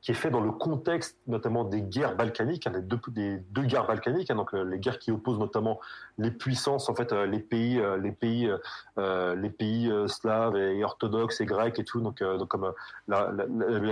qui 0.01 0.11
est 0.11 0.15
fait 0.15 0.31
dans 0.31 0.41
le 0.41 0.51
contexte 0.51 1.17
notamment 1.27 1.63
des 1.63 1.81
guerres 1.81 2.15
balkaniques, 2.15 2.65
hein, 2.65 2.71
des, 2.71 2.81
deux, 2.81 3.63
guerres 3.63 3.85
balkaniques, 3.85 4.31
hein, 4.31 4.35
donc 4.35 4.53
euh, 4.53 4.63
les 4.63 4.79
guerres 4.79 4.97
qui 4.97 5.11
opposent 5.11 5.37
notamment 5.37 5.79
les 6.17 6.31
puissances, 6.31 6.89
en 6.89 6.95
fait, 6.95 7.13
euh, 7.13 7.27
les 7.27 7.39
pays, 7.39 7.79
euh, 7.79 7.97
les 7.97 9.49
pays, 9.49 9.91
slaves 10.07 10.55
et 10.55 10.83
orthodoxes 10.83 11.41
et 11.41 11.45
grecs 11.45 11.77
et 11.77 11.83
tout, 11.83 12.01
comme 12.47 12.73
la, 13.07 13.31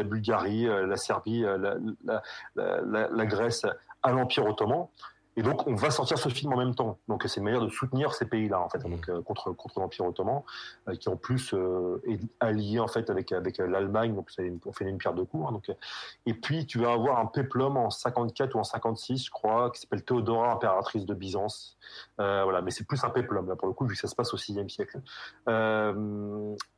Bulgarie, 0.04 0.66
la 0.66 0.98
Serbie, 0.98 1.46
la 2.56 3.26
Grèce 3.26 3.66
à 4.02 4.12
l'Empire 4.12 4.46
ottoman. 4.46 4.88
Et 5.38 5.42
donc, 5.42 5.66
on 5.68 5.76
va 5.76 5.90
sortir 5.90 6.18
ce 6.18 6.28
film 6.28 6.52
en 6.52 6.58
même 6.58 6.76
temps. 6.76 6.98
Donc, 7.08 7.24
c'est 7.28 7.38
une 7.40 7.46
manière 7.46 7.62
de 7.62 7.70
soutenir 7.70 8.14
ces 8.14 8.26
pays-là, 8.26 8.60
en 8.60 8.68
fait, 8.68 8.82
euh, 9.10 9.22
contre, 9.22 9.52
contre 9.54 9.80
l'Empire 9.80 10.06
ottoman, 10.06 10.42
euh, 10.90 10.96
qui 10.96 11.08
en 11.08 11.16
plus 11.16 11.54
euh, 11.54 12.02
est 12.06 12.20
allié, 12.42 12.80
en 12.80 12.88
fait, 12.88 13.10
avec, 13.10 13.32
avec 13.32 13.58
l'Allemagne. 13.60 14.16
Donc, 14.16 14.30
une- 14.40 14.60
on 14.66 14.74
fait 14.74 14.86
une 14.86 14.98
pierre 14.98 15.14
de 15.14 15.24
coups. 15.24 15.46
hein, 15.48 15.52
donc, 15.54 15.72
et 16.26 16.34
puis, 16.34 16.66
tu 16.66 16.80
vas 16.80 16.92
avoir 16.92 17.20
un 17.20 17.26
péplum 17.26 17.78
en 17.78 17.90
54 17.90 18.56
ou 18.56 18.60
en 18.60 18.64
56, 18.64 19.26
je 19.26 19.32
crois, 19.32 19.72
qui 19.72 19.80
s'appelle 19.80 20.04
Théodora, 20.04 20.52
impératrice 20.54 21.06
de 21.06 21.14
Byzance. 21.14 21.78
Voilà, 22.18 22.62
mais 22.62 22.72
c'est 22.72 22.86
plus 22.86 23.02
un 23.06 23.10
péplum, 23.10 23.48
là, 23.48 23.56
pour 23.56 23.68
le 23.68 23.74
coup, 23.74 23.86
vu 23.86 23.94
que 23.96 24.02
ça 24.02 24.08
se 24.08 24.16
passe 24.16 24.34
au 24.34 24.38
6e 24.38 24.68
siècle. 24.70 25.00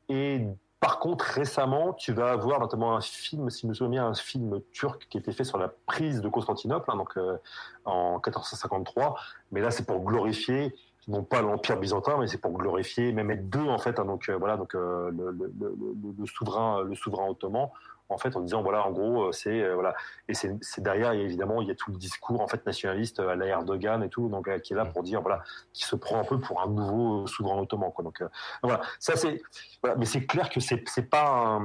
Et 0.10 0.46
par 0.82 0.98
contre, 0.98 1.24
récemment, 1.26 1.94
tu 1.94 2.12
vas 2.12 2.32
avoir 2.32 2.60
notamment 2.60 2.98
un 2.98 3.02
film, 3.02 3.52
si 3.52 3.62
je 3.62 3.68
me 3.68 3.74
souviens 3.76 4.02
bien, 4.02 4.08
un 4.08 4.16
film 4.16 4.60
turc 4.74 5.06
qui 5.12 5.18
a 5.18 5.20
été 5.20 5.32
fait 5.32 5.44
sur 5.44 5.60
la 5.60 5.68
prise 5.68 6.22
de 6.22 6.28
Constantinople, 6.28 6.90
hein, 6.92 6.98
euh, 7.18 7.38
en 7.86 8.14
1453. 8.14 9.16
Mais 9.52 9.62
là, 9.62 9.70
c'est 9.70 9.86
pour 9.86 10.04
glorifier 10.04 10.74
non 11.08 11.24
pas 11.24 11.44
l'empire 11.44 11.78
byzantin, 11.78 12.18
mais 12.18 12.26
c'est 12.26 12.40
pour 12.40 12.52
glorifier 12.52 13.12
Mehmet 13.12 13.44
II 13.54 13.70
en 13.70 13.78
fait. 13.78 14.00
hein, 14.00 14.06
donc 14.06 14.28
euh, 14.28 14.38
voilà, 14.38 14.58
donc 14.58 14.74
euh, 14.74 15.12
le 15.12 16.26
souverain 16.26 17.28
ottoman. 17.30 17.70
En 18.12 18.18
fait, 18.18 18.36
en 18.36 18.42
disant 18.42 18.62
voilà, 18.62 18.86
en 18.86 18.92
gros, 18.92 19.24
euh, 19.24 19.32
c'est 19.32 19.62
euh, 19.64 19.74
voilà, 19.74 19.96
et 20.28 20.34
c'est 20.34 20.60
derrière, 20.80 21.14
évidemment, 21.14 21.62
il 21.62 21.70
y 21.70 21.72
a 21.72 21.76
tout 21.76 21.92
le 21.92 21.98
discours 21.98 22.42
en 22.42 22.48
fait 22.48 22.66
nationaliste 22.66 23.22
euh, 23.22 23.30
à 23.30 23.36
la 23.36 23.46
Erdogan 23.46 24.04
et 24.04 24.10
tout, 24.10 24.28
donc 24.28 24.50
qui 24.62 24.74
est 24.74 24.76
là 24.76 24.86
pour 24.86 25.02
dire 25.02 25.22
voilà, 25.22 25.42
qui 25.72 25.86
se 25.86 25.96
prend 25.96 26.20
un 26.20 26.26
peu 26.26 26.38
pour 26.38 26.62
un 26.62 26.68
nouveau 26.68 27.26
souverain 27.26 27.58
ottoman, 27.60 27.92
quoi. 27.94 28.04
Donc 28.04 28.22
voilà, 28.62 28.82
ça 29.00 29.16
c'est 29.16 29.42
mais 29.98 30.06
c'est 30.06 30.26
clair 30.26 30.50
que 30.50 30.60
c'est 30.60 30.84
c'est 30.90 31.10
pas 31.10 31.60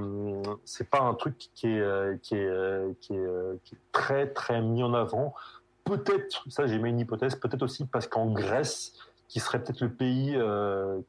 c'est 0.65 0.89
pas 0.89 1.01
un 1.01 1.15
truc 1.15 1.37
qui 1.37 1.67
est 1.67 2.23
qui 2.23 2.37
est 2.37 3.01
qui 3.01 3.15
est, 3.15 3.27
qui 3.65 3.75
est 3.75 3.79
très 3.91 4.29
très 4.29 4.63
mis 4.63 4.85
en 4.85 4.95
avant. 4.95 5.35
Peut-être, 5.85 6.45
ça 6.49 6.67
j'ai 6.67 6.79
mis 6.79 6.91
une 6.91 7.01
hypothèse, 7.01 7.35
peut-être 7.35 7.63
aussi 7.63 7.87
parce 7.87 8.07
qu'en 8.07 8.27
Grèce, 8.27 8.93
qui 9.29 9.41
serait 9.41 9.63
peut-être 9.63 9.81
le 9.81 9.93
pays 9.93 10.39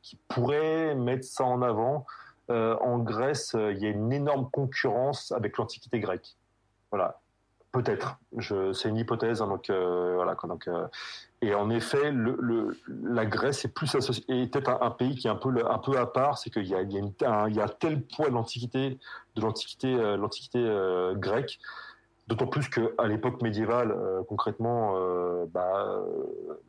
qui 0.02 0.18
pourrait 0.28 0.96
mettre 0.96 1.26
ça 1.26 1.44
en 1.44 1.62
avant, 1.62 2.06
en 2.50 3.00
Grèce, 3.00 3.56
euh, 3.56 3.74
il 3.74 3.80
y 3.80 3.86
a 3.86 3.90
une 3.90 4.12
énorme 4.14 4.50
concurrence 4.52 5.32
avec 5.32 5.58
l'Antiquité 5.58 6.00
grecque. 6.00 6.38
Voilà, 6.92 7.20
peut-être. 7.72 8.18
C'est 8.74 8.90
une 8.90 8.98
hypothèse, 8.98 9.42
hein, 9.42 9.48
donc 9.48 9.70
euh, 9.70 10.14
voilà. 10.16 10.36
euh, 10.68 10.88
et 11.42 11.54
en 11.54 11.70
effet, 11.70 12.14
la 13.04 13.26
Grèce 13.26 13.66
est 13.66 13.74
plus 13.74 13.94
associée, 13.96 14.24
est 14.30 14.52
peut-être 14.52 14.82
un, 14.82 14.92
pays 14.92 15.16
qui 15.16 15.28
est 15.28 15.30
un 15.30 15.36
peu, 15.36 15.54
un 15.70 15.78
peu 15.78 15.98
à 15.98 16.06
part, 16.06 16.38
c'est 16.38 16.50
qu'il 16.50 16.66
y 16.66 16.74
a, 16.74 17.70
tel 17.70 18.02
poids 18.04 18.30
de 18.30 18.34
l'Antiquité, 18.34 18.98
de 19.36 19.42
euh, 19.86 20.28
euh, 20.56 21.16
grecque. 21.16 21.60
D'autant 22.28 22.48
plus 22.48 22.68
qu'à 22.68 23.08
l'époque 23.08 23.42
médiévale, 23.42 23.92
euh, 23.92 24.22
concrètement, 24.28 24.96
euh, 24.98 25.46
bah, 25.50 25.86
euh, 25.88 26.04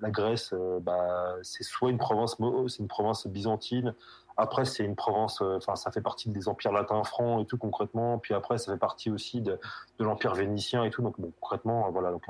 la 0.01 0.11
Grèce, 0.11 0.53
euh, 0.53 0.79
bah, 0.81 1.35
c'est 1.43 1.65
soit 1.65 1.91
une 1.91 1.99
province, 1.99 2.37
une 2.79 2.87
province 2.87 3.27
byzantine. 3.27 3.93
Après, 4.41 4.65
c'est 4.65 4.85
une 4.85 4.95
province, 4.95 5.43
euh, 5.43 5.57
enfin, 5.57 5.75
ça 5.75 5.91
fait 5.91 6.01
partie 6.01 6.31
des 6.31 6.49
empires 6.49 6.71
latins 6.71 7.03
francs 7.03 7.43
et 7.43 7.47
tout 7.47 7.59
concrètement. 7.59 8.19
Puis 8.19 8.35
après, 8.35 8.57
ça 8.57 8.73
fait 8.73 8.79
partie 8.79 9.11
aussi 9.11 9.41
de, 9.43 9.59
l'empire 9.99 10.35
vénitien 10.35 10.85
et 10.85 10.91
tout. 10.91 11.03
Donc, 11.03 11.21
bon, 11.21 11.33
concrètement, 11.41 11.89
euh, 11.89 11.91
voilà. 11.91 12.13
Donc, 12.13 12.25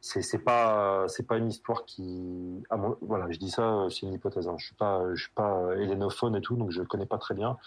c'est 0.00 0.44
pas 0.44 1.06
c'est 1.08 1.26
pas 1.26 1.38
une 1.38 1.48
histoire 1.48 1.84
qui 1.84 2.62
voilà 3.00 3.26
je 3.30 3.38
dis 3.38 3.50
ça 3.50 3.62
euh, 3.62 3.90
c'est 3.90 4.06
une 4.06 4.12
hypothèse 4.12 4.46
hein. 4.46 4.54
je 4.56 4.66
suis 4.66 4.74
pas 4.76 5.02
je 5.12 5.22
suis 5.22 5.32
pas 5.32 5.74
hellénophone 5.74 6.36
et 6.36 6.40
tout 6.40 6.54
donc 6.54 6.70
je 6.70 6.82
connais 6.82 7.04
pas 7.04 7.18
très 7.18 7.34
bien 7.34 7.58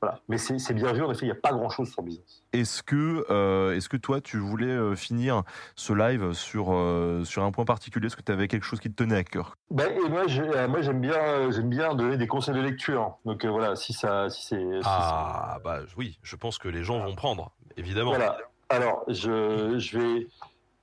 voilà 0.00 0.20
mais 0.28 0.38
c'est 0.38 0.74
bien 0.74 0.92
vu 0.92 1.02
en 1.02 1.10
effet 1.10 1.26
il 1.26 1.28
y 1.28 1.32
a 1.32 1.36
pas 1.36 1.52
grand 1.52 1.68
chose 1.70 1.90
sur 1.90 2.02
Byzance 2.02 2.42
Est-ce 2.52 2.82
que, 2.82 3.24
euh, 3.30 3.74
est-ce 3.76 3.88
que 3.88 3.96
toi, 3.96 4.20
tu 4.20 4.38
voulais 4.38 4.66
euh, 4.66 4.94
finir 4.96 5.42
ce 5.76 5.92
live 5.92 6.32
sur, 6.32 6.72
euh, 6.72 7.24
sur 7.24 7.42
un 7.42 7.50
point 7.52 7.64
particulier? 7.64 8.06
Est-ce 8.06 8.16
que 8.16 8.22
tu 8.22 8.32
avais 8.32 8.48
quelque 8.48 8.64
chose 8.64 8.80
qui 8.80 8.90
te 8.90 8.96
tenait 9.02 9.16
à 9.16 9.24
cœur? 9.24 9.56
Ben, 9.70 9.90
et 9.90 10.08
moi, 10.08 10.26
je- 10.26 10.42
euh, 10.42 10.68
moi 10.68 10.80
j'aime 10.82 11.00
bien, 11.00 11.14
euh, 11.20 11.50
j'aime 11.50 11.68
bien 11.68 11.94
donner 11.94 12.16
des 12.16 12.26
conseils 12.26 12.54
de 12.54 12.60
lecture. 12.60 13.18
Donc 13.24 13.44
euh, 13.44 13.50
voilà, 13.50 13.74
si 13.76 13.92
ça, 13.92 14.30
si 14.30 14.42
c'est, 14.46 14.56
si 14.56 14.82
Ah, 14.84 15.58
bah 15.64 15.80
oui, 15.96 16.18
je 16.22 16.36
pense 16.36 16.58
que 16.58 16.68
les 16.68 16.84
gens 16.84 17.00
vont 17.04 17.14
prendre, 17.14 17.52
évidemment. 17.76 18.10
Voilà. 18.10 18.36
Alors, 18.68 19.04
je, 19.08 19.78
je 19.78 19.98
vais, 19.98 20.28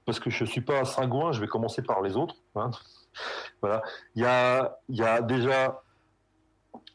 parce 0.05 0.19
que 0.19 0.29
je 0.29 0.43
suis 0.45 0.61
pas 0.61 0.79
un 0.81 0.85
cingouin, 0.85 1.31
je 1.31 1.39
vais 1.41 1.47
commencer 1.47 1.81
par 1.81 2.01
les 2.01 2.15
autres. 2.17 2.35
hein. 2.55 2.71
Voilà. 3.61 3.81
Il 4.15 4.21
y 4.23 4.25
a, 4.25 4.77
il 4.89 4.97
y 4.97 5.03
a 5.03 5.21
déjà. 5.21 5.81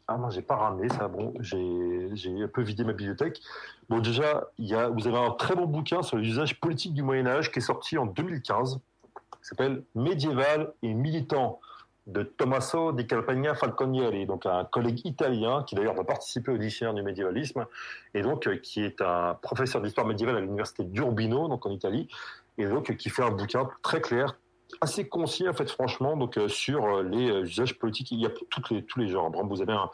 Ah 0.08 0.18
non, 0.18 0.30
j'ai 0.30 0.42
pas 0.42 0.54
ramené 0.54 0.88
ça. 0.88 1.08
Bon, 1.08 1.34
j'ai, 1.40 2.42
un 2.42 2.48
peu 2.48 2.62
vidé 2.62 2.84
ma 2.84 2.92
bibliothèque. 2.92 3.40
Bon, 3.88 3.98
déjà, 3.98 4.44
y 4.58 4.74
a, 4.74 4.88
vous 4.88 5.08
avez 5.08 5.18
un 5.18 5.32
très 5.32 5.56
bon 5.56 5.66
bouquin 5.66 6.02
sur 6.02 6.16
l'usage 6.16 6.60
politique 6.60 6.94
du 6.94 7.02
Moyen 7.02 7.26
Âge 7.26 7.50
qui 7.50 7.58
est 7.58 7.62
sorti 7.62 7.98
en 7.98 8.06
2015. 8.06 8.78
qui 8.78 9.38
s'appelle 9.42 9.82
Médiéval 9.96 10.72
et 10.82 10.94
militant 10.94 11.60
de 12.06 12.22
Tommaso 12.22 12.92
di 12.92 13.06
Calpagna 13.06 13.54
Falconieri, 13.54 14.26
donc 14.26 14.46
un 14.46 14.64
collègue 14.64 15.04
italien 15.04 15.64
qui 15.64 15.74
d'ailleurs 15.74 15.94
va 15.94 16.04
participer 16.04 16.52
au 16.52 16.58
dictionnaire 16.58 16.94
du 16.94 17.02
médiévalisme 17.02 17.66
et 18.14 18.22
donc 18.22 18.46
euh, 18.46 18.56
qui 18.56 18.84
est 18.84 19.00
un 19.00 19.34
professeur 19.34 19.82
d'histoire 19.82 20.06
médiévale 20.06 20.36
à 20.36 20.40
l'université 20.40 20.84
d'Urbino, 20.84 21.48
donc 21.48 21.66
en 21.66 21.70
Italie, 21.70 22.08
et 22.58 22.66
donc 22.66 22.90
euh, 22.90 22.94
qui 22.94 23.10
fait 23.10 23.24
un 23.24 23.32
bouquin 23.32 23.68
très 23.82 24.00
clair, 24.00 24.36
assez 24.80 25.08
concis 25.08 25.48
en 25.48 25.52
fait, 25.52 25.70
franchement, 25.70 26.16
donc 26.16 26.38
euh, 26.38 26.48
sur 26.48 26.84
euh, 26.84 27.02
les 27.02 27.30
euh, 27.30 27.42
usages 27.42 27.78
politiques. 27.78 28.10
Il 28.10 28.20
y 28.20 28.26
a 28.26 28.30
toutes 28.50 28.70
les, 28.70 28.84
tous 28.84 28.98
les 28.98 29.08
genres. 29.08 29.30
Vous 29.30 29.62
avez 29.62 29.72
un 29.72 29.90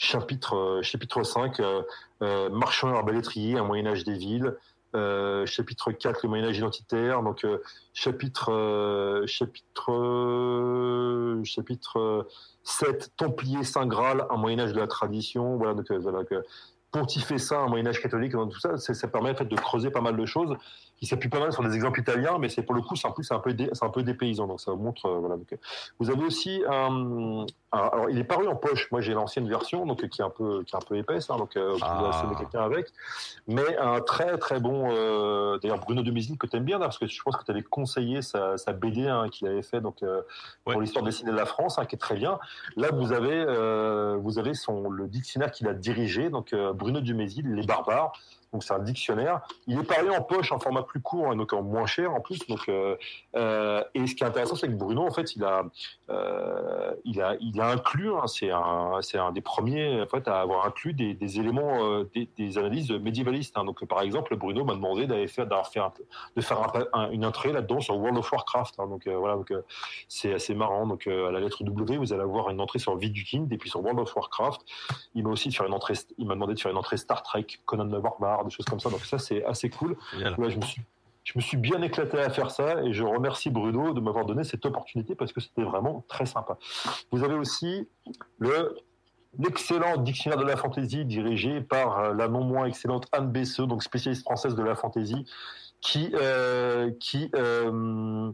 chapitre, 0.00 0.80
chapitre 0.82 1.22
5, 1.22 1.60
euh, 1.60 1.82
euh, 2.22 2.48
marchand 2.48 2.88
arbalétrier, 2.88 3.58
un 3.58 3.64
Moyen 3.64 3.86
Âge 3.86 4.04
des 4.04 4.14
villes. 4.14 4.56
Chapitre 5.46 5.92
4, 5.92 6.24
le 6.24 6.28
Moyen 6.28 6.46
Âge 6.46 6.58
identitaire. 6.58 7.22
Donc 7.22 7.46
chapitre 7.94 9.22
chapitre 9.24 9.92
chapitre 11.44 11.98
euh, 11.98 12.22
7, 12.64 13.12
Templier 13.16 13.62
Saint 13.62 13.86
Graal, 13.86 14.26
un 14.30 14.36
Moyen 14.36 14.58
Âge 14.58 14.72
de 14.72 14.80
la 14.80 14.88
tradition. 14.88 15.56
Voilà 15.56 15.74
donc, 15.74 15.86
Pontifet 16.92 17.38
Saint, 17.38 17.64
un 17.64 17.68
Moyen 17.68 17.86
Âge 17.86 18.00
catholique. 18.02 18.32
Tout 18.32 18.58
ça, 18.60 18.76
ça 18.78 19.08
permet 19.08 19.30
en 19.30 19.34
fait 19.34 19.44
de 19.44 19.56
creuser 19.56 19.90
pas 19.90 20.00
mal 20.00 20.16
de 20.16 20.26
choses. 20.26 20.56
qui 20.98 21.06
s'appuie 21.06 21.30
pas 21.30 21.40
mal 21.40 21.50
sur 21.50 21.62
des 21.62 21.74
exemples 21.74 21.98
italiens, 22.00 22.36
mais 22.38 22.50
c'est 22.50 22.60
pour 22.62 22.74
le 22.74 22.82
coup, 22.82 22.94
c'est 22.94 23.06
un 23.08 23.14
un 23.30 23.38
peu, 23.38 23.54
dé- 23.54 23.70
un 23.80 23.88
peu 23.88 24.02
dépaysant. 24.02 24.46
Donc 24.46 24.60
ça 24.60 24.72
montre, 24.74 25.06
euh, 25.06 25.18
voilà. 25.18 25.36
Donc, 25.36 25.50
euh, 25.54 25.56
vous 25.98 26.10
avez 26.10 26.22
aussi 26.24 26.62
un, 26.68 27.46
un- 27.72 27.78
alors 27.78 28.10
il 28.10 28.18
est 28.18 28.24
paru 28.24 28.46
en 28.48 28.54
poche. 28.54 28.90
Moi 28.92 29.00
j'ai 29.00 29.14
l'ancienne 29.14 29.48
version, 29.48 29.86
donc 29.86 30.04
euh, 30.04 30.08
qui 30.08 30.20
est 30.20 30.24
un 30.24 30.28
peu, 30.28 30.62
qui 30.64 30.74
est 30.74 30.76
un 30.76 30.82
peu 30.86 30.96
épaisse, 30.96 31.30
hein, 31.30 31.38
donc 31.38 31.56
euh, 31.56 31.74
Ah. 31.80 32.34
quelqu'un 32.38 32.60
avec. 32.60 32.88
Mais 33.48 33.78
un 33.78 34.02
très 34.02 34.36
très 34.36 34.60
bon, 34.60 34.90
euh, 34.94 35.58
d'ailleurs 35.60 35.78
Bruno 35.78 36.02
de 36.02 36.10
Mézil 36.10 36.36
que 36.36 36.46
t'aimes 36.46 36.64
bien, 36.64 36.78
là, 36.78 36.84
parce 36.84 36.98
que 36.98 37.06
je 37.06 37.22
pense 37.22 37.34
que 37.36 37.44
tu 37.46 37.50
avais 37.50 37.62
conseillé 37.62 38.20
sa, 38.20 38.58
sa 38.58 38.74
BD 38.74 39.08
hein, 39.08 39.30
qu'il 39.30 39.48
avait 39.48 39.62
fait 39.62 39.80
donc 39.80 40.02
euh, 40.02 40.20
Ouais. 40.66 40.74
pour 40.74 40.82
l'histoire 40.82 41.02
dessinée 41.02 41.30
de 41.32 41.36
la 41.36 41.46
France, 41.46 41.78
hein, 41.78 41.86
qui 41.86 41.94
est 41.96 41.98
très 41.98 42.16
bien. 42.16 42.38
Là 42.76 42.88
vous 42.92 43.12
avez, 43.14 43.32
euh, 43.48 44.18
vous 44.20 44.38
avez 44.38 44.52
son 44.52 44.90
le 44.90 45.06
dictionnaire 45.08 45.50
qu'il 45.50 45.66
a 45.66 45.72
dirigé, 45.72 46.28
donc 46.28 46.52
euh, 46.52 46.74
Bruno 46.80 47.00
Dumézil, 47.00 47.46
les 47.54 47.66
barbares. 47.66 48.12
Donc 48.52 48.64
c'est 48.64 48.74
un 48.74 48.80
dictionnaire. 48.80 49.42
Il 49.68 49.78
est 49.78 49.84
paru 49.84 50.10
en 50.10 50.22
poche 50.22 50.50
en 50.50 50.58
format 50.58 50.82
plus 50.82 51.00
court, 51.00 51.34
donc 51.36 51.52
en 51.52 51.62
moins 51.62 51.86
cher 51.86 52.12
en 52.12 52.20
plus. 52.20 52.44
Donc 52.48 52.68
euh, 52.68 52.96
euh, 53.36 53.84
et 53.94 54.06
ce 54.08 54.14
qui 54.16 54.24
est 54.24 54.26
intéressant, 54.26 54.56
c'est 54.56 54.66
que 54.66 54.72
Bruno, 54.74 55.06
en 55.06 55.12
fait, 55.12 55.36
il 55.36 55.44
a, 55.44 55.62
euh, 56.10 56.92
il 57.04 57.20
a, 57.20 57.68
inclus. 57.68 58.12
hein, 58.12 58.26
c'est 58.26 58.50
un, 58.50 58.98
c'est 59.02 59.18
un 59.18 59.30
des 59.30 59.40
premiers 59.40 60.02
en 60.02 60.06
fait 60.06 60.26
à 60.26 60.40
avoir 60.40 60.66
inclus 60.66 60.94
des, 60.94 61.38
éléments, 61.38 62.02
des, 62.36 62.58
analyses 62.58 62.90
médiévalistes. 62.90 63.56
hein. 63.56 63.64
Donc 63.64 63.84
par 63.84 64.00
exemple, 64.02 64.34
Bruno 64.36 64.64
m'a 64.64 64.74
demandé 64.74 65.06
d'aller 65.06 65.28
faire, 65.28 65.46
de 65.46 66.40
faire 66.40 66.60
un- 66.74 66.86
un- 66.92 67.10
une 67.12 67.24
entrée 67.24 67.52
là-dedans 67.52 67.80
sur 67.80 67.96
World 67.96 68.18
of 68.18 68.32
Warcraft. 68.32 68.74
hein. 68.80 68.88
donc 68.88 69.06
voilà, 69.06 69.36
donc 69.36 69.52
c'est 70.08 70.34
assez 70.34 70.54
marrant. 70.56 70.88
Donc 70.88 71.06
à 71.06 71.30
la 71.30 71.38
lettre 71.38 71.62
W, 71.62 71.98
vous 71.98 72.12
allez 72.12 72.22
avoir 72.22 72.50
une 72.50 72.60
entrée 72.60 72.80
sur 72.80 72.96
Vidukind 72.96 73.52
et 73.52 73.58
puis 73.58 73.70
sur 73.70 73.80
World 73.80 74.00
of 74.00 74.14
Warcraft. 74.16 74.62
Il 75.14 75.22
m'a 75.22 75.30
aussi 75.30 75.52
fait 75.52 75.64
une 75.64 75.72
entrée, 75.74 75.94
il 76.18 76.26
m'a 76.26 76.34
demandé 76.34 76.54
de 76.54 76.60
faire 76.60 76.72
une 76.72 76.78
entrée 76.78 76.96
Star 76.96 77.22
Trek, 77.22 77.46
Conan 77.64 77.84
le 77.84 78.00
Barbare, 78.00 78.39
des 78.44 78.50
choses 78.50 78.66
comme 78.66 78.80
ça. 78.80 78.90
Donc 78.90 79.04
ça 79.04 79.18
c'est 79.18 79.44
assez 79.44 79.70
cool. 79.70 79.96
Je 80.50 80.56
me 80.56 80.62
suis 80.62 80.82
je 81.22 81.32
me 81.36 81.40
suis 81.42 81.58
bien 81.58 81.80
éclaté 81.82 82.18
à 82.18 82.30
faire 82.30 82.50
ça 82.50 82.82
et 82.82 82.92
je 82.94 83.04
remercie 83.04 83.50
Bruno 83.50 83.92
de 83.92 84.00
m'avoir 84.00 84.24
donné 84.24 84.42
cette 84.42 84.64
opportunité 84.64 85.14
parce 85.14 85.32
que 85.32 85.40
c'était 85.40 85.62
vraiment 85.62 86.04
très 86.08 86.24
sympa. 86.26 86.56
Vous 87.12 87.22
avez 87.24 87.34
aussi 87.34 87.86
le 88.38 88.74
l'excellent 89.38 89.96
dictionnaire 89.98 90.38
de 90.40 90.44
la 90.44 90.56
fantaisie 90.56 91.04
dirigé 91.04 91.60
par 91.60 91.98
euh, 92.00 92.14
la 92.14 92.26
non 92.26 92.42
moins 92.42 92.64
excellente 92.64 93.06
Anne 93.12 93.30
Besseux, 93.30 93.66
donc 93.66 93.82
spécialiste 93.84 94.22
française 94.22 94.56
de 94.56 94.62
la 94.62 94.74
fantaisie, 94.74 95.24
qui 95.80 96.10
euh, 96.14 96.90
qui 96.98 97.30
euh, 97.36 98.32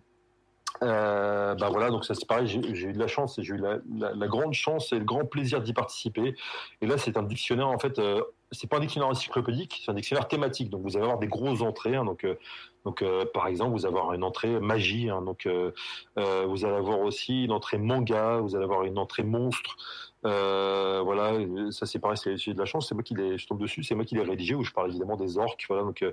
euh, 0.82 1.54
bah 1.54 1.68
voilà, 1.70 1.90
donc 1.90 2.04
ça 2.04 2.14
c'est 2.14 2.26
pareil, 2.26 2.46
j'ai 2.46 2.74
j'ai 2.74 2.88
eu 2.88 2.92
de 2.92 2.98
la 2.98 3.06
chance, 3.08 3.38
et 3.38 3.42
j'ai 3.42 3.54
eu 3.54 3.58
la, 3.58 3.78
la- 3.94 4.14
la 4.14 4.26
grande 4.26 4.52
chance 4.52 4.92
et 4.92 4.98
le 4.98 5.04
grand 5.04 5.24
plaisir 5.24 5.60
d'y 5.62 5.72
participer. 5.72 6.34
Et 6.82 6.86
là, 6.86 6.98
c'est 6.98 7.16
un 7.16 7.22
dictionnaire 7.22 7.68
en 7.68 7.78
fait, 7.78 7.98
euh, 7.98 8.22
c'est 8.52 8.68
pas 8.68 8.76
un 8.76 8.80
dictionnaire 8.80 9.08
encyclopédique, 9.08 9.82
c'est 9.84 9.90
un 9.90 9.94
dictionnaire 9.94 10.28
thématique. 10.28 10.70
Donc 10.70 10.82
vous 10.82 10.96
allez 10.96 11.04
avoir 11.04 11.18
des 11.18 11.26
grosses 11.26 11.62
entrées, 11.62 11.96
hein, 11.96 12.04
donc 12.04 12.24
euh, 12.24 12.36
Donc, 12.84 13.02
euh, 13.02 13.24
par 13.34 13.48
exemple, 13.48 13.72
vous 13.72 13.84
allez 13.84 13.96
avoir 13.96 14.12
une 14.12 14.22
entrée 14.22 14.60
magie. 14.60 15.10
Hein, 15.10 15.22
donc, 15.22 15.46
euh, 15.46 15.72
vous 16.14 16.64
allez 16.64 16.76
avoir 16.76 17.00
aussi 17.00 17.44
une 17.44 17.52
entrée 17.52 17.78
manga. 17.78 18.38
Vous 18.38 18.54
allez 18.54 18.64
avoir 18.64 18.84
une 18.84 18.98
entrée 18.98 19.24
monstre. 19.24 19.76
Voilà, 20.22 21.34
ça 21.70 21.86
c'est 21.86 22.00
pareil, 22.00 22.18
c'est 22.18 22.52
de 22.52 22.58
la 22.58 22.64
chance, 22.64 22.88
c'est 22.88 22.96
moi 22.96 23.04
qui 23.04 23.14
l'ai, 23.14 23.38
je 23.38 23.46
tombe 23.46 23.60
dessus, 23.60 23.84
c'est 23.84 23.94
moi 23.94 24.04
qui 24.04 24.16
l'ai 24.16 24.22
rédigé 24.22 24.56
où 24.56 24.64
je 24.64 24.72
parle 24.72 24.88
évidemment 24.88 25.16
des 25.16 25.38
orques, 25.38 25.64
voilà, 25.68 25.84
donc 25.84 26.04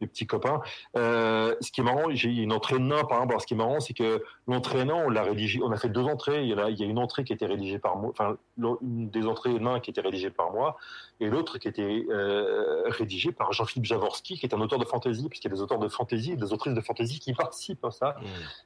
mes 0.00 0.08
petits 0.08 0.26
copains. 0.26 0.60
Ce 0.96 1.70
qui 1.70 1.80
est 1.80 1.84
marrant, 1.84 2.06
j'ai 2.10 2.30
une 2.30 2.52
entrée 2.52 2.80
nain 2.80 3.04
par 3.04 3.22
exemple. 3.22 3.40
Ce 3.40 3.46
qui 3.46 3.54
est 3.54 3.56
marrant, 3.56 3.78
c'est 3.78 3.94
que 3.94 4.24
l'entrée 4.48 4.84
nain, 4.84 5.04
on 5.06 5.14
on 5.14 5.70
a 5.70 5.76
fait 5.76 5.88
deux 5.88 6.02
entrées. 6.02 6.42
Il 6.42 6.48
y 6.48 6.54
a, 6.54 6.86
une 6.86 6.98
entrée 6.98 7.22
qui 7.22 7.32
a 7.32 7.46
rédigée 7.46 7.78
par 7.78 7.96
moi, 7.96 8.10
enfin 8.10 8.36
des 8.82 9.26
entrées 9.26 9.56
nains 9.60 9.78
qui 9.78 9.90
a 9.90 9.92
été 9.92 10.00
rédigée 10.00 10.30
par 10.30 10.50
moi, 10.50 10.76
et 11.20 11.28
l'autre 11.28 11.58
qui 11.58 11.68
a 11.68 11.70
été 11.70 12.06
euh, 12.08 12.84
rédigée 12.86 13.30
par 13.30 13.52
Jean-Philippe 13.52 13.84
Javorski, 13.84 14.38
qui 14.38 14.46
est 14.46 14.54
un 14.54 14.60
auteur 14.60 14.78
de 14.78 14.86
fantasy, 14.86 15.28
puisqu'il 15.28 15.48
y 15.48 15.52
a 15.52 15.54
des 15.54 15.60
auteurs 15.60 15.78
de 15.78 15.88
fantasy 15.88 16.32
et 16.32 16.36
des 16.36 16.52
autrices 16.52 16.74
de 16.74 16.80
fantasy 16.80 17.20
qui 17.20 17.34
participent 17.34 17.84
à 17.84 17.90
ça 17.90 18.16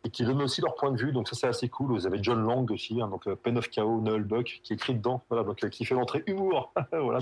et 0.05 0.11
qui 0.11 0.25
donnent 0.25 0.43
aussi 0.43 0.61
leur 0.61 0.77
point 0.77 0.93
de 0.93 0.97
vue. 0.97 1.13
Donc 1.13 1.29
ça 1.29 1.35
c'est 1.35 1.49
assez 1.49 1.69
cool. 1.69 1.93
Vous 1.93 2.07
avez 2.07 2.19
John 2.23 2.45
Lang 2.47 2.71
aussi, 2.71 3.01
hein, 3.01 3.09
donc 3.09 3.27
euh, 3.27 3.35
Pen 3.35 3.59
of 3.59 3.69
Chaos, 3.71 4.01
Noel 4.01 4.23
Buck, 4.23 4.61
qui 4.63 4.73
écrit 4.73 4.95
dedans, 4.95 5.23
voilà, 5.29 5.45
donc 5.45 5.65
euh, 5.65 5.69
qui 5.69 5.85
fait 5.85 5.95
l'entrée 5.95 6.23
humour. 6.27 6.73
voilà, 6.93 7.19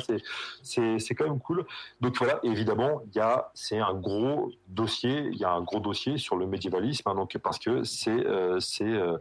c'est 0.62 1.14
quand 1.14 1.24
même 1.24 1.40
cool. 1.40 1.64
Donc 2.00 2.18
voilà, 2.18 2.38
évidemment, 2.42 3.00
il 3.06 3.16
y 3.16 3.20
a 3.20 3.50
c'est 3.54 3.78
un 3.78 3.94
gros 3.94 4.50
dossier, 4.68 5.28
il 5.32 5.38
y 5.38 5.44
a 5.44 5.52
un 5.52 5.62
gros 5.62 5.80
dossier 5.80 6.18
sur 6.18 6.36
le 6.36 6.46
médiévalisme, 6.46 7.08
hein, 7.08 7.14
donc 7.14 7.36
parce 7.38 7.58
que 7.58 7.84
c'est 7.84 8.10
euh, 8.26 8.60
c'est 8.60 8.84
euh, 8.84 9.16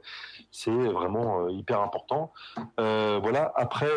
c'est 0.51 0.71
vraiment 0.71 1.47
hyper 1.47 1.81
important. 1.81 2.33
Voilà. 2.77 3.51
Après, 3.55 3.89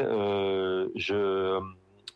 je 0.95 1.61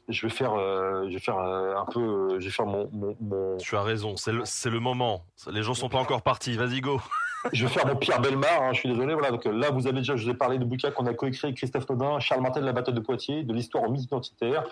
je 0.09 0.27
vais 0.27 0.33
faire, 0.33 0.55
euh, 0.55 1.05
je 1.09 1.15
vais 1.15 1.19
faire 1.21 1.39
euh, 1.39 1.77
un 1.77 1.85
peu, 1.85 2.01
euh, 2.01 2.41
je 2.41 2.47
vais 2.47 2.51
faire 2.51 2.67
mon, 2.67 2.89
mon, 2.93 3.17
mon- 3.21 3.57
Tu 3.59 3.77
as 3.77 3.83
raison, 3.83 4.17
c'est 4.17 4.33
le, 4.33 4.43
c'est 4.45 4.71
le 4.71 4.81
moment. 4.81 5.25
Les 5.51 5.63
gens 5.63 5.75
sont 5.75 5.89
pas 5.89 5.99
encore 5.99 6.23
partis. 6.23 6.57
Vas-y, 6.57 6.81
go. 6.81 7.01
je 7.53 7.67
vais 7.67 7.73
faire 7.73 7.87
mon 7.87 7.97
Pierre 7.97 8.21
Belmar. 8.21 8.63
hein, 8.63 8.73
je 8.73 8.81
suis 8.81 8.89
désolé. 8.89 9.13
Voilà. 9.15 9.31
Donc 9.31 9.45
là, 9.45 9.71
vous 9.71 9.87
avez 9.87 9.99
déjà, 9.99 10.17
je 10.17 10.25
vous 10.25 10.31
ai 10.31 10.35
parlé 10.35 10.59
de 10.59 10.65
bouquin 10.65 10.91
qu'on 10.91 11.07
a 11.07 11.15
coécrit 11.15 11.47
avec 11.49 11.57
Christophe 11.59 11.89
Nodin, 11.91 12.19
Charles 12.21 12.41
Martel 12.43 12.63
de 12.63 12.67
la 12.67 12.73
bataille 12.73 12.95
de 12.95 13.01
Poitiers, 13.01 13.43
de 13.43 13.53
l'histoire 13.53 13.85
au 13.85 13.91
mythe 13.91 14.05
identitaire, 14.05 14.65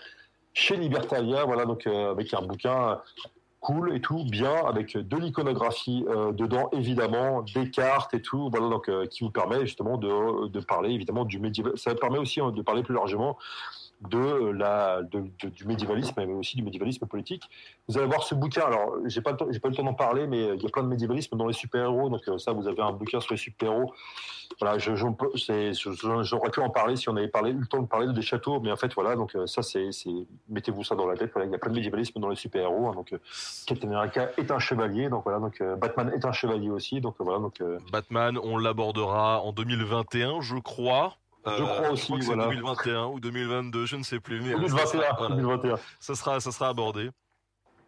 chez 0.55 0.77
Libertalia. 0.77 1.45
Voilà, 1.45 1.65
donc 1.67 1.87
euh, 1.87 2.11
avec 2.13 2.33
un 2.35 2.43
bouquin 2.43 2.99
cool 3.61 3.97
et 3.97 4.01
tout, 4.01 4.25
bien, 4.31 4.55
avec 4.67 4.97
de 4.97 5.17
l'iconographie 5.17 6.05
euh, 6.09 6.31
dedans, 6.31 6.69
évidemment, 6.73 7.43
des 7.43 7.69
cartes 7.71 8.15
et 8.15 8.23
tout, 8.23 8.49
voilà, 8.51 8.69
donc 8.69 8.89
euh, 8.89 9.07
qui 9.07 9.25
vous 9.25 9.31
permet 9.31 9.61
justement 9.67 9.97
de, 9.97 10.47
de 10.47 10.61
parler 10.61 10.91
évidemment 10.91 11.25
du 11.25 11.41
médiéval. 11.41 11.77
Ça 11.77 11.93
permet 11.97 12.19
aussi 12.19 12.41
hein, 12.41 12.53
de 12.53 12.63
parler 12.63 12.85
plus 12.85 12.95
largement 12.95 13.37
la 14.52 15.02
de, 15.02 15.24
du 15.48 15.64
médiévalisme, 15.64 16.14
mais 16.16 16.32
aussi 16.32 16.56
du 16.56 16.62
médiévalisme 16.62 17.06
politique. 17.06 17.43
Vous 17.89 17.98
allez 17.98 18.06
voir 18.06 18.23
ce 18.23 18.35
bouquin. 18.35 18.62
Alors, 18.62 18.94
j'ai 19.06 19.20
pas 19.20 19.36
j'ai 19.51 19.59
pas 19.60 19.68
eu 19.68 19.70
le 19.73 19.77
temps 19.77 19.85
d'en 19.85 19.94
parler, 19.94 20.27
mais 20.27 20.55
il 20.55 20.62
y 20.62 20.66
a 20.66 20.68
plein 20.68 20.82
de 20.82 20.89
médiévalisme 20.89 21.36
dans 21.36 21.47
les 21.47 21.52
super-héros. 21.55 22.09
Donc 22.09 22.23
euh, 22.28 22.39
ça, 22.39 22.52
vous 22.52 22.68
avez 22.68 22.82
un 22.82 22.93
bouquin 22.93 23.20
sur 23.20 23.32
les 23.32 23.39
super-héros. 23.39 23.93
Voilà, 24.60 24.78
j'aurais 24.78 26.51
pu 26.51 26.60
en 26.60 26.70
parler 26.70 26.97
si 26.97 27.09
on 27.09 27.16
avait 27.16 27.28
parlé, 27.28 27.51
eu 27.51 27.59
le 27.59 27.66
temps 27.66 27.82
de 27.82 27.86
parler 27.86 28.12
des 28.12 28.23
châteaux, 28.23 28.60
mais 28.60 28.70
en 28.73 28.77
fait, 28.77 28.94
voilà. 28.94 29.16
Donc 29.16 29.35
euh, 29.35 29.47
ça, 29.47 29.62
c'est, 29.62 29.90
mettez-vous 30.48 30.85
ça 30.85 30.94
dans 30.94 31.06
la 31.06 31.16
tête. 31.16 31.32
Il 31.44 31.51
y 31.51 31.55
a 31.55 31.59
plein 31.59 31.70
de 31.70 31.77
médiévalisme 31.77 32.20
dans 32.20 32.28
les 32.28 32.36
super-héros. 32.36 32.89
hein. 32.89 32.93
donc 32.94 33.12
euh, 33.12 33.18
Captain 33.66 33.90
America 33.90 34.31
est 34.39 34.51
un 34.51 34.59
chevalier. 34.59 35.09
Donc 35.09 35.24
voilà, 35.24 35.40
donc 35.40 35.60
euh, 35.60 35.77
Batman 35.77 36.10
est 36.14 36.24
un 36.24 36.32
chevalier 36.32 36.70
aussi. 36.70 37.01
Donc 37.01 37.16
euh, 37.20 37.24
voilà, 37.24 37.40
donc 37.40 37.60
euh, 37.60 37.78
Batman, 37.93 38.39
on 38.43 38.56
l'abordera 38.56 39.40
en 39.43 39.52
2021, 39.52 40.40
je 40.40 40.56
crois. 40.56 41.16
Je 41.47 41.62
crois 41.62 41.90
aussi, 41.90 42.12
que 42.12 42.20
c'est 42.20 42.27
voilà. 42.27 42.44
2021 42.47 43.06
ou 43.06 43.20
2022, 43.20 43.86
je 43.86 43.97
ne 43.97 44.02
sais 44.02 44.20
plus. 44.20 44.40
Mais 44.40 44.52
ça 44.52 44.56
2021, 44.59 44.86
sera, 44.86 45.12
voilà, 45.18 45.36
2021. 45.36 45.77
ça 46.01 46.14
sera, 46.14 46.40
ça 46.40 46.52
sera 46.52 46.68
abordé. 46.68 47.10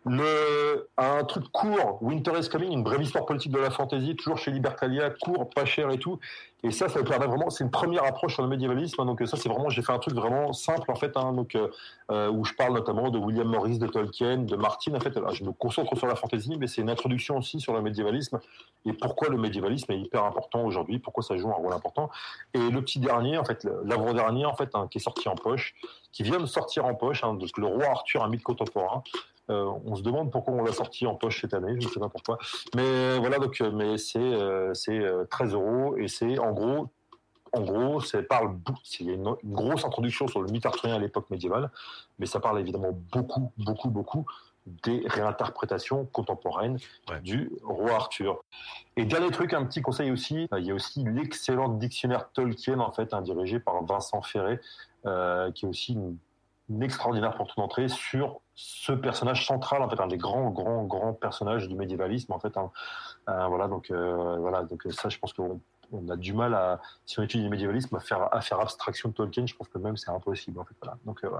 Un 0.06 1.24
truc 1.24 1.50
court, 1.52 1.98
Winter 2.02 2.32
is 2.38 2.48
Coming, 2.48 2.72
une 2.72 2.82
brève 2.82 3.02
histoire 3.02 3.26
politique 3.26 3.52
de 3.52 3.58
la 3.58 3.70
fantasy, 3.70 4.16
toujours 4.16 4.38
chez 4.38 4.50
Libertalia, 4.50 5.10
court, 5.10 5.50
pas 5.50 5.64
cher 5.64 5.90
et 5.90 5.98
tout. 5.98 6.18
Et 6.64 6.70
ça, 6.70 6.88
ça 6.88 6.98
me 6.98 7.04
permet 7.04 7.26
vraiment, 7.26 7.50
c'est 7.50 7.62
une 7.62 7.70
première 7.70 8.04
approche 8.04 8.34
sur 8.34 8.42
le 8.42 8.48
médiévalisme. 8.48 9.00
hein. 9.00 9.04
donc 9.04 9.22
ça, 9.26 9.36
c'est 9.36 9.48
vraiment, 9.48 9.68
j'ai 9.68 9.82
fait 9.82 9.92
un 9.92 9.98
truc 9.98 10.14
vraiment 10.14 10.52
simple 10.52 10.90
en 10.90 10.96
fait, 10.96 11.16
hein, 11.16 11.32
donc 11.32 11.54
euh, 11.54 11.68
euh, 12.10 12.30
où 12.30 12.44
je 12.44 12.52
parle 12.54 12.74
notamment 12.74 13.10
de 13.10 13.18
William 13.18 13.46
Morris, 13.46 13.78
de 13.78 13.86
Tolkien, 13.86 14.38
de 14.38 14.56
Martin. 14.56 14.94
En 14.94 15.00
fait, 15.00 15.14
je 15.32 15.44
me 15.44 15.52
concentre 15.52 15.96
sur 15.96 16.06
la 16.06 16.16
fantasy, 16.16 16.56
mais 16.58 16.66
c'est 16.66 16.80
une 16.80 16.90
introduction 16.90 17.36
aussi 17.36 17.60
sur 17.60 17.74
le 17.74 17.82
médiévalisme 17.82 18.40
et 18.86 18.92
pourquoi 18.92 19.28
le 19.28 19.36
médiévalisme 19.36 19.92
est 19.92 20.00
hyper 20.00 20.24
important 20.24 20.64
aujourd'hui, 20.64 20.98
pourquoi 20.98 21.22
ça 21.22 21.36
joue 21.36 21.48
un 21.50 21.54
rôle 21.54 21.72
important. 21.72 22.10
Et 22.54 22.70
le 22.70 22.80
petit 22.82 22.98
dernier, 22.98 23.38
en 23.38 23.44
fait, 23.44 23.68
l'avant-dernier, 23.84 24.46
en 24.46 24.54
fait, 24.54 24.70
hein, 24.74 24.88
qui 24.90 24.98
est 24.98 25.02
sorti 25.02 25.28
en 25.28 25.36
poche, 25.36 25.74
qui 26.12 26.22
vient 26.24 26.40
de 26.40 26.46
sortir 26.46 26.86
en 26.86 26.94
poche, 26.94 27.22
hein, 27.22 27.34
donc 27.34 27.56
le 27.56 27.66
roi 27.66 27.86
Arthur, 27.86 28.24
un 28.24 28.28
mythe 28.28 28.42
contemporain. 28.42 29.02
Euh, 29.50 29.70
on 29.86 29.96
se 29.96 30.02
demande 30.02 30.30
pourquoi 30.30 30.54
on 30.54 30.62
l'a 30.62 30.72
sorti 30.72 31.06
en 31.06 31.14
poche 31.14 31.40
cette 31.40 31.54
année, 31.54 31.74
je 31.80 31.86
ne 31.86 31.92
sais 31.92 32.00
pas 32.00 32.08
pourquoi. 32.08 32.38
Mais 32.74 32.82
euh, 32.84 33.16
voilà, 33.18 33.38
donc, 33.38 33.60
euh, 33.60 33.70
mais 33.72 33.96
c'est 33.98 34.18
euh, 34.18 34.74
c'est 34.74 34.98
euh, 34.98 35.24
13 35.30 35.54
euros 35.54 35.96
et 35.96 36.08
c'est 36.08 36.38
en 36.38 36.52
gros, 36.52 36.88
en 37.52 37.60
gros, 37.62 38.00
ça 38.00 38.22
parle, 38.22 38.48
bou- 38.54 38.74
c'est 38.84 39.04
une, 39.04 39.34
une 39.42 39.52
grosse 39.54 39.84
introduction 39.84 40.28
sur 40.28 40.42
le 40.42 40.50
mythe 40.50 40.66
arthurien 40.66 40.96
à 40.96 40.98
l'époque 40.98 41.30
médiévale, 41.30 41.70
mais 42.18 42.26
ça 42.26 42.40
parle 42.40 42.60
évidemment 42.60 42.90
beaucoup, 43.12 43.50
beaucoup, 43.56 43.88
beaucoup 43.88 44.26
des 44.84 45.02
réinterprétations 45.06 46.04
contemporaines 46.12 46.76
Ouais. 47.10 47.20
du 47.22 47.50
roi 47.62 47.92
Arthur. 47.92 48.44
Et 48.98 49.06
dernier 49.06 49.30
truc, 49.30 49.54
un 49.54 49.64
petit 49.64 49.80
conseil 49.80 50.10
aussi, 50.10 50.46
il 50.58 50.66
y 50.66 50.70
a 50.70 50.74
aussi 50.74 51.04
l'excellent 51.04 51.70
dictionnaire 51.70 52.28
Tolkien 52.34 52.80
en 52.80 52.92
fait, 52.92 53.14
hein, 53.14 53.22
dirigé 53.22 53.60
par 53.60 53.82
Vincent 53.84 54.20
Ferré, 54.20 54.60
euh, 55.06 55.50
qui 55.52 55.64
est 55.64 55.68
aussi 55.70 55.94
une, 55.94 56.18
extraordinaire 56.80 57.36
porte 57.36 57.56
d'entrée 57.56 57.88
sur 57.88 58.40
ce 58.54 58.92
personnage 58.92 59.46
central, 59.46 59.82
en 59.82 59.88
fait, 59.88 60.00
un 60.00 60.06
des 60.08 60.18
grands, 60.18 60.50
grands, 60.50 60.84
grands 60.84 61.12
personnages 61.14 61.68
du 61.68 61.74
médiévalisme, 61.76 62.32
en 62.32 62.38
fait. 62.40 62.56
hein. 62.56 62.70
Euh, 63.28 63.46
voilà, 63.46 63.68
donc 63.68 63.90
euh, 63.90 64.36
voilà, 64.38 64.62
donc 64.62 64.86
ça, 64.90 65.08
je 65.08 65.18
pense 65.18 65.32
qu'on 65.32 65.60
on 65.90 66.06
a 66.10 66.16
du 66.16 66.34
mal 66.34 66.52
à, 66.52 66.82
si 67.06 67.18
on 67.18 67.22
étudie 67.22 67.42
le 67.44 67.48
médiévalisme, 67.48 67.96
à 67.96 68.00
faire, 68.00 68.28
à 68.30 68.42
faire 68.42 68.60
abstraction 68.60 69.08
de 69.08 69.14
Tolkien. 69.14 69.46
Je 69.46 69.54
pense 69.54 69.68
que 69.68 69.78
même 69.78 69.96
c'est 69.96 70.10
impossible, 70.10 70.60
en 70.60 70.64
fait. 70.64 70.74
Voilà. 70.82 70.98
Donc, 71.06 71.24
euh, 71.24 71.30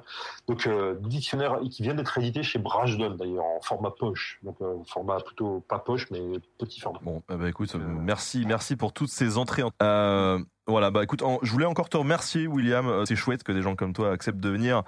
donc 0.46 0.66
euh, 0.66 0.94
dictionnaire 1.00 1.58
qui 1.70 1.82
vient 1.82 1.92
d'être 1.94 2.16
édité 2.16 2.42
chez 2.42 2.58
Brajlon 2.58 3.10
d'ailleurs 3.10 3.44
en 3.44 3.60
format 3.60 3.90
poche, 3.90 4.38
donc 4.42 4.56
euh, 4.62 4.76
format 4.86 5.18
plutôt 5.20 5.60
pas 5.68 5.78
poche, 5.78 6.10
mais 6.10 6.22
petit 6.58 6.80
format. 6.80 6.98
Bon, 7.02 7.22
ben, 7.28 7.44
écoute, 7.46 7.74
euh, 7.74 7.78
merci, 7.78 8.44
merci 8.46 8.74
pour 8.76 8.94
toutes 8.94 9.10
ces 9.10 9.36
entrées. 9.36 9.64
en- 9.64 9.70
Euh, 9.82 10.38
voilà, 10.68 10.90
bah 10.90 11.02
écoute, 11.02 11.22
en- 11.22 11.38
je 11.42 11.50
voulais 11.50 11.64
encore 11.66 11.88
te 11.88 11.96
remercier, 11.96 12.46
William. 12.46 12.86
Euh, 12.86 13.04
C'est 13.06 13.16
chouette 13.16 13.42
que 13.42 13.52
des 13.52 13.62
gens 13.62 13.74
comme 13.74 13.92
toi 13.92 14.12
acceptent 14.12 14.38
de 14.40 14.50
venir 14.50 14.82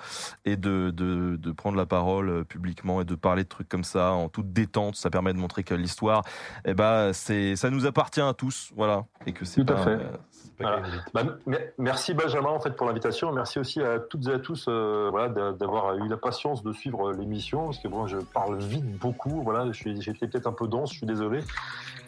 et 0.44 0.57
de, 0.57 0.90
de, 0.90 1.36
de 1.36 1.52
prendre 1.52 1.77
la 1.77 1.86
parole 1.86 2.28
euh, 2.28 2.44
publiquement 2.44 3.01
et 3.01 3.05
de 3.05 3.15
parler 3.15 3.44
de 3.44 3.48
trucs 3.48 3.69
comme 3.69 3.85
ça 3.85 4.12
en 4.12 4.28
toute 4.28 4.52
détente. 4.52 4.97
Ça 4.97 5.11
permet 5.11 5.32
de 5.32 5.39
montrer 5.39 5.62
que 5.65 5.74
l'histoire, 5.74 6.23
eh 6.65 6.74
c'est, 7.12 7.57
ça 7.57 7.70
nous 7.70 7.86
appartient 7.86 8.20
à 8.20 8.35
tous, 8.35 8.70
voilà, 8.77 9.05
et 9.27 9.32
que 9.32 9.44
c'est 9.44 9.65
Tout 9.65 9.73
à 9.73 9.77
fait. 9.78 9.90
euh, 9.90 9.98
pas 10.59 10.81
Voilà. 10.81 10.82
Bah, 11.15 11.23
mer- 11.47 11.69
merci 11.78 12.12
Benjamin 12.12 12.51
en 12.51 12.61
fait 12.61 12.77
pour 12.77 12.86
l'invitation. 12.86 13.32
Merci 13.32 13.59
aussi 13.59 13.81
à 13.81 13.98
toutes 13.98 14.27
et 14.28 14.32
à 14.32 14.39
tous 14.39 14.66
euh, 14.69 15.09
voilà, 15.11 15.28
d'a- 15.31 15.52
d'avoir 15.52 15.94
eu 15.97 16.07
la 16.09 16.19
patience 16.19 16.62
de 16.62 16.73
suivre 16.73 17.12
l'émission 17.12 17.65
parce 17.66 17.78
que 17.78 17.89
bon, 17.89 18.07
je 18.07 18.19
parle 18.19 18.59
vite 18.59 18.98
beaucoup. 18.98 19.43
Voilà, 19.43 19.66
je 19.69 19.73
suis, 19.73 20.01
j'ai 20.02 20.11
été 20.11 20.27
peut-être 20.28 20.47
un 20.47 20.52
peu 20.52 20.69
dense, 20.69 20.93
je 20.93 20.98
suis 20.98 21.07
désolé, 21.07 21.40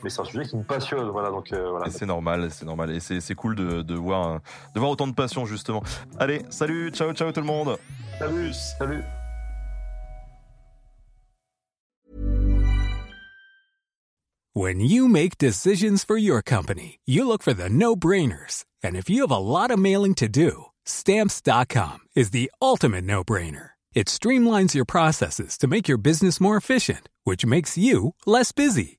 mais 0.04 0.10
c'est 0.10 0.20
un 0.20 0.24
sujet 0.24 0.44
qui 0.44 0.56
me 0.58 0.64
passionne. 0.64 1.08
Voilà, 1.08 1.30
donc 1.30 1.50
euh, 1.52 1.70
voilà. 1.70 1.86
Et 1.86 1.90
c'est 1.90 2.04
normal, 2.06 2.50
c'est 2.50 2.66
normal. 2.66 2.90
Et 2.90 3.00
c'est, 3.00 3.20
c'est 3.20 3.34
cool 3.34 3.54
de, 3.56 3.61
de 3.62 3.94
voir, 3.94 4.34
euh, 4.34 4.38
de 4.74 4.80
voir 4.80 4.92
autant 4.92 5.06
de 5.06 5.14
passion, 5.14 5.46
justement. 5.46 5.82
Allez, 6.18 6.42
salut, 6.50 6.90
ciao, 6.90 7.12
ciao 7.12 7.32
tout 7.32 7.40
le 7.40 7.46
monde. 7.46 7.78
Salut, 8.18 8.54
salut. 8.78 9.04
When 14.54 14.80
you 14.80 15.08
make 15.08 15.38
decisions 15.38 16.04
for 16.04 16.18
your 16.18 16.42
company, 16.42 17.00
you 17.06 17.26
look 17.26 17.42
for 17.42 17.54
the 17.54 17.70
no 17.70 17.96
brainers. 17.96 18.66
And 18.82 18.96
if 18.96 19.08
you 19.08 19.22
have 19.22 19.30
a 19.30 19.38
lot 19.38 19.70
of 19.70 19.78
mailing 19.78 20.14
to 20.16 20.28
do, 20.28 20.66
stamps.com 20.84 22.00
is 22.14 22.32
the 22.32 22.52
ultimate 22.60 23.04
no 23.04 23.24
brainer. 23.24 23.70
It 23.94 24.08
streamlines 24.08 24.74
your 24.74 24.84
processes 24.84 25.56
to 25.58 25.66
make 25.66 25.88
your 25.88 25.98
business 25.98 26.38
more 26.38 26.58
efficient, 26.58 27.08
which 27.24 27.46
makes 27.46 27.78
you 27.78 28.14
less 28.26 28.52
busy. 28.52 28.98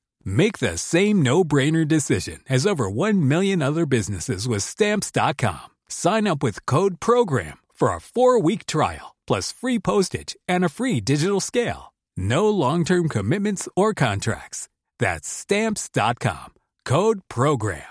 Make 0.25 0.57
the 0.57 0.77
same 0.77 1.21
no-brainer 1.21 1.87
decision 1.87 2.41
as 2.49 2.65
over 2.65 2.89
1 2.89 3.27
million 3.27 3.61
other 3.61 3.85
businesses 3.85 4.47
with 4.47 4.63
stamps.com. 4.63 5.69
Sign 5.87 6.27
up 6.27 6.41
with 6.41 6.65
code 6.65 6.99
program 6.99 7.59
for 7.73 7.89
a 7.89 7.99
4-week 7.99 8.65
trial 8.65 9.15
plus 9.27 9.51
free 9.53 9.79
postage 9.79 10.35
and 10.47 10.65
a 10.65 10.69
free 10.69 10.99
digital 10.99 11.39
scale. 11.39 11.93
No 12.17 12.49
long-term 12.49 13.07
commitments 13.09 13.69
or 13.75 13.93
contracts. 13.93 14.67
That's 14.99 15.27
stamps.com. 15.27 16.53
Code 16.85 17.21
program. 17.29 17.83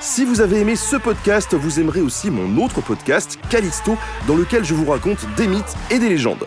Si 0.00 0.24
vous 0.24 0.42
avez 0.42 0.60
aimé 0.60 0.76
ce 0.76 0.96
podcast, 0.96 1.54
vous 1.54 1.80
aimerez 1.80 2.02
aussi 2.02 2.30
mon 2.30 2.62
autre 2.62 2.82
podcast 2.82 3.38
Calisto 3.48 3.96
dans 4.28 4.36
lequel 4.36 4.62
je 4.62 4.74
vous 4.74 4.90
raconte 4.90 5.26
des 5.36 5.48
mythes 5.48 5.74
et 5.90 5.98
des 5.98 6.10
légendes. 6.10 6.46